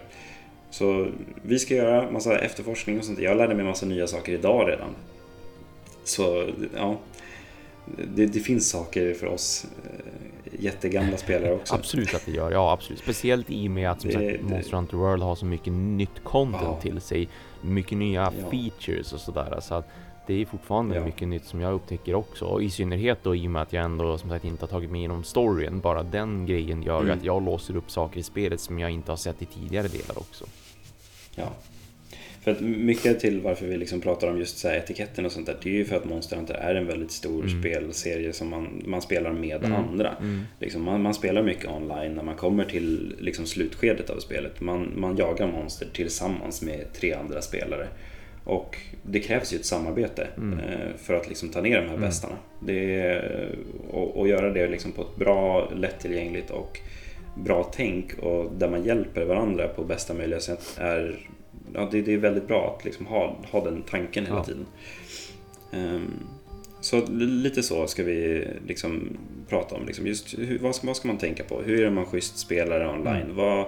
Så 0.70 1.08
vi 1.42 1.58
ska 1.58 1.74
göra 1.74 2.10
massa 2.10 2.38
efterforskning 2.38 2.98
och 2.98 3.04
sånt. 3.04 3.18
Jag 3.18 3.36
lärde 3.36 3.54
mig 3.54 3.64
massa 3.64 3.86
nya 3.86 4.06
saker 4.06 4.32
idag 4.32 4.68
redan. 4.68 4.90
Så 6.04 6.48
ja, 6.76 6.98
det, 8.14 8.26
det 8.26 8.40
finns 8.40 8.70
saker 8.70 9.14
för 9.14 9.26
oss 9.26 9.66
eh, 9.84 10.64
jättegamla 10.64 11.16
spelare 11.16 11.52
också. 11.54 11.74
Absolut 11.74 12.14
att 12.14 12.26
det 12.26 12.32
gör, 12.32 12.50
ja 12.52 12.72
absolut. 12.72 12.98
Speciellt 13.00 13.50
i 13.50 13.66
och 13.68 13.70
med 13.70 13.90
att 13.90 14.00
som 14.00 14.10
Det- 14.10 14.14
sagt 14.14 14.26
det- 14.26 14.42
Monster 14.54 14.76
Hunter 14.76 14.96
World 14.96 15.22
har 15.22 15.34
så 15.36 15.44
mycket 15.46 15.72
nytt 15.72 16.24
content 16.24 16.62
Ja. 16.64 16.80
till 16.80 17.00
sig. 17.00 17.28
Mycket 17.62 17.98
nya 17.98 18.32
Ja. 18.42 18.50
features 18.50 19.12
och 19.12 19.20
sådär. 19.20 19.58
Så 19.60 19.74
att 19.74 19.88
det 20.28 20.40
är 20.42 20.46
fortfarande 20.46 20.94
Ja. 20.96 21.04
mycket 21.04 21.28
nytt 21.28 21.44
som 21.44 21.60
jag 21.60 21.74
upptäcker 21.74 22.14
också. 22.14 22.44
Och 22.44 22.62
i 22.62 22.70
synnerhet 22.70 23.18
då 23.22 23.36
i 23.36 23.46
och 23.46 23.50
med 23.50 23.62
att 23.62 23.72
jag 23.72 23.84
ändå 23.84 24.18
som 24.18 24.30
sagt 24.30 24.44
inte 24.44 24.62
har 24.62 24.68
tagit 24.68 24.90
mig 24.90 24.98
igenom 24.98 25.24
storyn. 25.24 25.80
Bara 25.80 26.02
den 26.02 26.46
grejen 26.46 26.82
gör 26.82 27.00
Mm. 27.00 27.18
att 27.18 27.24
jag 27.24 27.42
låser 27.44 27.76
upp 27.76 27.90
saker 27.90 28.20
i 28.20 28.22
spelet 28.22 28.60
som 28.60 28.78
jag 28.78 28.90
inte 28.90 29.12
har 29.12 29.16
sett 29.16 29.42
i 29.42 29.46
tidigare 29.46 29.88
delar 29.88 30.18
också. 30.18 30.44
Ja. 31.34 31.48
För 32.42 32.50
att 32.50 32.60
mycket 32.60 33.20
till 33.20 33.40
varför 33.40 33.66
vi 33.66 33.76
liksom 33.76 34.00
pratar 34.00 34.30
om 34.30 34.38
just 34.38 34.58
så 34.58 34.68
här 34.68 34.76
etiketten 34.76 35.26
och 35.26 35.32
sånt 35.32 35.46
där, 35.46 35.56
det 35.62 35.68
är 35.70 35.74
ju 35.74 35.84
för 35.84 35.96
att 35.96 36.04
Monster 36.04 36.36
Hunter 36.36 36.54
är 36.54 36.74
en 36.74 36.86
väldigt 36.86 37.10
stor 37.10 37.44
Mm. 37.44 37.60
spelserie 37.62 38.32
som 38.32 38.48
man, 38.50 38.82
man 38.86 39.02
spelar 39.02 39.32
med 39.32 39.64
Mm. 39.64 39.72
andra. 39.84 40.14
Mm. 40.20 40.42
Liksom 40.60 40.82
man, 40.84 41.02
man 41.02 41.14
spelar 41.14 41.42
mycket 41.42 41.70
online 41.70 42.14
när 42.14 42.22
man 42.22 42.34
kommer 42.36 42.64
till 42.64 43.16
liksom 43.20 43.46
slutskedet 43.46 44.10
av 44.10 44.18
spelet. 44.18 44.60
Man, 44.60 44.92
man 44.96 45.16
jagar 45.16 45.46
monster 45.52 45.86
tillsammans 45.92 46.62
med 46.62 46.92
tre 46.92 47.12
andra 47.12 47.42
spelare. 47.42 47.88
Och 48.48 48.76
det 49.02 49.20
krävs 49.20 49.52
ju 49.52 49.56
ett 49.56 49.64
samarbete 49.66 50.26
Mm. 50.36 50.58
eh, 50.58 50.96
för 50.98 51.14
att 51.14 51.28
liksom 51.28 51.48
ta 51.48 51.60
ner 51.60 51.76
de 51.76 51.82
här 51.86 51.94
Mm. 51.94 52.00
bestarna. 52.00 52.36
Är, 52.68 53.48
och, 53.90 54.16
och 54.16 54.28
göra 54.28 54.50
det 54.52 54.68
liksom 54.68 54.92
på 54.92 55.02
ett 55.02 55.16
bra, 55.16 55.70
lättillgängligt 55.76 56.50
och 56.50 56.78
bra 57.36 57.70
tänk 57.76 58.18
och 58.18 58.52
där 58.58 58.68
man 58.70 58.84
hjälper 58.84 59.24
varandra 59.24 59.68
på 59.68 59.84
bästa 59.84 60.14
möjliga 60.14 60.40
sätt 60.40 60.76
är 60.80 61.18
ja, 61.74 61.88
det, 61.92 62.02
det 62.02 62.12
är 62.14 62.18
väldigt 62.18 62.46
bra 62.48 62.76
att 62.78 62.84
liksom 62.84 63.06
ha, 63.06 63.36
ha 63.50 63.64
den 63.64 63.82
tanken 63.82 64.24
hela 64.26 64.36
Ja. 64.38 64.44
tiden. 64.44 64.66
Ehm, 65.72 66.10
så 66.80 67.06
li- 67.06 67.26
lite 67.26 67.62
så 67.62 67.86
ska 67.86 68.02
vi 68.04 68.48
liksom 68.66 69.16
prata 69.48 69.74
om. 69.74 69.86
Liksom 69.86 70.06
just 70.06 70.38
hur, 70.38 70.58
vad, 70.58 70.74
ska, 70.74 70.86
vad 70.86 70.96
ska 70.96 71.08
man 71.08 71.18
tänka 71.18 71.44
på? 71.44 71.62
Hur 71.62 71.84
är 71.84 71.90
man 71.90 72.06
schysst 72.06 72.38
spelare 72.38 72.88
online? 72.88 73.22
Mm. 73.22 73.36
Vad, 73.36 73.66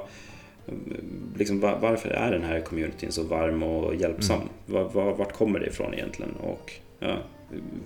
liksom, 1.36 1.60
va- 1.60 1.78
varför 1.80 2.08
är 2.08 2.30
den 2.32 2.42
här 2.42 2.60
communityn 2.60 3.12
så 3.12 3.22
varm 3.22 3.62
och 3.62 3.94
hjälpsam? 3.94 4.36
Mm. 4.40 4.48
Va, 4.66 4.90
va, 4.94 5.14
vart 5.14 5.32
kommer 5.32 5.58
det 5.60 5.66
ifrån 5.66 5.94
egentligen? 5.94 6.30
Och 6.36 6.72
ja, 6.98 7.16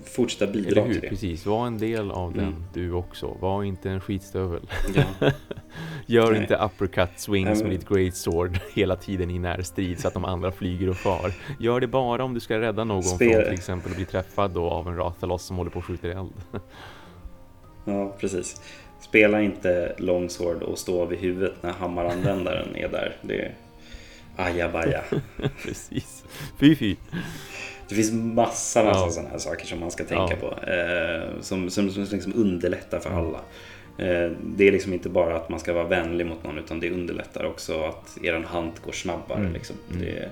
fortsätta 0.03 0.43
Eller 0.51 0.63
bidra 0.63 0.81
hur? 0.81 0.91
till 0.93 1.01
det. 1.01 1.09
Precis, 1.09 1.45
var 1.45 1.67
en 1.67 1.77
del 1.77 2.11
av 2.11 2.33
den 2.33 2.43
Mm. 2.47 2.63
du 2.73 2.91
också. 2.91 3.37
Var 3.39 3.63
inte 3.63 3.89
en 3.89 4.01
skitstövel. 4.01 4.69
Ja. 4.95 5.03
Gör 6.05 6.31
Nej. 6.31 6.41
inte 6.41 6.55
uppercut 6.55 7.09
swings 7.19 7.61
med 7.61 7.71
ditt 7.71 7.89
great 7.89 8.15
sword 8.15 8.59
hela 8.73 8.95
tiden 8.95 9.31
i 9.31 9.39
närstrid 9.39 9.99
så 9.99 10.07
att 10.07 10.13
de 10.13 10.25
andra 10.25 10.51
flyger 10.51 10.89
och 10.89 10.95
far. 10.97 11.33
Gör 11.59 11.79
det 11.79 11.87
bara 11.87 12.23
om 12.23 12.33
du 12.33 12.39
ska 12.39 12.59
rädda 12.59 12.83
någon 12.83 13.03
Spel- 13.03 13.33
från 13.33 13.43
till 13.43 13.53
exempel 13.53 13.91
att 13.91 13.97
bli 13.97 14.05
träffad 14.05 14.51
då 14.51 14.69
av 14.69 14.87
en 14.87 14.95
Rathalos 14.95 15.43
som 15.43 15.57
håller 15.57 15.71
på 15.71 15.79
att 15.79 15.85
skjuta 15.85 16.07
eld. 16.07 16.33
ja, 17.85 18.15
precis. 18.19 18.61
Spela 19.15 19.41
inte 19.41 19.95
longsword 19.97 20.63
och 20.63 20.77
stå 20.77 21.05
vid 21.05 21.19
huvudet 21.19 21.53
när 21.61 21.71
hammaranvändaren 21.71 22.75
är 22.75 22.87
där. 22.89 23.15
Det 23.21 23.41
är 23.41 23.53
ajabaja. 24.35 25.01
Precis. 25.63 26.23
Fy 26.59 26.75
fy. 26.75 26.95
Det 27.89 27.95
finns 27.95 28.11
massa, 28.11 28.83
massa 28.83 28.99
Ja. 28.99 29.09
sådana 29.11 29.29
här 29.29 29.37
saker 29.37 29.65
som 29.65 29.79
man 29.79 29.91
ska 29.91 30.03
tänka 30.03 30.37
Ja. 30.41 30.49
på. 30.49 30.71
Eh, 30.71 31.41
som 31.41 31.69
som, 31.69 31.89
som 31.91 32.03
liksom 32.11 32.33
underlättar 32.35 32.99
för 32.99 33.09
alla. 33.09 33.39
Eh, 33.97 34.31
det 34.45 34.67
är 34.67 34.71
liksom 34.71 34.93
inte 34.93 35.09
bara 35.09 35.35
att 35.35 35.49
man 35.49 35.59
ska 35.59 35.73
vara 35.73 35.87
vänlig 35.87 36.25
mot 36.25 36.43
någon 36.43 36.57
utan 36.57 36.79
det 36.79 36.91
underlättar 36.91 37.43
också 37.45 37.83
att 37.83 38.17
er 38.23 38.33
hunt 38.51 38.79
går 38.85 38.91
snabbare. 38.91 39.39
Mm. 39.39 39.53
Liksom. 39.53 39.75
Mm. 39.91 40.01
Det, 40.05 40.29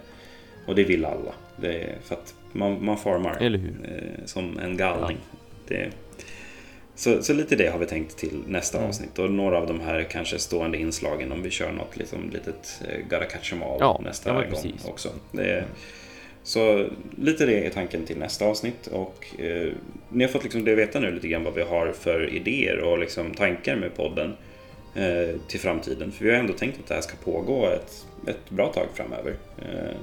och 0.67 0.75
det 0.75 0.83
vill 0.83 1.05
alla. 1.05 1.33
Det 1.57 1.95
för 2.03 2.15
att 2.15 2.35
man, 2.51 2.85
man 2.85 2.97
farmar 2.97 3.37
Eller 3.41 3.57
hur? 3.59 3.73
eh, 3.83 4.25
som 4.25 4.59
en 4.59 4.77
galning. 4.77 5.17
Det, 5.67 5.89
så, 6.95 7.23
så 7.23 7.33
lite 7.33 7.55
det 7.55 7.67
har 7.67 7.79
vi 7.79 7.85
tänkt 7.85 8.17
till 8.17 8.43
nästa 8.47 8.77
Mm. 8.77 8.89
avsnitt. 8.89 9.19
Och 9.19 9.31
några 9.31 9.57
av 9.57 9.67
de 9.67 9.79
här 9.79 10.03
kanske 10.03 10.39
stående 10.39 10.77
inslagen 10.77 11.31
om 11.31 11.41
vi 11.43 11.49
kör 11.49 11.71
något 11.71 11.97
liksom, 11.97 12.29
litet 12.29 12.81
eh, 12.87 12.99
Gotta 13.09 13.25
catch 13.25 13.53
'em 13.53 13.63
all 13.63 13.77
Ja, 13.79 14.01
nästa 14.03 14.29
ja, 14.29 14.35
gång 14.35 14.49
precis. 14.49 14.85
också. 14.85 15.09
Är- 15.37 15.65
så 16.45 16.87
lite 17.17 17.45
det 17.45 17.65
är 17.65 17.69
tanken 17.69 18.05
till 18.05 18.17
nästa 18.17 18.45
avsnitt. 18.45 18.87
Och 18.87 19.25
eh, 19.41 19.71
ni 20.09 20.23
har 20.23 20.31
fått 20.31 20.43
liksom 20.43 20.65
det 20.65 20.75
veta 20.75 20.99
nu 20.99 21.11
lite 21.11 21.27
grann 21.27 21.43
vad 21.43 21.53
vi 21.53 21.61
har 21.61 21.91
för 21.91 22.29
idéer 22.33 22.79
och 22.79 22.99
liksom 22.99 23.33
tankar 23.33 23.75
med 23.75 23.95
podden 23.95 24.33
eh, 24.95 25.35
till 25.47 25.59
framtiden. 25.59 26.11
För 26.11 26.25
vi 26.25 26.31
har 26.31 26.37
ändå 26.37 26.53
tänkt 26.53 26.79
att 26.79 26.87
det 26.87 26.93
här 26.93 27.01
ska 27.01 27.15
pågå 27.31 27.65
ett, 27.67 28.05
ett 28.27 28.49
bra 28.49 28.73
tag 28.73 28.87
framöver. 28.93 29.33
Eh, 29.61 29.95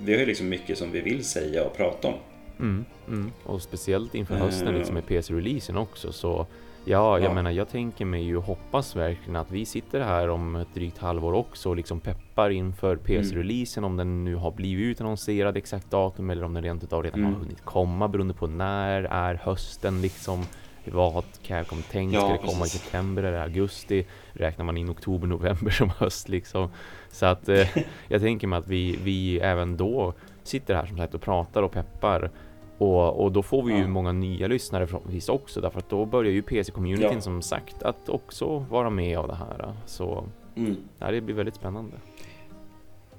vi 0.00 0.12
har 0.12 0.20
ju 0.20 0.26
liksom 0.26 0.48
mycket 0.48 0.78
som 0.78 0.92
vi 0.92 1.00
vill 1.00 1.24
säga 1.24 1.64
och 1.64 1.76
prata 1.76 2.08
om. 2.08 2.14
Mm, 2.60 2.84
mm. 3.08 3.30
Och 3.44 3.62
speciellt 3.62 4.14
inför 4.14 4.34
hösten 4.34 4.68
Eh. 4.68 4.74
liksom 4.74 4.94
med 4.94 5.06
PC-releasen 5.06 5.76
också 5.76 6.12
så 6.12 6.46
Ja, 6.84 7.18
jag 7.18 7.30
Ja. 7.30 7.34
menar 7.34 7.50
jag 7.50 7.68
tänker 7.68 8.04
mig 8.04 8.22
ju 8.24 8.36
hoppas 8.36 8.96
verkligen 8.96 9.36
att 9.36 9.50
vi 9.50 9.64
sitter 9.66 10.00
här 10.00 10.28
om 10.28 10.56
ett 10.56 10.74
drygt 10.74 10.98
halvår 10.98 11.32
också 11.32 11.68
och 11.68 11.76
liksom 11.76 12.00
peppar 12.00 12.50
inför 12.50 12.92
Mm. 12.92 13.04
PC-releasen 13.04 13.84
om 13.84 13.96
den 13.96 14.24
nu 14.24 14.34
har 14.34 14.50
blivit 14.50 14.84
utannonserad 14.86 15.56
exakt 15.56 15.90
datum 15.90 16.30
eller 16.30 16.44
om 16.44 16.54
den 16.54 16.62
rent 16.64 16.84
utav 16.84 17.02
redan 17.02 17.20
Mm. 17.20 17.32
har 17.32 17.40
hunnit 17.40 17.64
komma 17.64 18.08
beroende 18.08 18.34
på 18.34 18.46
när 18.46 19.02
är 19.02 19.34
hösten 19.34 20.02
liksom 20.02 20.44
vad 20.92 21.12
har 21.12 21.24
Capcom 21.46 21.82
tänkt? 21.82 22.14
Ja, 22.14 22.20
Ska 22.20 22.32
det 22.32 22.52
komma 22.52 22.64
i 22.64 22.68
september 22.68 23.22
eller 23.22 23.38
augusti? 23.42 24.06
Räknar 24.32 24.64
man 24.64 24.76
in 24.76 24.90
oktober, 24.90 25.26
november 25.26 25.70
som 25.70 25.88
höst 25.98 26.28
liksom? 26.28 26.68
Så 27.10 27.26
att 27.26 27.48
eh, 27.48 27.68
jag 28.08 28.20
tänker 28.20 28.46
mig 28.46 28.58
att 28.58 28.68
vi, 28.68 28.98
vi 29.04 29.38
även 29.38 29.76
då 29.76 30.14
sitter 30.44 30.74
här 30.74 30.86
som 30.86 30.96
sagt 30.98 31.14
och 31.14 31.20
pratar 31.20 31.62
och 31.62 31.72
peppar 31.72 32.30
och, 32.78 33.20
och 33.24 33.32
då 33.32 33.42
får 33.42 33.62
vi 33.62 33.72
ju 33.72 33.80
Ja. 33.80 33.88
många 33.88 34.12
nya 34.12 34.46
lyssnare 34.46 34.86
förhoppningsvis 34.86 35.28
också 35.28 35.60
därför 35.60 35.78
att 35.78 35.88
då 35.88 36.04
börjar 36.04 36.32
ju 36.32 36.42
PC-communityn 36.42 37.12
Ja. 37.14 37.20
som 37.20 37.42
sagt 37.42 37.82
att 37.82 38.08
också 38.08 38.58
vara 38.58 38.90
med 38.90 39.18
av 39.18 39.28
det 39.28 39.34
här. 39.34 39.72
Så 39.86 40.24
Mm. 40.56 40.76
ja, 40.98 41.10
det 41.10 41.20
blir 41.20 41.34
väldigt 41.34 41.54
spännande. 41.54 41.96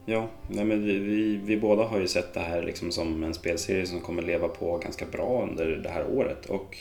Ja, 0.05 0.28
nej 0.47 0.65
men 0.65 0.84
vi, 0.86 0.99
vi, 0.99 1.36
vi 1.45 1.57
båda 1.57 1.84
har 1.84 1.99
ju 1.99 2.07
sett 2.07 2.34
det 2.34 2.39
här 2.39 2.61
liksom 2.61 2.91
som 2.91 3.24
en 3.24 3.34
spelserie 3.34 3.86
som 3.86 3.99
kommer 3.99 4.21
leva 4.21 4.47
på 4.47 4.78
ganska 4.78 5.05
bra 5.11 5.47
under 5.49 5.65
det 5.65 5.89
här 5.89 6.05
året. 6.13 6.45
Och 6.45 6.78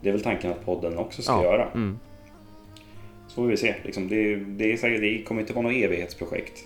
det 0.00 0.08
är 0.08 0.12
väl 0.12 0.22
tanken 0.22 0.50
att 0.50 0.64
podden 0.64 0.98
också 0.98 1.22
ska 1.22 1.32
ja. 1.32 1.42
göra. 1.44 1.68
Mm. 1.74 1.98
Så 3.28 3.34
får 3.34 3.46
vi 3.46 3.56
se. 3.56 3.74
Liksom 3.84 4.08
det, 4.08 4.36
det, 4.36 4.72
är 4.72 4.76
säkert, 4.76 5.00
det 5.00 5.22
kommer 5.22 5.40
inte 5.40 5.52
vara 5.52 5.62
något 5.62 5.72
evighetsprojekt. 5.76 6.64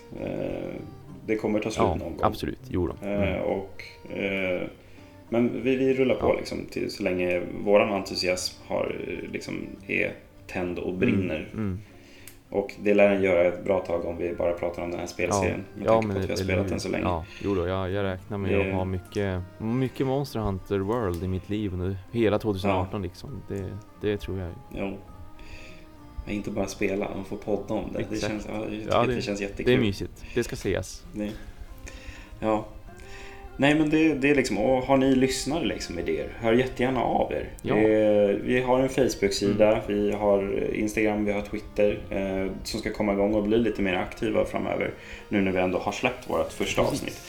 Det 1.28 1.36
kommer 1.36 1.59
ta 1.60 1.70
slut 1.70 1.76
Ja, 1.86 1.88
någon 1.94 1.98
gång. 1.98 2.18
absolut. 2.22 2.59
Jo. 2.68 2.90
Eh, 3.02 3.09
Mm. 3.09 3.42
Och, 3.42 3.84
eh, 4.16 4.62
men 5.28 5.62
vi, 5.62 5.76
vi 5.76 5.94
rullar 5.94 6.14
på 6.14 6.26
Ja. 6.28 6.34
liksom, 6.34 6.59
till, 6.70 6.90
så 6.90 7.02
länge 7.02 7.42
våran 7.64 7.92
entusiasm 7.92 8.62
har, 8.66 8.96
eh, 9.09 9.32
liksom, 9.32 9.55
är 9.86 10.12
tänd 10.46 10.78
och 10.78 10.94
brinner. 10.94 11.36
Mm. 11.52 11.64
Mm. 11.66 11.78
Och 12.50 12.74
det 12.82 12.94
lär 12.94 13.09
den 13.10 13.22
göra 13.22 13.44
ett 13.44 13.64
bra 13.64 13.80
tag 13.80 14.05
om 14.05 14.16
vi 14.16 14.34
bara 14.34 14.52
pratar 14.52 14.82
om 14.82 14.90
den 14.90 15.00
här 15.00 15.06
spelserien. 15.06 15.64
med 15.76 15.86
tanke 15.86 16.06
på 16.12 16.18
att 16.18 16.24
vi 16.24 16.28
har 16.28 16.36
spelat 16.36 16.64
hur? 16.64 16.70
den 16.70 16.80
så 16.80 16.88
länge. 16.88 17.05
Ja, 17.05 17.24
jo 17.42 17.55
då, 17.55 17.66
jag, 17.66 17.90
jag 17.90 18.05
räknar 18.05 18.38
med 18.38 18.50
Det- 18.52 18.68
att 18.68 18.74
ha 18.74 18.84
mycket, 18.84 19.42
mycket 19.59 20.06
Monster 20.06 20.40
Hunter 20.40 20.78
World 20.78 21.24
i 21.24 21.28
mitt 21.28 21.48
liv 21.48 21.72
under 21.72 21.96
hela 22.12 22.38
2018 22.38 23.02
liksom. 23.02 23.42
Det, 23.48 23.64
det 24.00 24.16
tror 24.16 24.38
jag. 24.38 24.50
Jo. 24.74 24.96
Men 26.28 26.36
inte 26.36 26.50
bara 26.50 26.66
spela, 26.66 27.09
man 27.16 27.24
får 27.24 27.36
podda 27.36 27.74
om 27.74 27.92
det. 27.92 28.05
Det 28.10 28.20
känns, 28.20 28.46
ja, 28.52 28.64
jag 28.70 29.02
Ja, 29.02 29.06
det- 29.06 29.14
det 29.14 29.22
känns 29.22 29.40
jättekul. 29.40 29.66
Det 29.66 29.72
är 29.72 29.78
mysigt. 29.80 30.24
Det 30.34 30.44
ska 30.44 30.55
ses. 30.55 31.05
Det- 31.12 31.30
Ja. 32.40 32.64
Nej 33.56 33.74
men 33.74 33.90
det, 33.90 34.14
det 34.14 34.30
är 34.30 34.34
liksom, 34.34 34.59
och 34.59 34.82
har 34.82 34.96
ni 34.96 35.14
lyssnare 35.16 35.64
liksom 35.64 35.98
idéer, 35.98 36.28
hör 36.40 36.52
jättegärna 36.52 37.02
av 37.02 37.32
er. 37.32 37.48
Ja. 37.62 37.74
Vi 38.44 38.60
har 38.66 38.80
en 38.80 38.88
Facebook-sida, 38.88 39.72
Mm. 39.76 39.82
vi 39.88 40.12
har 40.12 40.68
Instagram, 40.74 41.24
vi 41.24 41.32
har 41.32 41.42
Twitter 41.42 41.98
eh, 42.10 42.52
som 42.64 42.80
ska 42.80 42.90
komma 42.92 43.12
igång 43.12 43.34
och 43.34 43.42
bli 43.42 43.59
lite 43.59 43.82
mer 43.82 43.94
aktiva 43.94 44.44
framöver. 44.44 44.90
Nu 45.28 45.40
när 45.40 45.52
vi 45.52 45.59
ändå 45.59 45.78
har 45.78 45.92
släppt 45.92 46.30
vårt 46.30 46.52
första 46.52 46.82
Precis. 46.82 47.00
avsnitt. 47.02 47.22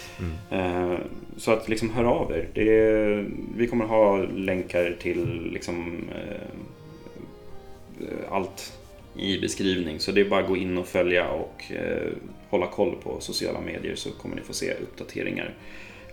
Mm. 0.51 0.91
Eh, 0.91 0.99
så 1.37 1.51
att 1.51 1.69
liksom 1.69 1.89
hör 1.89 2.03
av 2.03 2.31
er. 2.31 2.47
Det, 2.53 3.25
vi 3.57 3.67
kommer 3.67 3.85
ha 3.85 4.17
länkar 4.17 4.95
till 5.01 5.49
liksom 5.53 6.03
eh, 6.15 8.07
allt 8.29 8.73
i 9.15 9.39
beskrivning. 9.39 9.99
Så 9.99 10.11
det 10.11 10.21
är 10.21 10.25
bara 10.29 10.41
att 10.41 10.47
gå 10.47 10.57
in 10.57 10.77
och 10.77 10.87
följa 10.87 11.29
och 11.29 11.71
eh, 11.71 12.11
hålla 12.49 12.67
koll 12.67 12.95
på 13.03 13.19
sociala 13.19 13.61
medier 13.61 13.95
så 13.95 14.11
kommer 14.11 14.35
ni 14.35 14.41
få 14.41 14.53
se 14.53 14.73
uppdateringar 14.73 15.53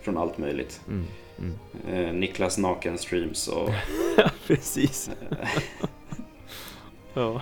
från 0.01 0.17
allt 0.17 0.37
möjligt. 0.37 0.81
Mm. 0.87 1.05
Mm. 1.39 1.53
Eh, 2.07 2.13
Niklas 2.13 2.57
naken 2.57 2.97
streams 2.97 3.47
och 3.47 3.69
Precis. 4.47 5.09
ja. 7.13 7.41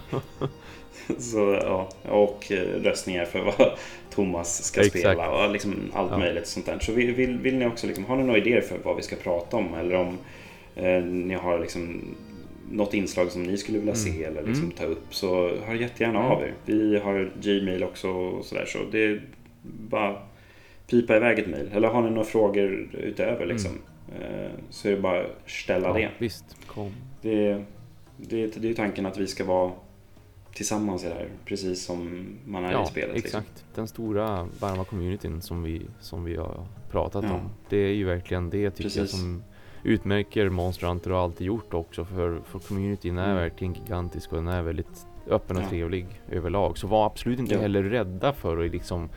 Så, 1.17 1.59
ja, 1.63 1.89
och 2.09 2.51
eh, 2.51 2.81
röstningar 2.81 3.25
för 3.25 3.39
vad 3.39 3.71
Thomas 4.09 4.63
ska 4.63 4.81
Exakt. 4.81 4.99
spela 4.99 5.29
och 5.45 5.51
liksom 5.51 5.91
allt 5.93 6.11
Ja. 6.11 6.17
möjligt 6.17 6.47
sånt 6.47 6.65
där. 6.65 6.79
Så 6.79 6.91
vill, 6.91 7.13
vill, 7.15 7.37
vill 7.37 7.57
ni 7.57 7.65
också, 7.67 7.87
liksom, 7.87 8.05
har 8.05 8.15
ni 8.15 8.23
några 8.23 8.39
idéer 8.39 8.61
för 8.61 8.77
vad 8.83 8.95
vi 8.95 9.01
ska 9.01 9.15
prata 9.15 9.57
om 9.57 9.73
eller 9.73 9.95
om 9.95 10.17
eh, 10.75 11.03
ni 11.03 11.33
har 11.33 11.59
liksom 11.59 12.15
något 12.71 12.93
inslag 12.93 13.31
som 13.31 13.43
ni 13.43 13.57
skulle 13.57 13.77
vilja 13.77 13.93
Mm. 13.93 14.03
se 14.13 14.23
eller 14.23 14.41
liksom 14.43 14.63
Mm. 14.63 14.75
ta 14.75 14.85
upp 14.85 15.15
så 15.15 15.55
hör 15.65 15.73
jättegärna 15.75 16.19
Mm. 16.19 16.31
av 16.31 16.41
er. 16.43 16.53
Vi 16.65 16.99
har 16.99 17.31
Gmail 17.41 17.83
också 17.83 18.09
och 18.09 18.45
sådär 18.45 18.65
så 18.65 18.79
det 18.91 19.05
är 19.05 19.21
bara 19.89 20.17
pipa 20.89 21.17
iväg 21.17 21.39
ett 21.39 21.47
mejl. 21.47 21.69
Eller 21.73 21.87
har 21.87 22.01
ni 22.01 22.09
några 22.09 22.23
frågor 22.23 22.89
utöver 22.93 23.45
liksom 23.45 23.71
eh, 24.21 24.49
så 24.69 24.87
är 24.87 24.91
det 24.91 25.01
bara 25.01 25.21
att 25.21 25.49
ställa 25.49 25.89
Mm. 25.89 26.01
ja, 26.01 26.07
det. 26.07 26.13
visst. 26.25 26.45
Kom. 26.67 26.91
Det, 27.21 27.63
det, 28.17 28.47
det 28.47 28.57
är 28.57 28.69
ju 28.69 28.73
tanken 28.73 29.05
att 29.05 29.17
vi 29.17 29.27
ska 29.27 29.45
vara 29.45 29.71
tillsammans 30.53 31.03
i 31.05 31.07
det 31.07 31.13
här, 31.13 31.27
precis 31.45 31.83
som 31.85 32.25
man 32.45 32.65
är 32.65 32.71
Ja, 32.71 32.83
i 32.83 32.87
spelet. 32.87 33.15
liksom. 33.15 33.39
exakt. 33.39 33.65
Den 33.75 33.87
stora 33.87 34.47
varma 34.59 34.83
communityn 34.85 35.41
som 35.41 35.63
vi, 35.63 35.81
som 35.99 36.23
vi 36.23 36.35
har 36.35 36.65
pratat 36.91 37.25
Ja. 37.27 37.33
om. 37.33 37.49
Det 37.69 37.77
är 37.77 37.93
ju 37.93 38.05
verkligen 38.05 38.49
det 38.49 38.71
tycker 38.71 38.83
jag 38.89 38.93
Precis. 38.93 39.11
som 39.19 39.43
utmärker 39.85 40.49
Monster 40.49 40.87
Hunter 40.87 41.11
och 41.11 41.19
alltid 41.19 41.47
gjort 41.47 41.73
också. 41.73 42.05
För, 42.05 42.39
för 42.45 42.59
communityn 42.59 43.17
är 43.17 43.23
Mm. 43.25 43.35
verkligen 43.35 43.73
gigantisk 43.73 44.31
och 44.31 44.37
den 44.37 44.47
är 44.47 44.61
väldigt 44.61 45.07
öppen 45.29 45.57
och 45.57 45.63
Ja. 45.63 45.69
trevlig 45.69 46.05
överlag. 46.31 46.77
Så 46.77 46.87
var 46.87 47.05
absolut 47.05 47.39
inte 47.39 47.53
Ja. 47.55 47.61
heller 47.61 47.83
rädda 47.83 48.33
för 48.33 48.65
att 48.65 48.71
liksom 48.71 49.09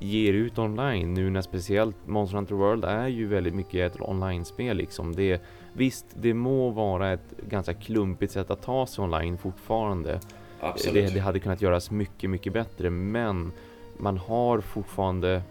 ger 0.00 0.32
ut 0.32 0.58
online 0.58 1.14
nu 1.14 1.30
när 1.30 1.40
speciellt 1.42 1.96
Monster 2.06 2.36
Hunter 2.36 2.54
World 2.54 2.84
är 2.84 3.06
ju 3.08 3.26
väldigt 3.26 3.54
mycket 3.54 3.92
ett 3.94 4.00
online-spel 4.00 4.76
liksom. 4.76 5.14
Det, 5.14 5.42
visst, 5.72 6.06
det 6.14 6.34
må 6.34 6.70
vara 6.70 7.12
ett 7.12 7.34
ganska 7.48 7.74
klumpigt 7.74 8.32
sätt 8.32 8.50
att 8.50 8.62
ta 8.62 8.86
sig 8.86 9.04
online 9.04 9.38
fortfarande. 9.38 10.20
Det, 10.92 11.14
det 11.14 11.20
hade 11.20 11.40
kunnat 11.40 11.62
göras 11.62 11.90
mycket, 11.90 12.30
mycket 12.30 12.52
bättre, 12.52 12.90
men 12.90 13.52
man 13.98 14.18
har 14.18 14.60
fortfarande 14.60 15.42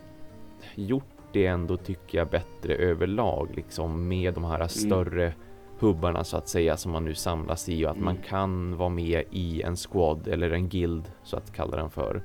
gjort 0.76 1.04
det 1.38 1.46
ändå 1.46 1.78
tycker 1.78 2.18
jag 2.18 2.28
bättre 2.28 2.76
överlag 2.76 3.50
liksom 3.56 4.08
med 4.08 4.34
de 4.34 4.44
här 4.44 4.56
mm. 4.56 4.70
större 4.70 5.34
hubbarna 5.80 6.24
så 6.24 6.38
att 6.38 6.48
säga 6.48 6.78
som 6.78 6.92
man 6.92 7.06
nu 7.06 7.16
samlas 7.16 7.70
i 7.70 7.86
och 7.86 7.90
att 7.90 7.96
mm. 7.96 8.06
man 8.06 8.18
kan 8.18 8.78
vara 8.78 8.90
med 8.90 9.24
i 9.32 9.62
en 9.62 9.76
squad 9.76 10.28
eller 10.28 10.52
en 10.52 10.70
guild 10.70 11.12
så 11.24 11.38
att 11.38 11.54
kalla 11.54 11.78
den 11.78 11.90
för. 11.90 12.22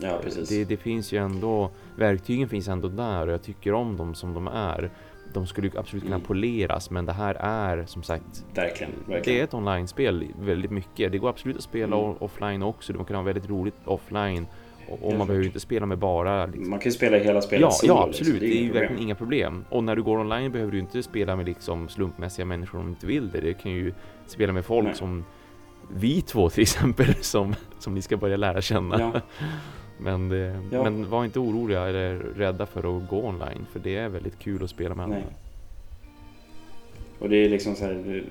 Ja, 0.00 0.18
precis. 0.22 0.48
Det, 0.48 0.64
det 0.64 0.76
finns 0.76 1.12
ju 1.12 1.18
ändå, 1.18 1.70
verktygen 1.96 2.48
finns 2.48 2.68
ändå 2.68 2.88
där 2.88 3.26
och 3.26 3.32
jag 3.32 3.42
tycker 3.42 3.72
om 3.74 3.96
dem 3.96 4.14
som 4.14 4.34
de 4.34 4.48
är. 4.48 4.90
De 5.32 5.46
skulle 5.46 5.70
absolut 5.76 6.02
kunna 6.04 6.16
mm. 6.16 6.26
poleras 6.26 6.90
men 6.90 7.06
det 7.06 7.12
här 7.12 7.34
är 7.34 7.84
som 7.86 8.02
sagt 8.02 8.44
verkligen, 8.54 8.92
verkligen. 9.06 9.22
Det 9.24 9.40
är 9.40 9.44
ett 9.44 9.54
online-spel 9.54 10.28
väldigt 10.40 10.70
mycket. 10.70 11.12
Det 11.12 11.18
går 11.18 11.28
absolut 11.28 11.56
att 11.56 11.62
spela 11.62 11.96
mm. 11.96 12.16
offline 12.18 12.62
också. 12.62 12.92
Man 12.92 13.04
kan 13.04 13.16
ha 13.16 13.22
väldigt 13.22 13.48
roligt 13.48 13.74
offline 13.84 14.46
och 15.00 15.14
man 15.18 15.26
behöver 15.26 15.46
inte 15.46 15.60
spela 15.60 15.86
med 15.86 15.98
bara... 15.98 16.46
Liksom. 16.46 16.70
Man 16.70 16.78
kan 16.78 16.84
ju 16.84 16.92
spela 16.92 17.18
hela 17.18 17.42
spelet 17.42 17.60
Ja, 17.60 17.70
solo, 17.70 17.92
ja 17.92 18.04
absolut. 18.08 18.32
Liksom. 18.32 18.40
Det 18.40 18.46
är, 18.46 18.50
det 18.50 18.58
är 18.58 18.64
ju 18.64 18.72
verkligen 18.72 19.02
inga 19.02 19.14
problem. 19.14 19.64
Och 19.68 19.84
när 19.84 19.96
du 19.96 20.02
går 20.02 20.18
online 20.18 20.52
behöver 20.52 20.72
du 20.72 20.78
inte 20.78 21.02
spela 21.02 21.36
med 21.36 21.46
liksom 21.46 21.88
slumpmässiga 21.88 22.46
människor 22.46 22.78
om 22.78 22.84
du 22.84 22.90
inte 22.90 23.06
vill 23.06 23.30
det. 23.30 23.40
Du 23.40 23.54
kan 23.54 23.72
ju 23.72 23.92
spela 24.26 24.52
med 24.52 24.64
folk 24.64 24.86
Nej. 24.86 24.94
som 24.94 25.24
vi 25.94 26.22
två 26.22 26.50
till 26.50 26.62
exempel 26.62 27.14
som, 27.20 27.54
som 27.78 27.94
ni 27.94 28.02
ska 28.02 28.16
börja 28.16 28.36
lära 28.36 28.60
känna. 28.60 29.00
Ja. 29.00 29.20
Men, 29.98 30.28
det, 30.28 30.60
ja. 30.72 30.82
men 30.82 31.10
var 31.10 31.24
inte 31.24 31.38
oroliga 31.38 31.82
eller 31.82 32.14
rädda 32.18 32.66
för 32.66 32.78
att 32.78 33.08
gå 33.08 33.24
online 33.24 33.66
för 33.72 33.80
det 33.80 33.96
är 33.96 34.08
väldigt 34.08 34.38
kul 34.38 34.64
att 34.64 34.70
spela 34.70 34.94
med 34.94 35.04
andra. 35.04 35.22
Och 37.18 37.28
det 37.28 37.36
är 37.36 37.48
liksom 37.48 37.74
så 37.74 37.84
här, 37.84 38.24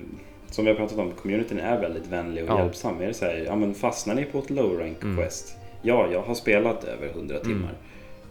som 0.46 0.64
vi 0.64 0.70
har 0.70 0.76
pratat 0.76 0.98
om, 0.98 1.10
communityn 1.10 1.58
är 1.58 1.80
väldigt 1.80 2.06
vänlig 2.06 2.44
och 2.44 2.50
ja. 2.50 2.58
hjälpsam. 2.62 3.00
Är 3.00 3.06
det 3.06 3.14
så 3.14 3.24
här, 3.24 3.44
ja 3.46 3.56
men 3.56 3.74
fastnar 3.74 4.14
ni 4.14 4.24
på 4.24 4.38
ett 4.38 4.50
low 4.50 4.78
rank 4.78 5.02
mm. 5.02 5.16
Ja, 5.82 6.08
jag 6.12 6.22
har 6.22 6.34
spelat 6.34 6.84
över 6.84 7.06
100 7.06 7.34
mm. 7.34 7.46
timmar. 7.46 7.74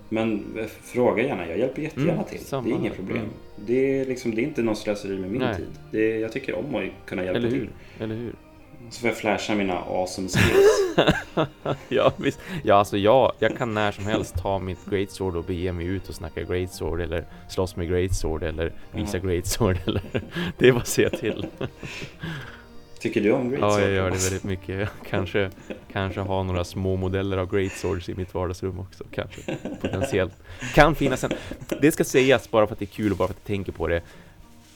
Men 0.10 0.58
eh, 0.58 0.66
fråga 0.66 1.24
gärna, 1.24 1.48
jag 1.48 1.60
hjälper 1.60 1.82
jättegärna 1.82 2.14
mm, 2.14 2.26
till. 2.26 2.40
Det 2.50 2.56
är 2.56 2.68
inget 2.68 2.96
problem. 2.96 3.18
Mm. 3.18 3.30
Det, 3.56 4.00
är 4.00 4.06
liksom, 4.06 4.36
det 4.36 4.42
är 4.42 4.44
inte 4.44 4.62
något 4.62 4.78
slöseri 4.78 5.20
med 5.20 5.32
min 5.32 5.42
Nej. 5.42 5.56
tid. 5.56 5.70
Det, 5.92 6.20
jag 6.20 6.32
tycker 6.32 6.56
om 6.56 6.76
att 6.76 7.06
kunna 7.06 7.24
hjälpa 7.24 7.38
Eller 7.38 7.50
hur? 7.50 7.60
till. 7.60 8.04
Eller 8.04 8.16
hur? 8.16 8.34
Så 8.90 9.00
får 9.00 9.10
jag 9.10 9.18
flasha 9.18 9.56
mina 9.56 9.80
awesome 9.80 10.28
skills. 10.28 10.96
ja, 11.90 12.14
visst. 12.18 12.40
Ja, 12.64 12.76
alltså 12.76 12.98
jag, 12.98 13.32
jag 13.40 13.58
kan 13.58 13.74
när 13.74 13.92
som 13.92 14.06
helst 14.06 14.36
ta 14.36 14.60
mitt 14.60 14.86
great 14.86 15.12
sword 15.12 15.36
och 15.36 15.44
bege 15.44 15.72
mig 15.72 15.86
ut 15.86 16.10
och 16.10 16.16
snacka 16.16 16.44
great 16.44 16.74
sword 16.74 17.02
eller 17.02 17.26
slåss 17.50 17.76
med 17.76 17.90
great 17.90 18.16
sword 18.16 18.44
eller 18.44 18.74
visa 18.92 19.18
mm. 19.18 19.30
great 19.30 19.48
sword 19.48 19.78
eller 19.86 20.02
det 20.58 20.68
är 20.68 20.72
vad 20.72 20.88
säga 20.88 21.10
till. 21.10 21.46
Tycker 23.02 23.22
du 23.22 23.32
om 23.32 23.50
Great 23.50 23.62
Ja, 23.62 23.82
jag 23.82 23.92
gör 23.92 24.12
det 24.12 24.18
väldigt 24.18 24.44
mycket. 24.44 24.90
Kanske, 25.10 25.50
kanske 25.92 26.22
ha 26.22 26.44
några 26.44 26.64
små 26.64 26.96
modeller 26.96 27.38
av 27.38 27.56
Great 27.56 27.72
Swords 27.72 28.10
i 28.10 28.16
mitt 28.16 28.34
vardagsrum 28.34 28.80
också. 28.80 29.04
Kanske, 29.12 29.58
potentiellt. 29.82 30.34
Kan 30.76 30.96
finnas 30.96 31.24
en... 31.24 31.32
Det 31.82 31.92
ska 31.92 32.04
sägas 32.04 32.52
bara 32.52 32.68
för 32.68 32.74
att 32.74 32.80
det 32.80 32.86
är 32.86 32.96
kul 32.96 33.12
och 33.12 33.18
bara 33.18 33.28
för 33.28 33.34
att 33.34 33.40
jag 33.40 33.48
tänker 33.48 33.72
på 33.72 33.88
det. 33.88 34.02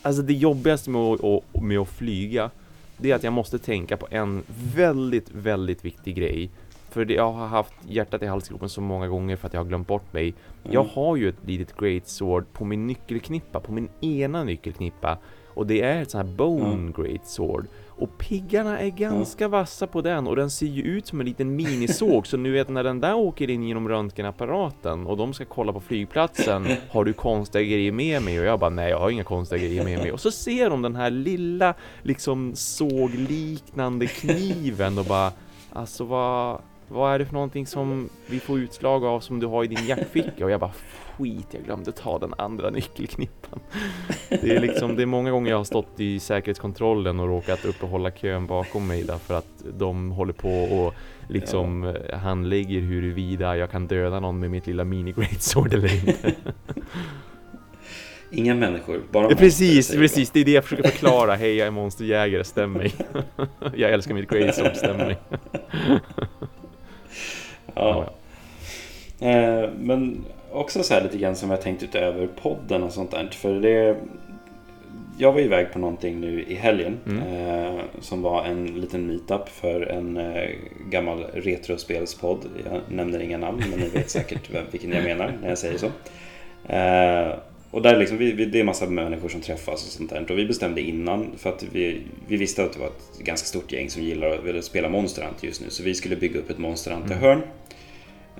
Alltså 0.01 0.21
det 0.21 0.33
jobbigaste 0.33 0.89
med 0.89 1.01
att, 1.01 1.61
med 1.61 1.79
att 1.79 1.89
flyga, 1.89 2.49
det 2.97 3.11
är 3.11 3.15
att 3.15 3.23
jag 3.23 3.33
måste 3.33 3.59
tänka 3.59 3.97
på 3.97 4.07
en 4.11 4.43
väldigt, 4.75 5.31
väldigt 5.31 5.85
viktig 5.85 6.15
grej. 6.15 6.49
För 6.89 7.11
jag 7.11 7.31
har 7.31 7.47
haft 7.47 7.73
hjärtat 7.87 8.23
i 8.23 8.25
halsgropen 8.25 8.69
så 8.69 8.81
många 8.81 9.07
gånger 9.07 9.35
för 9.35 9.47
att 9.47 9.53
jag 9.53 9.59
har 9.59 9.65
glömt 9.65 9.87
bort 9.87 10.13
mig. 10.13 10.23
Mm. 10.23 10.73
Jag 10.73 10.83
har 10.83 11.15
ju 11.15 11.29
ett 11.29 11.45
litet 11.45 11.77
Great 11.77 12.07
Sword 12.07 12.45
på 12.53 12.65
min 12.65 12.87
nyckelknippa, 12.87 13.59
på 13.59 13.71
min 13.71 13.89
ena 14.01 14.43
nyckelknippa. 14.43 15.17
Och 15.47 15.67
det 15.67 15.81
är 15.81 16.01
ett 16.01 16.11
sånt 16.11 16.27
här 16.27 16.35
Bone 16.35 16.73
mm. 16.73 16.93
Och 17.97 18.17
piggarna 18.17 18.79
är 18.79 18.89
ganska 18.89 19.47
vassa 19.47 19.87
på 19.87 20.01
den 20.01 20.27
och 20.27 20.35
den 20.35 20.49
ser 20.49 20.65
ju 20.65 20.81
ut 20.81 21.07
som 21.07 21.19
en 21.19 21.25
liten 21.25 21.55
minisåg 21.55 22.27
så 22.27 22.37
nu 22.37 22.51
vet 22.51 22.69
när 22.69 22.83
den 22.83 23.01
där 23.01 23.15
åker 23.15 23.49
in 23.49 23.63
genom 23.63 23.89
röntgenapparaten 23.89 25.07
och 25.07 25.17
de 25.17 25.33
ska 25.33 25.45
kolla 25.45 25.73
på 25.73 25.79
flygplatsen 25.79 26.67
Har 26.89 27.05
du 27.05 27.13
konstiga 27.13 27.63
grejer 27.63 27.91
med 27.91 28.21
mig? 28.21 28.39
Och 28.39 28.45
jag 28.45 28.59
bara 28.59 28.69
nej 28.69 28.89
jag 28.89 28.99
har 28.99 29.09
inga 29.09 29.23
konstiga 29.23 29.63
grejer 29.63 29.83
med 29.83 29.99
mig 29.99 30.11
och 30.11 30.19
så 30.19 30.31
ser 30.31 30.69
de 30.69 30.81
den 30.81 30.95
här 30.95 31.09
lilla 31.09 31.73
liksom 32.01 32.55
sågliknande 32.55 34.07
kniven 34.07 34.97
och 34.97 35.05
bara 35.05 35.31
Alltså 35.73 36.03
vad 36.03 36.61
vad 36.87 37.13
är 37.13 37.19
det 37.19 37.25
för 37.25 37.33
någonting 37.33 37.67
som 37.67 38.09
vi 38.27 38.39
får 38.39 38.59
utslag 38.59 39.05
av 39.05 39.19
som 39.19 39.39
du 39.39 39.47
har 39.47 39.63
i 39.63 39.67
din 39.67 39.85
jackficka? 39.87 40.45
Och 40.45 40.51
jag 40.51 40.59
bara 40.59 40.71
skit, 41.17 41.47
jag 41.51 41.63
glömde 41.63 41.91
ta 41.91 42.19
den 42.19 42.33
andra 42.37 42.69
nyckelknippan. 42.79 43.59
Det 44.29 44.55
är 44.55 44.59
liksom, 44.59 44.95
det 44.95 45.01
är 45.01 45.05
många 45.05 45.31
gånger 45.31 45.49
jag 45.49 45.57
har 45.57 45.63
stått 45.63 45.99
i 45.99 46.19
säkerhetskontrollen 46.19 47.19
och 47.19 47.27
råkat 47.27 47.65
uppehålla 47.65 48.11
kön 48.11 48.47
bakom 48.47 48.87
mig 48.87 49.03
därför 49.03 49.33
att 49.33 49.63
de 49.77 50.11
håller 50.11 50.33
på 50.33 50.63
och 50.63 50.93
liksom 51.29 51.83
ja. 51.83 51.95
Eh, 51.95 52.19
handlägger 52.19 52.79
huruvida 52.79 53.57
jag 53.57 53.71
kan 53.71 53.87
döda 53.87 54.19
någon 54.19 54.39
med 54.39 54.51
mitt 54.51 54.67
lilla 54.67 54.83
mini 54.83 55.11
greatsword 55.11 55.73
eller 55.73 56.07
inte. 56.07 56.33
Inga 58.31 58.55
människor, 58.55 59.01
bara 59.11 59.23
monster, 59.23 59.43
Precis, 59.43 59.91
precis. 59.91 60.31
Det 60.31 60.39
är 60.39 60.45
det 60.45 60.51
jag 60.51 60.63
försöker 60.63 60.89
förklara. 60.89 61.35
Hej, 61.35 61.55
jag 61.55 61.67
är 61.67 61.71
monsterjägare, 61.71 62.43
stäm 62.43 62.73
mig. 62.73 62.93
jag 63.75 63.91
älskar 63.91 64.13
mitt 64.13 64.29
greatsword, 64.29 64.75
stäm 64.75 64.97
mig. 64.97 65.17
ja. 67.75 68.13
ja. 69.19 69.27
Eh, 69.27 69.69
men 69.79 70.25
också 70.55 70.83
så 70.83 70.93
här 70.93 71.01
lite 71.01 71.17
grann 71.17 71.35
som 71.35 71.49
jag 71.49 71.61
tänkt 71.61 71.83
utöver 71.83 72.27
podden 72.27 72.83
och 72.83 72.93
sånt 72.93 73.11
där. 73.11 73.29
För 73.31 73.53
det, 73.53 73.97
jag 75.17 75.31
var 75.31 75.39
iväg 75.39 75.73
på 75.73 75.79
någonting 75.79 76.21
nu 76.21 76.43
i 76.47 76.55
helgen 76.55 76.99
mm. 77.05 77.23
eh, 77.23 77.81
som 77.99 78.21
var 78.21 78.45
en 78.45 78.65
liten 78.65 79.07
meetup 79.07 79.49
för 79.49 79.81
en 79.81 80.17
eh, 80.17 80.49
gammal 80.89 81.23
retrospelspodd. 81.33 82.39
Jag 82.71 82.81
nämner 82.89 83.19
inga 83.19 83.37
namn 83.37 83.63
men 83.69 83.79
ni 83.79 83.89
vet 83.89 84.09
säkert 84.09 84.49
vilken 84.71 84.91
jag 84.91 85.03
menar 85.03 85.37
när 85.41 85.49
jag 85.49 85.57
säger 85.57 85.77
så. 85.77 85.85
Eh, 86.73 87.39
och 87.71 87.81
där 87.81 87.97
liksom, 87.97 88.17
vi, 88.17 88.31
vi, 88.31 88.45
det 88.45 88.59
är 88.59 88.63
massa 88.63 88.85
människor 88.85 89.29
som 89.29 89.41
träffas 89.41 89.85
och 89.85 89.91
sånt 89.91 90.09
där. 90.09 90.31
Och 90.31 90.37
vi 90.37 90.45
bestämde 90.45 90.81
innan 90.81 91.31
för 91.37 91.49
att 91.49 91.63
vi, 91.71 92.01
vi 92.27 92.37
visste 92.37 92.63
att 92.63 92.73
det 92.73 92.79
var 92.79 92.87
ett 92.87 93.19
ganska 93.19 93.45
stort 93.45 93.71
gäng 93.71 93.89
som 93.89 94.03
gillar 94.03 94.57
att 94.57 94.65
spela 94.65 94.89
Monster 94.89 95.23
Hunter 95.23 95.47
just 95.47 95.61
nu. 95.61 95.69
Så 95.69 95.83
vi 95.83 95.95
skulle 95.95 96.15
bygga 96.15 96.39
upp 96.39 96.49
ett 96.49 96.57
Monster 96.57 96.91
Hunter-hörn. 96.91 97.37
Mm. 97.37 97.49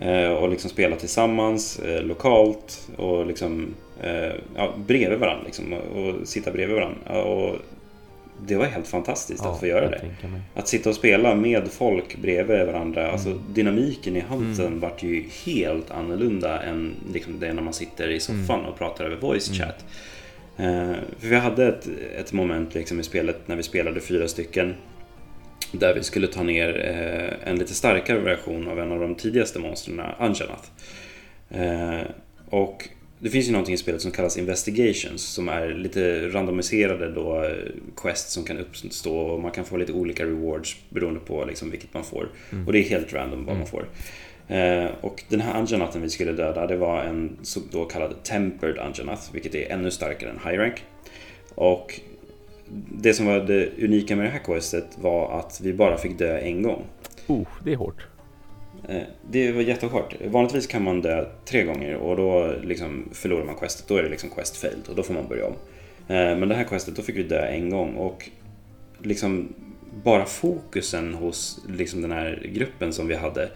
Eh, 0.02 0.30
och 0.30 0.50
liksom 0.50 0.70
spela 0.70 0.96
tillsammans 0.96 1.80
eh, 1.80 2.04
lokalt 2.04 2.90
och 2.98 3.26
liksom 3.26 3.76
eh, 4.02 4.34
ja, 4.56 4.74
bredvid 4.88 5.20
varandra 5.20 5.44
liksom, 5.46 5.74
och 5.74 6.28
sitta 6.28 6.52
bredvid 6.52 6.76
varandra. 6.76 7.24
Och 7.24 7.56
det 8.48 8.56
var 8.56 8.66
helt 8.66 8.88
fantastiskt 8.88 9.44
ja, 9.44 9.52
att 9.52 9.60
få 9.60 9.68
göra 9.68 9.90
det. 9.90 10.02
Att 10.54 10.68
sitta 10.68 10.90
och 10.90 10.96
spela 10.96 11.36
med 11.36 11.68
folk 11.68 12.18
bredvid 12.18 12.66
varandra. 12.66 13.02
Mm. 13.02 13.14
Alltså 13.14 13.40
dynamiken 13.50 14.16
i 14.16 14.20
halsen 14.20 14.66
mm. 14.66 14.80
vart 14.80 15.04
ju 15.04 15.24
helt 15.46 15.92
annorlunda 15.92 16.62
än 16.62 16.94
liksom 17.14 17.40
det 17.40 17.54
när 17.54 17.62
man 17.62 17.74
sitter 17.74 18.10
i 18.10 18.20
soffan 18.20 18.60
mm. 18.60 18.66
och 18.66 18.78
pratar 18.78 19.06
över 19.06 19.16
voice 19.16 19.48
mm. 19.48 19.60
chat. 19.60 19.86
Mm. 20.58 20.90
Uh, 20.90 20.96
för 21.20 21.28
vi 21.28 21.36
hade 21.36 21.68
ett, 21.68 21.88
ett 22.20 22.34
moment 22.34 22.74
liksom 22.74 23.00
i 23.00 23.04
spelet 23.04 23.48
när 23.48 23.56
vi 23.56 23.64
spelade 23.64 24.02
fyra 24.02 24.28
stycken 24.28 24.76
där 25.80 25.94
vi 25.94 26.04
skulle 26.04 26.28
ta 26.28 26.44
ner 26.44 26.86
eh, 26.86 27.50
en 27.50 27.60
lite 27.60 27.74
starkare 27.74 28.20
version 28.20 28.68
av 28.68 28.80
en 28.80 28.92
av 28.92 29.00
de 29.00 29.16
tidigaste 29.16 29.60
monstren, 29.60 30.02
Anjanath. 30.20 30.70
Eh, 31.50 32.02
och 32.50 32.90
det 33.20 33.30
finns 33.30 33.48
ju 33.48 33.52
någonting 33.52 33.76
i 33.76 33.78
spelet 33.78 34.02
som 34.02 34.12
kallas 34.12 34.38
Investigations 34.38 35.22
som 35.22 35.50
är 35.50 35.68
lite 35.68 36.28
randomiserade 36.28 37.12
då 37.12 37.44
eh, 37.44 37.52
quests 37.96 38.34
som 38.34 38.44
kan 38.44 38.58
uppstå 38.58 39.18
och 39.18 39.42
man 39.42 39.52
kan 39.52 39.66
få 39.66 39.78
lite 39.78 39.94
olika 39.94 40.26
rewards 40.26 40.78
beroende 40.90 41.20
på 41.20 41.46
liksom 41.46 41.72
vilket 41.72 41.94
man 41.94 42.04
får. 42.04 42.30
Mm. 42.52 42.68
Och 42.68 42.74
det 42.74 42.80
är 42.80 42.84
helt 42.84 43.14
random 43.14 43.46
vad 43.46 43.56
mm. 43.56 43.58
man 43.58 43.68
får. 43.68 43.88
Eh, 44.48 44.92
och 45.02 45.24
den 45.30 45.42
här 45.42 45.54
Anjanathen 45.54 46.02
vi 46.02 46.10
skulle 46.10 46.32
döda 46.32 46.68
det 46.68 46.78
var 46.78 47.04
en 47.04 47.38
så 47.42 47.60
då 47.72 47.86
kallad 47.86 48.24
Tempered 48.24 48.80
Anjanath 48.80 49.34
vilket 49.34 49.56
är 49.56 49.72
ännu 49.72 49.92
starkare 49.92 50.30
än 50.30 50.40
High 50.46 50.60
Rank. 50.60 50.84
Och 51.56 52.00
det 52.92 53.14
som 53.14 53.26
var 53.26 53.40
det 53.40 53.70
unika 53.84 54.16
med 54.16 54.26
det 54.26 54.30
här 54.30 54.40
questet 54.40 54.98
var 55.02 55.40
att 55.40 55.62
vi 55.64 55.74
bara 55.74 55.98
fick 55.98 56.18
dö 56.18 56.38
en 56.38 56.62
gång. 56.62 56.84
Oh, 57.28 57.48
det 57.64 57.72
är 57.72 57.76
hårt. 57.76 58.08
Eh, 58.90 59.02
det 59.32 59.52
var 59.52 59.62
jättehårt. 59.62 60.16
Vanligtvis 60.28 60.68
kan 60.68 60.84
man 60.84 61.02
dö 61.02 61.26
tre 61.46 61.64
gånger 61.64 61.96
och 61.96 62.18
då 62.18 62.54
liksom 62.64 63.10
förlorar 63.12 63.46
man 63.46 63.56
questet. 63.56 63.88
Då 63.88 63.98
är 63.98 64.04
det 64.04 64.10
liksom 64.10 64.30
quest 64.30 64.58
failed 64.58 64.88
och 64.90 64.96
då 64.96 65.04
får 65.04 65.14
man 65.14 65.28
börja 65.28 65.46
om. 65.46 65.54
Eh, 66.08 66.38
men 66.38 66.50
det 66.50 66.56
här 66.56 66.64
questet, 66.64 66.96
då 66.96 67.02
fick 67.02 67.18
vi 67.18 67.24
dö 67.24 67.46
en 67.48 67.70
gång 67.70 67.96
och 67.96 68.30
liksom 69.00 69.54
bara 70.04 70.26
fokusen 70.26 71.14
hos 71.14 71.66
liksom 71.70 72.02
den 72.02 72.12
här 72.12 72.50
gruppen 72.54 72.94
som 72.94 73.08
vi 73.08 73.16
hade 73.16 73.50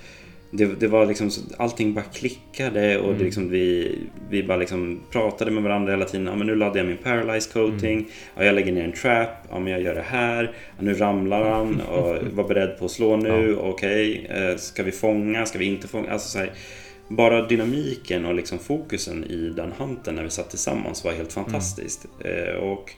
det, 0.52 0.66
det, 0.66 0.88
var 0.88 1.06
liksom, 1.06 1.32
allting 1.58 1.94
bara 1.94 2.06
klickade 2.06 3.00
och 3.00 3.10
mm. 3.10 3.24
liksom 3.24 3.50
vi, 3.50 3.98
vi 4.30 4.44
bara 4.44 4.58
liksom 4.58 5.00
pratade 5.12 5.52
med 5.52 5.64
varandra 5.64 5.92
hela 5.92 6.06
tiden. 6.06 6.28
Ja, 6.28 6.36
men 6.36 6.48
nu 6.48 6.56
laddar 6.56 6.78
jag 6.78 6.88
min 6.88 6.98
paralyze 6.98 7.50
coating. 7.54 7.98
Mm. 7.98 8.10
Ja, 8.36 8.44
jag 8.44 8.56
lägger 8.56 8.72
ner 8.72 8.84
en 8.84 8.92
trap. 8.92 9.30
Ja, 9.50 9.60
men 9.60 9.74
jag 9.74 9.82
gör 9.82 9.96
det 9.96 10.06
här. 10.08 10.44
Ja, 10.78 10.84
nu 10.84 10.94
ramlar 10.94 11.50
han 11.50 11.82
och 11.82 12.18
var 12.34 12.48
beredd 12.48 12.80
på 12.80 12.86
att 12.86 12.92
slå 12.92 13.18
nu. 13.18 13.56
Ja. 13.58 13.62
Okej, 13.62 14.26
okay. 14.26 14.50
Eh, 14.50 14.58
ska 14.58 14.84
vi 14.84 14.92
fånga? 14.92 15.46
Ska 15.46 15.60
vi 15.60 15.66
inte 15.66 15.88
fånga? 15.88 16.12
Alltså, 16.12 16.30
så 16.30 16.38
här, 16.38 16.52
bara 17.08 17.48
dynamiken 17.48 18.26
och 18.26 18.36
liksom 18.36 18.60
fokusen 18.60 19.24
i 19.24 19.50
den 19.56 19.72
hunten 19.78 20.16
när 20.16 20.24
vi 20.24 20.30
satt 20.30 20.50
tillsammans 20.50 21.04
var 21.04 21.12
helt 21.12 21.34
fantastiskt. 21.34 22.06
Eh, 22.26 22.56
och 22.56 22.94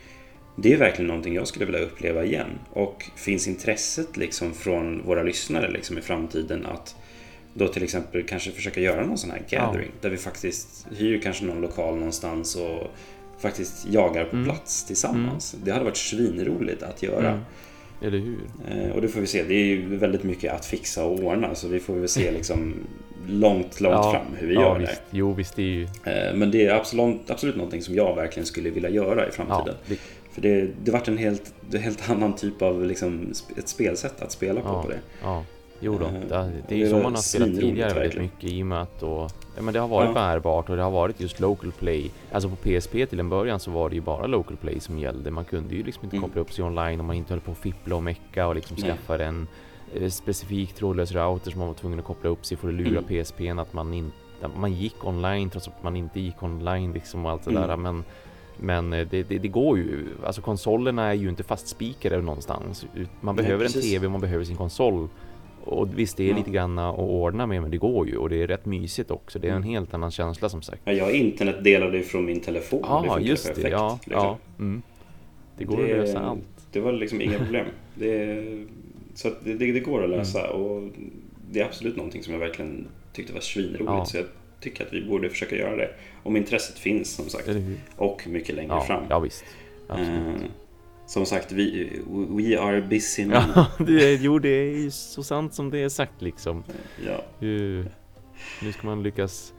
det 0.55 0.73
är 0.73 0.77
verkligen 0.77 1.07
någonting 1.07 1.33
jag 1.33 1.47
skulle 1.47 1.65
vilja 1.65 1.81
uppleva 1.81 2.23
igen. 2.23 2.59
Och 2.69 3.05
finns 3.15 3.47
intresset 3.47 4.17
liksom 4.17 4.53
från 4.53 5.03
våra 5.05 5.23
lyssnare 5.23 5.71
liksom 5.71 5.97
i 5.97 6.01
framtiden 6.01 6.65
att 6.65 6.95
då 7.53 7.67
till 7.67 7.83
exempel 7.83 8.23
kanske 8.23 8.51
försöka 8.51 8.79
göra 8.81 9.05
någon 9.05 9.17
sån 9.17 9.31
här 9.31 9.41
gathering. 9.49 9.91
Där 10.01 10.09
vi 10.09 10.17
faktiskt 10.17 10.87
hyr 10.97 11.19
kanske 11.23 11.45
någon 11.45 11.61
lokal 11.61 11.95
någonstans 11.95 12.55
och 12.55 12.87
faktiskt 13.39 13.85
jagar 13.87 14.25
på 14.25 14.35
Mm. 14.35 14.45
plats 14.45 14.83
tillsammans. 14.85 15.55
Det 15.63 15.71
hade 15.71 15.83
varit 15.85 15.97
svinroligt 15.97 16.83
att 16.83 17.03
göra. 17.03 17.29
Mm. 17.29 17.41
Eller 18.01 18.17
hur? 18.17 18.37
Eh, 18.71 18.91
Och 18.91 19.01
det 19.01 19.07
får 19.07 19.21
vi 19.21 19.27
se. 19.27 19.43
Det 19.43 19.53
är 19.53 19.65
ju 19.65 19.95
väldigt 19.97 20.23
mycket 20.23 20.53
att 20.53 20.65
fixa 20.65 21.05
och 21.05 21.19
ordna. 21.19 21.55
Så 21.55 21.67
vi 21.67 21.79
får 21.79 21.93
väl 21.95 22.07
se 22.09 22.31
liksom 22.31 22.73
långt, 23.27 23.81
långt 23.81 24.11
fram 24.11 24.25
hur 24.39 24.47
vi 24.47 24.53
ja, 24.53 24.61
gör 24.61 24.79
visst. 24.79 25.01
Jo, 25.11 25.33
visst 25.33 25.55
det 25.55 25.61
är 25.61 25.65
ju... 25.65 25.87
det. 26.03 26.27
Eh, 26.29 26.35
Men 26.35 26.51
det 26.51 26.65
är 26.65 26.73
absolut, 26.75 27.29
absolut 27.31 27.55
någonting 27.55 27.81
som 27.81 27.95
jag 27.95 28.15
verkligen 28.15 28.45
skulle 28.45 28.69
vilja 28.69 28.89
göra 28.89 29.23
i 29.23 29.27
Ja, 29.27 29.31
framtiden. 29.45 29.75
det, 29.87 29.95
För 30.31 30.41
det, 30.41 30.67
det 30.83 30.91
vart 30.91 31.07
en 31.07 31.17
helt, 31.17 31.53
helt 31.81 32.09
annan 32.09 32.35
typ 32.35 32.61
av 32.61 32.85
liksom, 32.85 33.33
ett 33.57 33.67
spelsätt 33.67 34.21
att 34.21 34.31
spela 34.31 34.61
på. 34.61 34.67
Ja. 34.67 34.81
på 34.83 34.89
det. 34.89 34.99
Jo 35.83 35.97
då, 35.99 36.05
Eh, 36.05 36.13
det, 36.13 36.51
det 36.67 36.75
är 36.75 36.79
ju 36.79 36.89
så 36.89 36.95
man 36.99 37.15
har 37.15 37.21
spelat 37.21 37.49
tidigare 37.49 37.93
väldigt 37.93 38.19
mycket 38.19 38.51
i 38.51 38.61
och 38.61 38.65
med 38.65 38.81
att 38.81 38.99
då, 38.99 39.27
ja, 39.55 39.61
men 39.61 39.73
det 39.73 39.79
har 39.79 39.87
varit 39.87 40.07
Ja. 40.07 40.13
bärbart 40.13 40.69
och 40.69 40.75
det 40.75 40.81
har 40.83 40.91
varit 40.91 41.19
just 41.21 41.39
local 41.39 41.71
play. 41.71 42.11
Alltså 42.31 42.49
på 42.49 42.55
PSP 42.55 42.91
till 43.05 43.19
en 43.19 43.29
början 43.29 43.59
så 43.59 43.71
var 43.71 43.89
det 43.89 43.95
ju 43.95 44.01
bara 44.01 44.27
local 44.27 44.57
play 44.57 44.79
som 44.79 44.99
gällde. 44.99 45.31
Man 45.31 45.45
kunde 45.45 45.75
ju 45.75 45.83
liksom 45.83 46.03
inte 46.03 46.15
Mm. 46.17 46.29
koppla 46.29 46.41
upp 46.41 46.51
sig 46.53 46.63
online 46.65 46.99
om 46.99 47.05
man 47.05 47.15
inte 47.15 47.33
höll 47.33 47.41
på 47.41 47.51
att 47.51 47.57
fippla 47.57 47.95
och 47.95 48.03
mecka 48.03 48.47
och 48.47 48.55
liksom 48.55 48.77
Nej. 48.79 48.89
skaffa 48.91 49.23
en 49.23 49.47
eh, 49.95 50.09
specifik 50.09 50.73
trådlös 50.73 51.11
router 51.11 51.51
som 51.51 51.59
man 51.59 51.67
var 51.67 51.75
tvungen 51.75 51.99
att 51.99 52.05
koppla 52.05 52.29
upp 52.29 52.45
sig 52.45 52.57
för 52.57 52.67
att 52.67 52.73
lura 52.73 52.99
Mm. 52.99 53.03
PSPn 53.23 53.59
att 53.59 53.73
man 53.73 53.93
inte 53.93 54.15
man 54.55 54.73
gick 54.73 55.05
online 55.05 55.49
trots 55.49 55.67
att 55.67 55.83
man 55.83 55.95
inte 55.95 56.19
gick 56.19 56.43
online 56.43 56.93
liksom 56.93 57.25
och 57.25 57.31
allt 57.31 57.43
det 57.45 57.51
Mm. 57.51 57.67
där 57.67 57.77
men 57.77 58.03
men 58.57 58.93
eh, 58.93 59.07
det, 59.07 59.23
det, 59.23 59.37
det 59.37 59.47
går 59.47 59.77
ju, 59.77 60.07
alltså 60.25 60.41
konsolerna 60.41 61.07
är 61.09 61.13
ju 61.13 61.29
inte 61.29 61.43
fastspikade 61.43 62.21
någonstans. 62.21 62.85
Man 63.21 63.35
Nej, 63.35 63.43
behöver 63.45 63.65
en. 63.65 63.71
TV, 63.71 64.07
man 64.09 64.21
behöver 64.21 64.43
sin 64.45 64.55
konsol. 64.57 65.07
Och 65.63 65.99
visst, 65.99 66.17
det 66.17 66.23
är 66.23 66.29
Ja. 66.29 66.37
lite 66.37 66.51
grann 66.51 66.79
att 66.79 66.99
ordna 66.99 67.45
med, 67.47 67.61
men 67.61 67.71
det 67.71 67.77
går 67.77 68.07
ju. 68.07 68.17
Och 68.17 68.29
det 68.29 68.43
är 68.43 68.47
rätt 68.47 68.65
mysigt 68.65 69.11
också. 69.11 69.39
Det 69.39 69.47
är 69.47 69.51
en 69.51 69.57
Mm. 69.57 69.69
helt 69.69 69.93
annan 69.93 70.11
känsla 70.11 70.49
som 70.49 70.61
sagt. 70.61 70.81
Ja, 70.85 70.91
jag 70.93 71.05
har 71.05 71.11
internet 71.11 71.63
delade 71.63 71.97
ju 71.97 72.03
från 72.03 72.25
min 72.25 72.39
telefon. 72.39 72.79
Ja, 72.83 73.01
funkar 73.03 73.19
just 73.19 73.43
det. 73.47 73.53
perfekt, 73.53 73.71
Ja, 73.71 73.99
liksom. 74.05 74.23
ja. 74.23 74.37
Mm. 74.59 74.81
Det 75.57 75.63
går 75.63 75.77
Det- 75.77 75.83
att 75.83 75.89
lösa 75.89 76.19
allt. 76.19 76.41
Det 76.71 76.79
var 76.79 76.91
liksom 76.91 77.21
inga 77.21 77.37
problem. 77.37 77.65
Det, 77.95 78.43
så 79.15 79.29
det, 79.43 79.53
det, 79.53 79.71
det 79.71 79.79
går 79.79 80.03
att 80.03 80.09
lösa 80.09 80.47
Mm. 80.47 80.61
och 80.61 80.83
det 81.51 81.59
är 81.61 81.65
absolut 81.65 81.95
någonting 81.97 82.23
som 82.23 82.33
jag 82.33 82.39
verkligen 82.39 82.87
tyckte 83.13 83.33
var 83.33 83.39
svinroligt. 83.41 83.83
Ja. 83.85 84.05
Så 84.05 84.17
jag 84.17 84.25
tycker 84.59 84.85
att 84.85 84.93
vi 84.93 85.05
borde 85.05 85.29
försöka 85.29 85.55
göra 85.55 85.75
det. 85.75 85.89
Om 86.23 86.37
intresset 86.37 86.77
finns 86.79 87.11
som 87.15 87.25
sagt. 87.29 87.49
Och 87.95 88.27
mycket 88.27 88.55
längre 88.55 88.71
Ja, 88.73 88.81
fram. 88.81 89.03
ja 89.09 89.19
visst. 89.19 89.43
Absolut. 89.87 90.51
Som 91.11 91.25
sagt, 91.25 91.51
vi, 91.51 91.99
we 92.29 92.59
are 92.59 92.81
busy 92.81 93.25
now. 93.25 93.41
Ja, 93.55 93.65
det, 93.85 94.13
jo, 94.15 94.39
det 94.39 94.49
är 94.49 94.77
ju 94.77 94.91
så 94.91 95.23
sant 95.23 95.53
som 95.53 95.69
det 95.69 95.79
är 95.79 95.89
sagt 95.89 96.21
liksom. 96.21 96.63
Ja. 97.05 97.23
Nu 97.39 98.71
ska 98.73 98.87
man 98.87 99.03
lyckas 99.03 99.53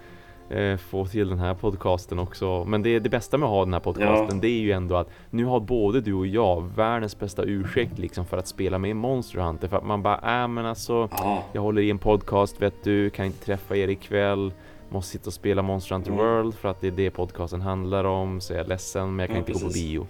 eh, 0.50 0.76
få 0.76 1.06
till 1.06 1.28
den 1.28 1.38
här 1.38 1.54
podcasten 1.54 2.18
också. 2.18 2.64
Men 2.64 2.82
det, 2.82 2.98
det 2.98 3.08
bästa 3.08 3.38
med 3.38 3.46
att 3.46 3.50
ha 3.52 3.64
den 3.64 3.72
här 3.72 3.80
podcasten, 3.80 4.40
det 4.40 4.48
är 4.48 4.60
ju 4.60 4.72
ändå 4.72 4.96
att 4.96 5.08
nu 5.30 5.44
har 5.44 5.60
både 5.60 6.00
du 6.00 6.12
och 6.14 6.26
jag 6.26 6.70
världens 6.76 7.18
bästa 7.18 7.42
ursäkt 7.44 7.98
liksom 7.98 8.26
för 8.26 8.36
att 8.36 8.48
spela 8.48 8.78
med 8.78 8.96
Monster 8.96 9.38
Hunter. 9.38 9.68
För 9.68 9.76
att 9.76 9.86
man 9.86 10.02
bara, 10.02 10.42
äh 10.42 10.48
men 10.48 10.66
alltså, 10.66 11.08
Ja, 11.12 11.44
jag 11.52 11.62
håller 11.62 11.82
i 11.82 11.90
en 11.90 11.98
podcast 11.98 12.62
vet 12.62 12.74
du, 12.84 13.10
kan 13.10 13.26
inte 13.26 13.44
träffa 13.44 13.76
er 13.76 13.88
ikväll. 13.88 14.52
Måste 14.90 15.10
sitta 15.12 15.26
och 15.26 15.32
spela 15.34 15.62
Monster 15.62 15.94
Hunter 15.94 16.10
Mm. 16.10 16.24
World 16.24 16.54
för 16.54 16.68
att 16.68 16.80
det 16.80 16.86
är 16.86 16.90
det 16.90 17.10
podcasten 17.10 17.60
handlar 17.60 18.04
om. 18.04 18.40
Så 18.40 18.52
jag 18.52 18.60
är 18.60 18.64
ledsen 18.68 19.16
men 19.16 19.18
jag 19.18 19.28
kan 19.28 19.36
Ja, 19.36 19.40
inte 19.40 19.52
gå 19.52 19.58
på 19.58 19.64
precis. 19.64 19.82
bio. 19.82 20.06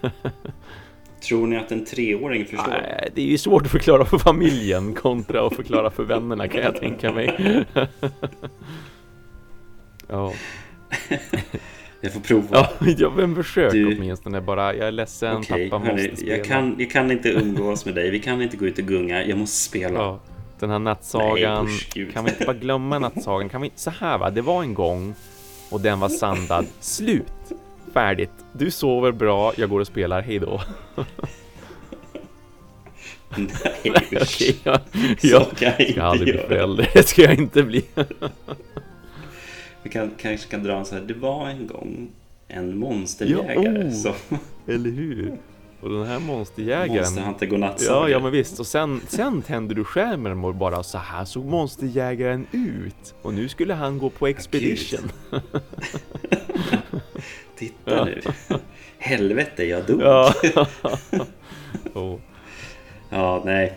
tror 1.28 1.46
ni 1.46 1.56
att 1.56 1.72
en 1.72 1.84
treåring 1.84 2.44
förstår? 2.44 2.68
Nej, 2.68 3.08
det 3.14 3.20
är 3.22 3.26
ju 3.26 3.38
svårt 3.38 3.62
att 3.62 3.70
förklara 3.70 4.04
för 4.04 4.18
familjen 4.18 4.94
kontra 4.94 5.46
att 5.46 5.54
förklara 5.54 5.90
för 5.90 6.02
vännerna 6.04 6.48
kan 6.48 6.62
jag 6.62 6.76
tänka 6.76 7.12
mig. 7.12 7.64
ja. 10.08 10.32
Jag 12.00 12.12
får 12.12 12.20
prova. 12.20 12.46
Ja, 12.50 12.70
ja 12.98 13.12
men 13.16 13.34
försök 13.34 13.72
Du- 13.72 13.96
åtminstone 13.96 14.40
bara. 14.40 14.74
Jag 14.74 14.88
är 14.88 14.92
ledsen, 14.92 15.36
Okej, 15.36 15.70
pappa 15.70 15.84
hörni, 15.84 16.02
måste 16.02 16.16
spela. 16.16 16.36
jag, 16.36 16.44
kan, 16.46 16.76
jag 16.78 16.90
kan 16.90 17.10
inte 17.10 17.28
umgås 17.28 17.84
med 17.84 17.94
dig. 17.94 18.10
Vi 18.10 18.20
kan 18.20 18.42
inte 18.42 18.56
gå 18.56 18.66
ut 18.66 18.78
och 18.78 18.84
gunga. 18.84 19.24
Jag 19.24 19.38
måste 19.38 19.56
spela. 19.56 19.98
Ja, 19.98 20.20
den 20.58 20.70
här 20.70 20.78
nattsagan. 20.78 21.68
Nej, 21.96 22.10
kan 22.12 22.24
vi 22.24 22.30
inte 22.30 22.44
bara 22.44 22.56
glömma 22.56 22.98
nattsagan? 22.98 23.48
Kan 23.48 23.62
vi. 23.62 23.70
Så 23.74 23.90
här 23.90 24.18
va, 24.18 24.30
det 24.30 24.42
var 24.42 24.62
en 24.62 24.74
gång 24.74 25.14
och 25.70 25.80
den 25.80 26.00
var 26.00 26.08
sandad. 26.08 26.66
Slut! 26.80 27.32
Färdigt. 27.94 28.30
Du 28.52 28.70
sover 28.70 29.12
bra, 29.12 29.52
jag 29.56 29.70
går 29.70 29.80
och 29.80 29.86
spelar, 29.86 30.22
hej 30.22 30.38
då. 30.38 30.62
Nej, 33.36 33.92
usch. 34.22 34.22
Okej, 34.22 34.56
jag, 34.64 34.80
Så 35.20 35.26
jag 35.26 35.56
kan 35.56 35.68
jag 35.68 35.80
inte 35.80 35.92
ska 35.92 36.02
aldrig 36.02 36.28
bli 36.34 36.36
göra. 36.36 36.48
förälder. 36.48 36.90
Det 36.94 37.08
ska 37.08 37.22
jag 37.22 37.34
inte 37.34 37.62
bli. 37.62 37.84
Vi 39.82 39.90
kan, 39.90 40.10
kanske 40.18 40.50
kan 40.50 40.62
dra 40.62 40.76
en 40.76 40.84
så 40.84 40.94
här. 40.94 41.02
Det 41.02 41.14
var 41.14 41.48
en 41.48 41.66
gång 41.66 42.08
en 42.48 42.78
monsterjägare 42.78 43.78
Ja, 43.80 43.86
oh. 43.86 43.90
som 43.90 44.38
Eller 44.66 44.90
hur? 44.90 45.38
Och 45.80 45.90
den 45.90 46.06
här 46.06 46.18
monsterjägaren. 46.18 46.96
Monsterhunter 46.96 47.46
godnattsaga. 47.46 48.00
Ja, 48.00 48.08
ja 48.08 48.20
men 48.20 48.32
visst. 48.32 48.60
Och 48.60 48.66
sen, 48.66 49.00
sen 49.08 49.42
tände 49.42 49.74
du 49.74 49.84
skärmen 49.84 50.44
och 50.44 50.54
bara 50.54 50.82
så 50.82 50.98
här 50.98 51.24
såg 51.24 51.44
monsterjägaren 51.44 52.46
ut. 52.52 53.14
Och 53.22 53.34
nu 53.34 53.48
skulle 53.48 53.74
han 53.74 53.98
gå 53.98 54.10
på 54.10 54.26
expedition. 54.26 55.12
Titta 57.56 57.90
Ja. 57.90 58.04
nu. 58.04 58.20
Helvete, 58.98 59.64
jag 59.64 59.84
dog. 59.86 60.02
Ja. 60.02 60.34
oh. 61.94 62.18
Ja, 63.10 63.42
nej. 63.44 63.72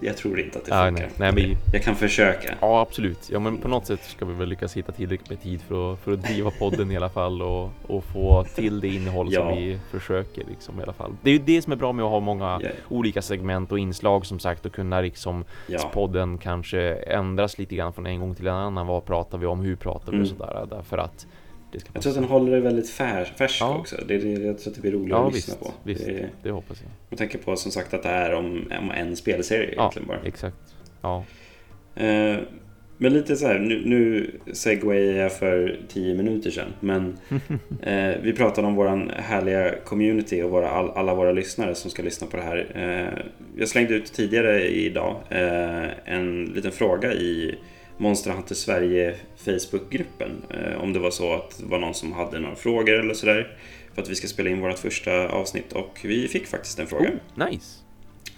Jag 0.00 0.16
tror 0.16 0.40
inte 0.40 0.58
att 0.58 0.64
det 0.64 0.70
Ja, 0.74 0.84
funkar. 0.86 1.02
nej, 1.16 1.32
nej, 1.34 1.46
men- 1.48 1.56
Jag 1.72 1.82
kan 1.82 1.94
försöka. 1.96 2.54
Ja, 2.60 2.80
absolut. 2.80 3.30
Ja, 3.32 3.38
men 3.38 3.58
på 3.58 3.68
något 3.68 3.86
sätt 3.86 4.04
ska 4.04 4.24
vi 4.24 4.34
väl 4.34 4.48
lyckas 4.48 4.76
hitta 4.76 4.92
tillräckligt 4.92 5.30
med 5.30 5.40
tid 5.42 5.60
för 5.62 5.92
att, 5.92 6.00
för 6.00 6.12
att 6.12 6.22
driva 6.22 6.50
podden 6.50 6.90
i 6.92 6.96
alla 6.96 7.08
fall 7.08 7.42
och, 7.42 7.70
och 7.86 8.04
få 8.04 8.44
till 8.54 8.80
det 8.80 8.88
innehåll 8.88 9.28
Ja. 9.30 9.40
som 9.40 9.56
vi 9.58 9.78
försöker 9.90 10.44
liksom 10.48 10.80
i 10.80 10.82
alla 10.82 10.92
fall. 10.92 11.12
Det 11.22 11.30
är 11.30 11.34
ju 11.34 11.38
det 11.44 11.62
som 11.62 11.72
är 11.72 11.76
bra 11.76 11.92
med 11.92 12.04
att 12.04 12.10
ha 12.10 12.20
många 12.20 12.58
Ja. 12.62 12.68
olika 12.88 13.22
segment 13.22 13.72
och 13.72 13.78
inslag 13.78 14.26
som 14.26 14.38
sagt 14.38 14.66
och 14.66 14.72
kunna 14.72 15.00
liksom 15.00 15.44
Ja. 15.66 15.90
podden 15.92 16.38
kanske 16.38 16.80
ändras 16.94 17.58
lite 17.58 17.74
grann 17.76 17.92
från 17.92 18.06
en 18.06 18.20
gång 18.20 18.34
till 18.34 18.46
en 18.46 18.54
annan. 18.54 18.86
Vad 18.86 19.04
pratar 19.04 19.38
vi 19.38 19.46
om? 19.46 19.60
Hur 19.60 19.76
pratar 19.76 20.12
vi? 20.12 20.18
Mm. 20.18 20.22
Och 20.22 20.28
sådär. 20.38 20.66
Därför 20.70 20.98
att 20.98 21.26
Jag 21.92 22.02
tror 22.02 22.10
att 22.12 22.16
den 22.18 22.24
håller 22.28 22.52
det 22.52 22.60
väldigt 22.60 22.90
fär, 22.90 23.24
färsk 23.24 23.60
Ja. 23.62 23.78
också. 23.78 23.96
Det, 24.08 24.18
det, 24.18 24.28
jag 24.30 24.58
tror 24.58 24.70
att 24.70 24.74
det 24.74 24.80
blir 24.80 24.92
roligare 24.92 25.20
Ja, 25.20 25.26
att 25.28 25.34
lyssna 25.34 25.54
visst. 25.54 25.64
på. 25.66 25.72
visst. 25.84 26.06
Det, 26.06 26.28
Det 26.42 26.50
hoppas 26.50 26.80
jag. 26.82 26.90
jag 27.10 27.18
tänker 27.18 27.38
på 27.38 27.56
som 27.56 27.72
sagt 27.72 27.94
att 27.94 28.02
det 28.02 28.08
är 28.08 28.34
om, 28.34 28.72
om 28.80 28.90
en 28.90 29.16
spelserie 29.16 29.74
Ja, 29.76 29.82
egentligen 29.82 30.08
bara. 30.08 30.18
exakt. 30.24 30.56
Ja. 31.02 31.24
Eh, 31.96 32.36
men 32.98 33.12
lite 33.12 33.36
så 33.36 33.46
här, 33.46 33.58
nu, 33.58 33.82
nu 33.86 34.30
segwayar 34.52 35.22
jag 35.22 35.32
för 35.32 35.80
tio 35.88 36.14
minuter 36.14 36.50
sedan. 36.50 36.72
Men 36.80 37.16
eh, 37.82 38.14
vi 38.22 38.32
pratade 38.32 38.66
om 38.66 38.74
våran 38.74 39.10
härliga 39.16 39.74
community 39.84 40.42
och 40.42 40.50
våra, 40.50 40.70
all, 40.70 40.90
alla 40.90 41.14
våra 41.14 41.32
lyssnare 41.32 41.74
som 41.74 41.90
ska 41.90 42.02
lyssna 42.02 42.26
på 42.26 42.36
det 42.36 42.42
här. 42.42 42.66
Eh, 42.74 43.24
jag 43.58 43.68
slängde 43.68 43.94
ut 43.94 44.12
tidigare 44.12 44.68
idag 44.68 45.16
eh, 45.30 45.84
en 46.14 46.44
liten 46.44 46.72
fråga 46.72 47.12
i 47.12 47.54
Monster 47.96 48.30
Hunter 48.30 48.54
Sverige 48.54 49.14
Facebookgruppen. 49.36 50.42
Eh, 50.50 50.80
om 50.80 50.92
det 50.92 50.98
var 50.98 51.10
så 51.10 51.34
att 51.34 51.58
det 51.58 51.64
var 51.66 51.78
någon 51.78 51.94
som 51.94 52.12
hade 52.12 52.38
några 52.40 52.56
frågor 52.56 52.94
eller 53.00 53.14
sådär. 53.14 53.56
För 53.94 54.02
att 54.02 54.08
vi 54.08 54.14
ska 54.14 54.26
spela 54.26 54.50
in 54.50 54.60
vårt 54.60 54.78
första 54.78 55.28
avsnitt 55.28 55.72
och 55.72 56.00
vi 56.04 56.28
fick 56.28 56.46
faktiskt 56.46 56.78
en 56.78 56.86
fråga. 56.86 57.10
Oh, 57.36 57.48
nice. 57.48 57.78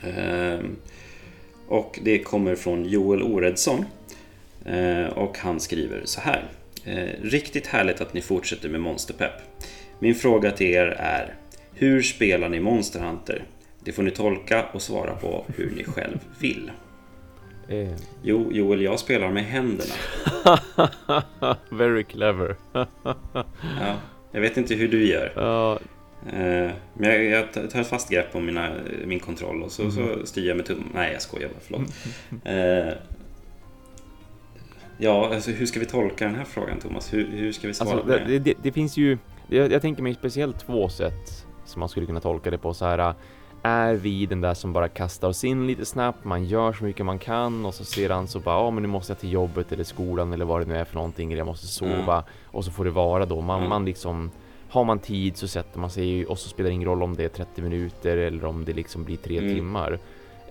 Ehm, 0.03 0.77
Och 1.69 1.99
det 2.03 2.19
kommer 2.19 2.55
från 2.55 2.85
Joel 2.85 3.23
Oredsson. 3.23 3.85
Ehm, 4.67 5.09
Och 5.09 5.39
han 5.39 5.61
skriver 5.61 6.03
så 6.05 6.21
här. 6.21 6.45
Ehm, 6.85 7.09
Riktigt 7.23 7.67
härligt 7.67 8.01
att 8.01 8.15
ni 8.15 8.21
fortsätter 8.21 8.69
med 8.69 8.81
Monsterpepp. 8.81 9.33
Min 9.99 10.15
fråga 10.15 10.51
till 10.51 10.67
er 10.67 10.87
är 10.99 11.35
Hur 11.75 12.03
spelar 12.03 12.49
ni 12.49 12.61
Monster 12.61 13.01
Hunter? 13.01 13.43
Det 13.85 13.93
får 13.93 14.03
ni 14.03 14.11
tolka 14.11 14.65
och 14.73 14.83
svara 14.83 15.15
på 15.15 15.45
hur 15.57 15.73
ni 15.77 15.85
själv 15.85 16.19
vill. 16.41 16.71
Eh, 17.69 17.93
Jo, 18.23 18.53
Joel, 18.53 18.83
jag 18.83 18.99
spelar 18.99 19.31
med 19.31 19.45
händerna. 19.45 19.95
very 21.71 22.05
clever. 22.05 22.57
Ja, 23.81 23.95
jag 24.33 24.41
vet 24.41 24.57
inte 24.57 24.75
hur 24.75 24.89
du 24.89 25.07
gör. 25.09 25.33
Ehm, 26.33 26.71
Men 26.95 27.11
jag, 27.11 27.25
jag 27.25 27.71
tar 27.71 27.83
fast 27.83 28.11
grepp 28.11 28.35
om 28.35 28.47
mina, 28.47 28.71
min 29.05 29.21
kontroll 29.21 29.63
och 29.63 29.73
så, 29.73 29.83
Mm. 29.83 29.95
så 29.95 30.27
styr 30.27 30.49
jag 30.49 30.57
med 30.57 30.67
tummen. 30.67 30.85
Nej, 30.95 31.13
jag 31.13 31.23
skojar 31.23 31.49
bara. 31.49 31.61
Förlåt. 31.61 31.91
Ehm, 32.45 32.95
Ja, 34.99 35.35
alltså 35.35 35.51
hur 35.51 35.67
ska 35.67 35.81
vi 35.81 35.87
tolka 35.87 36.25
den 36.25 36.35
här 36.35 36.45
frågan 36.45 36.79
Thomas? 36.81 37.13
Hur, 37.13 37.27
hur 37.31 37.53
ska 37.53 37.67
vi 37.69 37.75
svara 37.75 37.91
Alltså, 37.91 38.07
på 38.07 38.13
det? 38.13 38.25
det, 38.25 38.39
det, 38.39 38.55
det 38.63 38.73
finns 38.73 38.97
ju, 38.97 39.19
jag, 39.49 39.73
jag 39.73 39.83
tänker 39.83 40.03
mig 40.03 40.15
speciellt 40.15 40.59
två 40.67 40.89
sätt 40.89 41.47
som 41.65 41.81
man 41.81 41.89
skulle 41.89 42.07
kunna 42.07 42.21
tolka 42.21 42.51
det 42.51 42.59
på 42.59 42.75
så 42.75 42.85
här. 42.85 43.15
Är 43.67 43.95
vi 43.95 44.27
den 44.27 44.41
där 44.41 44.55
som 44.55 44.73
bara 44.73 44.89
kastar 44.89 45.29
oss 45.29 45.45
in 45.45 45.67
lite 45.67 45.85
snabbt, 45.85 46.25
man 46.25 46.45
gör 46.45 46.73
så 46.73 46.85
mycket 46.85 47.07
man 47.07 47.19
kan 47.19 47.67
och 47.67 47.75
så 47.75 47.85
sedan 47.85 48.29
så 48.29 48.41
bara, 48.41 48.55
ja 48.65 48.71
men 48.71 48.83
nu 48.83 48.89
måste 48.89 49.13
jag 49.13 49.19
till 49.21 49.33
jobbet 49.33 49.73
eller 49.73 49.85
skolan 49.85 50.33
eller 50.33 50.45
vad 50.45 50.61
det 50.61 50.65
nu 50.67 50.77
är 50.77 50.85
för 50.85 50.95
någonting, 50.95 51.33
eller 51.33 51.41
jag 51.41 51.47
måste 51.47 51.67
sova 51.67 52.13
Mm. 52.15 52.25
och 52.47 52.65
så 52.65 52.71
får 52.71 52.85
det 52.85 52.91
vara 52.91 53.27
då. 53.27 53.41
Man, 53.41 53.59
Mm. 53.59 53.69
man 53.69 53.85
liksom, 53.85 54.31
har 54.69 54.85
man 54.85 54.99
tid 54.99 55.37
så 55.37 55.49
sätter 55.49 55.79
man 55.81 55.91
sig 55.91 56.27
och 56.27 56.39
så 56.39 56.49
spelar 56.49 56.69
det 56.71 56.75
ingen 56.75 56.89
roll 56.89 57.03
om 57.03 57.17
det 57.17 57.25
är 57.25 57.29
30 57.29 57.63
minuter 57.63 58.17
eller 58.17 58.45
om 58.45 58.65
det 58.65 58.73
liksom 58.73 59.05
blir 59.05 59.17
tre 59.17 59.39
Mm. 59.39 59.55
timmar. 59.55 59.99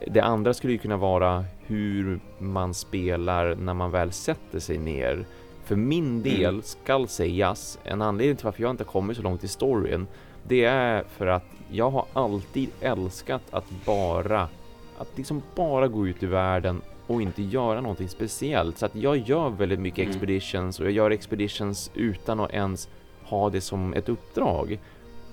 Det 0.07 0.19
andra 0.21 0.53
skulle 0.53 0.73
ju 0.73 0.79
kunna 0.79 0.97
vara 0.97 1.45
hur 1.65 2.19
man 2.39 2.73
spelar 2.73 3.55
när 3.55 3.73
man 3.73 3.91
väl 3.91 4.11
sätter 4.11 4.59
sig 4.59 4.77
ner. 4.77 5.25
För 5.65 5.75
min 5.75 6.21
del 6.23 6.45
Mm. 6.49 6.61
skall 6.61 7.07
sägas, 7.07 7.79
en 7.83 8.01
anledning 8.01 8.35
till 8.35 8.45
varför 8.45 8.61
jag 8.61 8.71
inte 8.71 8.83
kommit 8.83 9.17
så 9.17 9.23
långt 9.23 9.43
i 9.43 9.47
storyn, 9.47 10.07
det 10.47 10.63
är 10.65 11.03
för 11.03 11.27
att 11.27 11.43
jag 11.71 11.89
har 11.89 12.05
alltid 12.13 12.69
älskat 12.81 13.41
att 13.51 13.65
bara, 13.85 14.49
att 14.97 15.17
liksom 15.17 15.41
bara 15.55 15.87
gå 15.87 16.07
ut 16.07 16.23
i 16.23 16.25
världen 16.25 16.81
och 17.07 17.21
inte 17.21 17.43
göra 17.43 17.81
någonting 17.81 18.09
speciellt. 18.09 18.77
Så 18.77 18.85
att 18.85 18.95
jag 18.95 19.17
gör 19.17 19.49
väldigt 19.49 19.79
mycket 19.79 19.99
Mm. 19.99 20.09
expeditions 20.11 20.79
och 20.79 20.85
jag 20.85 20.91
gör 20.93 21.11
expeditions 21.11 21.91
utan 21.93 22.39
att 22.39 22.51
ens 22.53 22.89
ha 23.23 23.49
det 23.49 23.61
som 23.61 23.93
ett 23.93 24.09
uppdrag. 24.09 24.79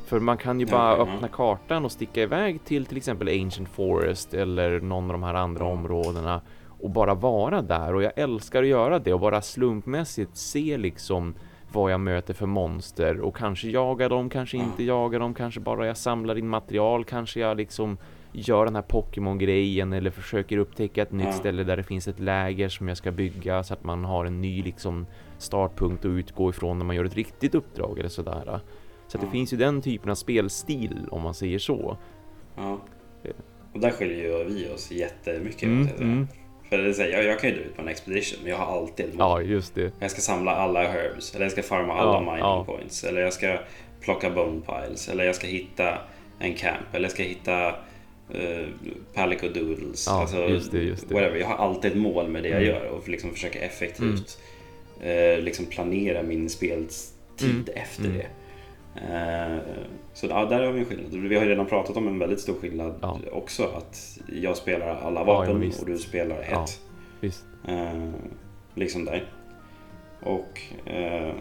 För 0.07 0.21
man 0.21 0.37
kan 0.37 0.61
ju 0.61 0.67
bara 0.67 0.97
ja. 0.97 1.03
öppna 1.03 1.29
kartan 1.29 1.85
och 1.85 1.93
sticka 1.93 2.23
iväg 2.23 2.65
till 2.65 2.87
till 2.87 2.97
exempel 2.97 3.29
Ancient 3.29 3.69
Forest 3.69 4.35
eller 4.35 4.81
någon 4.81 5.05
av 5.05 5.13
de 5.13 5.23
här 5.23 5.35
andra 5.35 5.65
Ja. 5.65 5.71
områdena 5.71 6.41
och 6.81 6.91
bara 6.91 7.15
vara 7.15 7.63
där 7.63 7.95
och 7.95 8.03
jag 8.03 8.13
älskar 8.17 8.63
att 8.63 8.69
göra 8.69 8.99
det 8.99 9.15
och 9.15 9.21
bara 9.21 9.43
slumpmässigt 9.43 10.37
se 10.37 10.77
liksom 10.79 11.35
vad 11.73 11.93
jag 11.93 12.01
möter 12.01 12.35
för 12.35 12.47
monster 12.47 13.21
och 13.21 13.37
kanske 13.37 13.69
jaga 13.69 14.09
dem, 14.09 14.31
kanske 14.31 14.57
inte 14.57 14.83
jaga 14.83 15.19
dem, 15.19 15.35
kanske 15.35 15.61
bara 15.61 15.87
jag 15.87 15.97
samlar 15.97 16.39
in 16.39 16.49
material, 16.49 17.05
kanske 17.05 17.41
jag 17.41 17.57
liksom 17.57 17.99
gör 18.33 18.65
den 18.65 18.75
här 18.75 18.83
Pokémon-grejen 18.83 19.93
eller 19.93 20.11
försöker 20.11 20.57
upptäcka 20.59 21.03
ett 21.03 21.13
nytt 21.13 21.27
Ja. 21.27 21.33
ställe 21.33 21.65
där 21.65 21.77
det 21.77 21.83
finns 21.83 22.09
ett 22.09 22.21
läger 22.21 22.69
som 22.69 22.89
jag 22.89 22.97
ska 22.97 23.11
bygga 23.13 23.63
så 23.63 23.75
att 23.75 23.85
man 23.85 24.05
har 24.05 24.25
en 24.25 24.41
ny 24.41 24.63
liksom 24.63 25.07
startpunkt 25.39 26.05
att 26.05 26.09
utgå 26.09 26.51
ifrån 26.51 26.79
när 26.79 26.85
man 26.85 26.97
gör 26.97 27.05
ett 27.05 27.17
riktigt 27.17 27.55
uppdrag 27.55 27.99
eller 27.99 28.09
sådär. 28.09 28.61
Så 29.07 29.19
det 29.19 29.27
finns 29.27 29.53
ju 29.53 29.57
den 29.57 29.83
typen 29.83 30.11
av 30.11 30.15
spelstil 30.15 31.07
om 31.11 31.23
man 31.23 31.35
säger 31.35 31.59
så. 31.59 31.97
Ja. 32.57 32.81
Och 33.75 33.81
där 33.81 33.91
skiljer 33.91 34.39
ju 34.39 34.45
vi 34.45 34.75
oss 34.75 34.91
jättemycket. 34.91 35.63
Mm, 35.63 35.89
mm. 35.99 36.29
För 36.73 36.79
det 36.79 36.89
är 36.89 36.93
så 36.93 37.03
här, 37.03 37.09
jag, 37.09 37.25
jag 37.25 37.41
kan 37.41 37.51
ju 37.51 37.57
dra 37.57 37.63
ut 37.65 37.77
på 37.77 37.83
en 37.83 37.89
expedition, 37.89 38.39
men 38.43 38.51
jag 38.51 38.59
har 38.59 38.79
alltid 38.81 39.07
ett 39.07 39.15
mål. 39.15 39.21
Ja, 39.21 39.43
just 39.53 39.75
det. 39.75 39.93
Jag 40.01 40.11
ska 40.11 40.21
samla 40.21 40.51
alla 40.51 40.83
herbs, 40.89 41.35
eller 41.35 41.45
jag 41.45 41.53
ska 41.53 41.63
farma 41.63 41.95
alla 41.95 42.13
Ja, 42.13 42.21
mining 42.21 42.39
ja. 42.39 42.65
points, 42.65 43.05
eller 43.05 43.21
jag 43.21 43.33
ska 43.33 43.59
plocka 44.01 44.31
bone 44.31 44.61
piles, 44.61 45.09
eller 45.09 45.25
jag 45.25 45.35
ska 45.35 45.47
hitta 45.47 45.99
en 46.39 46.55
camp, 46.55 46.87
eller 46.93 47.05
jag 47.05 47.13
ska 47.13 47.23
hitta 47.23 47.69
uh, 47.69 48.67
palico 49.15 49.49
doodles. 49.49 50.07
Ja, 50.09 50.21
alltså, 50.21 50.49
just 50.49 50.73
det, 50.73 50.79
just 50.83 51.09
det. 51.09 51.15
Whatever. 51.15 51.37
Jag 51.39 51.47
har 51.47 51.57
alltid 51.57 51.91
ett 51.93 51.99
mål 51.99 52.29
med 52.29 52.43
det 52.43 52.49
jag 52.49 52.63
Mm. 52.63 52.75
gör 52.75 52.87
och 52.89 53.09
liksom 53.09 53.31
försöker 53.31 53.61
effektivt 53.61 54.39
eh, 55.03 55.39
liksom 55.39 55.67
planera 55.67 56.23
min 56.23 56.51
speltid 56.51 57.09
Mm. 57.43 57.65
efter 57.75 58.05
Mm. 58.05 58.17
det. 58.19 58.27
Eh, 58.97 59.57
så 60.15 60.27
ja, 60.27 60.45
där 60.45 60.63
har 60.67 60.73
vi 60.73 60.79
en 60.81 60.85
skillnad. 60.87 61.15
Vi 61.15 61.37
har 61.37 61.43
ju 61.45 61.49
redan 61.51 61.67
pratat 61.67 61.97
om 61.97 62.09
en 62.09 62.19
väldigt 62.19 62.41
stor 62.41 62.55
skillnad 62.55 62.95
Ja. 63.03 63.19
också. 63.33 63.65
Att 63.65 64.19
jag 64.33 64.57
spelar 64.57 64.87
alla 65.03 65.25
vapen 65.25 65.63
ja, 65.63 65.71
och 65.81 65.87
du 65.87 65.99
spelar 65.99 66.37
ett. 66.41 66.81
Eh, 67.69 68.11
liksom 68.75 69.05
där. 69.05 69.25
Och 70.23 70.61
eh, 70.87 71.33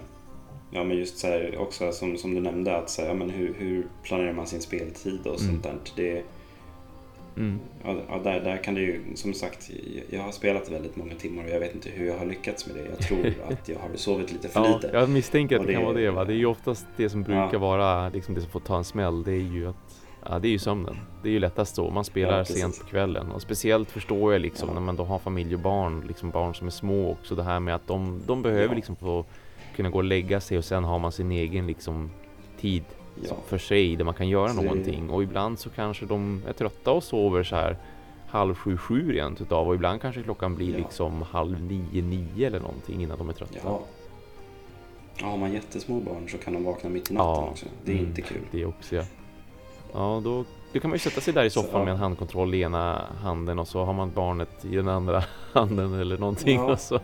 ja, 0.71 0.83
men 0.83 0.97
just 0.97 1.17
så 1.17 1.27
här 1.27 1.57
också 1.57 1.91
som, 1.91 2.17
som 2.17 2.35
du 2.35 2.41
nämnde 2.41 2.77
att 2.77 2.89
så 2.89 3.01
här, 3.01 3.07
ja, 3.09 3.13
men 3.13 3.29
hur, 3.29 3.53
hur 3.57 3.85
planerar 4.03 4.33
man 4.33 4.47
sin 4.47 4.61
speltid 4.61 5.19
och 5.27 5.41
Mm. 5.41 5.61
sånt 5.61 5.63
där. 5.63 5.75
Det, 5.95 6.23
Mm. 7.37 7.59
ja, 7.83 8.19
där, 8.23 8.39
där 8.39 8.57
kan 8.63 8.73
det 8.75 8.81
ju 8.81 9.01
som 9.15 9.33
sagt, 9.33 9.71
jag, 10.09 10.21
har 10.21 10.31
spelat 10.31 10.71
väldigt 10.71 10.95
många 10.95 11.15
timmar 11.15 11.43
och 11.43 11.49
jag 11.49 11.59
vet 11.59 11.75
inte 11.75 11.89
hur 11.89 12.07
jag 12.07 12.17
har 12.17 12.25
lyckats 12.25 12.67
med 12.67 12.75
det. 12.75 12.89
Jag 12.89 12.99
tror 12.99 13.19
att 13.51 13.69
jag 13.69 13.79
har 13.79 13.89
sovit 13.95 14.31
lite 14.31 14.47
för 14.49 14.59
Ja, 14.65 14.75
lite. 14.75 14.89
jag 14.93 15.09
misstänker 15.09 15.55
att 15.55 15.61
Och 15.61 15.67
det 15.67 15.73
kan 15.73 15.81
det- 15.81 15.87
vara 15.87 15.97
det 15.97 16.11
va. 16.11 16.25
Det 16.25 16.33
är 16.33 16.37
ju 16.37 16.45
oftast 16.45 16.85
det 16.97 17.09
som 17.09 17.23
brukar 17.23 17.49
Ja. 17.53 17.59
vara 17.59 18.09
liksom 18.09 18.35
det 18.35 18.41
som 18.41 18.49
får 18.49 18.59
ta 18.59 18.77
en 18.77 18.83
smäll. 18.83 19.23
Det 19.23 19.31
är 19.31 19.51
ju 19.53 19.67
att 19.69 19.75
Ja, 20.29 20.39
det 20.39 20.47
är 20.47 20.51
ju 20.51 20.59
sömnen. 20.59 20.97
Det 21.23 21.29
är 21.29 21.33
ju 21.33 21.39
lättast 21.39 21.75
så. 21.75 21.89
Man 21.89 22.03
spelar 22.05 22.37
Ja, 22.37 22.45
sent 22.45 22.79
på 22.79 22.85
kvällen 22.85 23.31
och 23.31 23.41
speciellt 23.41 23.91
förstår 23.91 24.33
jag 24.33 24.41
liksom 24.41 24.69
när 24.69 24.81
man 24.81 24.95
då 24.95 25.03
har 25.03 25.19
familj 25.19 25.53
och 25.55 25.59
barn, 25.61 26.03
liksom 26.07 26.29
barn 26.29 26.53
som 26.55 26.67
är 26.67 26.71
små 26.71 27.11
också 27.11 27.35
det 27.35 27.43
här 27.43 27.59
med 27.59 27.75
att 27.75 27.87
de, 27.87 28.21
de 28.27 28.41
behöver 28.41 28.75
liksom 28.75 28.95
få 28.95 29.25
kunna 29.75 29.89
gå 29.89 29.97
och 29.97 30.03
lägga 30.03 30.39
sig 30.39 30.57
och 30.57 30.65
sen 30.65 30.83
har 30.83 30.99
man 30.99 31.11
sin 31.11 31.31
egen 31.31 31.67
liksom 31.67 32.11
tid 32.59 32.83
Ja. 33.29 33.35
för 33.47 33.57
sig 33.57 33.95
där 33.95 34.05
man 34.05 34.13
kan 34.13 34.29
göra 34.29 34.49
Så 34.49 34.61
någonting 34.61 35.09
och 35.09 35.23
ibland 35.23 35.59
så 35.59 35.69
kanske 35.69 36.05
de 36.05 36.41
är 36.47 36.53
trötta 36.53 36.91
och 36.91 37.03
sover 37.03 37.43
så 37.43 37.55
här 37.55 37.77
halv 38.27 38.55
sju, 38.55 38.77
sju 38.77 39.11
rent 39.11 39.41
utav 39.41 39.67
och 39.67 39.75
ibland 39.75 40.01
kanske 40.01 40.23
klockan 40.23 40.55
blir 40.55 40.71
Ja. 40.71 40.77
liksom 40.77 41.21
halv 41.21 41.61
nio, 41.63 42.01
nio 42.01 42.47
eller 42.47 42.59
någonting 42.59 43.03
innan 43.03 43.17
de 43.17 43.29
är 43.29 43.33
trötta. 43.33 43.57
Ja. 43.63 43.79
ja, 45.19 45.25
har 45.27 45.37
man 45.37 45.53
jättesmå 45.53 45.99
barn 45.99 46.29
så 46.29 46.37
kan 46.37 46.53
de 46.53 46.63
vakna 46.63 46.89
mitt 46.89 47.11
i 47.11 47.13
natten 47.13 47.43
Ja. 47.43 47.49
också. 47.51 47.65
Det 47.85 47.91
är 47.91 47.95
Mm, 47.95 48.07
inte 48.07 48.21
kul. 48.21 48.41
Det 48.51 48.65
också 48.65 48.95
ja. 48.95 49.03
Ja, 49.93 50.21
då, 50.23 50.45
då 50.73 50.79
kan 50.79 50.89
man 50.89 50.95
ju 50.95 50.99
sätta 50.99 51.21
sig 51.21 51.33
där 51.33 51.43
i 51.43 51.49
Så, 51.49 51.61
soffan 51.61 51.79
ja. 51.79 51.85
med 51.85 51.91
en 51.93 51.99
handkontroll 51.99 52.53
i 52.53 52.61
ena 52.61 53.01
handen 53.21 53.59
och 53.59 53.67
så 53.67 53.83
har 53.83 53.93
man 53.93 54.11
barnet 54.11 54.65
i 54.65 54.75
den 54.75 54.87
andra 54.87 55.23
handen 55.53 55.93
eller 55.93 56.17
någonting 56.17 56.59
och 56.59 56.79
så 56.79 56.99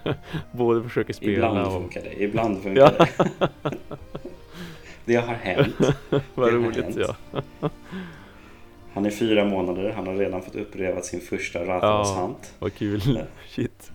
både 0.52 0.82
försöker 0.82 1.12
spela 1.12 1.32
Ibland 1.48 1.66
och... 1.66 1.72
funkar 1.72 2.00
det, 2.02 2.22
ibland 2.22 2.62
funkar 2.62 2.94
det. 2.98 3.48
Det 5.04 5.14
har 5.16 5.34
hänt. 5.34 5.76
Vad 6.34 6.52
roligt 6.52 6.76
hänt. 6.84 6.96
ja. 6.98 7.40
Han 8.92 9.06
är 9.06 9.10
fyra 9.10 9.44
månader, 9.44 9.92
han 9.96 10.06
har 10.06 10.14
redan 10.14 10.42
fått 10.42 10.54
uppleva 10.54 11.00
sin 11.02 11.20
första 11.20 11.64
Rathaus-hant. 11.64 12.54
Vad 12.58 12.74
kul. 12.74 13.02
Ja. 13.06 13.22
Shit. 13.48 13.92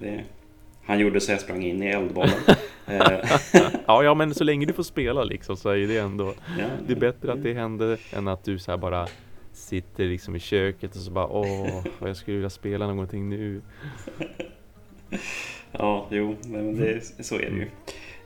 Det, 0.00 0.24
han 0.84 0.98
gjorde 0.98 1.20
så 1.20 1.32
jag 1.32 1.40
sprang 1.40 1.62
in 1.62 1.82
i 1.82 1.86
eldbollen. 1.86 2.34
Eh, 2.86 3.02
Ja, 3.86 4.02
ja, 4.02 4.14
men 4.14 4.34
så 4.34 4.44
länge 4.44 4.66
du 4.66 4.72
får 4.72 4.82
spela 4.82 5.24
liksom 5.24 5.56
så 5.56 5.68
är 5.68 5.86
det 5.88 5.98
ändå... 5.98 6.34
ja, 6.58 6.64
Det 6.86 6.92
är 6.92 6.96
bättre 7.00 7.32
att 7.32 7.42
det 7.42 7.54
händer 7.54 7.98
än 8.12 8.28
att 8.28 8.44
du 8.44 8.58
så 8.58 8.76
bara 8.76 9.06
sitter 9.52 10.04
liksom 10.04 10.36
i 10.36 10.40
köket 10.40 10.90
och 10.96 11.00
så 11.02 11.10
bara 11.10 11.26
åh, 11.26 11.84
vad 11.98 12.10
jag 12.10 12.16
skulle 12.16 12.36
vilja 12.36 12.50
spela 12.50 12.86
någonting 12.86 13.28
nu. 13.28 13.62
Ja, 15.72 16.06
jo, 16.10 16.36
men 16.46 16.76
det, 16.76 17.24
så 17.24 17.34
är 17.34 17.38
det 17.50 17.56
ju. 17.56 17.66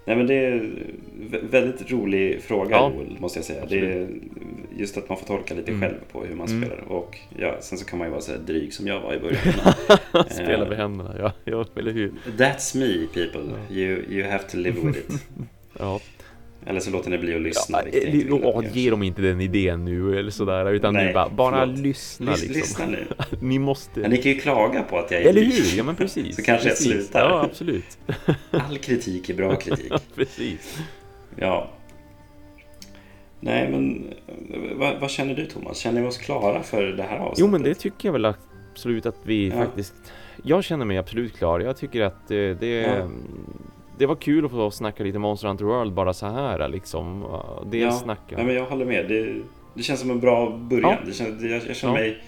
Nej, 0.05 0.17
men 0.17 0.27
det 0.27 0.35
är 0.35 0.53
en 0.53 0.91
vä- 1.31 1.49
väldigt 1.51 1.91
rolig 1.91 2.43
fråga, 2.43 2.71
Ja, 2.77 2.93
Joel, 2.95 3.17
måste 3.21 3.39
jag 3.39 3.47
säga. 3.47 3.67
Det 3.67 3.79
är 3.79 4.09
just 4.77 4.97
att 4.99 5.09
man 5.09 5.19
får 5.19 5.27
tolka 5.27 5.55
lite 5.55 5.71
Mm. 5.71 5.81
själv 5.81 5.95
på 6.13 6.25
hur 6.25 6.35
man 6.35 6.49
Mm. 6.49 6.61
spelar. 6.63 6.85
Och 6.89 7.19
ja, 7.39 7.57
sen 7.61 7.79
så 7.79 7.85
kan 7.85 7.99
man 7.99 8.09
ju 8.09 8.11
vara 8.11 8.21
så 8.21 8.33
här 8.33 8.39
dryg 8.39 8.75
som 8.75 8.87
jag 8.87 9.01
var 9.01 9.15
i 9.15 9.19
början. 9.19 9.43
Spela 10.31 10.53
Eh. 10.63 10.69
med 10.69 10.79
händerna, 10.79 11.15
ja, 11.19 11.33
ja, 11.45 11.65
eller 11.77 11.93
hur? 11.93 12.13
That's 12.39 12.77
me 12.79 13.07
people, 13.15 13.51
you, 13.71 14.03
you 14.09 14.31
have 14.31 14.43
to 14.43 14.57
live 14.57 14.81
with 14.81 14.99
it. 14.99 15.25
Ja, 15.79 16.01
Eller 16.67 16.81
så 16.81 16.91
låter 16.91 17.11
ni 17.11 17.19
bli 17.19 17.35
att 17.35 17.43
lyssna. 17.43 17.79
ja, 17.85 17.89
jag 17.93 18.05
eh, 18.05 18.13
ni 18.13 18.19
gör. 18.25 18.63
ge 18.73 18.91
dem 18.91 19.03
inte 19.03 19.23
den 19.23 19.41
idén 19.41 19.85
nu 19.85 20.19
eller 20.19 20.31
sådär, 20.31 20.73
utan 20.73 20.95
Nej, 20.95 21.15
bara, 21.15 21.29
bara 21.29 21.65
lyssna 21.65 22.33
Lys- 22.33 22.41
liksom. 22.41 22.55
Lyssna 22.55 22.87
nu. 22.87 23.07
Ni 23.41 23.59
måste... 23.59 24.01
Ja, 24.01 24.09
ni 24.09 24.17
kan 24.17 24.33
ju 24.33 24.39
klaga 24.39 24.83
på 24.83 24.99
att 24.99 25.11
jag 25.11 25.23
är 25.23 25.29
Eller 25.29 25.43
hur? 25.43 25.77
Ja 25.79 25.85
men 25.85 25.97
precis. 25.97 26.37
Så 26.37 26.43
kanske 26.43 26.69
jag 26.69 26.77
precis. 26.77 26.93
slutar. 26.93 27.21
Ja, 27.21 27.43
absolut. 27.45 27.99
All 28.51 28.79
kritik 28.79 29.31
är 29.31 29.35
bra 29.35 29.57
kritik. 29.57 29.93
precis. 30.15 30.79
Ja. 31.37 31.71
Nej, 33.41 33.71
men 33.71 34.13
eh, 34.53 34.77
vad, 34.77 35.01
vad 35.01 35.11
känner 35.11 35.35
du 35.35 35.47
Thomas? 35.47 35.79
Känner 35.79 36.01
vi 36.01 36.07
oss 36.07 36.19
klara 36.19 36.63
för 36.63 36.83
det 36.83 37.03
här 37.03 37.19
avsnittet? 37.19 37.39
Jo 37.39 37.47
men 37.47 37.63
det 37.63 37.75
tycker 37.75 38.09
jag 38.09 38.13
väl 38.13 38.35
absolut 38.73 39.07
att 39.07 39.19
vi 39.23 39.49
Ja. 39.49 39.55
faktiskt... 39.57 39.95
Jag 40.45 40.65
känner 40.65 40.85
mig 40.85 40.99
absolut 40.99 41.37
klar. 41.39 41.61
Jag 41.61 41.77
tycker 41.77 42.01
att 42.03 42.31
eh, 42.31 42.37
det... 42.37 42.67
Ja. 42.83 43.11
Det 43.99 44.07
var 44.07 44.15
kul 44.15 44.45
att 44.45 44.51
få 44.51 44.71
snacka 44.71 45.05
lite 45.05 45.19
Monster 45.19 45.49
Hunter 45.49 45.65
World 45.65 45.93
bara 45.93 46.13
så 46.13 46.27
här 46.27 46.69
liksom. 46.69 47.25
Det 47.67 47.79
Ja, 47.79 47.91
snacka. 47.93 48.35
Ja, 48.39 48.45
men 48.45 48.55
jag 48.55 48.65
håller 48.65 48.85
med. 48.85 49.09
Det, 49.09 49.35
det 49.75 49.83
känns 49.83 50.01
som 50.01 50.11
en 50.11 50.21
bra 50.21 50.51
början. 50.59 50.91
Ja. 50.91 50.99
Det 51.07 51.13
känns, 51.13 51.43
jag, 51.43 51.63
jag 51.69 51.77
känner 51.77 51.95
Ja. 51.95 52.01
mig, 52.01 52.23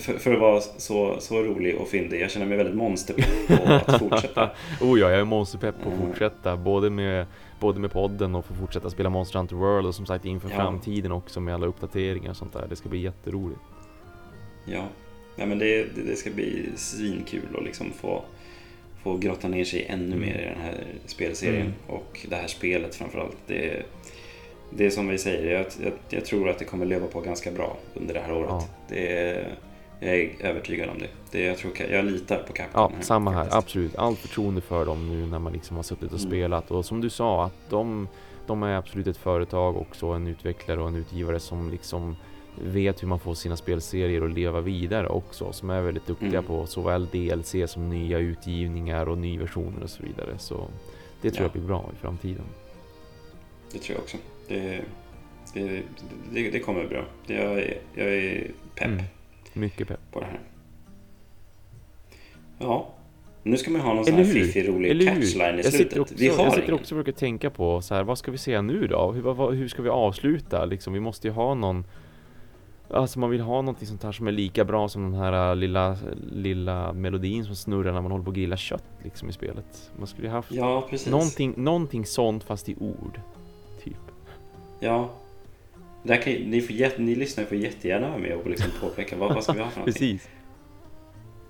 för, 0.00 0.12
för 0.12 0.34
att 0.34 0.40
vara 0.40 0.60
så, 0.60 1.16
så 1.20 1.42
rolig 1.42 1.76
och 1.76 1.88
fyndig, 1.88 2.20
jag 2.20 2.30
känner 2.30 2.46
mig 2.46 2.56
väldigt 2.56 2.76
monsterpepp 2.76 3.48
på 3.66 3.72
att 3.92 3.98
fortsätta. 3.98 4.50
oh 4.80 5.00
ja, 5.00 5.10
jag 5.10 5.20
är 5.20 5.24
monsterpepp 5.24 5.74
på 5.82 5.88
att 5.88 5.94
Mm. 5.94 6.06
fortsätta. 6.08 6.56
Både 6.56 6.90
med, 6.90 7.26
både 7.60 7.80
med 7.80 7.92
podden 7.92 8.34
och 8.34 8.44
få 8.44 8.54
fortsätta 8.54 8.90
spela 8.90 9.10
Monster 9.10 9.38
Hunter 9.38 9.56
World 9.56 9.86
och 9.86 9.94
som 9.94 10.06
sagt 10.06 10.24
inför 10.24 10.50
Ja. 10.50 10.56
framtiden 10.56 11.12
också 11.12 11.40
med 11.40 11.54
alla 11.54 11.66
uppdateringar 11.66 12.30
och 12.30 12.36
sånt 12.36 12.52
där. 12.52 12.66
Det 12.68 12.76
ska 12.76 12.88
bli 12.88 12.98
jätteroligt. 13.00 13.60
Ja, 14.64 14.82
Nej, 15.36 15.46
men 15.46 15.58
det, 15.58 15.84
det, 15.94 16.02
det 16.06 16.16
ska 16.16 16.30
bli 16.30 16.68
svinkul 16.76 17.40
att 17.58 17.64
liksom 17.64 17.86
få, 18.00 18.22
få 19.04 19.16
grotta 19.16 19.48
ner 19.48 19.64
sig 19.64 19.86
ännu 19.88 20.04
Mm. 20.16 20.20
mer 20.20 20.38
i 20.38 20.44
den 20.54 20.60
här 20.62 20.84
spelserien. 21.06 21.60
Mm. 21.60 21.72
Och 21.86 22.26
det 22.28 22.36
här 22.36 22.46
spelet 22.46 22.94
framförallt. 22.94 23.36
Det, 23.46 23.82
det 24.70 24.86
är 24.86 24.90
som 24.90 25.08
vi 25.08 25.18
säger, 25.18 25.52
jag, 25.54 25.66
jag, 25.82 25.92
jag 26.08 26.24
tror 26.24 26.48
att 26.48 26.58
det 26.58 26.64
kommer 26.64 26.86
leva 26.86 27.06
på 27.06 27.20
ganska 27.20 27.50
bra 27.50 27.76
under 27.94 28.14
det 28.14 28.20
här 28.20 28.32
året. 28.32 28.48
Ja. 28.50 28.64
Det 28.88 29.46
jag 30.00 30.14
är 30.16 30.30
övertygad 30.40 30.88
om 30.88 30.98
det. 30.98 31.06
det 31.30 31.44
jag, 31.44 31.58
tror, 31.58 31.72
jag 31.90 32.04
litar 32.04 32.38
på 32.46 32.52
Capcom. 32.52 32.92
Ja, 32.98 33.02
samma 33.04 33.30
här. 33.30 33.38
faktiskt. 33.38 33.56
Absolut. 33.56 33.96
Allt 33.96 34.18
förtroende 34.18 34.60
för 34.60 34.86
dem 34.86 35.08
nu 35.08 35.26
när 35.26 35.38
man 35.38 35.52
liksom 35.52 35.76
har 35.76 35.82
suttit 35.82 36.12
och 36.12 36.18
Mm. 36.18 36.30
spelat. 36.30 36.70
Och 36.70 36.84
som 36.84 37.00
du 37.00 37.10
sa, 37.10 37.44
att 37.44 37.70
de, 37.70 38.08
de 38.46 38.62
är 38.62 38.76
absolut 38.76 39.06
ett 39.06 39.16
företag 39.16 39.76
också, 39.76 40.06
en 40.06 40.26
utvecklare 40.26 40.80
och 40.80 40.88
en 40.88 40.96
utgivare 40.96 41.40
som 41.40 41.70
liksom 41.70 42.16
vet 42.62 43.02
hur 43.02 43.08
man 43.08 43.18
får 43.18 43.34
sina 43.34 43.56
spelserier 43.56 44.22
att 44.22 44.30
leva 44.34 44.60
vidare 44.60 45.08
också. 45.08 45.52
Som 45.52 45.70
är 45.70 45.82
väldigt 45.82 46.06
duktiga 46.06 46.30
Mm. 46.30 46.44
på 46.44 46.66
såväl 46.66 47.06
DLC 47.06 47.54
som 47.66 47.88
nya 47.90 48.18
utgivningar 48.18 49.08
och 49.08 49.18
nyversioner 49.18 49.82
och 49.82 49.90
så 49.90 50.02
vidare. 50.02 50.38
Så 50.38 50.68
det 51.22 51.30
tror 51.30 51.40
Ja. 51.40 51.44
jag 51.44 51.52
blir 51.52 51.62
bra 51.68 51.90
i 51.92 51.96
framtiden. 51.96 52.44
Det 53.72 53.78
tror 53.78 53.94
jag 53.96 54.02
också. 54.02 54.16
Det, 54.48 54.80
det, 55.54 55.82
det, 56.32 56.50
det 56.50 56.58
kommer 56.58 56.86
bra. 56.86 57.04
Jag 57.26 57.38
är, 57.58 57.78
jag 57.94 58.06
är 58.14 58.50
pepp 58.74 58.86
Mm. 58.86 59.02
Mycket 59.52 59.88
pepp. 59.88 60.00
på 60.12 60.20
det 60.20 60.26
här. 60.26 60.40
Ja, 62.58 62.88
nu 63.42 63.56
ska 63.56 63.70
man 63.70 63.80
ha 63.80 63.94
någon 63.94 64.04
sån 64.04 64.14
här 64.14 64.24
fiffig 64.24 64.68
rolig 64.68 65.08
catchline 65.08 65.58
i 65.58 65.62
slutet. 65.62 65.98
också, 65.98 66.14
Vi 66.18 66.28
har 66.28 66.44
jag 66.44 66.52
sitter 66.52 66.62
ingen. 66.62 66.74
också 66.74 66.94
och 66.94 66.98
försöker 67.04 67.18
tänka 67.18 67.50
på 67.50 67.82
så 67.82 67.94
här, 67.94 68.02
vad 68.04 68.18
ska 68.18 68.30
vi 68.30 68.38
säga 68.38 68.62
nu 68.62 68.86
då? 68.86 69.12
Hur, 69.12 69.22
vad, 69.22 69.54
hur 69.54 69.68
ska 69.68 69.82
vi 69.82 69.88
avsluta? 69.88 70.64
Liksom, 70.64 70.92
vi 70.92 71.00
måste 71.00 71.28
ju 71.28 71.32
ha 71.34 71.54
någon 71.54 71.84
Alltså 72.90 73.18
man 73.18 73.30
vill 73.30 73.40
ha 73.40 73.62
någonting 73.62 73.88
sånt 73.88 74.02
här 74.02 74.12
som 74.12 74.26
är 74.26 74.32
lika 74.32 74.64
bra 74.64 74.88
som 74.88 75.02
den 75.12 75.20
här 75.20 75.50
äh, 75.50 75.56
lilla, 75.56 75.96
lilla 76.32 76.92
melodin 76.92 77.44
som 77.44 77.56
snurrar 77.56 77.92
när 77.92 78.00
man 78.00 78.10
håller 78.10 78.24
på 78.24 78.30
att 78.30 78.36
grilla 78.36 78.56
kött 78.56 78.84
liksom 79.02 79.28
i 79.28 79.32
spelet. 79.32 79.90
Man 79.98 80.06
skulle 80.06 80.26
ju 80.28 80.32
haft 80.32 80.52
Ja, 80.52 80.86
precis. 80.90 81.08
någonting, 81.08 81.54
någonting 81.56 82.06
sånt 82.06 82.44
fast 82.44 82.68
i 82.68 82.74
ord. 82.80 83.20
Typ. 83.84 83.96
Ja. 84.80 85.10
Där 86.02 86.16
kan, 86.16 86.32
ni, 86.32 86.60
får 86.60 86.76
jätte, 86.76 87.02
ni 87.02 87.14
lyssnare 87.14 87.46
får 87.46 87.56
jättegärna 87.58 88.08
vara 88.08 88.18
med 88.18 88.36
och 88.36 88.46
liksom 88.50 88.70
påpeka 88.80 89.16
vad, 89.16 89.34
vad 89.34 89.42
ska 89.44 89.52
vi 89.52 89.60
ha 89.60 89.70
för 89.70 89.78
någonting. 89.80 89.92
Precis. 90.10 90.28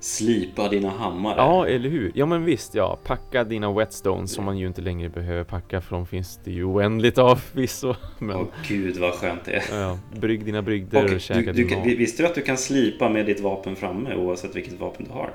Slipa 0.05 0.68
dina 0.68 0.90
hammare. 0.90 1.35
Ja, 1.36 1.66
eller 1.66 1.89
hur? 1.89 2.12
Ja 2.14 2.26
men 2.26 2.44
visst, 2.44 2.74
ja. 2.74 2.98
Packa 3.05 3.44
dina 3.44 3.72
whetstones 3.72 4.32
som 4.32 4.44
man 4.44 4.59
ju 4.59 4.66
inte 4.66 4.81
längre 4.81 5.09
behöver 5.09 5.44
packa 5.44 5.81
för 5.81 5.97
de 5.97 6.06
finns 6.06 6.40
det 6.44 6.51
ju 6.51 6.64
oändligt 6.64 7.18
av 7.18 7.36
förvisso. 7.52 7.94
Men 8.18 8.36
Åh 8.36 8.47
gud 8.68 8.97
vad 8.97 9.14
skönt 9.14 9.44
det 9.44 9.52
är. 9.52 9.81
ja, 9.81 9.98
brygg 10.20 10.44
dina 10.44 10.62
brygder 10.62 11.05
och, 11.05 11.12
Och 11.12 11.20
käka 11.20 11.40
du, 11.40 11.52
din 11.52 11.55
du, 11.55 11.68
kan- 11.68 11.78
mat. 11.78 11.86
visste 11.89 12.22
du 12.22 12.26
att 12.26 12.35
du 12.35 12.43
kan 12.43 12.56
slipa 12.59 13.09
med 13.09 13.26
ditt 13.26 13.40
vapen 13.40 13.76
framme 13.76 14.14
oavsett 14.14 14.56
vilket 14.56 14.81
vapen 14.81 15.05
du 15.05 15.12
har? 15.12 15.31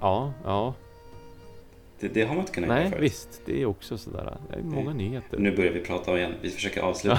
Ja, 0.00 0.32
ja. 0.44 0.74
Det, 2.02 2.08
det 2.14 2.22
har 2.22 2.28
man 2.34 2.38
inte 2.40 2.52
kunnat 2.52 2.68
göra 2.70 2.80
Nej, 2.80 2.90
förut. 2.90 3.02
visst. 3.02 3.40
Det 3.44 3.62
är 3.62 3.66
också 3.66 3.98
sådär. 3.98 4.36
Det 4.50 4.56
är 4.58 4.62
många 4.62 4.92
nyheter. 4.94 5.38
Nu 5.38 5.56
börjar 5.56 5.72
vi 5.72 5.80
prata 5.80 6.18
igen. 6.18 6.32
Vi 6.40 6.50
försöker 6.50 6.80
avsluta 6.80 7.18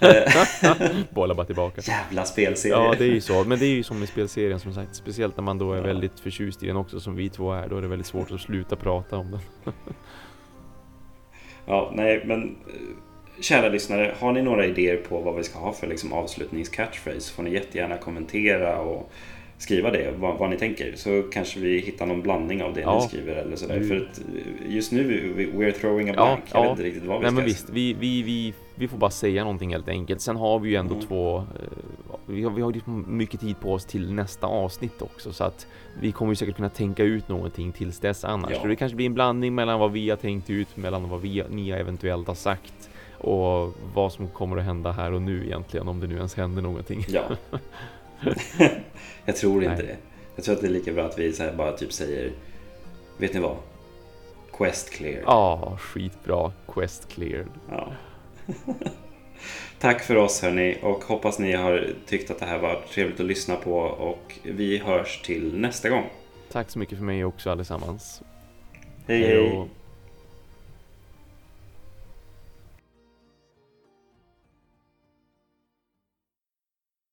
det. 0.00 1.04
Bollar 1.10 1.34
bara 1.34 1.46
tillbaka. 1.46 1.80
Jävla 1.84 2.24
spelserie. 2.24 2.74
Ja, 2.74 2.94
det 2.98 3.04
är 3.04 3.08
ju 3.08 3.20
så. 3.20 3.44
Men 3.44 3.58
det 3.58 3.66
är 3.66 3.74
ju 3.74 3.82
som 3.82 3.98
med 3.98 4.08
spelserien 4.08 4.60
som 4.60 4.74
sagt. 4.74 4.96
Speciellt 4.96 5.36
när 5.36 5.44
man 5.44 5.58
då 5.58 5.72
är 5.72 5.76
Ja. 5.76 5.82
väldigt 5.82 6.20
förtjust 6.20 6.62
i 6.62 6.66
den 6.66 6.76
också 6.76 7.00
som 7.00 7.16
vi 7.16 7.28
två 7.28 7.52
är. 7.52 7.68
Då 7.68 7.76
är 7.78 7.82
det 7.82 7.88
väldigt 7.88 8.06
svårt 8.06 8.30
att 8.32 8.40
sluta 8.40 8.76
prata 8.76 9.16
om 9.16 9.30
den. 9.30 9.40
Ja, 11.66 11.92
nej, 11.94 12.22
men 12.26 12.42
eh, 12.42 13.40
kära 13.40 13.68
lyssnare, 13.68 14.14
har 14.20 14.32
ni 14.32 14.42
några 14.42 14.66
idéer 14.66 14.96
på 14.96 15.20
vad 15.20 15.36
vi 15.36 15.44
ska 15.44 15.58
ha 15.58 15.72
för 15.72 15.86
liksom, 15.86 16.12
avslutnings-catchphrase 16.12 17.34
får 17.34 17.42
ni 17.42 17.52
jättegärna 17.52 17.96
kommentera 17.96 18.78
och 18.80 19.12
skriva 19.64 19.90
det, 19.90 20.14
vad, 20.18 20.38
vad 20.38 20.50
ni 20.50 20.56
tänker. 20.56 20.92
Så 20.96 21.22
kanske 21.32 21.60
vi 21.60 21.78
hittar 21.78 22.06
någon 22.06 22.22
blandning 22.22 22.62
av 22.62 22.74
det 22.74 22.80
Ja. 22.80 22.94
ni 23.02 23.08
skriver 23.08 23.34
eller 23.36 23.56
sådär. 23.56 23.76
Mm. 23.76 23.88
För 23.88 23.96
att 23.96 24.18
eh, 24.18 24.74
just 24.74 24.92
nu, 24.92 25.34
we- 25.36 25.58
we're 25.58 25.72
throwing 25.72 26.08
a 26.10 26.14
Ja, 26.16 26.24
blank. 26.24 26.44
Jag 26.52 26.58
ja. 26.58 26.62
vet 26.62 26.70
inte 26.70 26.82
riktigt 26.82 27.04
vad 27.04 27.16
vi 27.18 27.22
Nej 27.22 27.30
ska 27.30 27.34
men 27.36 27.44
visst, 27.44 27.70
vi, 27.70 27.92
vi, 27.92 28.22
vi, 28.22 28.54
vi 28.74 28.88
får 28.88 28.98
bara 28.98 29.10
säga 29.10 29.42
någonting 29.44 29.70
helt 29.72 29.88
enkelt. 29.88 30.20
Sen 30.20 30.36
har 30.36 30.58
vi 30.58 30.68
ju 30.70 30.76
ändå 30.76 30.94
Mm. 30.94 31.06
två... 31.06 31.36
eh, 31.38 31.44
Vi 32.26 32.42
har, 32.42 32.50
vi 32.50 32.62
har 32.62 32.72
liksom 32.72 33.04
mycket 33.08 33.40
tid 33.40 33.60
på 33.60 33.72
oss 33.72 33.84
till 33.84 34.12
nästa 34.12 34.46
avsnitt 34.46 35.02
också. 35.02 35.32
Så 35.32 35.44
att 35.44 35.66
vi 36.00 36.12
kommer 36.12 36.32
ju 36.32 36.36
säkert 36.36 36.56
kunna 36.56 36.68
tänka 36.68 37.02
ut 37.02 37.28
någonting 37.28 37.72
tills 37.72 37.98
dess 38.00 38.24
annars. 38.24 38.50
Ja. 38.54 38.60
Så 38.60 38.66
det 38.66 38.76
kanske 38.76 38.96
blir 38.96 39.06
en 39.06 39.14
blandning 39.14 39.54
mellan 39.54 39.80
vad 39.80 39.92
vi 39.92 40.10
har 40.10 40.16
tänkt 40.16 40.50
ut, 40.50 40.76
mellan 40.76 41.08
vad 41.08 41.20
vi, 41.20 41.42
ni 41.50 41.70
eventuellt 41.70 42.28
har 42.28 42.34
sagt. 42.34 42.90
Och 43.18 43.74
vad 43.94 44.12
som 44.12 44.28
kommer 44.28 44.56
att 44.56 44.64
hända 44.64 44.92
här 44.92 45.12
och 45.12 45.22
nu 45.22 45.44
egentligen, 45.46 45.88
om 45.88 46.00
det 46.00 46.06
nu 46.06 46.16
ens 46.16 46.34
händer 46.34 46.62
någonting. 46.62 47.04
Ja. 47.08 47.22
jag 49.24 49.36
tror 49.36 49.64
inte 49.64 49.76
Nej. 49.76 49.86
det. 49.86 49.96
Jag 50.36 50.44
tror 50.44 50.54
att 50.54 50.60
det 50.60 50.66
är 50.66 50.70
lika 50.70 50.92
bra 50.92 51.04
att 51.04 51.18
vi 51.18 51.32
så 51.32 51.50
bara 51.56 51.72
typ 51.72 51.92
säger 51.92 52.32
Vet 53.16 53.34
ni 53.34 53.40
vad? 53.40 53.56
Quest 54.52 54.90
clear. 54.90 55.22
Ja, 55.26 55.76
skitbra. 55.80 56.52
Quest 56.68 57.08
cleared. 57.08 57.48
Ja. 57.70 57.92
Tack 59.78 60.02
för 60.02 60.16
oss 60.16 60.42
hörni 60.42 60.78
och 60.82 61.04
hoppas 61.04 61.38
ni 61.38 61.52
har 61.52 61.90
tyckt 62.06 62.30
att 62.30 62.38
det 62.38 62.46
här 62.46 62.58
var 62.58 62.80
trevligt 62.94 63.20
att 63.20 63.26
lyssna 63.26 63.56
på 63.56 63.76
och 63.80 64.38
vi 64.42 64.78
hörs 64.78 65.22
till 65.22 65.58
nästa 65.58 65.88
gång. 65.88 66.04
Tack 66.52 66.70
så 66.70 66.78
mycket 66.78 66.98
för 66.98 67.04
mig 67.04 67.24
också 67.24 67.50
allesammans. 67.50 68.22
hej. 69.06 69.18
Hej 69.18 69.48
hej. 69.48 69.68